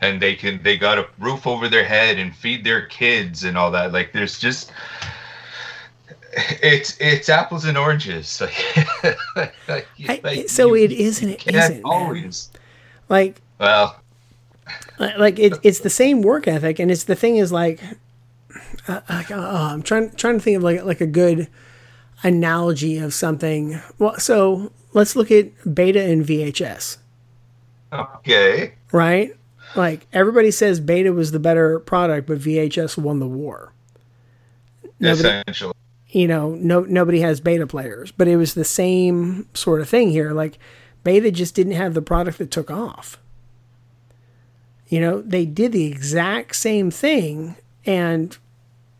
And 0.00 0.20
they 0.20 0.34
can 0.34 0.60
they 0.64 0.76
got 0.76 0.98
a 0.98 1.06
roof 1.20 1.46
over 1.46 1.68
their 1.68 1.84
head 1.84 2.18
and 2.18 2.34
feed 2.34 2.64
their 2.64 2.86
kids 2.86 3.44
and 3.44 3.56
all 3.56 3.70
that. 3.70 3.92
Like 3.92 4.12
there's 4.12 4.40
just 4.40 4.72
it's 6.32 6.96
it's 7.00 7.28
apples 7.28 7.64
and 7.64 7.76
oranges. 7.78 8.42
Like, 9.36 9.54
like, 9.68 9.86
I- 10.08 10.20
like, 10.24 10.48
so 10.48 10.74
you- 10.74 10.84
it 10.84 10.92
is 10.92 11.22
and 11.22 11.30
it 11.32 11.46
isn't, 11.46 11.74
man. 11.76 11.82
always. 11.84 12.50
Like, 13.08 13.40
Well, 13.58 14.00
like 14.98 15.38
it, 15.38 15.54
it's 15.62 15.80
the 15.80 15.90
same 15.90 16.20
work 16.22 16.46
ethic, 16.48 16.78
and 16.78 16.90
it's 16.90 17.04
the 17.04 17.14
thing 17.14 17.36
is 17.36 17.52
like, 17.52 17.80
uh, 18.88 19.00
like, 19.08 19.30
uh, 19.30 19.36
I'm 19.72 19.82
trying 19.82 20.10
trying 20.16 20.34
to 20.38 20.40
think 20.40 20.56
of 20.58 20.62
like 20.62 20.82
like 20.84 21.00
a 21.00 21.06
good 21.06 21.48
analogy 22.24 22.98
of 22.98 23.14
something. 23.14 23.80
Well, 23.98 24.18
so 24.18 24.72
let's 24.92 25.14
look 25.16 25.30
at 25.30 25.74
Beta 25.74 26.02
and 26.02 26.24
VHS. 26.26 26.98
okay. 27.92 28.74
right? 28.92 29.34
Like 29.76 30.06
everybody 30.12 30.50
says 30.50 30.80
Beta 30.80 31.12
was 31.12 31.30
the 31.30 31.38
better 31.38 31.78
product, 31.78 32.26
but 32.26 32.38
VHS 32.38 32.98
won 32.98 33.20
the 33.20 33.26
war. 33.28 33.72
Nobody- 35.00 35.28
Essentially. 35.28 35.74
You 36.10 36.26
know, 36.26 36.50
no 36.50 36.80
nobody 36.80 37.20
has 37.20 37.40
beta 37.40 37.66
players, 37.66 38.12
but 38.12 38.28
it 38.28 38.36
was 38.36 38.54
the 38.54 38.64
same 38.64 39.48
sort 39.54 39.80
of 39.80 39.88
thing 39.88 40.10
here. 40.10 40.32
Like 40.32 40.58
beta 41.04 41.30
just 41.30 41.54
didn't 41.54 41.72
have 41.74 41.94
the 41.94 42.02
product 42.02 42.38
that 42.38 42.50
took 42.50 42.70
off. 42.70 43.18
You 44.88 45.00
know, 45.00 45.20
they 45.20 45.44
did 45.44 45.72
the 45.72 45.84
exact 45.84 46.56
same 46.56 46.90
thing 46.90 47.56
and 47.84 48.36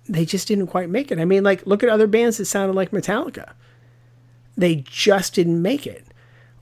they 0.06 0.24
just 0.24 0.48
didn't 0.48 0.66
quite 0.66 0.90
make 0.90 1.10
it. 1.10 1.18
I 1.18 1.24
mean, 1.24 1.44
like 1.44 1.66
look 1.66 1.82
at 1.82 1.89
other 1.89 2.06
bands 2.06 2.36
that 2.36 2.44
sounded 2.44 2.74
like 2.74 2.90
Metallica. 2.90 3.52
They 4.56 4.76
just 4.76 5.35
didn't 5.35 5.62
make 5.62 5.86
it. 5.86 6.05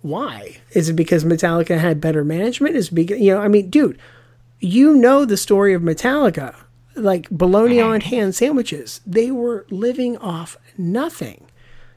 Why? 0.03 0.59
Is 0.73 0.89
it 0.89 0.93
because 0.93 1.25
Metallica 1.25 1.79
had 1.79 2.01
better 2.01 2.23
management? 2.23 2.77
Is 2.77 2.91
because 2.91 3.19
you 3.19 3.35
know, 3.35 3.41
I 3.41 3.49
mean, 3.49 3.71
dude, 3.71 3.99
you 4.61 4.95
know 4.95 5.25
the 5.25 5.37
story 5.37 5.75
of 5.75 5.83
Metallica. 5.83 6.55
Like 6.97 7.29
bologna 7.31 7.81
on 7.81 8.01
hand 8.01 8.35
sandwiches. 8.35 9.01
They 9.07 9.31
were 9.31 9.67
living 9.71 10.17
off 10.19 10.57
nothing. 10.79 11.47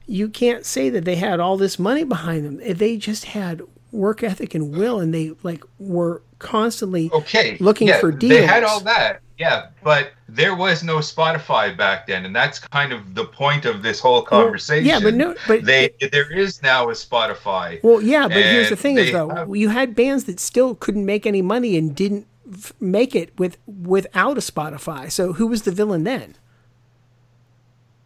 You 0.06 0.28
can't 0.30 0.66
say 0.66 0.90
that 0.90 1.06
they 1.06 1.16
had 1.16 1.40
all 1.40 1.56
this 1.58 1.78
money 1.78 2.04
behind 2.04 2.46
them. 2.46 2.78
They 2.78 2.98
just 2.98 3.26
had 3.26 3.62
work 3.92 4.24
ethic 4.24 4.54
and 4.54 4.76
will 4.76 5.00
and 5.00 5.14
they 5.14 5.32
like 5.44 5.64
were 5.80 6.22
constantly 6.40 7.10
okay 7.12 7.58
looking 7.60 7.88
yeah, 7.88 8.00
for 8.00 8.12
deals. 8.12 8.32
They 8.32 8.46
had 8.46 8.64
all 8.64 8.80
that, 8.82 9.22
yeah, 9.38 9.68
but 9.84 10.12
there 10.28 10.56
was 10.56 10.84
no 10.84 10.98
Spotify 10.98 11.76
back 11.76 12.08
then, 12.08 12.26
and 12.26 12.36
that's 12.36 12.60
kind 12.60 12.94
of 12.94 13.16
the 13.16 13.26
point 13.26 13.66
of 13.66 13.84
this 13.84 14.00
whole 14.00 14.22
conversation. 14.22 14.86
yeah, 14.86 15.00
but 15.00 15.14
no- 15.14 15.36
but- 15.48 15.66
they 15.66 15.92
there 16.12 16.32
is 16.32 16.62
now 16.62 16.90
a 16.90 16.94
Spotify. 16.94 17.82
Well, 17.84 18.02
yeah, 18.02 18.28
but 18.28 18.38
here's 18.38 18.70
the 18.70 18.76
thing: 18.76 18.98
is 18.98 19.12
though 19.12 19.30
have- 19.30 19.56
you 19.56 19.70
had 19.70 19.96
bands 19.96 20.26
that 20.26 20.40
still 20.40 20.76
couldn't 20.76 21.06
make 21.06 21.26
any 21.26 21.42
money 21.42 21.78
and 21.78 21.96
didn't 21.96 22.26
f- 22.54 22.74
make 22.80 23.16
it 23.16 23.38
with 23.40 23.58
without 23.68 24.38
a 24.38 24.42
Spotify. 24.42 25.12
So 25.12 25.34
who 25.34 25.48
was 25.48 25.64
the 25.64 25.72
villain 25.72 26.04
then? 26.04 26.36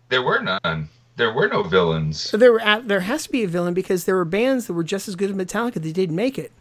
there 0.10 0.22
were 0.22 0.40
none. 0.40 0.90
There 1.16 1.34
were 1.34 1.48
no 1.48 1.64
villains. 1.64 2.20
So 2.20 2.38
there 2.38 2.52
were 2.52 2.62
at, 2.62 2.88
there 2.88 3.00
has 3.00 3.24
to 3.24 3.32
be 3.32 3.44
a 3.44 3.48
villain 3.48 3.74
because 3.74 4.06
there 4.06 4.16
were 4.16 4.26
bands 4.26 4.68
that 4.68 4.74
were 4.74 4.84
just 4.84 5.08
as 5.08 5.16
good 5.16 5.32
as 5.32 5.36
Metallica 5.36 5.74
that 5.82 5.94
didn't 5.94 6.16
make 6.16 6.38
it. 6.38 6.52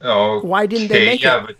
Oh, 0.00 0.40
Why 0.40 0.66
didn't 0.66 0.88
they 0.88 1.06
make 1.06 1.22
yeah, 1.22 1.46
it? 1.48 1.56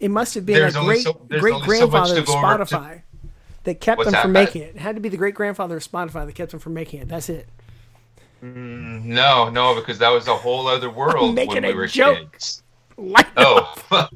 It 0.00 0.10
must 0.10 0.34
have 0.34 0.46
been 0.46 0.56
There's 0.56 0.74
a 0.76 0.80
great 0.82 1.02
so- 1.02 1.12
great 1.28 1.54
only 1.54 1.60
so 1.78 1.86
grandfather 1.88 2.18
of 2.18 2.28
over 2.28 2.40
to- 2.58 2.64
Spotify 2.74 3.02
that 3.64 3.80
kept 3.80 3.98
What's 3.98 4.10
them 4.10 4.22
from 4.22 4.32
that? 4.32 4.40
making 4.44 4.62
it. 4.62 4.74
It 4.76 4.80
had 4.80 4.96
to 4.96 5.00
be 5.00 5.08
the 5.08 5.16
great 5.16 5.34
grandfather 5.34 5.76
of 5.76 5.84
Spotify 5.84 6.26
that 6.26 6.34
kept 6.34 6.50
them 6.52 6.60
from 6.60 6.74
making 6.74 7.00
it. 7.00 7.08
That's 7.08 7.28
it. 7.28 7.46
Mm, 8.42 9.04
no, 9.04 9.50
no, 9.50 9.74
because 9.74 9.98
that 9.98 10.08
was 10.10 10.26
a 10.28 10.34
whole 10.34 10.66
other 10.66 10.88
world 11.00 11.34
making 11.34 11.54
when 11.54 11.62
we 11.64 11.70
a 11.72 11.74
were 11.76 11.86
joke. 11.86 12.32
kids. 12.32 12.62
Like, 12.96 13.26
Oh, 13.36 13.74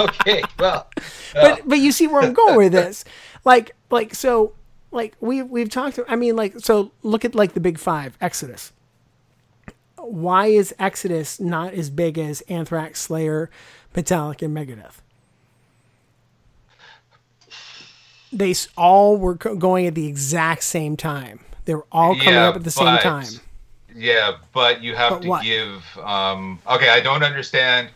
okay. 0.00 0.42
Well, 0.58 0.88
but 1.34 1.62
but 1.66 1.78
you 1.78 1.92
see 1.92 2.06
where 2.06 2.22
I'm 2.22 2.32
going 2.32 2.56
with 2.56 2.72
this. 2.72 3.04
Like 3.44 3.72
like 3.90 4.14
so 4.14 4.52
like 4.90 5.14
we 5.20 5.42
we've 5.42 5.68
talked 5.70 5.98
I 6.08 6.16
mean 6.16 6.36
like 6.36 6.58
so 6.60 6.90
look 7.02 7.24
at 7.24 7.34
like 7.34 7.52
the 7.54 7.60
big 7.60 7.78
5 7.78 8.16
Exodus. 8.20 8.72
Why 9.96 10.46
is 10.46 10.74
Exodus 10.78 11.38
not 11.40 11.74
as 11.74 11.90
big 11.90 12.18
as 12.18 12.40
Anthrax, 12.42 13.00
Slayer, 13.00 13.50
Metallica 13.94 14.42
and 14.42 14.56
Megadeth? 14.56 14.94
They 18.32 18.54
all 18.76 19.16
were 19.16 19.36
co- 19.36 19.56
going 19.56 19.86
at 19.86 19.94
the 19.94 20.06
exact 20.06 20.62
same 20.62 20.96
time. 20.96 21.40
They 21.64 21.74
were 21.74 21.86
all 21.92 22.14
coming 22.16 22.34
Yeah, 22.34 22.48
up 22.48 22.56
at 22.56 22.64
the 22.64 22.70
same 22.70 22.86
but- 22.86 23.02
time. 23.02 23.26
Yeah, 23.94 24.36
but 24.52 24.82
you 24.82 24.94
have 24.94 25.10
But 25.14 25.22
to 25.22 25.28
what? 25.28 25.42
give. 25.44 25.84
Um, 25.98 26.58
okay, 26.68 26.88
I 26.90 27.00
don't 27.00 27.22
understand. 27.22 27.88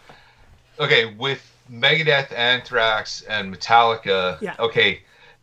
Okay, 0.79 1.07
with 1.15 1.41
Megadeth, 1.71 2.33
Anthrax, 2.33 3.23
and 3.23 3.55
Metallica. 3.55 4.41
Yeah. 4.41 4.57
Okay, 4.59 5.01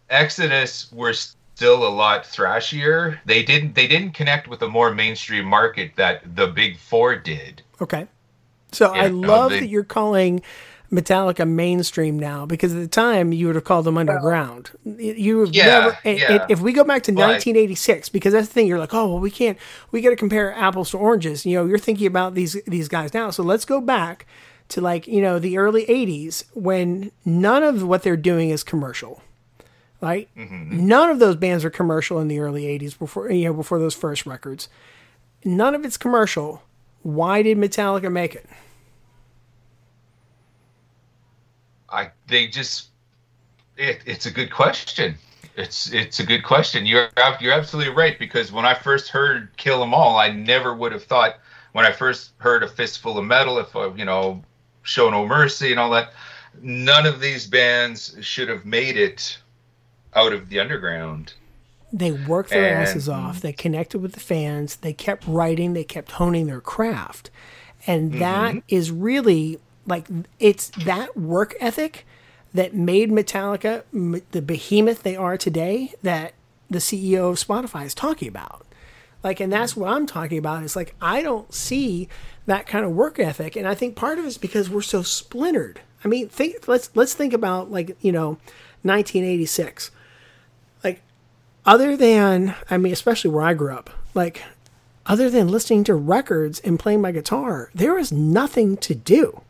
Exodus 0.10 0.92
were 0.92 1.14
still 1.14 1.88
a 1.88 1.90
lot 1.90 2.24
thrashier. 2.24 3.18
They 3.26 3.44
didn't. 3.44 3.76
They 3.76 3.88
didn't 3.88 4.14
connect 4.14 4.48
with 4.48 4.62
a 4.62 4.68
more 4.68 4.94
mainstream 4.94 5.46
market 5.46 5.92
that 5.96 6.36
the 6.36 6.48
Big 6.48 6.78
Four 6.78 7.16
did. 7.16 7.62
Okay. 7.80 8.08
So 8.74 8.92
I 8.92 9.04
Yeah, 9.04 9.08
no, 9.10 9.28
love 9.28 9.52
they- 9.52 9.60
that 9.62 9.68
you're 9.68 9.84
calling 9.84 10.42
Metallica 10.92 11.48
mainstream 11.48 12.20
now 12.20 12.46
because 12.46 12.74
at 12.74 12.80
the 12.80 12.88
time 12.88 13.32
you 13.32 13.46
would 13.48 13.56
have 13.56 13.64
called 13.64 13.86
them 13.86 13.98
underground. 13.98 14.72
You 14.84 15.48
Yeah, 15.52 15.66
never. 15.66 15.98
yeah. 16.04 16.46
if 16.50 16.60
we 16.60 16.74
go 16.74 16.84
back 16.84 17.04
to 17.04 17.12
But- 17.14 17.22
1986, 17.22 18.10
because 18.10 18.34
that's 18.34 18.48
the 18.48 18.54
thing, 18.54 18.68
you're 18.68 18.78
like, 18.80 18.94
oh 18.94 19.08
well, 19.08 19.20
we 19.20 19.32
can't. 19.32 19.58
We 19.92 20.02
got 20.02 20.10
to 20.10 20.16
compare 20.18 20.54
apples 20.54 20.92
to 20.92 20.98
oranges. 20.98 21.46
You 21.46 21.58
know, 21.58 21.66
you're 21.66 21.78
thinking 21.80 22.08
about 22.08 22.36
these 22.36 22.58
these 22.68 22.88
guys 22.90 23.14
now. 23.14 23.30
So 23.30 23.42
let's 23.42 23.64
go 23.66 23.80
back 23.80 24.26
to 24.70 24.82
like 24.82 25.08
you 25.08 25.22
know 25.22 25.40
the 25.40 25.58
early 25.58 25.86
80s 25.86 26.44
when 26.54 27.12
none 27.26 27.64
of 27.64 27.84
what 27.84 28.04
they're 28.04 28.18
doing 28.18 28.50
is 28.50 28.64
commercial. 28.64 29.22
Right? 30.02 30.28
Mm-hmm. 30.36 30.88
None 30.88 31.10
of 31.12 31.20
those 31.20 31.36
bands 31.36 31.64
are 31.64 31.70
commercial 31.70 32.20
in 32.20 32.28
the 32.28 32.40
early 32.40 32.64
80s 32.64 32.98
before 32.98 33.32
you 33.32 33.46
know 33.46 33.54
before 33.54 33.80
those 33.80 33.96
first 33.96 34.26
records. 34.26 34.68
None 35.46 35.74
of 35.74 35.86
it's 35.86 35.96
commercial. 35.98 36.64
Why 37.04 37.42
did 37.44 37.58
Metallica 37.58 38.12
make 38.12 38.36
it? 38.36 38.46
I. 41.92 42.12
They 42.28 42.48
just. 42.48 42.90
It, 43.78 44.02
it's 44.06 44.26
a 44.26 44.32
good 44.32 44.52
question. 44.52 45.16
It's 45.56 45.92
it's 45.92 46.20
a 46.20 46.26
good 46.26 46.44
question. 46.44 46.86
You're 46.86 47.10
you're 47.40 47.54
absolutely 47.54 47.94
right 47.94 48.18
because 48.18 48.52
when 48.52 48.66
I 48.66 48.74
first 48.74 49.10
heard 49.10 49.50
"Kill 49.58 49.84
'Em 49.84 49.94
All," 49.94 50.18
I 50.18 50.30
never 50.30 50.74
would 50.74 50.92
have 50.92 51.04
thought. 51.04 51.36
When 51.74 51.86
I 51.86 51.92
first 51.92 52.32
heard 52.38 52.64
"A 52.64 52.68
Fistful 52.68 53.18
of 53.18 53.26
Metal," 53.26 53.58
if 53.60 53.76
uh, 53.76 53.94
you 53.94 54.06
know, 54.06 54.44
"Show 54.84 55.10
No 55.10 55.26
Mercy" 55.26 55.72
and 55.72 55.80
all 55.80 55.90
that, 55.92 56.14
none 56.62 57.06
of 57.06 57.20
these 57.20 57.48
bands 57.48 58.16
should 58.22 58.50
have 58.50 58.66
made 58.66 58.98
it 58.98 59.38
out 60.16 60.34
of 60.34 60.50
the 60.50 60.60
underground. 60.60 61.34
They 61.94 62.12
worked 62.12 62.52
their 62.52 62.70
And- 62.74 62.84
asses 62.84 63.10
off. 63.10 63.42
They 63.42 63.54
connected 63.54 64.00
with 64.02 64.14
the 64.14 64.20
fans. 64.20 64.78
They 64.78 64.94
kept 64.94 65.26
writing. 65.28 65.74
They 65.74 65.84
kept 65.84 66.12
honing 66.12 66.48
their 66.48 66.62
craft. 66.62 67.30
And 67.88 68.14
that 68.20 68.56
is 68.68 68.92
really 68.92 69.60
like 69.86 70.08
it's 70.40 70.70
that 70.70 71.18
work 71.18 71.56
ethic 71.60 72.06
that 72.54 72.74
made 72.74 73.10
Metallica 73.10 73.84
the 74.32 74.42
behemoth 74.42 75.04
they 75.04 75.16
are 75.16 75.38
today 75.38 75.94
that 76.04 76.34
the 76.70 76.80
CEO 76.80 77.30
of 77.30 77.38
Spotify 77.38 77.86
is 77.86 77.94
talking 77.94 78.28
about. 78.28 78.66
Like, 79.24 79.40
and 79.40 79.54
that's 79.54 79.76
what 79.76 79.92
I'm 79.92 80.08
talking 80.08 80.38
about. 80.38 80.64
It's 80.64 80.76
like 80.76 80.96
I 81.02 81.22
don't 81.22 81.54
see 81.54 82.10
that 82.48 82.66
kind 82.66 82.84
of 82.84 82.92
work 82.92 83.20
ethic, 83.20 83.56
and 83.56 83.68
I 83.68 83.76
think 83.76 83.96
part 83.96 84.18
of 84.18 84.26
it 84.26 84.30
is 84.30 84.38
because 84.38 84.70
we're 84.70 84.82
so 84.82 85.04
splintered. 85.04 85.82
I 86.04 86.08
mean, 86.08 86.28
think 86.28 86.68
let's 86.68 86.90
let's 86.96 87.14
think 87.14 87.34
about 87.34 87.72
like 87.72 87.96
you 88.02 88.12
know, 88.12 88.30
1986. 88.82 89.92
Like, 90.84 91.02
other 91.66 91.96
than 91.96 92.56
I 92.70 92.78
mean, 92.78 92.94
especially 92.94 93.30
where 93.30 93.44
I 93.44 93.54
grew 93.54 93.74
up, 93.74 93.92
like 94.16 94.42
other 95.06 95.30
than 95.30 95.50
listening 95.50 95.84
to 95.84 95.94
records 95.94 96.60
and 96.62 96.80
playing 96.80 97.02
my 97.02 97.12
guitar, 97.12 97.70
there 97.76 97.94
was 97.94 98.12
nothing 98.12 98.78
to 98.78 98.96
do. 98.96 99.42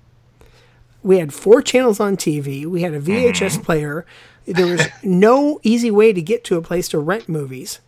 We 1.03 1.18
had 1.19 1.34
four 1.34 1.61
channels 1.61 1.99
on 1.99 2.18
TV. 2.18 2.65
We 2.65 2.82
had 2.84 2.94
a 2.94 3.02
VHS 3.02 3.64
player. 3.64 4.06
There 4.45 4.68
was 4.68 4.88
no 5.03 5.60
easy 5.64 5.90
way 5.91 6.14
to 6.14 6.22
get 6.22 6.44
to 6.45 6.57
a 6.57 6.61
place 6.61 6.88
to 6.90 6.99
rent 6.99 7.28
movies. 7.28 7.80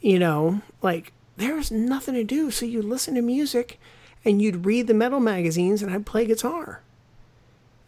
You 0.00 0.18
know, 0.18 0.62
like 0.80 1.12
there 1.36 1.54
was 1.54 1.70
nothing 1.70 2.14
to 2.14 2.24
do. 2.24 2.50
So 2.50 2.66
you'd 2.66 2.84
listen 2.84 3.14
to 3.14 3.22
music 3.22 3.78
and 4.24 4.40
you'd 4.40 4.64
read 4.66 4.86
the 4.86 4.94
metal 4.94 5.20
magazines 5.20 5.82
and 5.82 5.92
I'd 5.92 6.06
play 6.06 6.24
guitar. 6.26 6.80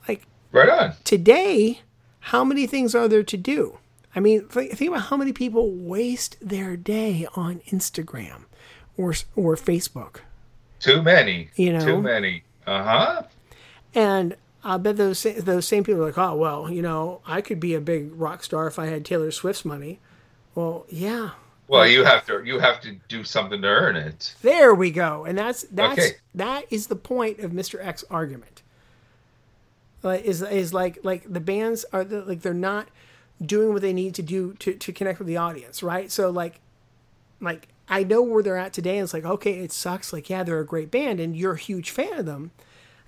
Like 0.09 0.27
Right 0.53 0.69
on. 0.69 0.93
today, 1.05 1.81
how 2.21 2.45
many 2.45 2.67
things 2.67 2.95
are 2.95 3.09
there 3.09 3.23
to 3.25 3.37
do? 3.37 3.79
I 4.17 4.21
mean, 4.21 4.47
think, 4.49 4.73
think 4.73 4.91
about 4.91 5.07
how 5.09 5.17
many 5.17 5.33
people 5.33 5.71
waste 5.73 6.37
their 6.41 6.77
day 6.77 7.27
on 7.35 7.61
Instagram 7.71 8.45
or 8.97 9.15
or 9.35 9.57
Facebook. 9.57 10.19
Too 10.79 11.03
many. 11.03 11.49
You 11.57 11.73
know? 11.73 11.85
Too 11.85 12.01
many. 12.03 12.45
Uh 12.67 12.83
huh. 12.85 13.23
And 13.95 14.37
I 14.63 14.77
bet 14.79 14.97
those 14.97 15.23
those 15.23 15.67
same 15.67 15.85
people 15.85 16.03
are 16.03 16.07
like, 16.07 16.19
oh 16.19 16.35
well, 16.37 16.71
you 16.71 16.83
know, 16.83 17.21
I 17.27 17.41
could 17.41 17.61
be 17.61 17.75
a 17.75 17.81
big 17.81 18.13
rock 18.15 18.43
star 18.45 18.67
if 18.67 18.79
I 18.79 18.87
had 18.87 19.05
Taylor 19.05 19.31
Swift's 19.31 19.65
money. 19.65 20.01
Well, 20.55 20.87
yeah, 20.89 21.31
Well, 21.69 21.87
you 21.87 22.05
have 22.05 22.25
to 22.27 22.43
you 22.45 22.59
have 22.61 22.81
to 22.83 22.93
do 23.09 23.25
something 23.25 23.61
to 23.63 23.69
earn 23.69 23.97
it. 23.97 24.35
there 24.43 24.75
we 24.75 24.91
go, 24.91 25.25
and 25.25 25.37
that's 25.39 25.63
that's 25.71 25.99
Okay. 25.99 26.17
that 26.35 26.65
is 26.71 26.87
the 26.89 26.97
point 26.97 27.41
of 27.41 27.53
Mr. 27.53 27.85
Ek 27.85 27.99
argument. 28.11 28.63
Is 30.05 30.43
is 30.43 30.75
like 30.75 30.99
like 31.03 31.25
the 31.33 31.41
bands 31.41 31.87
are 31.91 32.05
the, 32.05 32.21
like 32.23 32.43
they're 32.43 32.53
not 32.53 32.89
doing 33.41 33.73
what 33.73 33.81
they 33.81 33.95
need 33.95 34.15
to 34.17 34.23
do 34.23 34.53
to 34.59 34.75
to 34.75 34.93
connect 34.93 35.19
with 35.19 35.27
the 35.29 35.39
audience, 35.39 35.83
right? 35.83 36.11
So 36.13 36.29
like 36.31 36.61
like 37.41 37.69
I 37.89 38.05
know 38.05 38.23
where 38.23 38.43
they're 38.43 38.59
at 38.59 38.75
today, 38.75 38.99
and 38.99 39.05
it's 39.05 39.15
like 39.15 39.25
okay, 39.25 39.61
it 39.61 39.73
sucks. 39.73 40.13
Like 40.13 40.29
yeah, 40.29 40.43
they're 40.43 40.61
a 40.61 40.67
great 40.67 40.91
band, 40.91 41.21
and 41.21 41.35
you're 41.35 41.55
a 41.55 41.59
huge 41.59 41.91
fan 41.91 42.19
of 42.19 42.27
them. 42.27 42.51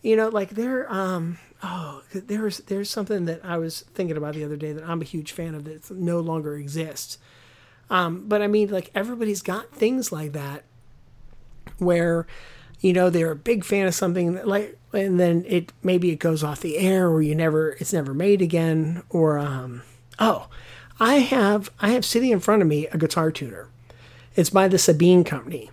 You 0.02 0.16
know, 0.16 0.28
like 0.28 0.50
they're 0.50 0.90
um 0.92 1.38
oh 1.62 2.02
there's 2.12 2.58
there's 2.58 2.90
something 2.90 3.24
that 3.24 3.44
I 3.44 3.58
was 3.58 3.82
thinking 3.94 4.16
about 4.16 4.34
the 4.34 4.44
other 4.44 4.56
day 4.56 4.72
that 4.72 4.84
I'm 4.84 5.02
a 5.02 5.06
huge 5.06 5.32
fan 5.32 5.54
of 5.54 5.64
that 5.64 5.90
no 5.90 6.20
longer 6.20 6.56
exists. 6.56 7.18
Um, 7.88 8.24
but 8.26 8.42
I 8.42 8.46
mean, 8.46 8.68
like 8.70 8.90
everybody's 8.94 9.42
got 9.42 9.72
things 9.72 10.12
like 10.12 10.32
that 10.32 10.64
where 11.78 12.26
you 12.80 12.92
know 12.92 13.10
they're 13.10 13.32
a 13.32 13.36
big 13.36 13.64
fan 13.64 13.86
of 13.86 13.94
something 13.94 14.34
that, 14.34 14.46
like 14.46 14.78
and 14.92 15.18
then 15.18 15.44
it 15.48 15.72
maybe 15.82 16.10
it 16.10 16.18
goes 16.18 16.42
off 16.44 16.60
the 16.60 16.78
air 16.78 17.08
or 17.08 17.22
you 17.22 17.34
never 17.34 17.72
it's 17.72 17.92
never 17.92 18.14
made 18.14 18.42
again 18.42 19.02
or 19.10 19.38
um 19.38 19.82
oh 20.18 20.48
I 20.98 21.16
have 21.16 21.70
I 21.80 21.90
have 21.90 22.04
sitting 22.04 22.30
in 22.30 22.40
front 22.40 22.62
of 22.62 22.68
me 22.68 22.86
a 22.88 22.98
guitar 22.98 23.30
tuner. 23.30 23.68
It's 24.34 24.50
by 24.50 24.68
the 24.68 24.78
Sabine 24.78 25.24
company. 25.24 25.70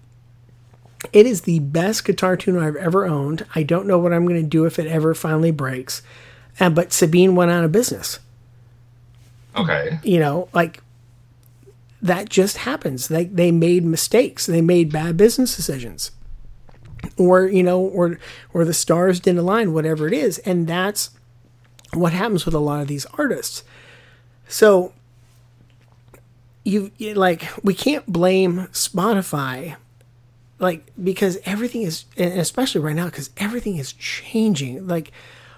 It 1.11 1.25
is 1.25 1.41
the 1.41 1.59
best 1.59 2.05
guitar 2.05 2.37
tuner 2.37 2.65
I've 2.65 2.75
ever 2.75 3.05
owned. 3.05 3.45
I 3.55 3.63
don't 3.63 3.87
know 3.87 3.99
what 3.99 4.13
I'm 4.13 4.25
going 4.25 4.41
to 4.41 4.47
do 4.47 4.65
if 4.65 4.79
it 4.79 4.87
ever 4.87 5.13
finally 5.13 5.51
breaks. 5.51 6.01
And 6.59 6.75
but 6.75 6.93
Sabine 6.93 7.35
went 7.35 7.51
out 7.51 7.63
of 7.63 7.71
business. 7.71 8.19
Okay. 9.55 9.99
You 10.03 10.19
know, 10.19 10.49
like 10.53 10.81
that 12.01 12.29
just 12.29 12.57
happens. 12.57 13.07
They 13.07 13.25
they 13.25 13.51
made 13.51 13.83
mistakes. 13.83 14.45
They 14.45 14.61
made 14.61 14.91
bad 14.91 15.17
business 15.17 15.55
decisions. 15.55 16.11
Or, 17.17 17.47
you 17.47 17.63
know, 17.63 17.81
or 17.81 18.17
or 18.53 18.65
the 18.65 18.73
stars 18.73 19.19
didn't 19.19 19.39
align, 19.39 19.73
whatever 19.73 20.07
it 20.07 20.13
is. 20.13 20.37
And 20.39 20.67
that's 20.67 21.09
what 21.93 22.13
happens 22.13 22.45
with 22.45 22.55
a 22.55 22.59
lot 22.59 22.81
of 22.81 22.87
these 22.87 23.05
artists. 23.17 23.63
So 24.47 24.93
you, 26.63 26.91
you 26.97 27.13
like 27.13 27.47
we 27.63 27.73
can't 27.73 28.05
blame 28.07 28.67
Spotify 28.71 29.75
like 30.63 30.91
because 31.03 31.37
everything 31.45 31.83
is 31.83 32.05
and 32.17 32.39
especially 32.39 32.81
right 32.81 32.95
now 32.95 33.05
because 33.05 33.29
everything 33.37 33.77
is 33.77 33.93
changing. 33.93 34.87
Like 34.87 35.11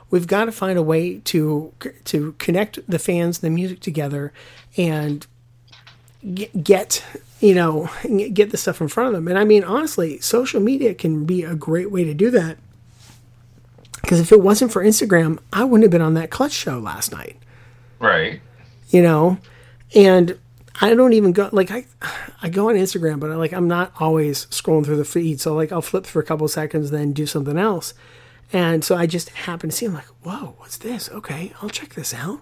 we've 0.10 0.28
got 0.28 0.46
to 0.46 0.52
find 0.52 0.78
a 0.78 0.84
way 0.84 1.20
to 1.20 1.72
to 2.06 2.34
connect 2.34 2.80
the 2.90 3.00
fans 3.00 3.40
the 3.40 3.50
music 3.50 3.80
together 3.80 4.34
and 4.76 5.26
get, 6.34 6.64
get 6.64 7.06
you 7.40 7.54
know 7.54 7.90
get 8.34 8.50
the 8.50 8.58
stuff 8.58 8.82
in 8.82 8.88
front 8.90 9.08
of 9.08 9.14
them. 9.14 9.28
And 9.28 9.38
i 9.38 9.46
mean 9.46 9.64
honestly 9.64 10.20
social 10.20 10.60
media 10.60 10.94
can 10.94 11.26
be 11.26 11.44
a 11.44 11.56
great 11.56 11.92
way 11.92 12.04
to 12.04 12.14
do 12.14 12.30
that. 12.32 12.58
Because 14.02 14.20
if 14.20 14.32
it 14.32 14.42
wasn't 14.42 14.72
for 14.74 14.84
instagram 14.84 15.40
i 15.54 15.64
wouldn't 15.64 15.84
have 15.84 15.92
been 15.92 16.02
on 16.02 16.16
that 16.16 16.32
clutch 16.32 16.52
show 16.52 16.80
last 16.80 17.12
night. 17.12 17.38
Right. 18.00 18.42
you 18.90 19.02
know? 19.02 19.38
And 19.96 20.38
i 20.82 20.94
don't 20.94 21.14
even 21.14 21.32
go 21.32 21.50
like 21.52 21.72
i 21.72 21.86
i 22.42 22.50
go 22.50 22.70
on 22.70 22.76
instagram 22.76 23.20
but 23.20 23.32
I, 23.32 23.36
like 23.36 23.54
i'm 23.54 23.68
not 23.68 23.94
always 24.00 24.46
scrolling 24.48 24.86
through 24.86 24.98
the 24.98 25.06
feed. 25.06 25.40
So 25.42 25.54
like 25.54 25.72
i'll 25.72 25.82
flip 25.82 26.06
for 26.06 26.20
a 26.20 26.26
couple 26.26 26.48
seconds 26.48 26.92
then 26.92 27.14
do 27.14 27.26
something 27.26 27.58
else. 27.58 27.94
And 28.54 28.84
so 28.84 28.96
i 28.96 29.06
just 29.06 29.30
happen 29.30 29.70
to 29.70 29.76
see 29.76 29.86
i'm 29.86 29.94
like 29.94 30.10
whoa 30.24 30.56
what's 30.58 30.78
this? 30.78 31.10
Okay 31.10 31.54
i'll 31.62 31.70
check 31.70 31.94
this 31.96 32.14
out. 32.14 32.42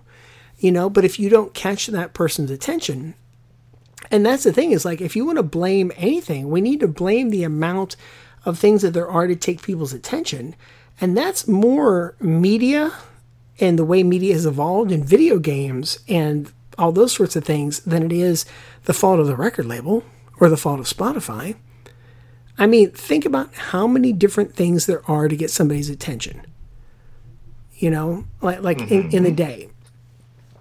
You 0.58 0.72
know 0.72 0.90
but 0.90 1.06
if 1.06 1.20
you 1.20 1.30
don't 1.30 1.54
catch 1.54 1.88
that 1.88 2.14
person's 2.14 2.52
attention 2.52 3.16
and 4.12 4.26
that's 4.26 4.44
the 4.44 4.54
thing 4.54 4.72
is 4.72 4.86
like 4.86 5.02
if 5.02 5.16
you 5.16 5.26
want 5.26 5.38
to 5.38 5.44
blame 5.44 5.92
anything 5.96 6.50
we 6.50 6.62
need 6.62 6.80
to 6.82 6.88
blame 6.88 7.30
the 7.30 7.44
amount 7.44 7.96
of 8.46 8.60
things 8.60 8.82
that 8.82 8.92
there 8.92 9.10
are 9.10 9.28
to 9.28 9.36
take 9.36 9.62
people's 9.62 9.94
attention. 9.94 10.56
And 11.00 11.18
that's 11.18 11.48
more 11.48 12.16
media 12.20 12.94
and 13.60 13.78
the 13.78 13.86
way 13.86 14.04
media 14.04 14.34
has 14.34 14.46
evolved 14.46 14.92
in 14.92 15.04
video 15.04 15.40
games 15.40 16.00
and 16.08 16.52
all 16.78 16.92
those 16.92 17.14
sorts 17.14 17.36
of 17.36 17.44
things 17.44 17.80
than 17.82 18.04
it 18.04 18.12
is 18.12 18.46
the 18.86 18.94
fault 18.94 19.20
of 19.20 19.28
the 19.28 19.36
record 19.36 19.66
label 19.66 20.04
or 20.40 20.50
the 20.50 20.58
fault 20.58 20.80
of 20.80 20.86
Spotify. 20.86 21.56
I 22.58 22.68
mean, 22.68 22.92
think 22.92 23.26
about 23.26 23.54
how 23.54 23.88
many 23.88 24.14
different 24.14 24.56
things 24.56 24.86
there 24.86 25.02
are 25.10 25.28
to 25.28 25.36
get 25.36 25.52
somebody's 25.52 25.90
attention. 25.90 26.46
You 27.76 27.90
know, 27.90 28.26
like 28.42 28.62
like 28.62 28.80
in, 28.80 28.88
mm-hmm. 28.88 29.16
in 29.16 29.24
the 29.24 29.32
day. 29.32 29.70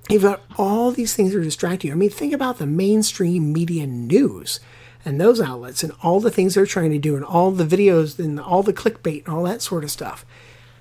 You've 0.09 0.23
got 0.23 0.43
all 0.59 0.91
these 0.91 1.15
things 1.15 1.33
that 1.33 1.41
distract 1.43 1.85
you. 1.85 1.93
I 1.93 1.95
mean, 1.95 2.11
think 2.11 2.33
about 2.33 2.59
the 2.59 2.67
mainstream 2.67 3.53
media 3.53 3.87
news 3.87 4.59
and 5.05 5.21
those 5.21 5.41
outlets 5.41 5.83
and 5.83 5.93
all 6.03 6.21
the 6.21 6.31
things 6.31 6.55
they're 6.55 6.67
trying 6.67 6.91
to 6.91 6.99
do 6.99 7.17
and 7.17 7.25
all 7.25 7.51
the 7.51 7.65
videos 7.65 8.19
and 8.19 8.39
all 8.39 8.63
the 8.63 8.73
clickbait 8.73 9.25
and 9.25 9.35
all 9.35 9.45
that 9.45 9.63
sort 9.63 9.85
of 9.85 9.91
stuff. 9.91 10.27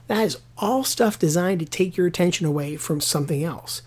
That 0.08 0.26
is 0.26 0.40
all 0.58 0.84
stuff 0.84 1.18
designed 1.18 1.60
to 1.62 1.66
take 1.66 1.95
your 1.95 2.08
attention 2.08 2.45
away 2.45 2.76
from 2.76 2.99
something 2.99 3.44
else. 3.44 3.82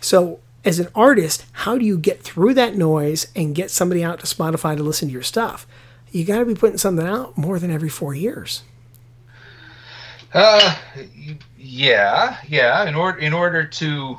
So, 0.00 0.40
as 0.64 0.78
an 0.78 0.88
artist, 0.94 1.46
how 1.52 1.78
do 1.78 1.84
you 1.84 1.96
get 1.98 2.22
through 2.22 2.54
that 2.54 2.76
noise 2.76 3.28
and 3.34 3.54
get 3.54 3.70
somebody 3.70 4.04
out 4.04 4.20
to 4.20 4.26
Spotify 4.26 4.76
to 4.76 4.82
listen 4.82 5.08
to 5.08 5.12
your 5.12 5.22
stuff? 5.22 5.66
You 6.10 6.24
got 6.24 6.40
to 6.40 6.44
be 6.44 6.54
putting 6.54 6.78
something 6.78 7.06
out 7.06 7.38
more 7.38 7.58
than 7.58 7.70
every 7.70 7.88
four 7.88 8.14
years. 8.14 8.62
Uh, 10.34 10.76
yeah, 11.56 12.38
yeah. 12.46 12.86
In 12.88 12.94
order, 12.94 13.18
in 13.18 13.32
order 13.32 13.64
to, 13.64 14.18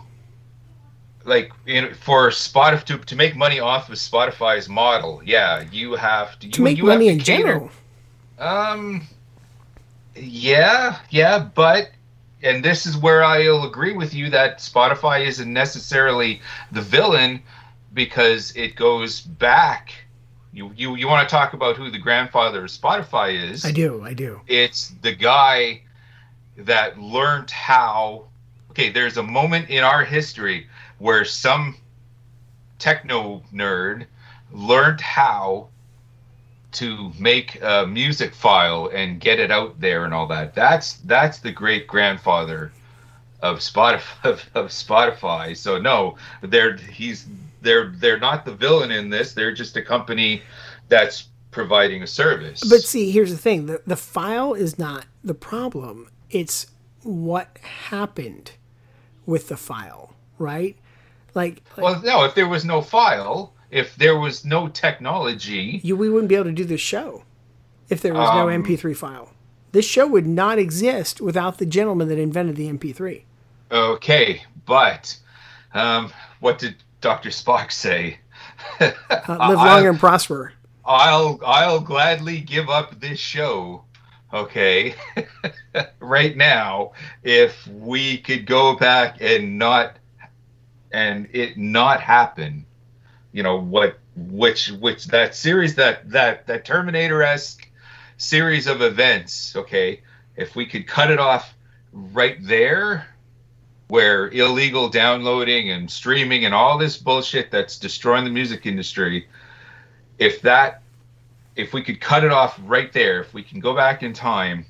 like, 1.25 1.51
in, 1.67 1.93
for 1.93 2.29
Spotify 2.29 2.83
to, 2.85 2.97
to 2.97 3.15
make 3.15 3.35
money 3.35 3.59
off 3.59 3.89
of 3.89 3.95
Spotify's 3.95 4.67
model, 4.67 5.21
yeah, 5.23 5.65
you 5.71 5.93
have 5.95 6.39
to. 6.39 6.49
To 6.49 6.61
make 6.61 6.77
you 6.77 6.87
have 6.87 6.95
money 6.95 7.07
to 7.07 7.13
in 7.13 7.19
cater- 7.19 7.43
general. 7.43 7.71
Um, 8.39 9.07
yeah, 10.15 10.97
yeah, 11.09 11.47
but 11.53 11.91
and 12.43 12.63
this 12.63 12.85
is 12.85 12.97
where 12.97 13.23
I'll 13.23 13.63
agree 13.63 13.93
with 13.93 14.13
you 14.13 14.29
that 14.29 14.59
Spotify 14.59 15.25
isn't 15.25 15.51
necessarily 15.51 16.41
the 16.71 16.81
villain 16.81 17.41
because 17.93 18.55
it 18.55 18.75
goes 18.75 19.21
back. 19.21 19.93
You 20.53 20.71
you 20.75 20.95
you 20.95 21.07
want 21.07 21.27
to 21.27 21.33
talk 21.33 21.53
about 21.53 21.77
who 21.77 21.89
the 21.89 21.99
grandfather 21.99 22.65
of 22.65 22.69
Spotify 22.69 23.51
is? 23.51 23.65
I 23.65 23.71
do, 23.71 24.03
I 24.03 24.13
do. 24.13 24.41
It's 24.47 24.89
the 25.01 25.13
guy 25.13 25.81
that 26.57 26.99
learned 26.99 27.51
how. 27.51 28.27
Okay, 28.71 28.89
there's 28.89 29.17
a 29.17 29.23
moment 29.23 29.69
in 29.69 29.83
our 29.83 30.03
history 30.03 30.67
where 30.97 31.25
some 31.25 31.75
techno 32.79 33.43
nerd 33.53 34.05
learned 34.51 35.01
how 35.01 35.69
to 36.73 37.11
make 37.19 37.61
a 37.61 37.85
music 37.85 38.33
file 38.33 38.89
and 38.93 39.19
get 39.19 39.39
it 39.39 39.51
out 39.51 39.79
there 39.79 40.05
and 40.05 40.13
all 40.13 40.27
that. 40.27 40.55
That's 40.55 40.93
that's 41.05 41.39
the 41.39 41.51
great 41.51 41.87
grandfather 41.87 42.71
of 43.41 43.59
Spotify 43.59 44.23
of, 44.23 44.49
of 44.55 44.67
Spotify. 44.67 45.55
So 45.55 45.79
no, 45.79 46.17
they're 46.41 46.77
he's 46.77 47.27
they're 47.61 47.89
they're 47.97 48.19
not 48.19 48.45
the 48.45 48.53
villain 48.53 48.91
in 48.91 49.09
this. 49.09 49.33
They're 49.33 49.53
just 49.53 49.75
a 49.77 49.81
company 49.81 50.41
that's 50.87 51.27
providing 51.51 52.01
a 52.03 52.07
service. 52.07 52.61
But 52.67 52.81
see, 52.81 53.11
here's 53.11 53.31
the 53.31 53.37
thing: 53.37 53.65
the 53.65 53.81
the 53.85 53.97
file 53.97 54.53
is 54.53 54.79
not 54.79 55.05
the 55.23 55.33
problem. 55.33 56.09
It's 56.29 56.67
what 57.03 57.57
happened 57.89 58.53
with 59.25 59.47
the 59.47 59.57
file, 59.57 60.13
right? 60.37 60.77
Like, 61.33 61.61
like 61.77 61.83
well, 61.83 62.01
no, 62.03 62.23
if 62.25 62.35
there 62.35 62.47
was 62.47 62.65
no 62.65 62.81
file, 62.81 63.53
if 63.71 63.95
there 63.95 64.17
was 64.19 64.45
no 64.45 64.67
technology, 64.67 65.79
you 65.83 65.95
we 65.95 66.09
wouldn't 66.09 66.29
be 66.29 66.35
able 66.35 66.45
to 66.45 66.51
do 66.51 66.65
this 66.65 66.81
show 66.81 67.23
if 67.89 68.01
there 68.01 68.13
was 68.13 68.29
no 68.35 68.49
Um, 68.49 68.63
MP3 68.63 68.95
file. 68.95 69.33
This 69.71 69.85
show 69.85 70.05
would 70.05 70.27
not 70.27 70.59
exist 70.59 71.21
without 71.21 71.57
the 71.57 71.65
gentleman 71.65 72.09
that 72.09 72.19
invented 72.19 72.57
the 72.57 72.67
MP3. 72.67 73.23
okay. 73.71 74.43
But 74.65 75.17
um, 75.73 76.11
what 76.41 76.59
did 76.59 76.75
Doctor 76.99 77.29
Spock 77.29 77.71
say? 77.71 78.19
Uh, 78.79 78.91
live 79.29 79.57
long 79.57 79.87
and 79.87 79.99
prosper. 79.99 80.53
I'll 80.85 81.39
I'll 81.45 81.79
gladly 81.79 82.41
give 82.41 82.69
up 82.69 82.99
this 82.99 83.19
show, 83.19 83.83
okay, 84.33 84.95
right 85.99 86.35
now 86.35 86.91
if 87.23 87.65
we 87.67 88.17
could 88.17 88.45
go 88.45 88.75
back 88.75 89.17
and 89.21 89.57
not 89.57 89.97
and 90.91 91.27
it 91.31 91.57
not 91.57 92.01
happen. 92.01 92.65
You 93.31 93.43
know 93.43 93.59
what? 93.59 93.97
Which 94.15 94.71
which 94.71 95.05
that 95.07 95.35
series 95.35 95.75
that 95.75 96.09
that 96.11 96.47
that 96.47 96.65
Terminator 96.65 97.23
esque 97.23 97.67
series 98.17 98.67
of 98.67 98.81
events. 98.81 99.55
Okay, 99.55 100.01
if 100.35 100.55
we 100.55 100.65
could 100.65 100.87
cut 100.87 101.11
it 101.11 101.19
off 101.19 101.53
right 101.93 102.37
there, 102.41 103.07
where 103.91 104.29
illegal 104.29 104.87
downloading 104.87 105.69
and 105.69 105.91
streaming 105.91 106.45
and 106.45 106.53
all 106.53 106.77
this 106.77 106.95
bullshit 106.95 107.51
that's 107.51 107.77
destroying 107.77 108.23
the 108.23 108.29
music 108.29 108.65
industry 108.65 109.27
if 110.17 110.41
that 110.41 110.81
if 111.57 111.73
we 111.73 111.81
could 111.81 111.99
cut 111.99 112.23
it 112.23 112.31
off 112.31 112.57
right 112.63 112.93
there 112.93 113.19
if 113.19 113.33
we 113.33 113.43
can 113.43 113.59
go 113.59 113.75
back 113.75 114.01
in 114.01 114.13
time 114.13 114.65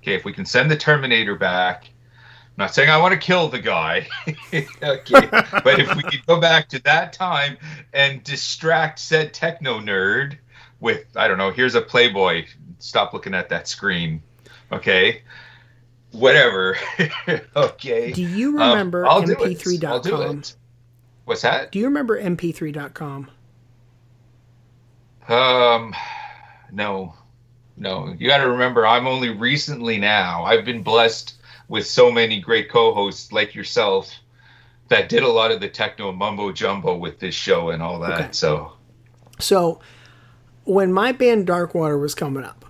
okay 0.00 0.14
if 0.14 0.24
we 0.24 0.32
can 0.32 0.46
send 0.46 0.70
the 0.70 0.76
terminator 0.76 1.34
back 1.34 1.90
i'm 2.58 2.64
not 2.64 2.74
saying 2.74 2.90
i 2.90 2.98
want 2.98 3.12
to 3.12 3.18
kill 3.18 3.48
the 3.48 3.58
guy 3.58 4.06
okay 4.82 5.28
but 5.64 5.78
if 5.80 5.94
we 5.96 6.02
could 6.02 6.24
go 6.26 6.40
back 6.40 6.68
to 6.68 6.78
that 6.82 7.12
time 7.12 7.56
and 7.92 8.22
distract 8.24 8.98
said 8.98 9.32
techno 9.34 9.80
nerd 9.80 10.36
with 10.80 11.06
i 11.16 11.26
don't 11.28 11.38
know 11.38 11.50
here's 11.50 11.74
a 11.74 11.80
playboy 11.80 12.44
stop 12.78 13.12
looking 13.12 13.34
at 13.34 13.48
that 13.48 13.66
screen 13.68 14.22
okay 14.70 15.22
whatever 16.12 16.76
okay 17.56 18.12
Do 18.12 18.22
you 18.22 18.58
Um, 18.58 18.70
remember 18.70 19.06
I'll 19.06 19.22
do 19.22 19.32
it. 19.32 19.38
I'll 19.86 20.00
do 20.00 20.10
mp3.com? 20.10 20.42
what's 21.24 21.42
that 21.42 21.72
Do 21.72 21.78
you 21.78 21.86
remember 21.86 22.20
mp3.com? 22.22 23.30
Um, 25.28 25.94
no, 26.72 27.14
no. 27.76 28.14
You 28.18 28.28
got 28.28 28.38
to 28.38 28.50
remember, 28.50 28.86
I'm 28.86 29.06
only 29.06 29.30
recently 29.30 29.98
now. 29.98 30.42
I've 30.44 30.64
been 30.64 30.82
blessed 30.82 31.34
with 31.72 31.86
so 31.86 32.12
many 32.12 32.38
great 32.38 32.68
co-hosts 32.68 33.32
like 33.32 33.54
yourself 33.54 34.14
that 34.88 35.08
did 35.08 35.22
a 35.22 35.28
lot 35.28 35.50
of 35.50 35.58
the 35.58 35.68
techno 35.70 36.12
mumbo 36.12 36.52
jumbo 36.52 36.94
with 36.94 37.18
this 37.18 37.34
show 37.34 37.70
and 37.70 37.82
all 37.82 37.98
that. 37.98 38.20
Okay. 38.20 38.28
So, 38.32 38.74
So, 39.38 39.80
when 40.64 40.92
my 40.92 41.12
band 41.12 41.48
Darkwater 41.48 41.98
was 41.98 42.14
coming 42.14 42.44
up, 42.44 42.66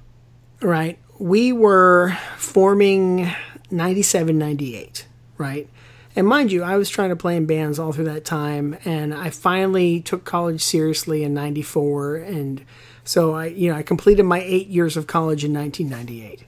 right, 0.61 1.01
we 1.19 1.53
were 1.53 2.17
forming 2.37 3.29
97, 3.73 4.39
98, 4.39 5.05
right? 5.37 5.69
And 6.15 6.29
mind 6.29 6.53
you, 6.53 6.63
I 6.63 6.77
was 6.77 6.89
trying 6.89 7.11
to 7.11 7.17
play 7.17 7.35
in 7.35 7.45
bands 7.45 7.81
all 7.81 7.91
through 7.91 8.05
that 8.05 8.25
time, 8.25 8.77
and 8.85 9.13
I 9.13 9.31
finally 9.31 10.01
took 10.01 10.25
college 10.25 10.63
seriously 10.63 11.25
in 11.25 11.35
'94, 11.35 12.17
and 12.17 12.65
so 13.03 13.35
I, 13.35 13.47
you 13.47 13.69
know, 13.69 13.77
I 13.77 13.83
completed 13.83 14.23
my 14.25 14.41
eight 14.41 14.69
years 14.69 14.97
of 14.97 15.09
college 15.09 15.43
in 15.43 15.53
1998, 15.55 16.45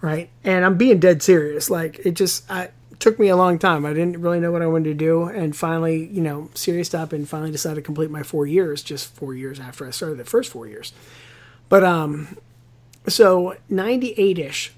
right? 0.00 0.28
And 0.44 0.64
I'm 0.64 0.76
being 0.76 0.98
dead 1.00 1.22
serious. 1.22 1.70
Like 1.70 2.00
it 2.04 2.12
just 2.12 2.50
I, 2.50 2.64
it 2.90 3.00
took 3.00 3.18
me 3.18 3.28
a 3.28 3.36
long 3.36 3.58
time. 3.58 3.84
I 3.84 3.92
didn't 3.92 4.20
really 4.20 4.40
know 4.40 4.52
what 4.52 4.62
I 4.62 4.66
wanted 4.66 4.90
to 4.90 4.94
do, 4.94 5.24
and 5.24 5.56
finally, 5.56 6.06
you 6.06 6.22
know, 6.22 6.50
serious 6.54 6.94
up 6.94 7.12
and 7.12 7.28
finally 7.28 7.50
decided 7.50 7.76
to 7.76 7.82
complete 7.82 8.10
my 8.10 8.22
four 8.22 8.46
years, 8.46 8.82
just 8.82 9.14
four 9.14 9.34
years 9.34 9.60
after 9.60 9.86
I 9.86 9.90
started 9.90 10.18
the 10.18 10.24
first 10.24 10.50
four 10.50 10.66
years. 10.66 10.92
But 11.68 11.82
um, 11.84 12.36
so 13.08 13.56
98 13.68 14.38
ish 14.38 14.72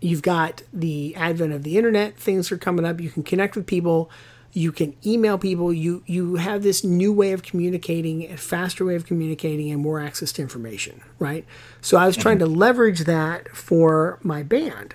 you've 0.00 0.22
got 0.22 0.62
the 0.72 1.14
advent 1.16 1.52
of 1.52 1.62
the 1.64 1.76
internet 1.76 2.16
things 2.16 2.52
are 2.52 2.58
coming 2.58 2.84
up 2.84 3.00
you 3.00 3.10
can 3.10 3.22
connect 3.22 3.56
with 3.56 3.66
people 3.66 4.10
you 4.58 4.72
can 4.72 4.94
email 5.06 5.38
people. 5.38 5.72
You 5.72 6.02
you 6.06 6.36
have 6.36 6.62
this 6.62 6.82
new 6.82 7.12
way 7.12 7.32
of 7.32 7.42
communicating 7.42 8.30
a 8.30 8.36
faster 8.36 8.84
way 8.84 8.94
of 8.94 9.06
communicating 9.06 9.70
and 9.70 9.80
more 9.80 10.00
access 10.00 10.32
to 10.32 10.42
information 10.42 11.00
right? 11.18 11.44
So 11.80 11.96
i 11.96 12.06
was 12.06 12.16
mm-hmm. 12.16 12.22
trying 12.22 12.38
to 12.40 12.46
leverage 12.46 13.00
that 13.00 13.48
for 13.56 14.18
my 14.22 14.42
band. 14.42 14.94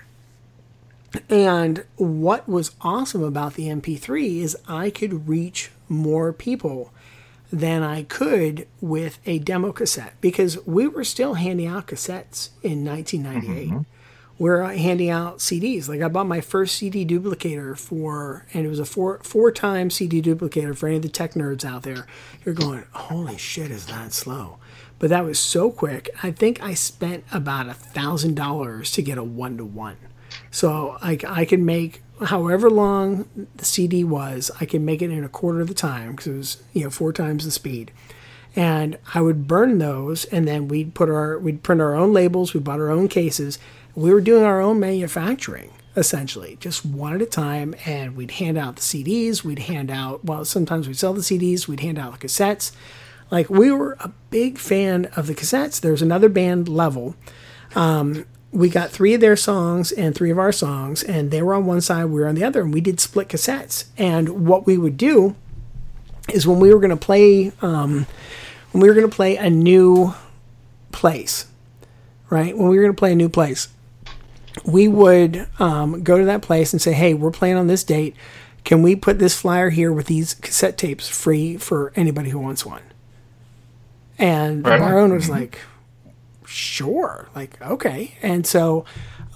And 1.29 1.85
what 1.95 2.49
was 2.49 2.71
awesome 2.81 3.23
about 3.23 3.53
the 3.53 3.67
mp3 3.67 4.41
is 4.41 4.57
i 4.67 4.89
could 4.89 5.27
reach 5.27 5.71
more 5.87 6.33
people 6.33 6.91
than 7.51 7.83
I 7.83 8.01
could 8.01 8.67
with 8.81 9.19
a 9.27 9.37
demo 9.37 9.71
cassette 9.71 10.15
because 10.21 10.57
we 10.65 10.87
were 10.87 11.03
still 11.03 11.35
handing 11.35 11.67
out 11.67 11.85
cassettes 11.85 12.49
in 12.63 12.83
1998 12.83 13.69
mm-hmm. 13.69 13.81
We're 14.43 14.61
handing 14.73 15.09
out 15.09 15.37
CDs. 15.37 15.87
Like 15.87 16.01
I 16.01 16.09
bought 16.09 16.27
my 16.27 16.41
first 16.41 16.75
CD 16.75 17.05
duplicator 17.05 17.77
for, 17.77 18.45
and 18.53 18.65
it 18.65 18.67
was 18.67 18.77
a 18.77 18.83
four 18.83 19.19
four 19.23 19.53
time 19.53 19.89
CD 19.89 20.21
duplicator 20.21 20.75
for 20.75 20.87
any 20.87 20.97
of 20.97 21.01
the 21.01 21.07
tech 21.07 21.31
nerds 21.31 21.63
out 21.63 21.83
there. 21.83 22.05
You're 22.43 22.53
going, 22.53 22.83
holy 22.91 23.37
shit, 23.37 23.71
is 23.71 23.85
that 23.85 24.11
slow? 24.11 24.57
But 24.99 25.11
that 25.11 25.23
was 25.23 25.39
so 25.39 25.71
quick. 25.71 26.09
I 26.23 26.31
think 26.31 26.61
I 26.61 26.73
spent 26.73 27.23
about 27.31 27.69
a 27.69 27.73
thousand 27.73 28.35
dollars 28.35 28.91
to 28.91 29.01
get 29.01 29.17
a 29.17 29.23
one 29.23 29.55
to 29.59 29.63
one. 29.63 29.95
So 30.51 30.97
I, 31.01 31.17
I 31.25 31.45
could 31.45 31.61
make 31.61 32.03
however 32.25 32.69
long 32.69 33.47
the 33.55 33.63
CD 33.63 34.03
was, 34.03 34.51
I 34.59 34.65
could 34.65 34.81
make 34.81 35.01
it 35.01 35.09
in 35.09 35.23
a 35.23 35.29
quarter 35.29 35.61
of 35.61 35.69
the 35.69 35.73
time 35.73 36.17
because 36.17 36.27
it 36.27 36.35
was 36.35 36.63
you 36.73 36.83
know 36.83 36.89
four 36.89 37.13
times 37.13 37.45
the 37.45 37.51
speed 37.51 37.93
and 38.55 38.97
I 39.13 39.21
would 39.21 39.47
burn 39.47 39.79
those, 39.79 40.25
and 40.25 40.47
then 40.47 40.67
we'd 40.67 40.93
put 40.93 41.09
our 41.09 41.39
we'd 41.39 41.63
print 41.63 41.81
our 41.81 41.95
own 41.95 42.13
labels. 42.13 42.53
We 42.53 42.59
bought 42.59 42.79
our 42.79 42.91
own 42.91 43.07
cases. 43.07 43.57
We 43.95 44.13
were 44.13 44.21
doing 44.21 44.43
our 44.43 44.61
own 44.61 44.79
manufacturing 44.79 45.71
essentially, 45.95 46.57
just 46.59 46.83
one 46.85 47.13
at 47.13 47.21
a 47.21 47.25
time, 47.25 47.75
and 47.85 48.15
we'd 48.15 48.31
hand 48.31 48.57
out 48.57 48.75
the 48.75 48.81
CDs. 48.81 49.43
We'd 49.43 49.59
hand 49.59 49.91
out 49.91 50.25
well, 50.25 50.43
sometimes 50.45 50.87
we'd 50.87 50.97
sell 50.97 51.13
the 51.13 51.21
CDs. 51.21 51.67
We'd 51.67 51.81
hand 51.81 51.99
out 51.99 52.19
the 52.19 52.27
cassettes. 52.27 52.71
Like 53.29 53.49
we 53.49 53.71
were 53.71 53.97
a 53.99 54.11
big 54.29 54.57
fan 54.57 55.05
of 55.15 55.27
the 55.27 55.35
cassettes. 55.35 55.79
There's 55.79 56.01
another 56.01 56.29
band 56.29 56.67
level. 56.67 57.15
Um, 57.75 58.25
we 58.51 58.69
got 58.69 58.91
three 58.91 59.15
of 59.15 59.21
their 59.21 59.35
songs 59.35 59.91
and 59.91 60.13
three 60.13 60.29
of 60.29 60.37
our 60.37 60.51
songs, 60.51 61.01
and 61.03 61.31
they 61.31 61.41
were 61.41 61.55
on 61.55 61.65
one 61.65 61.81
side, 61.81 62.05
we 62.05 62.21
were 62.21 62.27
on 62.27 62.35
the 62.35 62.43
other, 62.43 62.61
and 62.61 62.73
we 62.73 62.81
did 62.81 62.99
split 62.99 63.29
cassettes. 63.29 63.85
And 63.97 64.47
what 64.47 64.67
we 64.67 64.77
would 64.77 64.97
do 64.97 65.35
is 66.31 66.45
when 66.45 66.59
we 66.59 66.73
were 66.73 66.79
going 66.79 66.91
to 66.91 66.97
play 66.97 67.51
um, 67.61 68.05
when 68.71 68.81
we 68.81 68.87
were 68.87 68.93
going 68.93 69.09
to 69.09 69.15
play 69.15 69.37
a 69.37 69.49
new 69.49 70.13
place 70.91 71.47
right 72.29 72.55
when 72.57 72.69
we 72.69 72.77
were 72.77 72.83
going 72.83 72.95
to 72.95 72.99
play 72.99 73.11
a 73.11 73.15
new 73.15 73.29
place 73.29 73.67
we 74.65 74.87
would 74.87 75.47
um, 75.59 76.03
go 76.03 76.17
to 76.17 76.25
that 76.25 76.41
place 76.41 76.73
and 76.73 76.81
say 76.81 76.93
hey 76.93 77.13
we're 77.13 77.31
playing 77.31 77.55
on 77.57 77.67
this 77.67 77.83
date. 77.83 78.15
Can 78.63 78.81
we 78.81 78.95
put 78.95 79.19
this 79.19 79.39
flyer 79.39 79.69
here 79.71 79.91
with 79.91 80.05
these 80.07 80.33
cassette 80.35 80.77
tapes 80.77 81.09
free 81.09 81.57
for 81.57 81.91
anybody 81.95 82.29
who 82.29 82.39
wants 82.39 82.65
one? 82.65 82.81
And 84.17 84.65
Right. 84.65 84.79
bar 84.79 84.99
owner 84.99 85.15
was 85.15 85.29
like 85.29 85.59
sure 86.45 87.29
like 87.35 87.59
okay. 87.61 88.15
And 88.21 88.45
so 88.45 88.85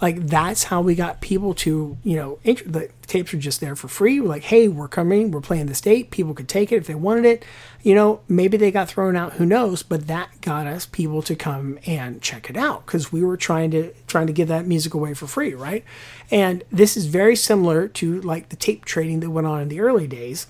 like 0.01 0.27
that's 0.27 0.65
how 0.65 0.81
we 0.81 0.93
got 0.93 1.21
people 1.21 1.53
to 1.53 1.97
you 2.03 2.15
know 2.15 2.39
int- 2.43 2.71
the 2.71 2.89
tapes 3.07 3.33
are 3.33 3.37
just 3.37 3.61
there 3.61 3.75
for 3.75 3.87
free. 3.87 4.19
We're 4.19 4.27
like 4.27 4.43
hey 4.43 4.67
we're 4.67 4.87
coming. 4.87 5.31
We're 5.31 5.41
playing 5.41 5.65
this 5.67 5.81
date. 5.81 6.11
People 6.11 6.33
could 6.33 6.47
take 6.47 6.71
it 6.71 6.75
if 6.75 6.87
they 6.87 6.95
wanted 6.95 7.25
it. 7.25 7.45
You 7.81 7.95
know 7.95 8.21
maybe 8.27 8.57
they 8.57 8.69
got 8.71 8.89
thrown 8.89 9.15
out. 9.15 9.33
Who 9.33 9.45
knows? 9.45 9.81
But 9.83 10.07
that 10.07 10.41
got 10.41 10.67
us 10.67 10.85
people 10.85 11.21
to 11.23 11.35
come 11.35 11.79
and 11.85 12.21
check 12.21 12.49
it 12.49 12.57
out 12.57 12.85
because 12.85 13.11
we 13.11 13.23
were 13.23 13.37
trying 13.37 13.71
to 13.71 13.93
trying 14.07 14.27
to 14.27 14.33
give 14.33 14.47
that 14.49 14.67
music 14.67 14.93
away 14.93 15.13
for 15.13 15.25
free 15.27 15.53
right? 15.53 15.83
And 16.29 16.63
this 16.71 16.95
is 16.97 17.05
very 17.07 17.35
similar 17.35 17.87
to 17.87 18.21
like 18.21 18.49
the 18.49 18.55
tape 18.55 18.85
trading 18.85 19.21
that 19.21 19.29
went 19.31 19.47
on 19.47 19.61
in 19.61 19.69
the 19.69 19.79
early 19.79 20.07
days. 20.07 20.47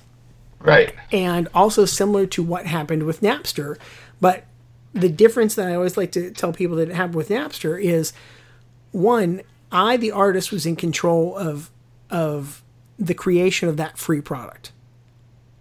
Right. 0.59 0.93
and 1.11 1.47
also 1.53 1.85
similar 1.85 2.25
to 2.25 2.41
what 2.41 2.65
happened 2.65 3.03
with 3.03 3.21
Napster. 3.21 3.77
But 4.19 4.45
the 4.91 5.07
difference 5.07 5.53
that 5.53 5.67
I 5.67 5.75
always 5.75 5.97
like 5.97 6.11
to 6.13 6.31
tell 6.31 6.51
people 6.51 6.77
that 6.77 6.89
it 6.89 6.95
happened 6.95 7.15
with 7.15 7.29
Napster 7.29 7.79
is 7.81 8.11
one, 8.91 9.41
I, 9.71 9.97
the 9.97 10.11
artist, 10.11 10.51
was 10.51 10.65
in 10.65 10.75
control 10.75 11.35
of 11.37 11.69
of 12.09 12.63
the 12.97 13.13
creation 13.13 13.67
of 13.69 13.77
that 13.77 13.97
free 13.97 14.21
product. 14.21 14.71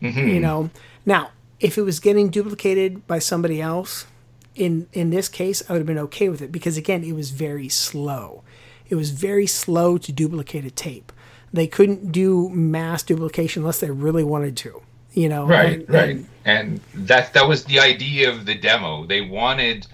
Mm-hmm. 0.03 0.29
You 0.29 0.41
know, 0.41 0.71
now 1.05 1.31
if 1.61 1.77
it 1.79 1.83
was 1.83 2.01
getting 2.01 2.29
duplicated 2.31 3.07
by 3.07 3.19
somebody 3.19 3.61
else, 3.61 4.07
in 4.55 4.87
in 4.93 5.11
this 5.11 5.29
case, 5.29 5.63
I 5.69 5.73
would 5.73 5.81
have 5.81 5.87
been 5.87 5.99
okay 5.99 6.29
with 6.29 6.43
it 6.43 6.53
because 6.53 6.77
again, 6.77 7.03
it 7.05 7.13
was 7.15 7.31
very 7.31 7.69
slow. 7.69 8.43
It 8.89 8.95
was 8.95 9.11
very 9.11 9.47
slow 9.47 9.99
to 9.99 10.13
duplicate 10.13 10.65
a 10.65 10.71
tape. 10.71 11.13
They 11.53 11.67
couldn't 11.67 12.13
do 12.13 12.49
mass 12.51 13.03
duplication 13.03 13.63
unless 13.63 13.81
they 13.81 13.91
really 13.91 14.25
wanted 14.25 14.57
to. 14.59 14.83
You 15.13 15.29
know, 15.31 15.47
Right, 15.47 15.81
and- 15.81 15.89
right. 15.91 16.11
and- 16.11 16.27
And 16.45 16.81
that 16.95 17.33
that 17.35 17.49
was 17.49 17.65
the 17.65 17.81
idea 17.81 18.31
of 18.31 18.47
the 18.47 18.55
demo. 18.55 19.05
They 19.07 19.23
wanted 19.23 19.87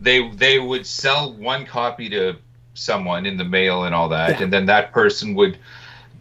they 0.00 0.28
they 0.30 0.58
would 0.58 0.84
sell 0.86 1.32
one 1.34 1.64
copy 1.66 2.08
to 2.08 2.34
someone 2.74 3.26
in 3.26 3.36
the 3.36 3.44
mail 3.44 3.84
and 3.84 3.94
all 3.94 4.08
that, 4.10 4.30
Yeah. 4.30 4.42
and 4.44 4.52
then 4.52 4.66
that 4.66 4.92
person 4.92 5.34
would 5.34 5.58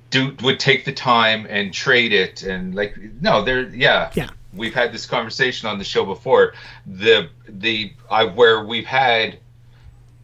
do 0.09 0.35
would 0.41 0.59
take 0.59 0.85
the 0.85 0.91
time 0.91 1.45
and 1.49 1.71
trade 1.73 2.11
it 2.13 2.41
and 2.43 2.73
like 2.75 2.95
no, 3.21 3.43
there 3.43 3.69
yeah. 3.69 4.11
Yeah. 4.15 4.29
We've 4.53 4.73
had 4.73 4.91
this 4.91 5.05
conversation 5.05 5.69
on 5.69 5.77
the 5.77 5.83
show 5.83 6.03
before. 6.05 6.53
The 6.87 7.29
the 7.47 7.93
I 8.09 8.23
where 8.25 8.63
we've 8.65 8.85
had 8.87 9.37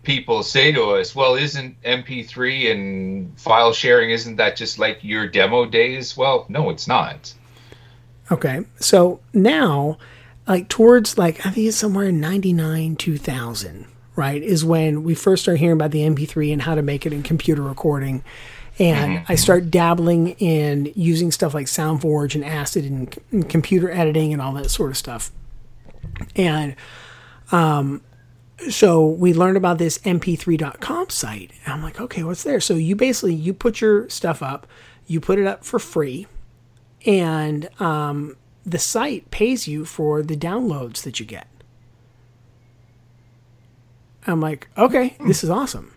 people 0.02 0.42
say 0.42 0.72
to 0.72 0.84
us, 0.92 1.16
"Well, 1.16 1.36
isn't 1.36 1.76
MP3 1.84 2.72
and 2.72 3.40
file 3.40 3.72
sharing 3.74 4.10
isn't 4.10 4.38
that 4.38 4.56
just 4.56 4.80
like 4.80 5.04
your 5.04 5.28
demo 5.28 5.66
days?" 5.66 6.18
Well, 6.18 6.45
no, 6.50 6.72
it's 6.72 6.88
not. 6.88 7.34
Okay. 8.32 8.66
So 8.80 9.20
now, 9.34 10.00
like 10.48 10.70
towards 10.70 11.18
like 11.20 11.45
I 11.45 11.52
think 11.52 11.68
it's 11.68 11.78
somewhere 11.78 12.06
in 12.08 12.20
ninety 12.20 12.54
nine 12.54 12.95
two 12.95 13.20
thousand, 13.20 13.86
right, 14.16 14.42
is 14.42 14.64
when 14.64 15.03
we 15.03 15.16
first 15.16 15.44
start 15.44 15.60
hearing 15.60 15.74
about 15.74 15.92
the 15.92 16.02
MP3 16.02 16.53
and 16.53 16.61
how 16.61 16.76
to 16.76 16.82
make 16.82 17.06
it 17.06 17.14
in 17.14 17.24
computer 17.24 17.61
recording. 17.61 18.24
And 18.77 19.24
I 19.30 19.35
start 19.35 19.72
dabbling 19.72 20.32
in 20.32 20.92
using 20.95 21.32
stuff 21.32 21.53
like 21.53 21.68
SoundForge 21.68 22.35
and 22.35 22.44
Acid 22.44 22.84
and, 22.84 23.18
and 23.32 23.50
computer 23.50 23.90
editing 23.90 24.34
and 24.34 24.42
all 24.42 24.53
that 24.53 24.69
sort 24.69 24.92
of 24.92 24.98
stuff. 24.98 25.32
And 26.35 26.76
um, 27.53 28.02
so 28.69 29.06
we 29.06 29.34
learned 29.34 29.58
about 29.58 29.77
this 29.77 29.98
mp3.com 30.00 31.10
site. 31.10 31.52
And 31.64 31.74
I'm 31.74 31.84
like, 31.84 32.02
okay, 32.02 32.24
what's 32.24 32.44
there? 32.44 32.60
So 32.60 32.76
you 32.76 32.95
basically 32.95 33.34
you 33.34 33.53
put 33.53 33.80
your 33.80 34.10
stuff 34.10 34.42
up, 34.42 34.68
you 35.08 35.22
put 35.22 35.40
it 35.40 35.48
up 35.48 35.64
for 35.64 35.80
free, 35.80 36.27
and 37.06 37.69
um, 37.80 38.35
the 38.66 38.80
site 38.80 39.30
pays 39.32 39.68
you 39.68 39.85
for 39.85 40.22
the 40.22 40.35
downloads 40.35 41.03
that 41.03 41.19
you 41.19 41.26
get. 41.26 41.48
I'm 44.28 44.42
like, 44.42 44.68
okay, 44.78 45.16
this 45.26 45.44
is 45.44 45.50
awesome. 45.50 45.94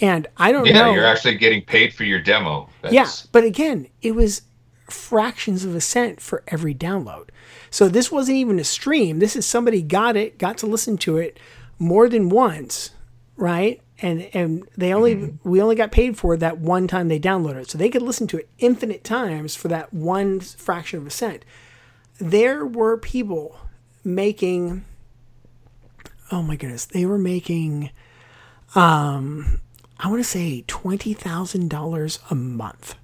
And 0.00 0.26
I 0.36 0.52
don't 0.52 0.66
Yeah, 0.66 0.72
know. 0.72 0.86
Yeah, 0.88 0.94
you're 0.94 1.06
actually 1.06 1.36
getting 1.36 1.62
paid 1.62 1.94
for 1.94 2.04
your 2.04 2.20
demo. 2.20 2.68
Yeah, 2.90 3.08
but 3.32 3.44
again, 3.44 3.88
it 4.02 4.14
was 4.14 4.42
fractions 4.90 5.64
of 5.64 5.74
a 5.74 5.80
cent 5.80 6.20
for 6.20 6.42
every 6.48 6.74
download. 6.74 7.28
So 7.70 7.88
this 7.88 8.12
wasn't 8.12 8.38
even 8.38 8.58
a 8.58 8.64
stream. 8.64 9.18
This 9.18 9.36
is 9.36 9.46
somebody 9.46 9.82
got 9.82 10.16
it, 10.16 10.38
got 10.38 10.58
to 10.58 10.66
listen 10.66 10.96
to 10.98 11.16
it 11.16 11.38
more 11.78 12.08
than 12.08 12.28
once, 12.28 12.90
right? 13.36 13.80
And 14.00 14.28
and 14.34 14.68
they 14.76 14.92
only 14.92 15.14
mm-hmm. 15.16 15.48
we 15.48 15.60
only 15.60 15.74
got 15.74 15.90
paid 15.90 16.18
for 16.18 16.36
that 16.36 16.58
one 16.58 16.86
time 16.86 17.08
they 17.08 17.18
downloaded 17.18 17.62
it. 17.62 17.70
So 17.70 17.78
they 17.78 17.88
could 17.88 18.02
listen 18.02 18.26
to 18.28 18.38
it 18.38 18.48
infinite 18.58 19.04
times 19.04 19.56
for 19.56 19.68
that 19.68 19.92
one 19.92 20.40
fraction 20.40 20.98
of 21.00 21.06
a 21.06 21.10
cent. 21.10 21.44
There 22.18 22.64
were 22.64 22.96
people 22.98 23.58
making 24.04 24.84
oh 26.32 26.42
my 26.42 26.56
goodness, 26.56 26.84
they 26.86 27.06
were 27.06 27.18
making 27.18 27.90
um 28.74 29.60
I 29.98 30.08
want 30.08 30.20
to 30.22 30.28
say 30.28 30.62
$20,000 30.68 32.18
a 32.30 32.34
month. 32.34 32.94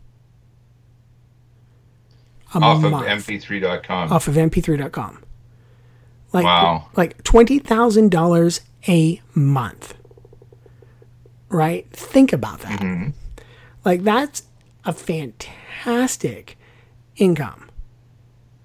A 2.55 2.59
off 2.59 2.85
of 2.85 2.91
month 2.91 3.07
mp3.com. 3.27 4.13
off 4.13 4.29
of 4.29 4.35
mp3.com. 4.35 5.23
Like 6.35 6.45
Wow. 6.45 6.89
like 6.97 7.23
$20,000 7.25 8.61
a 8.89 9.23
month. 9.35 9.95
Right? 11.49 11.89
Think 11.91 12.33
about 12.33 12.61
that. 12.61 12.81
Mm-hmm. 12.81 13.11
Like 13.85 14.03
that's 14.05 14.43
a 14.85 14.93
fantastic 14.93 16.59
income, 17.17 17.71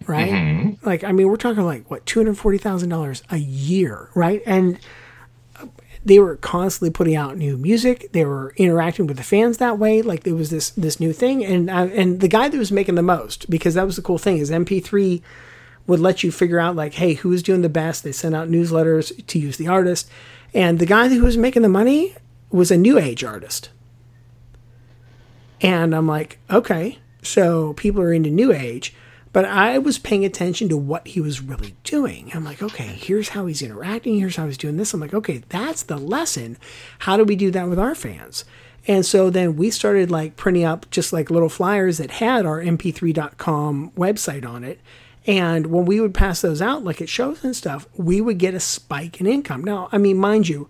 right? 0.08 0.32
Mhm. 0.32 0.78
Like, 0.86 1.04
I 1.04 1.12
mean, 1.12 1.28
we're 1.28 1.36
talking 1.38 1.64
like 1.66 1.90
what 1.92 2.06
two 2.06 2.20
hundred 2.20 2.38
forty 2.38 2.58
thousand 2.58 2.90
dollars 2.90 3.24
a 3.30 3.38
year, 3.38 4.10
right? 4.16 4.42
And 4.46 4.80
they 6.06 6.20
were 6.20 6.38
constantly 6.38 6.90
putting 6.90 7.16
out 7.16 7.36
new 7.38 7.58
music. 7.58 8.10
They 8.14 8.24
were 8.24 8.54
interacting 8.56 9.08
with 9.08 9.18
the 9.18 9.24
fans 9.24 9.58
that 9.58 9.78
way. 9.78 10.02
Like 10.02 10.24
there 10.24 10.36
was 10.36 10.50
this 10.50 10.70
this 10.72 11.00
new 11.00 11.12
thing, 11.14 11.44
and 11.44 11.70
uh, 11.70 11.90
and 11.94 12.20
the 12.22 12.28
guy 12.30 12.48
that 12.48 12.58
was 12.58 12.72
making 12.72 12.96
the 12.96 13.02
most 13.04 13.50
because 13.50 13.74
that 13.74 13.86
was 13.86 13.98
the 13.98 14.02
cool 14.02 14.18
thing 14.18 14.38
is 14.38 14.50
MP3 14.50 15.22
would 15.86 16.00
let 16.00 16.24
you 16.24 16.32
figure 16.32 16.60
out 16.60 16.76
like, 16.76 16.94
hey, 16.96 17.14
who's 17.14 17.42
doing 17.44 17.62
the 17.62 17.70
best. 17.70 18.04
They 18.04 18.12
sent 18.12 18.36
out 18.36 18.50
newsletters 18.50 19.26
to 19.28 19.40
use 19.40 19.58
the 19.58 19.68
artist, 19.68 20.10
and 20.54 20.80
the 20.80 20.86
guy 20.86 21.10
who 21.10 21.24
was 21.24 21.38
making 21.38 21.62
the 21.64 21.70
money 21.70 22.16
was 22.52 22.72
a 22.72 22.78
new 22.78 22.98
age 22.98 23.24
artist. 23.24 23.70
And 25.62 25.96
I'm 25.96 26.08
like, 26.08 26.40
okay, 26.52 27.00
so 27.22 27.74
people 27.74 28.02
are 28.02 28.14
into 28.14 28.30
new 28.30 28.54
age, 28.54 28.94
but 29.34 29.46
I 29.46 29.78
was 29.78 30.00
paying 30.00 30.26
attention 30.26 30.70
to 30.70 30.78
what 30.78 31.08
he 31.08 31.22
was 31.22 31.42
really 31.42 31.76
doing. 31.84 32.32
I'm 32.34 32.44
like, 32.44 32.62
okay, 32.62 32.84
here's 32.88 33.30
how 33.30 33.46
he's 33.46 33.62
interacting, 33.62 34.20
here's 34.20 34.36
how 34.36 34.46
he's 34.46 34.58
doing 34.58 34.78
this. 34.78 34.94
I'm 34.94 35.00
like, 35.00 35.14
okay, 35.14 35.44
that's 35.50 35.84
the 35.84 35.98
lesson. 35.98 36.58
How 37.00 37.18
do 37.18 37.24
we 37.24 37.36
do 37.36 37.52
that 37.52 37.70
with 37.70 37.80
our 37.80 37.96
fans? 37.96 38.46
And 38.88 39.06
so 39.06 39.30
then 39.30 39.58
we 39.58 39.70
started 39.70 40.10
like 40.10 40.38
printing 40.38 40.64
up 40.64 40.90
just 40.90 41.12
like 41.12 41.30
little 41.30 41.50
flyers 41.50 41.98
that 41.98 42.12
had 42.12 42.46
our 42.46 42.62
mp3.com 42.62 43.92
website 43.92 44.48
on 44.48 44.64
it. 44.64 44.80
And 45.26 45.68
when 45.68 45.84
we 45.84 46.00
would 46.00 46.14
pass 46.14 46.40
those 46.40 46.62
out, 46.62 46.86
like 46.86 47.02
at 47.02 47.10
shows 47.10 47.44
and 47.44 47.54
stuff, 47.54 47.86
we 47.96 48.22
would 48.22 48.38
get 48.38 48.54
a 48.54 48.62
spike 48.62 49.20
in 49.20 49.28
income. 49.28 49.62
Now, 49.62 49.90
I 49.92 49.98
mean, 49.98 50.18
mind 50.18 50.48
you, 50.48 50.70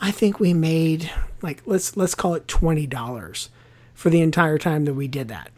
I 0.00 0.12
think 0.12 0.38
we 0.38 0.54
made 0.54 1.10
like 1.42 1.62
let's 1.66 1.96
let's 1.96 2.14
call 2.14 2.34
it 2.34 2.46
twenty 2.46 2.86
dollars 2.86 3.50
for 3.94 4.10
the 4.10 4.20
entire 4.20 4.58
time 4.58 4.84
that 4.84 4.94
we 4.94 5.08
did 5.08 5.26
that. 5.28 5.50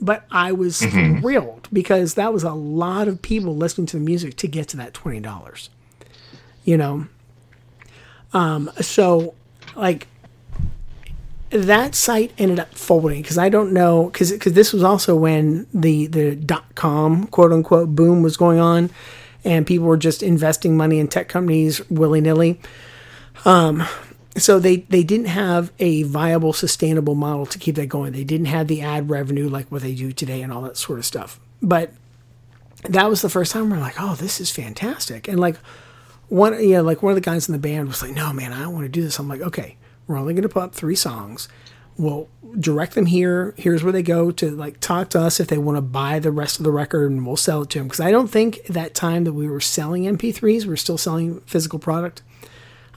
But 0.00 0.24
I 0.30 0.52
was 0.52 0.80
Mhm. 0.80 1.20
thrilled 1.20 1.68
because 1.72 2.14
that 2.14 2.32
was 2.32 2.44
a 2.44 2.52
lot 2.52 3.08
of 3.08 3.20
people 3.20 3.56
listening 3.56 3.86
to 3.88 3.96
the 3.98 4.04
music 4.04 4.36
to 4.36 4.46
get 4.48 4.68
to 4.68 4.76
that 4.76 4.94
twenty 4.94 5.20
dollars. 5.20 5.70
You 6.64 6.76
know. 6.76 7.06
Um, 8.32 8.70
so 8.80 9.34
like 9.74 10.06
that 11.50 11.94
site 11.94 12.30
ended 12.36 12.60
up 12.60 12.74
folding 12.74 13.22
because 13.22 13.38
I 13.38 13.48
don't 13.48 13.72
know 13.72 14.04
because 14.04 14.30
because 14.32 14.52
this 14.52 14.72
was 14.72 14.82
also 14.82 15.16
when 15.16 15.66
the 15.72 16.06
the 16.06 16.36
dot 16.36 16.74
com 16.74 17.26
quote 17.26 17.52
unquote 17.52 17.94
boom 17.96 18.22
was 18.22 18.36
going 18.36 18.58
on, 18.58 18.90
and 19.44 19.66
people 19.66 19.86
were 19.86 19.96
just 19.96 20.22
investing 20.22 20.76
money 20.76 20.98
in 20.98 21.08
tech 21.08 21.28
companies 21.28 21.80
willy 21.90 22.20
nilly. 22.20 22.60
Um, 23.44 23.84
so 24.42 24.58
they 24.58 24.78
they 24.78 25.02
didn't 25.02 25.26
have 25.26 25.72
a 25.78 26.02
viable, 26.04 26.52
sustainable 26.52 27.14
model 27.14 27.46
to 27.46 27.58
keep 27.58 27.76
that 27.76 27.86
going. 27.86 28.12
They 28.12 28.24
didn't 28.24 28.46
have 28.46 28.68
the 28.68 28.82
ad 28.82 29.10
revenue 29.10 29.48
like 29.48 29.70
what 29.70 29.82
they 29.82 29.94
do 29.94 30.12
today 30.12 30.42
and 30.42 30.52
all 30.52 30.62
that 30.62 30.76
sort 30.76 30.98
of 30.98 31.06
stuff. 31.06 31.40
But 31.62 31.92
that 32.84 33.08
was 33.08 33.22
the 33.22 33.28
first 33.28 33.52
time 33.52 33.70
we're 33.70 33.78
like, 33.78 33.96
oh, 33.98 34.14
this 34.14 34.40
is 34.40 34.50
fantastic. 34.50 35.28
And 35.28 35.40
like 35.40 35.56
one, 36.28 36.62
you 36.62 36.74
know, 36.74 36.82
like 36.82 37.02
one 37.02 37.10
of 37.10 37.16
the 37.16 37.20
guys 37.20 37.48
in 37.48 37.52
the 37.52 37.58
band 37.58 37.88
was 37.88 38.02
like, 38.02 38.12
no, 38.12 38.32
man, 38.32 38.52
I 38.52 38.60
don't 38.60 38.74
want 38.74 38.84
to 38.84 38.88
do 38.88 39.02
this. 39.02 39.18
I'm 39.18 39.28
like, 39.28 39.40
okay, 39.40 39.76
we're 40.06 40.18
only 40.18 40.34
going 40.34 40.42
to 40.42 40.48
put 40.48 40.62
up 40.62 40.74
three 40.74 40.94
songs. 40.94 41.48
We'll 41.96 42.28
direct 42.58 42.94
them 42.94 43.06
here. 43.06 43.54
Here's 43.56 43.82
where 43.82 43.92
they 43.92 44.02
go 44.02 44.30
to 44.30 44.50
like 44.50 44.78
talk 44.78 45.10
to 45.10 45.20
us 45.20 45.40
if 45.40 45.48
they 45.48 45.58
want 45.58 45.76
to 45.76 45.82
buy 45.82 46.20
the 46.20 46.30
rest 46.30 46.58
of 46.58 46.64
the 46.64 46.70
record, 46.70 47.10
and 47.10 47.26
we'll 47.26 47.36
sell 47.36 47.62
it 47.62 47.70
to 47.70 47.78
them. 47.78 47.88
Because 47.88 48.00
I 48.00 48.12
don't 48.12 48.28
think 48.28 48.58
at 48.68 48.74
that 48.74 48.94
time 48.94 49.24
that 49.24 49.32
we 49.32 49.48
were 49.48 49.60
selling 49.60 50.04
MP3s, 50.04 50.64
we 50.64 50.72
are 50.72 50.76
still 50.76 50.98
selling 50.98 51.40
physical 51.40 51.80
product. 51.80 52.22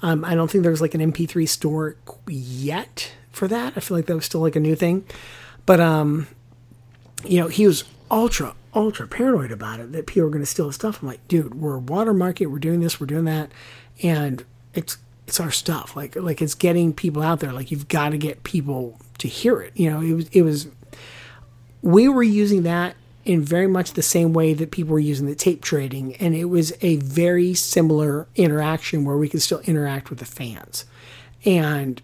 Um, 0.02 0.26
I 0.26 0.36
don't 0.36 0.50
think 0.50 0.64
there 0.64 0.72
was 0.72 0.82
like 0.82 0.96
an 0.96 1.12
MP3 1.12 1.48
store 1.48 1.96
yet 2.28 3.12
for 3.32 3.48
that. 3.48 3.74
I 3.76 3.80
feel 3.80 3.98
like 3.98 4.08
that 4.08 4.16
was 4.16 4.26
still 4.26 4.42
like 4.42 4.56
a 4.56 4.60
new 4.60 4.76
thing. 4.76 5.06
But 5.66 5.80
um, 5.80 6.28
you 7.24 7.40
know, 7.40 7.48
he 7.48 7.68
was 7.68 7.84
ultra, 8.10 8.56
ultra 8.74 9.08
paranoid 9.08 9.52
about 9.52 9.80
it 9.80 9.92
that 9.92 10.08
people 10.08 10.24
were 10.24 10.30
going 10.30 10.42
to 10.42 10.48
steal 10.48 10.68
his 10.68 10.76
stuff. 10.76 11.02
I'm 11.02 11.08
like, 11.08 11.26
dude, 11.28 11.56
we're 11.56 11.78
water 11.78 12.14
market. 12.14 12.48
We're 12.48 12.60
doing 12.60 12.80
this. 12.80 13.00
We're 13.00 13.08
doing 13.08 13.26
that, 13.26 13.52
and 14.02 14.44
it's 14.74 14.98
it's 15.28 15.40
our 15.40 15.52
stuff. 15.52 15.96
Like 15.96 16.16
like 16.16 16.42
it's 16.42 16.56
getting 16.56 16.94
people 16.94 17.22
out 17.22 17.40
there. 17.40 17.54
Like 17.54 17.72
you've 17.72 17.88
got 17.88 18.10
to 18.10 18.18
get 18.18 18.44
people 18.44 19.00
to 19.20 19.28
hear 19.28 19.62
it. 19.62 19.74
You 19.76 19.92
know, 19.92 20.02
it 20.02 20.14
was 20.14 20.28
it 20.30 20.42
was. 20.42 20.68
We 21.84 22.08
were 22.08 22.24
using 22.24 22.64
that 22.64 22.96
in 23.26 23.42
very 23.42 23.68
much 23.68 23.94
the 23.94 24.02
same 24.02 24.34
way 24.34 24.54
that 24.54 24.72
people 24.72 24.94
were 24.94 25.00
using 25.00 25.28
the 25.28 25.36
tape 25.36 25.62
trading, 25.62 26.16
and 26.16 26.36
it 26.36 26.46
was 26.46 26.74
a 26.82 26.98
very 26.98 27.54
similar 27.54 28.28
interaction 28.36 29.06
where 29.06 29.18
we 29.18 29.30
could 29.30 29.42
still 29.42 29.60
interact 29.62 30.10
with 30.10 30.20
the 30.20 30.26
fans, 30.26 30.86
and 31.46 32.02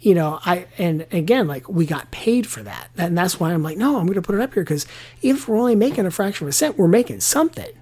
you 0.00 0.14
know, 0.14 0.38
I 0.44 0.66
and 0.78 1.06
again, 1.10 1.48
like 1.48 1.68
we 1.68 1.84
got 1.84 2.10
paid 2.10 2.46
for 2.46 2.62
that, 2.62 2.88
and 2.96 3.18
that's 3.18 3.40
why 3.40 3.52
I'm 3.52 3.62
like, 3.62 3.76
no, 3.76 3.98
I'm 3.98 4.06
going 4.06 4.14
to 4.14 4.22
put 4.22 4.36
it 4.36 4.40
up 4.40 4.54
here 4.54 4.62
because 4.62 4.86
if 5.22 5.48
we're 5.48 5.56
only 5.56 5.74
making 5.74 6.06
a 6.06 6.10
fraction 6.10 6.46
of 6.46 6.50
a 6.50 6.52
cent, 6.52 6.78
we're 6.78 6.88
making 6.88 7.20
something. 7.20 7.72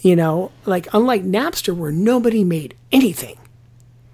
You 0.00 0.16
know, 0.16 0.52
like 0.64 0.86
unlike 0.92 1.24
Napster, 1.24 1.74
where 1.76 1.92
nobody 1.92 2.44
made 2.44 2.76
anything. 2.92 3.38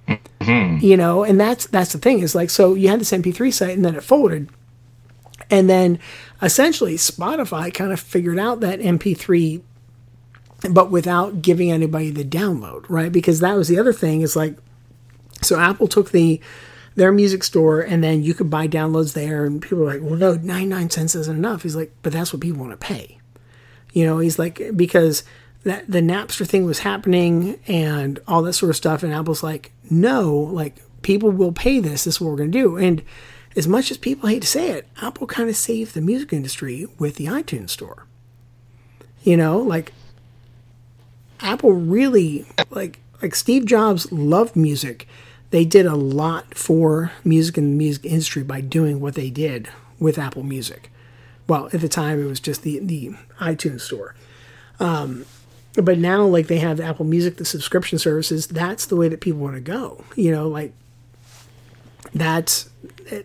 Mm-hmm. 0.08 0.84
You 0.84 0.96
know, 0.96 1.24
and 1.24 1.40
that's 1.40 1.66
that's 1.66 1.92
the 1.92 1.98
thing 1.98 2.18
is 2.18 2.34
like, 2.34 2.50
so 2.50 2.74
you 2.74 2.88
had 2.88 3.00
this 3.00 3.12
MP3 3.12 3.52
site, 3.52 3.74
and 3.76 3.84
then 3.84 3.94
it 3.94 4.02
folded, 4.02 4.50
and 5.50 5.68
then 5.68 5.98
essentially 6.42 6.96
Spotify 6.96 7.72
kind 7.72 7.92
of 7.92 8.00
figured 8.00 8.38
out 8.38 8.60
that 8.60 8.80
MP3 8.80 9.62
but 10.70 10.90
without 10.90 11.42
giving 11.42 11.70
anybody 11.70 12.10
the 12.10 12.24
download, 12.24 12.86
right? 12.88 13.12
Because 13.12 13.40
that 13.40 13.54
was 13.54 13.68
the 13.68 13.78
other 13.78 13.92
thing 13.92 14.22
is 14.22 14.34
like 14.34 14.56
so 15.42 15.58
Apple 15.58 15.88
took 15.88 16.10
the 16.10 16.40
their 16.96 17.12
music 17.12 17.42
store 17.42 17.80
and 17.80 18.04
then 18.04 18.22
you 18.22 18.34
could 18.34 18.48
buy 18.48 18.68
downloads 18.68 19.14
there 19.14 19.44
and 19.44 19.60
people 19.60 19.78
were 19.78 19.92
like, 19.92 20.00
"Well, 20.00 20.16
no, 20.16 20.34
99 20.34 20.90
cents 20.90 21.14
isn't 21.14 21.36
enough." 21.36 21.62
He's 21.62 21.76
like, 21.76 21.92
"But 22.02 22.12
that's 22.12 22.32
what 22.32 22.40
people 22.40 22.60
want 22.60 22.72
to 22.72 22.76
pay." 22.76 23.18
You 23.92 24.06
know, 24.06 24.18
he's 24.18 24.38
like 24.38 24.62
because 24.76 25.24
that 25.64 25.90
the 25.90 26.00
Napster 26.00 26.46
thing 26.46 26.64
was 26.64 26.80
happening 26.80 27.58
and 27.66 28.20
all 28.28 28.42
that 28.42 28.52
sort 28.52 28.70
of 28.70 28.76
stuff 28.76 29.02
and 29.02 29.12
Apple's 29.12 29.42
like, 29.42 29.72
"No, 29.90 30.32
like 30.32 30.76
people 31.02 31.30
will 31.30 31.52
pay 31.52 31.80
this. 31.80 32.04
This 32.04 32.16
is 32.16 32.20
what 32.20 32.30
we're 32.30 32.36
going 32.36 32.52
to 32.52 32.58
do." 32.58 32.76
And 32.76 33.02
as 33.56 33.68
much 33.68 33.90
as 33.90 33.96
people 33.96 34.28
hate 34.28 34.42
to 34.42 34.48
say 34.48 34.70
it, 34.70 34.88
Apple 35.00 35.26
kind 35.26 35.48
of 35.48 35.56
saved 35.56 35.94
the 35.94 36.00
music 36.00 36.32
industry 36.32 36.86
with 36.98 37.16
the 37.16 37.26
iTunes 37.26 37.70
store. 37.70 38.06
You 39.22 39.36
know, 39.36 39.58
like 39.58 39.92
Apple 41.40 41.72
really 41.72 42.46
like 42.70 43.00
like 43.22 43.34
Steve 43.34 43.64
Jobs 43.64 44.10
loved 44.12 44.56
music. 44.56 45.06
They 45.50 45.64
did 45.64 45.86
a 45.86 45.94
lot 45.94 46.54
for 46.54 47.12
music 47.24 47.56
and 47.56 47.72
the 47.72 47.76
music 47.76 48.04
industry 48.04 48.42
by 48.42 48.60
doing 48.60 49.00
what 49.00 49.14
they 49.14 49.30
did 49.30 49.68
with 49.98 50.18
Apple 50.18 50.42
Music. 50.42 50.90
Well, 51.46 51.66
at 51.72 51.80
the 51.80 51.88
time 51.88 52.20
it 52.20 52.26
was 52.26 52.40
just 52.40 52.62
the 52.62 52.80
the 52.80 53.12
iTunes 53.40 53.82
store. 53.82 54.14
Um, 54.80 55.24
but 55.74 55.98
now 55.98 56.24
like 56.24 56.48
they 56.48 56.58
have 56.58 56.80
Apple 56.80 57.04
Music, 57.04 57.36
the 57.36 57.44
subscription 57.44 57.98
services. 57.98 58.46
That's 58.46 58.86
the 58.86 58.96
way 58.96 59.08
that 59.08 59.20
people 59.20 59.40
want 59.40 59.54
to 59.54 59.60
go. 59.60 60.04
You 60.16 60.32
know, 60.32 60.48
like 60.48 60.72
that's 62.14 62.64
th- 62.64 62.73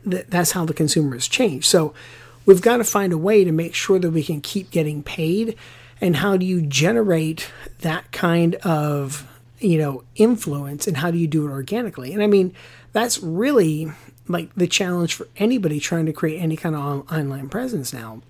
that's 0.06 0.52
how 0.52 0.66
the 0.66 0.74
consumer 0.74 1.16
has 1.16 1.28
changed. 1.28 1.66
So 1.68 1.94
we've 2.46 2.62
got 2.62 2.78
to 2.78 2.84
find 2.84 3.14
a 3.14 3.18
way 3.18 3.44
to 3.44 3.52
make 3.52 3.74
sure 3.76 4.00
that 4.00 4.12
we 4.12 4.24
can 4.24 4.42
keep 4.42 4.72
getting 4.72 5.04
paid. 5.04 5.56
And 6.02 6.16
how 6.18 6.38
do 6.38 6.46
you 6.46 6.62
generate 6.62 7.52
that 7.82 8.12
kind 8.12 8.56
of 8.56 9.26
you 9.60 9.78
know 9.78 10.04
influence, 10.16 10.88
and 10.88 10.98
how 10.98 11.12
do 11.12 11.18
you 11.18 11.28
do 11.28 11.46
it 11.48 11.52
organically? 11.52 12.14
And 12.14 12.24
I 12.24 12.28
mean, 12.28 12.54
that's 12.94 13.20
really 13.20 13.92
like 14.28 14.54
the 14.56 14.68
challenge 14.68 15.14
for 15.16 15.28
anybody 15.38 15.80
trying 15.80 16.06
to 16.06 16.14
create 16.14 16.40
any 16.40 16.56
kind 16.56 16.76
of 16.76 16.82
on- 16.82 17.02
online 17.20 17.50
presence 17.50 17.92
now. 17.92 18.22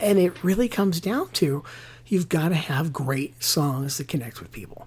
And 0.00 0.18
it 0.18 0.42
really 0.42 0.68
comes 0.68 1.00
down 1.00 1.28
to 1.34 1.62
you've 2.06 2.28
got 2.28 2.48
to 2.48 2.54
have 2.56 2.92
great 2.92 3.42
songs 3.42 3.98
that 3.98 4.08
connect 4.08 4.40
with 4.40 4.50
people. 4.50 4.86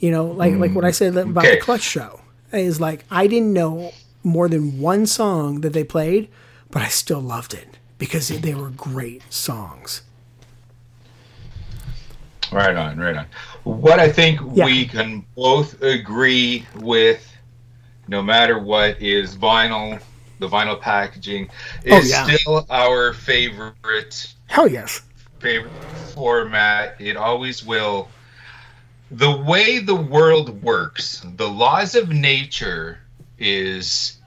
You 0.00 0.10
know, 0.10 0.26
like 0.26 0.54
like 0.56 0.74
what 0.74 0.84
I 0.84 0.90
said 0.90 1.16
about 1.16 1.44
Okay. 1.44 1.56
the 1.56 1.60
Clutch 1.60 1.82
Show 1.82 2.20
is 2.52 2.80
like 2.80 3.04
I 3.10 3.26
didn't 3.28 3.52
know 3.52 3.92
more 4.22 4.48
than 4.48 4.78
one 4.80 5.06
song 5.06 5.60
that 5.62 5.72
they 5.72 5.84
played, 5.84 6.28
but 6.70 6.82
I 6.82 6.88
still 6.88 7.20
loved 7.20 7.54
it 7.54 7.78
because 7.98 8.28
they 8.28 8.54
were 8.54 8.70
great 8.70 9.22
songs. 9.30 10.02
Right 12.52 12.74
on, 12.76 12.98
right 12.98 13.16
on. 13.16 13.26
What 13.62 14.00
I 14.00 14.10
think 14.10 14.40
Yeah. 14.54 14.64
we 14.64 14.86
can 14.86 15.24
both 15.36 15.80
agree 15.82 16.66
with, 16.76 17.30
no 18.08 18.22
matter 18.22 18.58
what, 18.58 19.00
is 19.00 19.36
vinyl. 19.36 20.00
The 20.40 20.48
vinyl 20.48 20.80
packaging 20.80 21.50
Oh, 21.90 21.98
is 21.98 22.10
yeah. 22.10 22.26
still 22.26 22.66
our 22.70 23.12
favorite 23.12 24.34
Hell 24.46 24.66
yes. 24.66 25.02
favorite 25.38 25.70
format. 26.14 26.96
It 26.98 27.16
always 27.16 27.62
will. 27.64 28.08
The 29.10 29.30
way 29.30 29.78
the 29.80 29.94
world 29.94 30.62
works, 30.62 31.22
the 31.36 31.48
laws 31.48 31.94
of 31.94 32.08
nature 32.08 33.00
is 33.40 34.18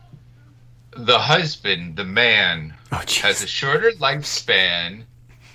the 0.97 1.19
husband, 1.19 1.95
the 1.95 2.03
man, 2.03 2.73
oh, 2.91 3.03
has 3.21 3.43
a 3.43 3.47
shorter 3.47 3.91
lifespan. 3.91 5.03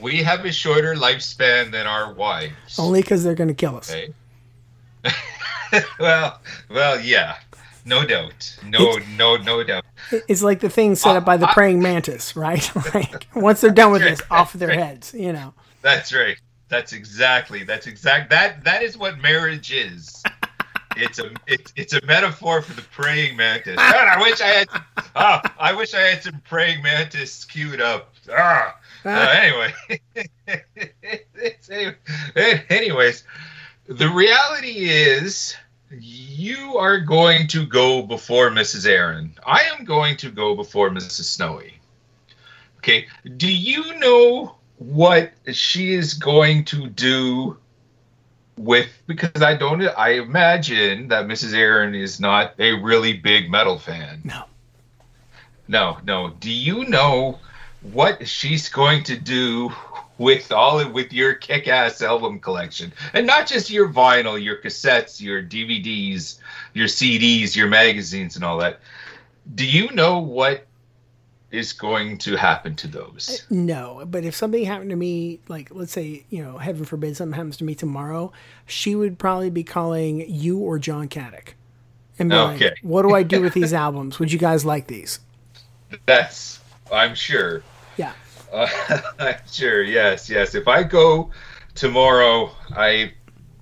We 0.01 0.23
have 0.23 0.45
a 0.45 0.53
shorter 0.53 0.95
lifespan 0.95 1.73
than 1.73 1.87
our 1.87 2.13
wives. 2.15 2.79
Only 2.79 3.03
because 3.03 3.25
they're 3.25 3.35
going 3.35 3.49
to 3.49 3.55
kill 3.55 3.77
us. 3.77 3.93
Okay. 3.93 4.15
well, 6.01 6.41
well, 6.71 7.01
yeah. 7.01 7.37
no 7.85 8.07
doubt, 8.07 8.59
no, 8.65 8.99
no, 9.17 9.37
no 9.37 9.65
doubt. 9.65 9.85
It's 10.29 10.43
like 10.43 10.61
the 10.61 10.71
thing 10.71 10.95
set 10.95 11.17
up 11.17 11.25
by 11.25 11.37
the 11.37 11.47
uh, 11.47 11.51
uh, 11.51 11.55
praying 11.55 11.81
mantis, 11.81 12.37
right? 12.37 12.71
like 12.95 13.27
once 13.35 13.61
they're 13.61 13.71
done 13.71 13.93
with 13.93 14.03
this, 14.03 14.23
off 14.31 14.53
their 14.53 14.73
heads, 14.73 15.15
you 15.15 15.33
know. 15.33 15.55
That's 15.83 16.13
right. 16.13 16.37
That's 16.69 16.93
exactly. 16.93 17.65
That's 17.65 17.87
exact. 17.87 18.31
That 18.31 18.65
that 18.65 18.83
is 18.83 18.99
what 18.99 19.19
marriage 19.19 19.73
is. 19.73 20.23
It's 20.97 21.19
a 21.19 21.31
it's 21.47 21.73
it's 21.77 21.93
a 21.93 22.05
metaphor 22.05 22.63
for 22.63 22.73
the 22.73 22.83
praying 22.83 23.37
mantis. 23.37 23.77
God, 23.77 23.95
I 23.95 24.21
wish 24.21 24.41
I 24.41 24.47
had. 24.47 24.69
Oh, 25.15 25.41
I 25.59 25.73
wish 25.75 25.95
I 25.95 26.01
had 26.01 26.23
some 26.23 26.41
praying 26.49 26.83
mantis 26.83 27.45
queued 27.45 27.81
up. 27.81 28.15
Ah. 28.31 28.77
Uh, 29.05 29.11
anyway, 29.11 29.75
anyway, 31.71 31.97
anyways, 32.69 33.25
the 33.87 34.09
reality 34.09 34.89
is 34.89 35.57
you 35.91 36.77
are 36.77 37.01
going 37.01 37.47
to 37.49 37.65
go 37.67 38.03
before 38.03 38.51
Mrs. 38.51 38.87
Aaron. 38.87 39.35
I 39.47 39.63
am 39.77 39.85
going 39.85 40.17
to 40.19 40.31
go 40.31 40.55
before 40.55 40.91
Mrs. 40.91 41.25
Snowy. 41.25 41.75
Okay. 42.79 43.07
Do 43.37 43.53
you 43.53 43.99
know 43.99 44.57
what 44.77 45.33
she 45.53 45.95
is 45.95 46.15
going 46.15 46.65
to 46.67 46.89
do 46.89 47.57
with 48.59 48.89
because 49.07 49.43
I 49.43 49.55
don't 49.55 49.83
I 49.83 50.11
imagine 50.11 51.09
that 51.09 51.27
Mrs. 51.27 51.55
Aaron 51.55 51.95
is 51.95 52.21
not 52.21 52.55
a 52.59 52.73
really 52.73 53.13
big 53.15 53.51
metal 53.51 53.79
fan. 53.79 54.23
No. 54.25 54.45
No, 55.69 55.99
no. 56.05 56.31
Do 56.41 56.51
you 56.51 56.85
know 56.87 57.39
what 57.83 58.27
she's 58.27 58.69
going 58.69 59.05
to 59.05 59.17
do 59.17 59.73
with 60.17 60.51
all 60.51 60.81
of 60.81 60.93
with 60.93 61.13
your 61.13 61.35
kick-ass 61.35 62.03
album 62.03 62.41
collection? 62.41 62.93
And 63.13 63.27
not 63.27 63.47
just 63.47 63.71
your 63.71 63.89
vinyl, 63.89 64.43
your 64.43 64.57
cassettes, 64.57 65.21
your 65.21 65.43
DVDs, 65.43 66.39
your 66.75 66.87
CDs, 66.87 67.55
your 67.55 67.69
magazines 67.69 68.37
and 68.37 68.45
all 68.45 68.59
that. 68.59 68.81
Do 69.55 69.67
you 69.67 69.91
know 69.93 70.19
what 70.19 70.68
is 71.51 71.73
going 71.73 72.19
to 72.19 72.37
happen 72.37 72.75
to 72.77 72.87
those? 72.87 73.47
No, 73.49 74.05
but 74.07 74.25
if 74.25 74.35
something 74.35 74.65
happened 74.65 74.91
to 74.91 74.97
me, 74.97 75.41
like 75.49 75.69
let's 75.71 75.93
say, 75.93 76.25
you 76.29 76.43
know, 76.43 76.59
heaven 76.59 76.85
forbid 76.85 77.17
something 77.17 77.37
happens 77.37 77.57
to 77.59 77.65
me 77.65 77.75
tomorrow, 77.75 78.33
she 78.67 78.95
would 78.95 79.19
probably 79.19 79.51
be 79.51 79.65
calling 79.65 80.25
you 80.29 80.59
or 80.59 80.79
John 80.79 81.09
Caddick. 81.09 81.55
And 82.19 82.31
be 82.31 82.37
Okay. 82.37 82.65
like, 82.67 82.79
what 82.83 83.03
do 83.03 83.15
I 83.15 83.23
do 83.23 83.41
with 83.41 83.55
these 83.55 83.73
albums? 83.87 84.19
Would 84.19 84.33
you 84.33 84.39
guys 84.39 84.65
like 84.65 84.89
these? 84.89 85.21
That's 86.07 86.61
I'm 86.93 87.15
sure. 87.15 87.63
Yeah. 87.97 88.13
Uh, 88.53 88.67
I'm 89.19 89.37
sure. 89.51 89.83
Yes, 89.83 90.29
yes. 90.29 90.55
If 90.55 90.69
I 90.69 90.83
go 90.83 91.31
tomorrow, 91.75 92.51
I 92.77 93.13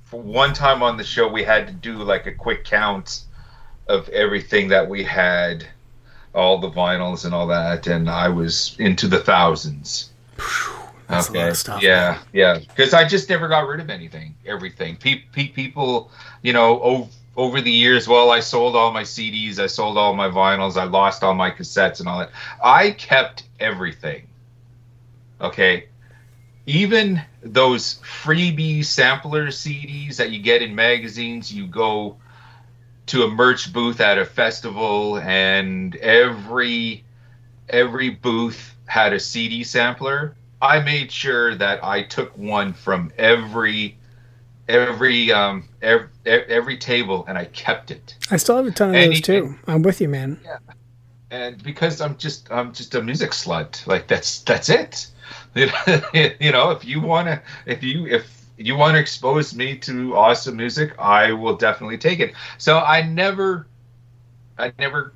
for 0.04 0.20
one 0.20 0.52
time 0.54 0.82
on 0.82 0.96
the 0.96 1.04
show 1.04 1.28
we 1.28 1.42
had 1.44 1.66
to 1.66 1.72
do 1.72 1.94
like 2.02 2.26
a 2.26 2.32
quick 2.32 2.64
count 2.64 3.24
of 3.88 4.08
everything 4.08 4.68
that 4.68 4.88
we 4.88 5.02
had, 5.04 5.66
all 6.36 6.58
the 6.58 6.70
vinyls 6.70 7.24
and 7.24 7.34
all 7.34 7.46
that, 7.48 7.86
and 7.86 8.08
I 8.08 8.28
was 8.28 8.76
into 8.78 9.08
the 9.08 9.20
thousands. 9.20 10.10
That's 11.08 11.28
a 11.28 11.32
lot 11.32 11.48
of 11.50 11.56
stuff, 11.56 11.82
Yeah, 11.82 12.18
yeah. 12.32 12.58
Because 12.58 12.92
I 12.92 13.06
just 13.06 13.28
never 13.30 13.48
got 13.48 13.66
rid 13.66 13.80
of 13.80 13.90
anything, 13.90 14.34
everything. 14.44 14.96
Pe- 14.96 15.22
pe- 15.32 15.48
people, 15.48 16.10
you 16.42 16.52
know, 16.52 16.82
ov- 16.82 17.12
over 17.36 17.60
the 17.60 17.70
years, 17.70 18.08
well, 18.08 18.30
I 18.30 18.40
sold 18.40 18.74
all 18.76 18.92
my 18.92 19.02
CDs, 19.02 19.58
I 19.58 19.66
sold 19.66 19.96
all 19.96 20.14
my 20.14 20.28
vinyls, 20.28 20.76
I 20.76 20.84
lost 20.84 21.22
all 21.22 21.34
my 21.34 21.50
cassettes 21.50 22.00
and 22.00 22.08
all 22.08 22.18
that. 22.18 22.30
I 22.62 22.90
kept 22.92 23.44
everything. 23.60 24.26
Okay. 25.40 25.86
Even 26.66 27.22
those 27.42 28.00
freebie 28.02 28.84
sampler 28.84 29.46
CDs 29.48 30.16
that 30.16 30.30
you 30.30 30.40
get 30.40 30.60
in 30.60 30.74
magazines, 30.74 31.52
you 31.52 31.66
go 31.66 32.16
to 33.06 33.22
a 33.24 33.28
merch 33.28 33.72
booth 33.72 34.00
at 34.00 34.18
a 34.18 34.24
festival 34.24 35.18
and 35.18 35.94
every 35.96 37.04
every 37.68 38.10
booth 38.10 38.74
had 38.86 39.12
a 39.12 39.20
CD 39.20 39.64
sampler. 39.64 40.36
I 40.62 40.80
made 40.80 41.10
sure 41.12 41.54
that 41.56 41.84
I 41.84 42.02
took 42.02 42.36
one 42.36 42.72
from 42.72 43.12
every 43.18 43.96
every 44.68 45.30
um 45.32 45.68
every, 45.82 46.08
every 46.26 46.76
table 46.78 47.24
and 47.28 47.38
I 47.38 47.44
kept 47.46 47.90
it. 47.90 48.16
I 48.30 48.36
still 48.36 48.56
have 48.56 48.66
a 48.66 48.70
ton 48.70 48.90
of 48.90 48.94
And 48.96 49.10
those 49.12 49.18
you- 49.18 49.22
too. 49.22 49.54
I'm 49.66 49.82
with 49.82 50.00
you, 50.00 50.08
man. 50.08 50.40
Yeah. 50.44 50.58
And 51.30 51.62
because 51.62 52.00
I'm 52.00 52.16
just 52.16 52.50
I'm 52.50 52.72
just 52.72 52.94
a 52.94 53.02
music 53.02 53.30
slut. 53.32 53.86
Like 53.86 54.06
that's 54.06 54.40
that's 54.40 54.68
it. 54.68 55.08
you 55.56 56.52
know, 56.52 56.70
if 56.70 56.84
you 56.84 57.00
want 57.00 57.26
to 57.28 57.42
if 57.66 57.82
you 57.82 58.06
if 58.06 58.35
you 58.58 58.76
want 58.76 58.94
to 58.94 59.00
expose 59.00 59.54
me 59.54 59.76
to 59.78 60.16
awesome 60.16 60.56
music, 60.56 60.98
I 60.98 61.32
will 61.32 61.56
definitely 61.56 61.98
take 61.98 62.20
it. 62.20 62.34
So 62.58 62.78
I 62.78 63.02
never 63.02 63.66
I 64.58 64.72
never 64.78 65.12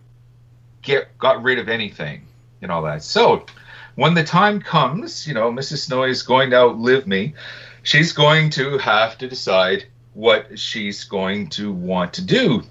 get 0.82 1.16
got 1.18 1.42
rid 1.42 1.58
of 1.58 1.68
anything 1.68 2.26
and 2.62 2.70
all 2.70 2.82
that. 2.82 3.02
So 3.02 3.46
when 3.94 4.14
the 4.14 4.24
time 4.24 4.60
comes, 4.60 5.26
you 5.26 5.34
know, 5.34 5.50
Mrs. 5.50 5.78
Snowy 5.86 6.10
is 6.10 6.22
going 6.22 6.50
to 6.50 6.56
outlive 6.56 7.06
me. 7.06 7.34
She's 7.82 8.12
going 8.12 8.50
to 8.50 8.78
have 8.78 9.16
to 9.18 9.28
decide 9.28 9.86
what 10.14 10.58
she's 10.58 11.04
going 11.04 11.48
to 11.48 11.72
want 11.72 12.12
to 12.14 12.22
do 12.22 12.62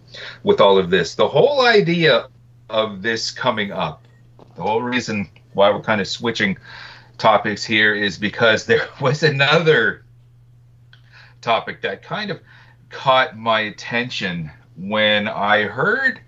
with 0.44 0.62
all 0.62 0.78
of 0.78 0.90
this. 0.90 1.16
The 1.16 1.28
whole 1.28 1.66
idea 1.66 2.28
of 2.70 3.02
this 3.02 3.32
coming 3.32 3.72
up, 3.72 4.06
the 4.56 4.62
whole 4.62 4.82
reason 4.82 5.30
why 5.54 5.72
we're 5.72 5.82
kind 5.82 6.02
of 6.02 6.08
switching 6.08 6.58
topics 7.18 7.64
here 7.64 7.96
is 7.96 8.18
because 8.18 8.66
there 8.66 8.88
was 9.02 9.24
another 9.24 10.04
topic 11.42 11.82
that 11.82 12.04
kind 12.04 12.32
of 12.32 12.40
caught 12.90 13.38
my 13.38 13.62
attention 13.62 14.52
when 14.76 15.28
I 15.28 15.64
heard 15.64 16.20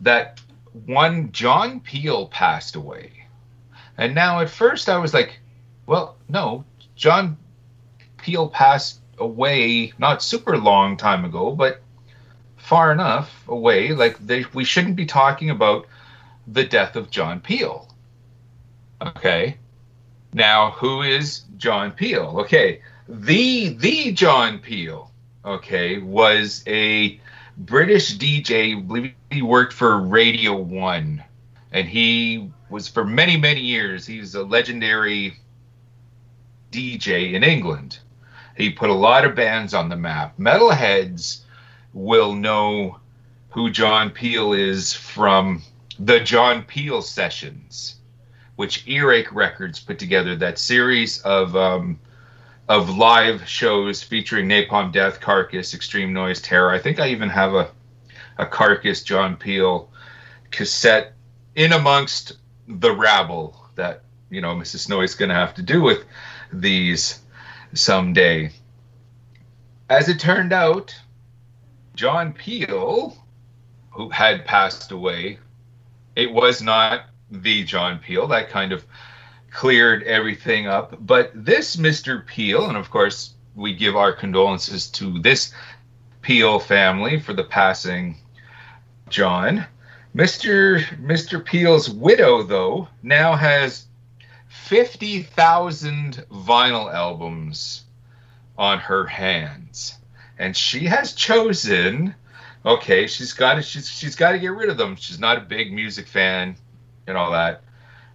that 0.00 0.40
one 0.86 1.32
John 1.32 1.80
Peel 1.80 2.28
passed 2.28 2.76
away. 2.76 3.12
And 3.96 4.14
now 4.14 4.40
at 4.40 4.50
first 4.50 4.88
I 4.88 4.98
was 4.98 5.14
like, 5.14 5.38
well, 5.86 6.16
no, 6.28 6.64
John 6.96 7.36
Peel 8.16 8.48
passed 8.48 9.00
away 9.18 9.92
not 9.98 10.22
super 10.22 10.58
long 10.58 10.96
time 10.96 11.24
ago, 11.24 11.52
but 11.52 11.80
far 12.56 12.92
enough 12.92 13.46
away. 13.48 13.92
Like 13.92 14.18
they, 14.18 14.44
we 14.54 14.64
shouldn't 14.64 14.96
be 14.96 15.06
talking 15.06 15.50
about 15.50 15.86
the 16.46 16.64
death 16.64 16.96
of 16.96 17.10
John 17.10 17.40
Peel. 17.40 17.88
Okay. 19.00 19.58
Now, 20.32 20.72
who 20.72 21.02
is 21.02 21.42
John 21.58 21.92
Peel? 21.92 22.40
Okay, 22.40 22.80
the 23.08 23.68
the 23.68 24.12
John 24.12 24.58
Peel, 24.58 25.10
okay, 25.44 25.98
was 25.98 26.62
a 26.66 27.20
British 27.56 28.16
DJ. 28.16 28.86
Believe 28.86 29.14
he 29.30 29.42
worked 29.42 29.72
for 29.72 29.98
Radio 30.00 30.56
One, 30.56 31.22
and 31.72 31.88
he 31.88 32.50
was 32.70 32.88
for 32.88 33.04
many 33.04 33.36
many 33.36 33.60
years. 33.60 34.06
He 34.06 34.20
was 34.20 34.34
a 34.34 34.42
legendary 34.42 35.36
DJ 36.70 37.34
in 37.34 37.44
England. 37.44 37.98
He 38.56 38.70
put 38.70 38.90
a 38.90 38.94
lot 38.94 39.24
of 39.24 39.34
bands 39.34 39.74
on 39.74 39.88
the 39.88 39.96
map. 39.96 40.38
Metalheads 40.38 41.40
will 41.92 42.34
know 42.34 42.98
who 43.50 43.70
John 43.70 44.10
Peel 44.10 44.52
is 44.52 44.92
from 44.92 45.62
the 45.98 46.20
John 46.20 46.62
Peel 46.62 47.02
sessions 47.02 47.96
which 48.56 48.86
Earache 48.86 49.32
Records 49.32 49.80
put 49.80 49.98
together 49.98 50.36
that 50.36 50.58
series 50.58 51.20
of 51.22 51.56
um, 51.56 51.98
of 52.68 52.96
live 52.96 53.46
shows 53.48 54.02
featuring 54.02 54.48
Napalm 54.48 54.92
Death, 54.92 55.20
Carcass, 55.20 55.74
Extreme 55.74 56.12
Noise, 56.12 56.40
Terror. 56.40 56.70
I 56.70 56.78
think 56.78 56.98
I 56.98 57.08
even 57.08 57.28
have 57.28 57.54
a 57.54 57.70
a 58.38 58.46
Carcass 58.46 59.02
John 59.02 59.36
Peel 59.36 59.90
cassette 60.50 61.12
in 61.54 61.72
amongst 61.72 62.32
the 62.66 62.94
rabble 62.94 63.56
that 63.74 64.02
you 64.30 64.40
know 64.40 64.54
Mrs. 64.54 64.80
Snowy's 64.80 65.14
going 65.14 65.28
to 65.28 65.34
have 65.34 65.54
to 65.54 65.62
do 65.62 65.82
with 65.82 66.04
these 66.52 67.20
someday. 67.74 68.50
As 69.88 70.08
it 70.08 70.18
turned 70.18 70.52
out, 70.52 70.94
John 71.94 72.32
Peel, 72.32 73.16
who 73.90 74.08
had 74.08 74.44
passed 74.44 74.90
away, 74.90 75.38
it 76.16 76.32
was 76.32 76.62
not 76.62 77.06
the 77.30 77.64
John 77.64 77.98
Peel. 77.98 78.26
That 78.28 78.48
kind 78.48 78.72
of 78.72 78.84
cleared 79.54 80.02
everything 80.02 80.66
up. 80.66 80.94
But 81.06 81.30
this 81.34 81.76
Mr. 81.76 82.26
Peel, 82.26 82.68
and 82.68 82.76
of 82.76 82.90
course, 82.90 83.34
we 83.54 83.72
give 83.72 83.96
our 83.96 84.12
condolences 84.12 84.88
to 84.88 85.18
this 85.20 85.54
Peel 86.20 86.58
family 86.58 87.20
for 87.20 87.32
the 87.32 87.44
passing 87.44 88.16
John. 89.08 89.64
Mr. 90.14 90.82
Mr. 91.00 91.42
Peel's 91.42 91.88
widow, 91.88 92.42
though, 92.42 92.88
now 93.02 93.36
has 93.36 93.86
50,000 94.48 96.26
vinyl 96.30 96.92
albums 96.92 97.84
on 98.58 98.78
her 98.78 99.06
hands. 99.06 99.96
And 100.38 100.56
she 100.56 100.86
has 100.86 101.12
chosen 101.12 102.14
okay, 102.66 103.06
she's 103.06 103.32
got 103.32 103.54
to 103.54 103.62
she's 103.62 103.88
she's 103.88 104.16
got 104.16 104.32
to 104.32 104.38
get 104.38 104.52
rid 104.52 104.70
of 104.70 104.76
them. 104.76 104.96
She's 104.96 105.18
not 105.18 105.38
a 105.38 105.42
big 105.42 105.72
music 105.72 106.06
fan 106.06 106.56
and 107.06 107.16
all 107.16 107.32
that. 107.32 107.63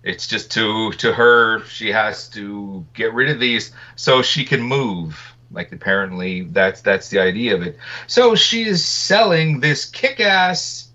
It's 0.04 0.28
just 0.28 0.52
to 0.52 0.92
to 0.94 1.14
her 1.14 1.64
she 1.66 1.92
has 1.92 2.30
to 2.30 2.86
get 2.94 3.14
rid 3.14 3.30
of 3.30 3.40
these 3.40 3.74
so 3.96 4.22
she 4.22 4.46
can 4.46 4.62
move. 4.62 5.36
Like 5.52 5.72
apparently 5.72 6.44
that's 6.44 6.82
that's 6.82 7.10
the 7.10 7.20
idea 7.20 7.56
of 7.56 7.64
it. 7.64 7.78
So 8.08 8.36
she 8.36 8.64
is 8.64 8.86
selling 8.86 9.60
this 9.60 9.86
kick-ass 9.86 10.90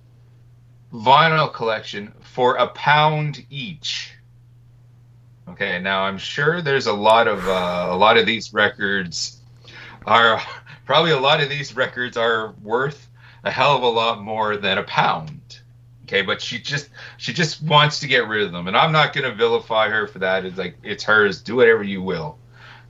vinyl 0.93 1.53
collection 1.53 2.13
for 2.21 2.55
a 2.57 2.69
pound 2.69 3.45
each. 3.51 4.15
Okay, 5.49 5.79
now 5.81 6.05
I'm 6.05 6.19
sure 6.19 6.63
there's 6.63 6.87
a 6.87 6.93
lot 6.93 7.29
of 7.29 7.47
uh, 7.47 7.89
a 7.91 7.97
lot 7.97 8.17
of 8.17 8.27
these 8.27 8.55
records 8.55 9.41
are 10.07 10.41
probably 10.87 11.11
a 11.11 11.21
lot 11.21 11.43
of 11.43 11.51
these 11.51 11.77
records 11.77 12.17
are 12.17 12.55
worth 12.63 13.09
a 13.43 13.51
hell 13.51 13.77
of 13.77 13.83
a 13.83 13.89
lot 13.89 14.23
more 14.23 14.57
than 14.57 14.79
a 14.79 14.83
pound. 14.85 15.41
Okay, 16.05 16.23
but 16.23 16.41
she 16.41 16.59
just 16.59 16.91
she 17.17 17.33
just 17.33 17.63
wants 17.63 18.01
to 18.01 18.07
get 18.07 18.29
rid 18.29 18.43
of 18.43 18.53
them, 18.53 18.69
and 18.69 18.77
I'm 18.77 18.93
not 18.93 19.15
gonna 19.15 19.35
vilify 19.35 19.89
her 19.89 20.07
for 20.07 20.19
that. 20.19 20.45
It's 20.45 20.59
like 20.59 20.77
it's 20.83 21.03
hers. 21.03 21.41
Do 21.41 21.57
whatever 21.57 21.83
you 21.83 22.03
will. 22.03 22.39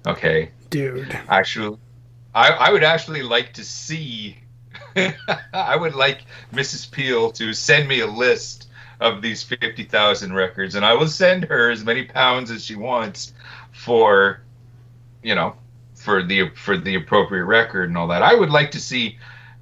Okay, 0.06 0.50
dude. 0.70 1.16
Actually, 1.28 1.78
I 2.34 2.48
I 2.50 2.70
would 2.72 2.84
actually 2.84 3.22
like 3.22 3.52
to 3.54 3.64
see. 3.64 4.38
I 5.52 5.76
would 5.76 5.94
like 5.94 6.22
Mrs. 6.52 6.90
Peel 6.90 7.30
to 7.32 7.52
send 7.52 7.88
me 7.88 8.00
a 8.00 8.06
list 8.06 8.68
of 9.00 9.22
these 9.22 9.42
fifty 9.42 9.84
thousand 9.84 10.32
records, 10.32 10.74
and 10.74 10.84
I 10.84 10.94
will 10.94 11.08
send 11.08 11.44
her 11.44 11.70
as 11.70 11.84
many 11.84 12.04
pounds 12.04 12.50
as 12.50 12.64
she 12.64 12.74
wants 12.74 13.32
for, 13.72 14.40
you 15.22 15.34
know, 15.36 15.54
for 15.94 16.22
the 16.22 16.50
for 16.50 16.76
the 16.76 16.96
appropriate 16.96 17.44
record 17.44 17.88
and 17.88 17.96
all 17.96 18.08
that. 18.08 18.22
I 18.22 18.34
would 18.34 18.50
like 18.50 18.72
to 18.72 18.80
see 18.80 19.18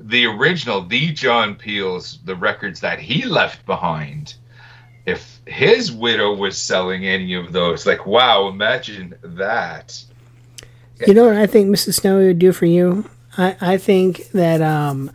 the 0.08 0.26
original, 0.26 0.82
the 0.82 1.12
John 1.12 1.55
Peel's, 1.55 2.18
the 2.24 2.36
records 2.36 2.81
that 2.81 2.98
he 2.98 3.24
left 3.24 3.64
behind. 3.66 4.34
If 5.06 5.40
his 5.47 5.90
widow 5.90 6.34
was 6.34 6.56
selling 6.56 7.06
any 7.06 7.34
of 7.34 7.52
those, 7.52 7.86
like 7.86 8.06
wow, 8.06 8.48
imagine 8.48 9.14
that. 9.22 10.02
You 11.06 11.14
know 11.14 11.26
what 11.26 11.36
I 11.36 11.47
think 11.47 11.68
Mrs. 11.68 11.94
Snowy 11.94 12.28
would 12.28 12.39
do 12.39 12.52
for 12.52 12.66
you? 12.66 13.08
I, 13.36 13.56
I 13.60 13.76
think 13.76 14.28
that 14.31 14.62
um, 14.62 15.10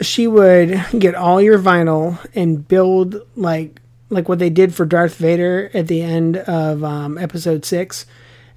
she 0.00 0.26
would 0.26 0.80
get 0.98 1.14
all 1.14 1.40
your 1.42 1.58
vinyl 1.58 2.18
and 2.34 2.66
build 2.66 3.20
like 3.36 3.80
like 4.08 4.28
what 4.28 4.38
they 4.38 4.50
did 4.50 4.74
for 4.74 4.84
Darth 4.84 5.16
Vader 5.16 5.70
at 5.72 5.88
the 5.88 6.02
end 6.02 6.36
of 6.36 6.84
um, 6.84 7.18
Episode 7.18 7.64
Six, 7.64 8.06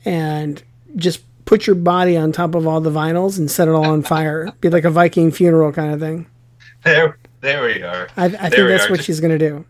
and 0.03 0.61
just 0.95 1.21
put 1.45 1.67
your 1.67 1.75
body 1.75 2.17
on 2.17 2.31
top 2.31 2.55
of 2.55 2.65
all 2.67 2.81
the 2.81 2.89
vinyls 2.91 3.37
and 3.37 3.49
set 3.49 3.67
it 3.67 3.71
all 3.71 3.85
on 3.85 4.01
fire. 4.03 4.51
Be 4.61 4.69
like 4.69 4.83
a 4.85 4.89
Viking 4.89 5.31
funeral 5.31 5.71
kind 5.71 5.93
of 5.93 5.99
thing. 5.99 6.27
There, 6.83 7.17
there 7.41 7.63
we 7.63 7.81
are. 7.83 8.09
I, 8.17 8.25
I 8.25 8.27
There 8.27 8.49
think 8.49 8.67
that's 8.69 8.85
are. 8.85 8.89
what 8.89 8.95
Just- 8.97 9.07
she's 9.07 9.19
gonna 9.19 9.37
do. 9.39 9.65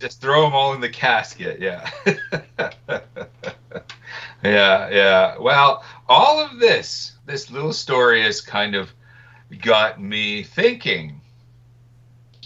just 0.00 0.20
throw 0.20 0.42
them 0.42 0.52
all 0.54 0.74
in 0.74 0.80
the 0.82 0.88
casket 0.88 1.58
yeah 1.60 1.88
yeah 4.42 4.88
yeah 4.90 5.38
well 5.38 5.82
all 6.08 6.44
of 6.44 6.58
this 6.58 7.12
this 7.26 7.50
little 7.50 7.72
story 7.72 8.22
has 8.22 8.40
kind 8.40 8.74
of 8.74 8.90
got 9.62 10.00
me 10.02 10.42
thinking 10.42 11.20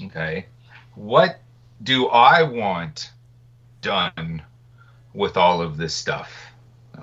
okay 0.05 0.47
what 0.95 1.41
do 1.83 2.07
i 2.09 2.43
want 2.43 3.11
done 3.81 4.43
with 5.15 5.37
all 5.37 5.61
of 5.61 5.77
this 5.77 5.95
stuff 5.95 6.31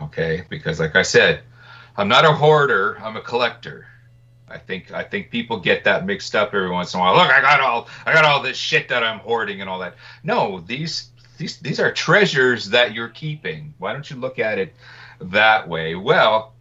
okay 0.01 0.43
because 0.49 0.79
like 0.79 0.95
i 0.95 1.01
said 1.01 1.41
i'm 1.97 2.07
not 2.07 2.25
a 2.25 2.31
hoarder 2.31 2.97
i'm 3.01 3.15
a 3.15 3.21
collector 3.21 3.87
I 4.47 4.59
think 4.59 4.91
I 4.91 5.03
think 5.03 5.31
people 5.31 5.59
get 5.59 5.83
that 5.85 6.05
mixed 6.05 6.35
up 6.35 6.53
every 6.53 6.69
once 6.69 6.93
in 6.93 6.99
a 6.99 7.03
while. 7.03 7.15
Look, 7.15 7.29
I 7.29 7.41
got 7.41 7.61
all 7.61 7.87
I 8.05 8.13
got 8.13 8.25
all 8.25 8.41
this 8.41 8.57
shit 8.57 8.87
that 8.89 9.03
I'm 9.03 9.19
hoarding 9.19 9.61
and 9.61 9.69
all 9.69 9.79
that. 9.79 9.95
No, 10.23 10.59
these 10.59 11.09
these 11.37 11.57
these 11.57 11.79
are 11.79 11.91
treasures 11.91 12.69
that 12.69 12.93
you're 12.93 13.09
keeping. 13.09 13.73
Why 13.77 13.93
don't 13.93 14.09
you 14.09 14.15
look 14.17 14.39
at 14.39 14.59
it 14.59 14.73
that 15.19 15.67
way? 15.67 15.95
Well, 15.95 16.53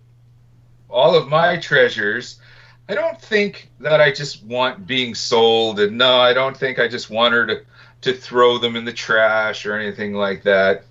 all 0.89 1.15
of 1.15 1.29
my 1.29 1.59
treasures, 1.59 2.41
I 2.89 2.95
don't 2.95 3.21
think 3.21 3.71
that 3.81 4.01
I 4.01 4.13
just 4.13 4.43
want 4.45 4.87
being 4.87 5.15
sold 5.15 5.79
and 5.79 5.99
no, 5.99 6.19
I 6.19 6.33
don't 6.33 6.57
think 6.57 6.79
I 6.79 6.89
just 6.89 7.11
want 7.11 7.35
her 7.35 7.47
to 7.47 7.65
to 8.03 8.13
throw 8.13 8.59
them 8.59 8.77
in 8.77 8.85
the 8.85 8.93
trash 8.93 9.67
or 9.67 9.79
anything 9.79 10.15
like 10.15 10.43
that. 10.45 10.85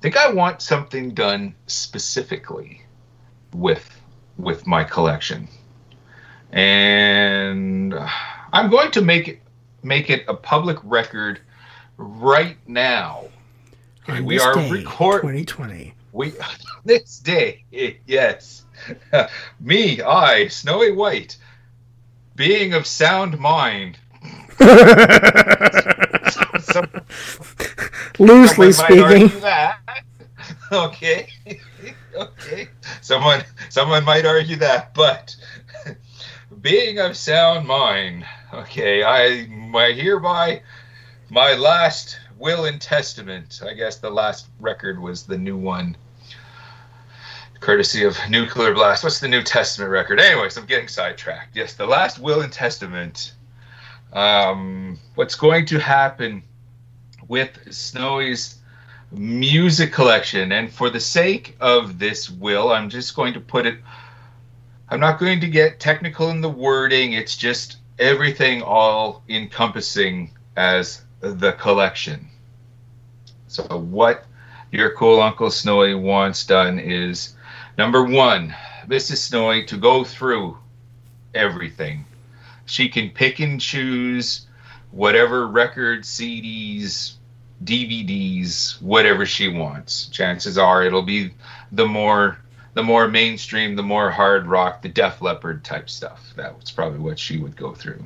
I 0.00 0.02
think 0.02 0.16
I 0.16 0.32
want 0.32 0.62
something 0.62 1.12
done 1.12 1.54
specifically 1.66 2.80
with 3.52 4.00
with 4.38 4.66
my 4.66 4.82
collection 4.82 5.46
and 6.52 7.94
I'm 8.50 8.70
going 8.70 8.92
to 8.92 9.02
make 9.02 9.28
it 9.28 9.40
make 9.82 10.08
it 10.08 10.24
a 10.26 10.32
public 10.32 10.78
record 10.82 11.40
right 11.98 12.56
now. 12.66 13.26
Okay, 14.08 14.22
we 14.22 14.40
are 14.40 14.56
recording 14.70 15.44
2020. 15.44 15.92
we 16.12 16.32
this 16.86 17.18
day, 17.18 17.64
yes. 18.06 18.64
Me, 19.60 20.00
I, 20.00 20.48
Snowy 20.48 20.92
White, 20.92 21.36
being 22.36 22.72
of 22.72 22.86
sound 22.86 23.38
mind. 23.38 23.98
Some- 26.60 26.90
Loosely 28.20 28.72
speaking. 28.72 29.32
Okay. 30.72 31.26
okay. 32.16 32.68
Someone 33.00 33.42
someone 33.70 34.04
might 34.04 34.24
argue 34.24 34.56
that, 34.56 34.94
but 34.94 35.34
being 36.60 36.98
of 37.00 37.16
sound 37.16 37.66
mind, 37.66 38.24
okay, 38.54 39.02
I 39.02 39.46
my 39.48 39.90
hereby 39.90 40.62
my 41.28 41.54
last 41.54 42.20
will 42.38 42.66
and 42.66 42.80
testament. 42.80 43.60
I 43.66 43.74
guess 43.74 43.96
the 43.96 44.10
last 44.10 44.48
record 44.60 45.00
was 45.00 45.24
the 45.24 45.38
new 45.38 45.56
one. 45.56 45.96
Courtesy 47.58 48.04
of 48.04 48.16
Nuclear 48.28 48.72
Blast. 48.72 49.02
What's 49.02 49.20
the 49.20 49.28
New 49.28 49.42
Testament 49.42 49.90
record? 49.90 50.20
Anyways, 50.20 50.56
I'm 50.56 50.66
getting 50.66 50.88
sidetracked. 50.88 51.56
Yes, 51.56 51.74
the 51.74 51.86
last 51.86 52.18
will 52.18 52.42
and 52.42 52.52
testament. 52.52 53.34
Um, 54.12 54.98
what's 55.14 55.34
going 55.34 55.66
to 55.66 55.78
happen 55.78 56.42
with 57.30 57.72
Snowy's 57.72 58.56
music 59.12 59.92
collection. 59.92 60.50
And 60.50 60.70
for 60.70 60.90
the 60.90 60.98
sake 60.98 61.56
of 61.60 62.00
this 62.00 62.28
will, 62.28 62.72
I'm 62.72 62.90
just 62.90 63.14
going 63.14 63.34
to 63.34 63.40
put 63.40 63.66
it, 63.66 63.78
I'm 64.88 64.98
not 64.98 65.20
going 65.20 65.40
to 65.40 65.48
get 65.48 65.78
technical 65.78 66.30
in 66.30 66.40
the 66.40 66.48
wording. 66.48 67.12
It's 67.12 67.36
just 67.36 67.76
everything 68.00 68.62
all 68.62 69.22
encompassing 69.28 70.32
as 70.56 71.02
the 71.20 71.52
collection. 71.52 72.26
So, 73.46 73.62
what 73.78 74.24
your 74.72 74.96
cool 74.96 75.20
Uncle 75.20 75.52
Snowy 75.52 75.94
wants 75.94 76.44
done 76.44 76.80
is 76.80 77.36
number 77.78 78.02
one, 78.02 78.56
Mrs. 78.88 79.18
Snowy 79.18 79.64
to 79.66 79.76
go 79.76 80.02
through 80.02 80.58
everything. 81.32 82.04
She 82.66 82.88
can 82.88 83.10
pick 83.10 83.38
and 83.38 83.60
choose 83.60 84.48
whatever 84.90 85.46
records, 85.46 86.08
CDs, 86.08 87.14
DVDs, 87.64 88.80
whatever 88.80 89.26
she 89.26 89.48
wants. 89.48 90.06
Chances 90.06 90.56
are 90.56 90.84
it'll 90.84 91.02
be 91.02 91.32
the 91.72 91.86
more 91.86 92.38
the 92.74 92.82
more 92.82 93.08
mainstream, 93.08 93.74
the 93.74 93.82
more 93.82 94.10
hard 94.10 94.46
rock, 94.46 94.80
the 94.80 94.88
Def 94.88 95.20
Leppard 95.20 95.64
type 95.64 95.90
stuff. 95.90 96.32
That's 96.36 96.70
probably 96.70 97.00
what 97.00 97.18
she 97.18 97.36
would 97.36 97.56
go 97.56 97.74
through. 97.74 98.04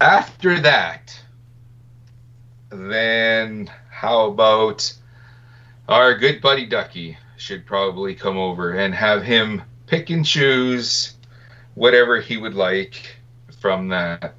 After 0.00 0.58
that, 0.60 1.18
then 2.70 3.70
how 3.90 4.26
about 4.26 4.92
our 5.88 6.16
good 6.18 6.40
buddy 6.40 6.66
Ducky 6.66 7.16
should 7.36 7.64
probably 7.64 8.14
come 8.14 8.36
over 8.36 8.72
and 8.72 8.94
have 8.94 9.22
him 9.22 9.62
pick 9.86 10.10
and 10.10 10.24
choose 10.24 11.14
whatever 11.74 12.20
he 12.20 12.36
would 12.36 12.54
like 12.54 13.16
from 13.60 13.88
that, 13.88 14.34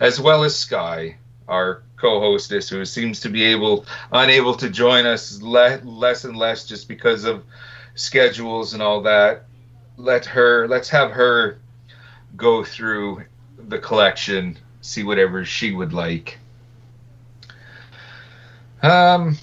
as 0.00 0.20
well 0.20 0.44
as 0.44 0.56
Sky, 0.56 1.16
our 1.48 1.83
co-hostess, 1.96 2.68
who 2.68 2.84
seems 2.84 3.20
to 3.20 3.28
be 3.28 3.44
able 3.44 3.86
unable 4.12 4.54
to 4.56 4.68
join 4.70 5.06
us 5.06 5.40
le- 5.40 5.80
less 5.84 6.24
and 6.24 6.36
less 6.36 6.66
just 6.66 6.88
because 6.88 7.24
of 7.24 7.44
schedules 7.94 8.72
and 8.74 8.82
all 8.82 9.00
that. 9.02 9.44
Let 9.96 10.24
her, 10.26 10.66
let's 10.68 10.88
have 10.88 11.10
her 11.12 11.58
go 12.36 12.64
through 12.64 13.22
the 13.68 13.78
collection, 13.78 14.58
see 14.80 15.04
whatever 15.04 15.44
she 15.44 15.72
would 15.72 15.92
like. 15.92 16.38
Um, 18.82 19.38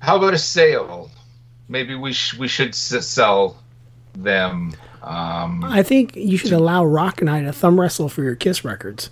how 0.00 0.16
about 0.16 0.34
a 0.34 0.38
sale? 0.38 1.10
Maybe 1.68 1.94
we 1.94 2.12
sh- 2.12 2.34
we 2.34 2.48
should 2.48 2.70
s- 2.70 3.06
sell 3.06 3.58
them. 4.14 4.72
Um, 5.02 5.62
I 5.64 5.82
think 5.82 6.16
you 6.16 6.36
should 6.36 6.52
allow 6.52 6.84
Rock 6.84 7.20
and 7.20 7.30
I 7.30 7.42
to 7.42 7.52
thumb 7.52 7.78
wrestle 7.78 8.08
for 8.08 8.22
your 8.24 8.34
Kiss 8.34 8.64
records. 8.64 9.10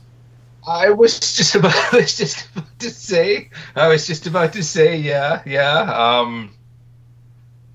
I 0.66 0.90
was 0.90 1.18
just 1.20 1.54
about 1.56 1.74
I 1.92 1.96
was 1.98 2.16
just 2.16 2.48
about 2.54 2.78
to 2.80 2.90
say 2.90 3.50
I 3.76 3.88
was 3.88 4.06
just 4.06 4.26
about 4.26 4.52
to 4.54 4.62
say 4.62 4.96
yeah 4.96 5.42
yeah 5.44 5.80
um 5.92 6.50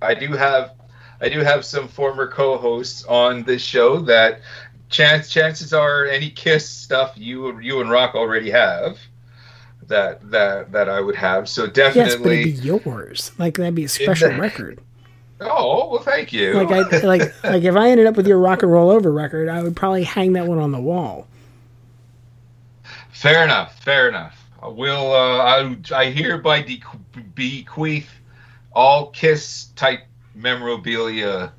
I 0.02 0.14
do 0.14 0.32
have 0.34 0.74
I 1.22 1.30
do 1.30 1.40
have 1.40 1.66
some 1.66 1.88
former 1.88 2.28
co-hosts 2.28 3.04
on 3.06 3.44
this 3.44 3.62
show 3.62 4.00
that 4.02 4.42
chance 4.90 5.30
chances 5.30 5.74
are 5.74 6.06
any 6.06 6.30
Kiss 6.30 6.68
stuff 6.68 7.14
you 7.16 7.60
you 7.60 7.82
and 7.82 7.90
Rock 7.92 8.16
already 8.16 8.50
have 8.50 8.98
that 9.88 10.30
that 10.32 10.72
that 10.72 10.90
I 10.90 11.02
would 11.02 11.16
have 11.16 11.50
so 11.50 11.68
definitely 11.68 12.12
Yes, 12.12 12.16
but 12.16 12.32
it'd 12.32 12.62
be 12.62 12.90
yours. 12.90 13.32
Like 13.38 13.58
that'd 13.58 13.76
be 13.76 13.86
a 13.86 13.90
special 13.90 14.32
record. 14.32 14.80
oh 15.42 15.90
well 15.90 16.02
thank 16.02 16.32
you 16.34 16.54
Like 16.54 16.72
I 16.72 16.98
like 17.06 17.44
like 17.44 17.64
if 17.64 17.76
I 17.76 17.90
ended 17.90 18.08
up 18.08 18.16
with 18.16 18.28
your 18.28 18.38
Rock 18.40 18.64
and 18.64 18.72
Roll 18.72 18.90
Over 18.90 19.12
record, 19.12 19.50
I 19.50 19.62
would 19.64 19.76
probably 19.76 20.04
hang 20.04 20.34
that 20.34 20.48
one 20.48 20.60
on 20.60 20.72
the 20.72 20.82
wall. 20.82 21.28
Fair 23.20 23.44
enough. 23.44 23.78
Fair 23.84 24.08
enough. 24.08 24.46
I 24.64 24.70
will. 24.70 25.12
Uh, 25.12 25.38
I, 25.40 25.78
I 25.94 26.06
hereby 26.10 26.62
de- 26.62 26.82
bequeath 27.36 28.08
all 28.72 29.08
Kiss 29.08 29.66
type 29.76 30.04
memorabilia 30.36 31.52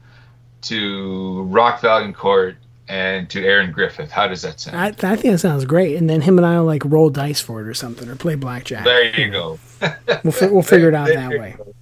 to 0.63 1.43
Rock 1.43 1.83
Valiant 1.83 2.17
Court 2.17 2.57
and 2.89 3.29
to 3.29 3.45
Aaron 3.45 3.73
Griffith. 3.73 4.11
How 4.11 4.27
does 4.27 4.41
that 4.41 4.59
sound? 4.59 4.79
I, 4.79 4.87
I 4.87 5.17
think 5.17 5.35
that 5.35 5.39
sounds 5.39 5.67
great. 5.67 5.97
And 5.97 6.09
then 6.09 6.23
him 6.23 6.39
and 6.39 6.47
I 6.47 6.59
will 6.59 6.65
like 6.65 6.83
roll 6.87 7.11
dice 7.11 7.43
for 7.43 7.61
it 7.61 7.69
or 7.69 7.75
something, 7.75 8.09
or 8.09 8.17
play 8.17 8.37
blackjack. 8.37 8.85
There 8.85 9.21
you 9.21 9.31
go. 9.31 9.59
We'll 10.25 10.33
fi- 10.33 10.47
we'll 10.49 10.63
figure 10.63 10.89
it 10.89 10.95
out 10.95 11.09
that 11.09 11.31
way. 11.31 11.57
go. 11.59 11.75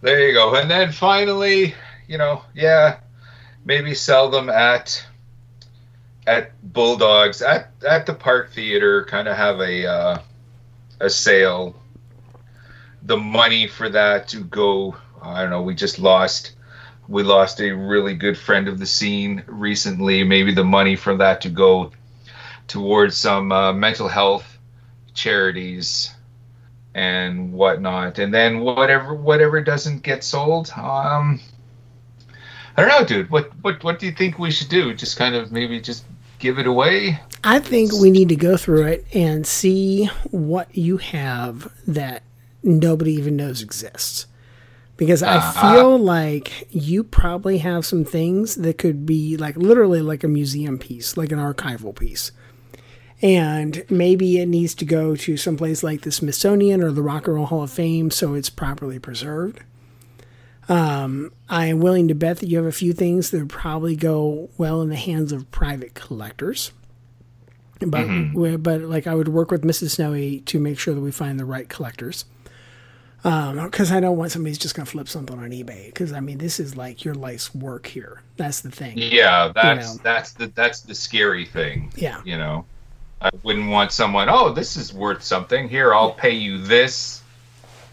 There 0.00 0.28
you 0.28 0.34
go. 0.34 0.56
And 0.56 0.68
then 0.68 0.90
finally, 0.90 1.74
you 2.08 2.18
know, 2.18 2.42
yeah, 2.54 2.98
maybe 3.64 3.94
sell 3.94 4.30
them 4.30 4.48
at 4.48 5.04
at 6.26 6.52
Bulldogs 6.62 7.42
at 7.42 7.70
at 7.86 8.06
the 8.06 8.14
Park 8.14 8.52
Theater. 8.52 9.04
Kind 9.04 9.28
of 9.28 9.36
have 9.36 9.60
a 9.60 9.86
uh, 9.86 10.18
a 11.00 11.10
sale. 11.10 11.76
The 13.02 13.16
money 13.16 13.66
for 13.66 13.88
that 13.90 14.28
to 14.28 14.42
go. 14.44 14.96
I 15.22 15.42
don't 15.42 15.50
know. 15.50 15.62
We 15.62 15.74
just 15.74 15.98
lost. 15.98 16.52
We 17.06 17.22
lost 17.22 17.60
a 17.60 17.70
really 17.70 18.14
good 18.14 18.38
friend 18.38 18.66
of 18.66 18.78
the 18.78 18.86
scene 18.86 19.44
recently. 19.46 20.24
Maybe 20.24 20.54
the 20.54 20.64
money 20.64 20.96
from 20.96 21.18
that 21.18 21.42
to 21.42 21.50
go 21.50 21.92
towards 22.66 23.16
some 23.16 23.52
uh, 23.52 23.72
mental 23.74 24.08
health 24.08 24.58
charities 25.12 26.10
and 26.94 27.52
whatnot. 27.52 28.18
And 28.18 28.32
then 28.32 28.60
whatever 28.60 29.14
whatever 29.14 29.60
doesn't 29.60 30.02
get 30.02 30.24
sold, 30.24 30.70
um, 30.76 31.40
I 32.76 32.80
don't 32.82 32.88
know, 32.88 33.04
dude. 33.04 33.30
What 33.30 33.50
what 33.62 33.84
what 33.84 33.98
do 33.98 34.06
you 34.06 34.12
think 34.12 34.38
we 34.38 34.50
should 34.50 34.68
do? 34.68 34.94
Just 34.94 35.16
kind 35.16 35.34
of 35.34 35.52
maybe 35.52 35.80
just 35.80 36.04
give 36.38 36.58
it 36.58 36.66
away. 36.66 37.20
I 37.42 37.58
think 37.58 37.92
we 37.92 38.10
need 38.10 38.28
to 38.30 38.36
go 38.36 38.56
through 38.56 38.86
it 38.86 39.06
and 39.14 39.46
see 39.46 40.06
what 40.30 40.74
you 40.76 40.96
have 40.98 41.70
that 41.86 42.22
nobody 42.62 43.12
even 43.14 43.36
knows 43.36 43.62
exists. 43.62 44.26
Because 44.96 45.22
I 45.22 45.36
Uh-huh. 45.36 45.74
feel 45.74 45.98
like 45.98 46.68
you 46.70 47.02
probably 47.04 47.58
have 47.58 47.84
some 47.84 48.04
things 48.04 48.54
that 48.56 48.78
could 48.78 49.04
be 49.04 49.36
like 49.36 49.56
literally 49.56 50.00
like 50.00 50.22
a 50.24 50.28
museum 50.28 50.78
piece, 50.78 51.16
like 51.16 51.32
an 51.32 51.38
archival 51.38 51.94
piece. 51.94 52.30
And 53.20 53.84
maybe 53.90 54.38
it 54.38 54.46
needs 54.46 54.74
to 54.76 54.84
go 54.84 55.16
to 55.16 55.36
someplace 55.36 55.82
like 55.82 56.02
the 56.02 56.12
Smithsonian 56.12 56.82
or 56.82 56.90
the 56.92 57.02
Rock 57.02 57.26
and 57.26 57.36
Roll 57.36 57.46
Hall 57.46 57.62
of 57.64 57.70
Fame 57.70 58.10
so 58.10 58.34
it's 58.34 58.50
properly 58.50 58.98
preserved. 58.98 59.60
Um, 60.68 61.32
I 61.48 61.66
am 61.66 61.80
willing 61.80 62.08
to 62.08 62.14
bet 62.14 62.38
that 62.38 62.48
you 62.48 62.56
have 62.56 62.66
a 62.66 62.72
few 62.72 62.92
things 62.92 63.30
that 63.30 63.38
would 63.38 63.48
probably 63.50 63.96
go 63.96 64.48
well 64.56 64.80
in 64.82 64.88
the 64.88 64.96
hands 64.96 65.30
of 65.32 65.50
private 65.50 65.94
collectors. 65.94 66.72
But 67.80 68.08
we- 68.34 68.56
but 68.56 68.80
like 68.82 69.06
I 69.06 69.14
would 69.14 69.28
work 69.28 69.50
with 69.50 69.62
Mrs. 69.62 69.90
Snowy 69.90 70.40
to 70.40 70.58
make 70.58 70.78
sure 70.78 70.94
that 70.94 71.00
we 71.00 71.10
find 71.10 71.38
the 71.38 71.44
right 71.44 71.68
collectors. 71.68 72.24
Because 73.22 73.90
I 73.90 74.00
don't 74.00 74.16
want 74.18 74.32
somebody 74.32 74.50
who's 74.50 74.58
just 74.58 74.74
going 74.74 74.84
to 74.84 74.90
flip 74.92 75.08
something 75.08 75.38
on 75.38 75.50
eBay. 75.50 75.86
Because 75.86 76.12
I 76.12 76.20
mean, 76.20 76.38
this 76.38 76.60
is 76.60 76.76
like 76.76 77.04
your 77.04 77.14
life's 77.14 77.54
work 77.54 77.86
here. 77.86 78.20
That's 78.36 78.60
the 78.60 78.70
thing. 78.70 78.94
Yeah, 78.98 79.50
that's 79.54 79.96
know. 79.96 80.00
that's 80.02 80.32
the 80.32 80.46
that's 80.48 80.80
the 80.80 80.94
scary 80.94 81.46
thing. 81.46 81.90
Yeah. 81.96 82.20
You 82.24 82.36
know, 82.38 82.64
I 83.20 83.30
wouldn't 83.42 83.70
want 83.70 83.92
someone. 83.92 84.28
Oh, 84.30 84.52
this 84.52 84.76
is 84.76 84.92
worth 84.92 85.22
something. 85.22 85.68
Here, 85.70 85.94
I'll 85.94 86.12
pay 86.12 86.32
you 86.32 86.58
this, 86.58 87.22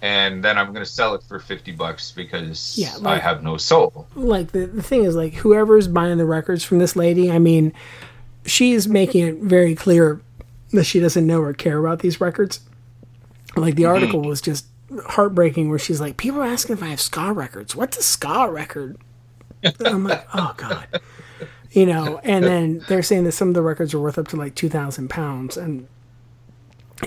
and 0.02 0.44
then 0.44 0.58
I'm 0.58 0.68
going 0.68 0.86
to 0.86 0.92
sell 0.92 1.14
it 1.16 1.24
for 1.24 1.40
fifty 1.40 1.72
bucks 1.72 2.12
because 2.12 2.78
Yeah, 2.78 2.96
I 3.06 3.18
have 3.18 3.44
no 3.44 3.58
soul. 3.58 4.08
like 4.16 4.52
the, 4.52 4.66
the 4.66 4.84
thing 4.84 5.04
is 5.04 5.16
like 5.16 5.34
whoever's 5.34 5.88
buying 5.88 6.18
the 6.18 6.26
records 6.26 6.64
from 6.64 6.80
this 6.80 6.96
lady 6.96 7.32
i 7.32 7.40
mean 7.40 7.74
she's 8.46 8.88
making 8.88 9.28
it 9.28 9.36
very 9.38 9.76
clear 9.76 10.22
that 10.72 10.86
she 10.86 11.00
doesn't 11.00 11.28
know 11.28 11.42
or 11.42 11.54
care 11.54 11.78
about 11.78 12.00
these 12.00 12.22
records. 12.22 12.62
Like 13.56 13.76
the 13.76 13.84
mm-hmm. 13.84 13.94
article 13.94 14.22
was 14.22 14.42
just 14.42 14.66
heartbreaking 15.06 15.70
where 15.70 15.80
she's 15.80 16.02
like 16.02 16.18
people 16.18 16.42
are 16.42 16.46
asking 16.46 16.76
if 16.76 16.84
i 16.84 16.88
have 16.88 17.00
ska 17.00 17.32
records. 17.32 17.76
What's 17.76 17.98
a 17.98 18.04
ska 18.04 18.50
record? 18.50 18.98
I'm 19.86 20.04
like 20.04 20.28
oh 20.34 20.54
god. 20.58 20.88
You 21.72 21.86
know 21.86 22.20
and 22.24 22.44
then 22.44 22.84
they're 22.88 23.04
saying 23.04 23.24
that 23.26 23.32
some 23.34 23.48
of 23.50 23.54
the 23.54 23.62
records 23.62 23.94
are 23.94 24.00
worth 24.00 24.18
up 24.18 24.28
to 24.30 24.36
like 24.36 24.56
2000 24.56 25.10
pounds 25.10 25.56
and 25.56 25.88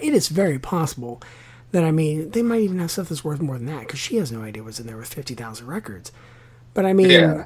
it 0.00 0.14
is 0.14 0.28
very 0.28 0.58
possible 0.58 1.22
that 1.74 1.84
i 1.84 1.90
mean 1.90 2.30
they 2.30 2.42
might 2.42 2.62
even 2.62 2.78
have 2.78 2.90
stuff 2.90 3.08
that's 3.08 3.22
worth 3.24 3.42
more 3.42 3.58
than 3.58 3.66
that 3.66 3.80
because 3.80 3.98
she 4.00 4.16
has 4.16 4.32
no 4.32 4.42
idea 4.42 4.62
what's 4.62 4.80
in 4.80 4.86
there 4.86 4.96
with 4.96 5.12
50000 5.12 5.66
records 5.66 6.10
but 6.74 6.84
I 6.84 6.92
mean, 6.92 7.08
Yeah. 7.08 7.44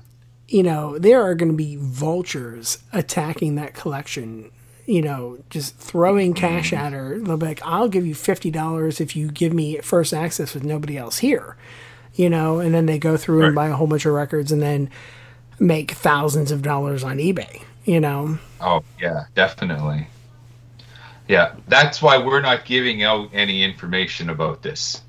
you 0.48 0.62
know, 0.62 0.98
there 0.98 1.23
are 1.23 1.34
going 1.34 1.50
to 1.52 1.57
be 1.57 1.76
vultures 1.78 2.78
attacking 2.92 3.55
that 3.57 3.74
collection. 3.74 4.50
You 4.86 5.02
know, 5.02 5.36
just 5.50 5.76
throwing 5.76 6.32
cash 6.32 6.70
mm-hmm. 6.70 6.82
at 6.82 6.92
her. 6.94 7.18
They'll 7.18 7.36
be 7.36 7.44
like, 7.44 7.60
"I'll 7.62 7.89
give 7.89 8.07
you 8.07 8.15
fifty 8.15 8.50
dollars 8.50 9.02
if 9.02 9.15
you 9.15 9.31
give 9.31 9.52
me 9.52 9.76
first 9.82 10.15
access 10.15 10.55
with 10.55 10.65
nobody 10.65 10.97
else 10.97 11.18
here." 11.18 11.57
You 12.15 12.31
know, 12.31 12.58
and 12.58 12.74
then 12.74 12.86
they 12.86 12.98
go 12.98 13.18
through 13.18 13.44
and 13.44 13.55
buy 13.55 13.68
a 13.68 13.74
whole 13.74 13.86
bunch 13.86 14.07
of 14.07 14.15
records 14.15 14.50
and 14.50 14.62
then 14.62 14.89
make 15.60 15.90
thousands 15.90 16.50
of 16.50 16.62
dollars 16.62 17.05
on 17.05 17.18
eBay. 17.18 17.62
You 17.84 18.00
know, 18.00 18.39
Oh 18.62 18.82
yeah, 18.98 19.24
definitely. 19.34 20.08
Yeah, 21.28 21.55
that's 21.68 22.00
why 22.00 22.18
we're 22.18 22.40
not 22.40 22.65
giving 22.65 23.02
out 23.02 23.31
any 23.32 23.62
information 23.62 24.31
about 24.31 24.62
this. 24.62 25.02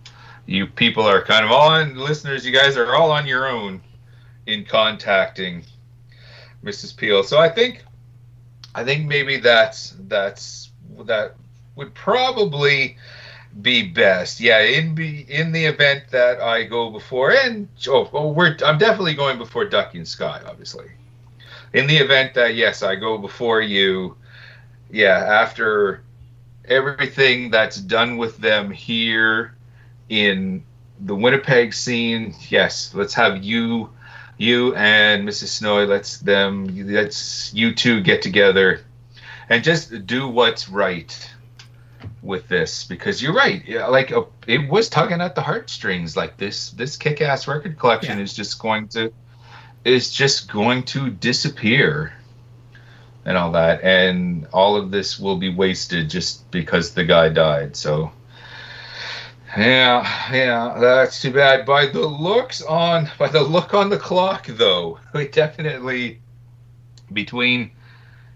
You 0.46 0.68
people 0.68 1.04
are 1.04 1.24
kind 1.24 1.46
of 1.46 1.52
all 1.52 1.70
on 1.70 1.96
listeners. 1.96 2.46
You 2.46 2.52
guys 2.52 2.76
are 2.76 2.96
all 2.96 3.12
on 3.12 3.26
your 3.26 3.48
own 3.48 3.82
in 4.46 4.66
contacting 4.66 5.64
Mrs. 6.64 6.96
Peel. 6.96 7.24
So 7.24 7.38
I 7.40 7.50
think, 7.50 7.84
I 8.76 8.84
think 8.84 9.08
maybe 9.08 9.38
that's 9.38 9.96
that's 10.08 10.72
that 11.06 11.36
would 11.76 11.94
probably 11.94 12.98
be 13.62 13.88
best. 13.88 14.40
Yeah, 14.40 14.60
in 14.60 14.96
be 14.96 15.26
in 15.30 15.54
the 15.54 15.66
event 15.66 16.06
that 16.12 16.42
I 16.42 16.64
go 16.64 16.90
before 16.90 17.32
and 17.32 17.70
oh, 17.88 18.10
oh 18.12 18.32
we're 18.32 18.58
I'm 18.66 18.78
definitely 18.78 19.14
going 19.14 19.38
before 19.38 19.66
Ducky 19.66 20.00
and 20.00 20.08
Sky, 20.08 20.42
obviously 20.46 20.92
in 21.74 21.88
the 21.88 21.98
event 21.98 22.34
that 22.34 22.56
yes 22.56 22.82
i 22.84 22.96
go 22.96 23.18
before 23.18 23.62
you 23.62 24.16
yeah 24.92 25.18
after 25.18 26.02
everything 26.70 27.50
that's 27.50 27.78
done 27.78 28.18
with 28.18 28.38
them 28.38 28.70
here 28.70 29.56
in 30.08 30.64
the 31.02 31.16
winnipeg 31.16 31.74
scene 31.74 32.34
yes 32.50 32.94
let's 32.94 33.14
have 33.14 33.44
you 33.44 33.90
you 34.38 34.76
and 34.76 35.28
mrs 35.28 35.48
snowy 35.48 35.86
let's 35.86 36.20
them 36.20 36.68
let's 36.88 37.54
you 37.54 37.74
two 37.74 38.02
get 38.02 38.22
together 38.22 38.82
and 39.50 39.64
just 39.64 40.06
do 40.06 40.28
what's 40.28 40.70
right 40.70 41.30
with 42.22 42.48
this 42.48 42.84
because 42.84 43.22
you're 43.22 43.34
right 43.34 43.64
yeah, 43.68 43.88
like 43.88 44.12
uh, 44.12 44.24
it 44.48 44.70
was 44.70 44.90
tugging 44.90 45.22
at 45.22 45.36
the 45.36 45.42
heartstrings 45.42 46.16
like 46.16 46.38
this 46.38 46.72
this 46.72 46.98
kick-ass 46.98 47.48
record 47.48 47.78
collection 47.80 48.20
is 48.20 48.34
just 48.34 48.60
going 48.60 48.88
to 48.88 49.12
is 49.86 50.12
just 50.12 50.52
going 50.52 50.84
to 50.84 51.10
disappear 51.10 52.14
and 53.30 53.38
all 53.38 53.52
that. 53.52 53.84
And 53.84 54.48
all 54.52 54.76
of 54.76 54.92
this 54.92 55.20
will 55.20 55.38
be 55.38 55.54
wasted 55.54 56.10
just 56.10 56.50
because 56.52 56.94
the 56.94 57.06
guy 57.06 57.30
died 57.30 57.76
so. 57.76 58.12
Yeah 59.56 60.06
yeah 60.32 60.78
that's 60.80 61.22
too 61.22 61.32
bad. 61.32 61.66
By 61.66 61.86
the 61.86 62.06
looks 62.06 62.62
on 62.62 63.10
by 63.18 63.30
the 63.30 63.42
look 63.42 63.74
on 63.74 63.90
the 63.90 63.98
clock 63.98 64.48
though 64.48 65.00
we 65.14 65.28
definitely 65.28 66.20
between 67.14 67.72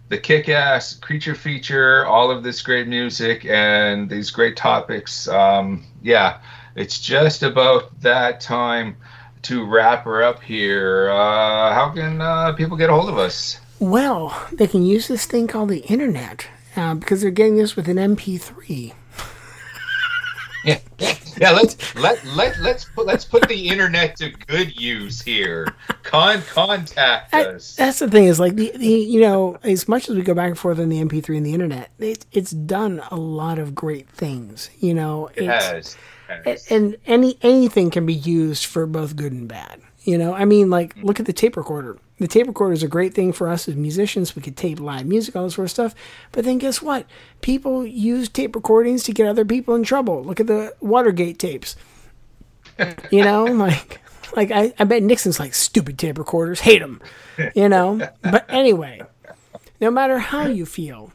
the 0.10 0.18
kick-ass 0.18 0.96
creature 0.96 1.36
feature 1.36 2.06
all 2.06 2.30
of 2.30 2.44
this 2.44 2.62
great 2.62 2.88
music 2.88 3.46
and 3.46 4.10
these 4.10 4.30
great 4.30 4.56
topics 4.56 5.28
um 5.28 5.84
yeah 6.02 6.40
it's 6.76 7.00
just 7.00 7.42
about 7.44 8.00
that 8.02 8.42
time 8.42 8.96
to 9.44 9.66
wrap 9.66 10.06
her 10.06 10.24
up 10.24 10.42
here, 10.42 11.10
uh, 11.10 11.74
how 11.74 11.92
can 11.94 12.22
uh, 12.22 12.54
people 12.54 12.78
get 12.78 12.90
a 12.90 12.94
hold 12.94 13.10
of 13.10 13.18
us? 13.18 13.60
Well, 13.90 14.48
they 14.52 14.68
can 14.68 14.86
use 14.86 15.08
this 15.08 15.26
thing 15.26 15.48
called 15.48 15.70
the 15.70 15.80
internet 15.82 16.48
uh, 16.76 16.94
because 16.96 17.22
they're 17.22 17.32
getting 17.32 17.56
this 17.58 17.76
with 17.76 17.88
an 17.88 17.98
MP3. 17.98 18.94
Yeah, 20.66 20.80
yeah. 21.38 21.52
Let's 21.52 21.94
let 21.96 22.24
let 22.24 22.58
let's 22.62 22.86
put 22.86 23.06
let's 23.06 23.26
put 23.26 23.50
the 23.50 23.68
internet 23.68 24.16
to 24.16 24.30
good 24.30 24.80
use 24.80 25.22
here. 25.22 25.76
Con 26.04 26.42
contact 26.44 27.34
us. 27.34 27.76
that's 27.76 28.00
the 28.00 28.10
thing 28.10 28.24
is 28.28 28.40
like 28.40 28.56
the, 28.56 28.72
the 28.78 28.88
you 28.88 29.20
know 29.20 29.58
as 29.64 29.90
much 29.90 30.08
as 30.10 30.16
we 30.16 30.22
go 30.22 30.34
back 30.34 30.48
and 30.48 30.58
forth 30.58 30.80
on 30.80 30.88
the 30.88 31.04
MP3 31.04 31.36
and 31.36 31.46
the 31.46 31.54
internet, 31.54 31.90
it, 32.00 32.26
it's 32.32 32.52
done 32.52 33.02
a 33.12 33.18
lot 33.18 33.60
of 33.60 33.76
great 33.76 34.08
things. 34.08 34.70
You 34.80 34.94
know, 34.94 35.28
It 35.36 35.50
it's, 35.50 35.98
has. 36.46 36.66
and 36.70 36.96
any 37.06 37.38
anything 37.42 37.92
can 37.92 38.06
be 38.06 38.14
used 38.14 38.66
for 38.66 38.86
both 38.86 39.18
good 39.18 39.34
and 39.34 39.50
bad. 39.50 39.82
You 40.06 40.18
know, 40.18 40.34
I 40.34 40.46
mean, 40.46 40.70
like 40.70 40.96
look 41.04 41.20
at 41.20 41.26
the 41.26 41.34
tape 41.34 41.58
recorder. 41.58 41.98
The 42.20 42.28
tape 42.28 42.48
recorder 42.48 42.74
is 42.74 42.84
a 42.84 42.88
great 42.88 43.14
thing 43.14 43.34
for 43.34 43.50
us 43.50 43.68
as 43.68 43.76
musicians. 43.76 44.36
We 44.36 44.42
could 44.42 44.56
tape 44.56 44.80
live 44.80 45.06
music, 45.06 45.36
all 45.36 45.46
this 45.46 45.56
sort 45.56 45.66
of 45.66 45.72
stuff. 45.72 45.96
But 46.32 46.46
then 46.46 46.60
guess 46.60 46.82
what? 46.82 47.06
People 47.42 47.86
use 47.86 48.30
tape 48.30 48.56
recordings 48.56 49.04
to 49.04 49.14
get 49.14 49.28
other 49.28 49.46
people 49.46 49.76
in 49.76 49.84
trouble. 49.84 50.24
Look 50.24 50.40
at 50.40 50.48
the 50.48 50.76
Watergate 50.80 51.40
tapes. 51.40 51.76
You 53.12 53.24
know, 53.24 53.46
like 53.46 54.00
like 54.36 54.52
I, 54.52 54.74
I 54.78 54.84
bet 54.84 55.04
Nixon's 55.04 55.40
like 55.40 55.54
stupid 55.54 55.98
tape 55.98 56.18
recorders, 56.18 56.60
hate 56.60 56.80
them. 56.80 57.02
You 57.56 57.68
know, 57.70 58.08
but 58.22 58.46
anyway, 58.50 59.02
no 59.82 59.92
matter 59.92 60.20
how 60.20 60.46
you 60.46 60.66
feel, 60.66 61.12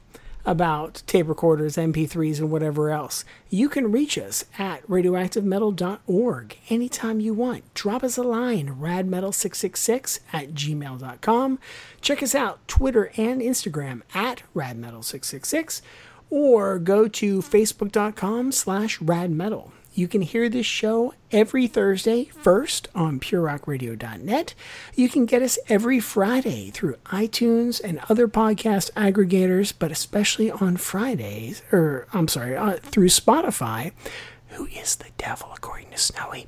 about 0.49 1.03
tape 1.07 1.29
recorders, 1.29 1.77
MP3s, 1.77 2.39
and 2.39 2.51
whatever 2.51 2.89
else, 2.89 3.23
you 3.51 3.69
can 3.69 3.93
reach 3.93 4.17
us 4.17 4.47
at 4.59 4.83
radioactivemetal.org 4.89 6.59
anytime 6.71 7.21
you 7.21 7.35
want. 7.35 7.75
Drop 7.75 8.03
us 8.03 8.17
a 8.17 8.23
line, 8.23 8.77
radmetal666 8.81 10.21
at 10.33 10.55
gmail.com. 10.55 11.59
Check 12.01 12.23
us 12.23 12.35
out, 12.35 12.67
Twitter 12.67 13.13
and 13.19 13.43
Instagram 13.43 14.01
at 14.15 14.43
radmetal666, 14.57 15.83
or 16.31 16.79
go 16.79 17.09
to 17.09 17.43
facebook.com 17.43 18.51
slash 18.51 18.99
radmetal. 19.01 19.73
You 19.99 20.07
can 20.07 20.23
hear 20.23 20.49
this 20.49 20.65
show 20.65 21.13
every 21.33 21.67
Thursday 21.67 22.27
first 22.27 22.87
on 22.95 23.19
purerockradio.net. 23.19 24.55
You 24.95 25.09
can 25.09 25.27
get 25.27 25.43
us 25.43 25.59
every 25.69 25.99
Friday 25.99 26.71
through 26.71 26.95
iTunes 27.07 27.81
and 27.83 27.99
other 28.09 28.29
podcast 28.29 28.93
aggregators, 28.93 29.73
but 29.77 29.91
especially 29.91 30.53
on 30.53 30.77
Fridays, 30.77 31.63
or 31.73 32.07
I'm 32.13 32.29
sorry, 32.29 32.57
uh, 32.57 32.77
through 32.81 33.09
Spotify. 33.09 33.91
Who 34.51 34.67
is 34.67 34.95
the 34.95 35.09
devil, 35.19 35.49
according 35.53 35.91
to 35.91 35.99
Snowy? 35.99 36.47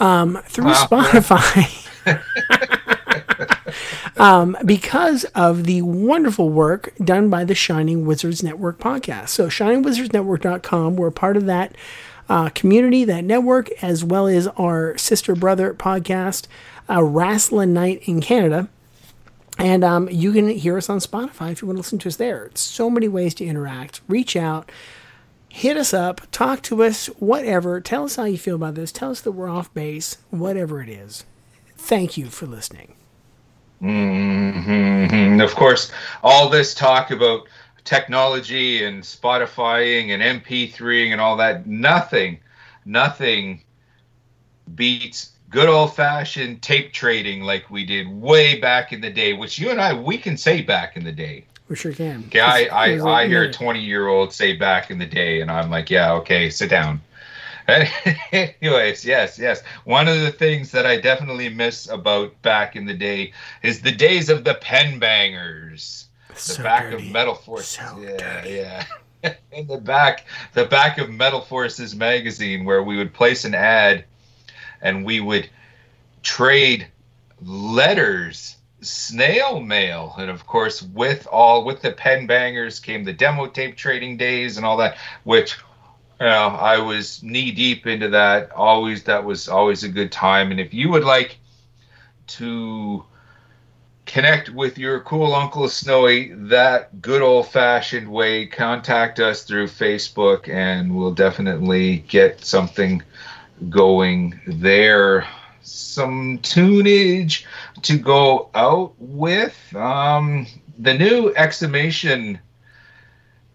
Um, 0.00 0.40
through 0.46 0.64
Wow. 0.64 0.88
Spotify. 0.90 1.84
um, 4.16 4.56
because 4.64 5.22
of 5.36 5.64
the 5.64 5.82
wonderful 5.82 6.50
work 6.50 6.92
done 7.02 7.30
by 7.30 7.44
the 7.44 7.54
Shining 7.54 8.06
Wizards 8.06 8.42
Network 8.42 8.80
podcast. 8.80 9.28
So, 9.28 9.46
shiningwizardsnetwork.com, 9.46 10.96
we're 10.96 11.12
part 11.12 11.36
of 11.36 11.46
that 11.46 11.76
uh, 12.28 12.50
community, 12.50 13.04
that 13.04 13.24
network, 13.24 13.70
as 13.82 14.04
well 14.04 14.26
as 14.26 14.46
our 14.48 14.96
sister 14.98 15.34
brother 15.34 15.74
podcast, 15.74 16.46
uh, 16.88 17.02
Wrestling 17.02 17.72
Night 17.72 18.02
in 18.04 18.20
Canada. 18.20 18.68
And 19.58 19.82
um, 19.82 20.08
you 20.08 20.32
can 20.32 20.48
hear 20.48 20.76
us 20.76 20.88
on 20.88 20.98
Spotify 20.98 21.50
if 21.52 21.62
you 21.62 21.66
want 21.66 21.76
to 21.76 21.80
listen 21.80 21.98
to 21.98 22.08
us 22.08 22.16
there. 22.16 22.50
So 22.54 22.88
many 22.88 23.08
ways 23.08 23.34
to 23.34 23.44
interact. 23.44 24.00
Reach 24.06 24.36
out, 24.36 24.70
hit 25.48 25.76
us 25.76 25.92
up, 25.92 26.20
talk 26.30 26.62
to 26.62 26.84
us, 26.84 27.06
whatever. 27.18 27.80
Tell 27.80 28.04
us 28.04 28.16
how 28.16 28.24
you 28.24 28.38
feel 28.38 28.54
about 28.54 28.76
this. 28.76 28.92
Tell 28.92 29.10
us 29.10 29.20
that 29.22 29.32
we're 29.32 29.48
off 29.48 29.72
base, 29.74 30.18
whatever 30.30 30.80
it 30.80 30.88
is. 30.88 31.24
Thank 31.76 32.16
you 32.16 32.26
for 32.26 32.46
listening. 32.46 32.94
hmm 33.80 35.40
Of 35.40 35.54
course, 35.54 35.90
all 36.22 36.48
this 36.48 36.74
talk 36.74 37.10
about 37.10 37.48
technology 37.88 38.84
and 38.84 39.02
Spotifying 39.02 40.10
and 40.10 40.42
MP3ing 40.42 41.10
and 41.10 41.20
all 41.22 41.38
that, 41.38 41.66
nothing, 41.66 42.38
nothing 42.84 43.62
beats 44.74 45.32
good 45.48 45.70
old 45.70 45.96
fashioned 45.96 46.60
tape 46.60 46.92
trading 46.92 47.40
like 47.40 47.70
we 47.70 47.86
did 47.86 48.06
way 48.06 48.60
back 48.60 48.92
in 48.92 49.00
the 49.00 49.08
day, 49.08 49.32
which 49.32 49.58
you 49.58 49.70
and 49.70 49.80
I, 49.80 49.94
we 49.94 50.18
can 50.18 50.36
say 50.36 50.60
back 50.60 50.98
in 50.98 51.04
the 51.04 51.12
day. 51.12 51.46
We 51.70 51.76
sure 51.76 51.94
can. 51.94 52.24
Okay, 52.26 52.40
I, 52.40 52.64
I, 52.64 53.22
I 53.22 53.26
hear 53.26 53.44
a 53.44 53.52
20 53.52 53.80
year 53.80 54.08
old 54.08 54.34
say 54.34 54.54
back 54.54 54.90
in 54.90 54.98
the 54.98 55.06
day, 55.06 55.40
and 55.40 55.50
I'm 55.50 55.70
like, 55.70 55.88
yeah, 55.88 56.12
okay, 56.14 56.50
sit 56.50 56.68
down. 56.68 57.00
Anyways, 58.32 59.04
yes, 59.04 59.38
yes. 59.38 59.62
One 59.84 60.08
of 60.08 60.20
the 60.20 60.30
things 60.30 60.72
that 60.72 60.84
I 60.84 61.00
definitely 61.00 61.48
miss 61.48 61.88
about 61.88 62.40
back 62.42 62.76
in 62.76 62.84
the 62.84 62.94
day 62.94 63.32
is 63.62 63.80
the 63.80 63.92
days 63.92 64.28
of 64.28 64.44
the 64.44 64.54
pen 64.54 64.98
bangers. 64.98 66.07
The 66.46 66.52
So 66.54 66.62
back 66.62 66.90
dirty. 66.90 67.06
of 67.06 67.12
Metal 67.12 67.34
Forces. 67.34 67.78
yeah, 68.00 68.44
yeah. 68.44 69.32
in 69.52 69.66
the 69.66 69.78
back, 69.78 70.26
the 70.54 70.64
back 70.66 70.98
of 70.98 71.10
Metal 71.10 71.40
Forces 71.40 71.94
magazine, 71.94 72.64
where 72.64 72.82
we 72.82 72.96
would 72.96 73.12
place 73.12 73.44
an 73.44 73.54
ad, 73.54 74.04
and 74.80 75.04
we 75.04 75.20
would 75.20 75.50
trade 76.22 76.88
letters 77.42 78.56
snail 78.80 79.60
mail 79.60 80.14
and 80.18 80.30
of 80.30 80.46
course 80.46 80.82
with 80.82 81.26
all 81.26 81.64
with 81.64 81.82
the 81.82 81.90
pen 81.90 82.26
bangers 82.28 82.78
came 82.78 83.02
the 83.02 83.12
demo 83.12 83.46
tape 83.46 83.76
trading 83.76 84.16
days 84.16 84.56
and 84.56 84.64
all 84.64 84.76
that 84.76 84.96
which 85.24 85.56
you 86.20 86.26
know 86.26 86.48
i 86.60 86.78
was 86.78 87.20
knee 87.22 87.50
deep 87.50 87.86
into 87.88 88.08
that 88.08 88.50
always 88.52 89.02
that 89.04 89.24
was 89.24 89.48
always 89.48 89.82
a 89.82 89.88
good 89.88 90.12
time 90.12 90.52
and 90.52 90.60
if 90.60 90.72
you 90.72 90.88
would 90.90 91.02
like 91.02 91.38
to 92.28 93.04
connect 94.08 94.48
with 94.48 94.78
your 94.78 95.00
cool 95.00 95.34
uncle 95.34 95.68
snowy 95.68 96.32
that 96.32 97.00
good 97.02 97.20
old 97.20 97.46
fashioned 97.46 98.10
way. 98.10 98.46
Contact 98.46 99.20
us 99.20 99.44
through 99.44 99.66
facebook 99.66 100.48
and 100.48 100.96
we'll 100.96 101.12
definitely 101.12 101.98
get 102.08 102.42
something 102.44 103.02
going 103.68 104.40
there. 104.46 105.28
Some 105.60 106.38
tunage 106.38 107.44
to 107.82 107.98
go 107.98 108.48
out 108.54 108.94
with. 108.98 109.76
Um 109.76 110.46
the 110.78 110.94
new 110.94 111.34
Exhumation 111.34 112.38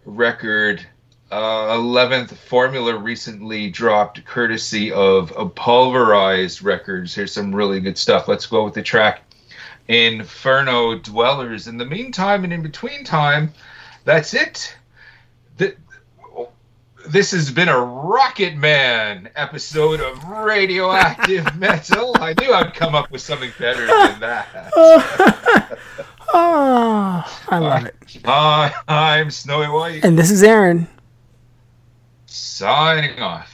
record 0.05 0.85
uh, 1.31 1.75
11th 1.77 2.35
formula 2.35 2.95
recently 2.95 3.71
dropped 3.71 4.23
courtesy 4.23 4.91
of, 4.91 5.31
of 5.31 5.55
pulverized 5.55 6.61
records. 6.61 7.15
Here's 7.15 7.31
some 7.31 7.55
really 7.55 7.79
good 7.79 7.97
stuff. 7.97 8.27
Let's 8.27 8.45
go 8.45 8.63
with 8.65 8.75
the 8.75 8.83
track 8.83 9.21
inferno 9.87 10.97
dwellers 10.97 11.67
in 11.67 11.77
the 11.77 11.85
meantime 11.85 12.43
and 12.43 12.53
in 12.53 12.61
between 12.61 13.03
time 13.03 13.51
that's 14.05 14.33
it 14.33 14.75
Th- 15.57 15.77
this 17.07 17.31
has 17.31 17.51
been 17.51 17.67
a 17.67 17.73
Rockett 17.73 18.55
Man 18.55 19.29
episode 19.35 19.99
of 19.99 20.23
Radioactive 20.23 21.53
Metal. 21.59 22.15
I 22.17 22.33
knew 22.39 22.53
I'd 22.53 22.73
come 22.73 22.95
up 22.95 23.11
with 23.11 23.21
something 23.21 23.51
better 23.59 23.85
than 23.85 24.19
that. 24.21 24.71
Oh, 26.33 27.25
I 27.49 27.57
love 27.59 27.85
it. 27.85 27.95
Hi, 28.23 28.73
I'm 28.87 29.31
Snowy 29.31 29.67
White, 29.67 30.05
And 30.05 30.17
this 30.17 30.31
is 30.31 30.43
Aaron. 30.43 30.87
signing 32.25 33.19
off. 33.19 33.52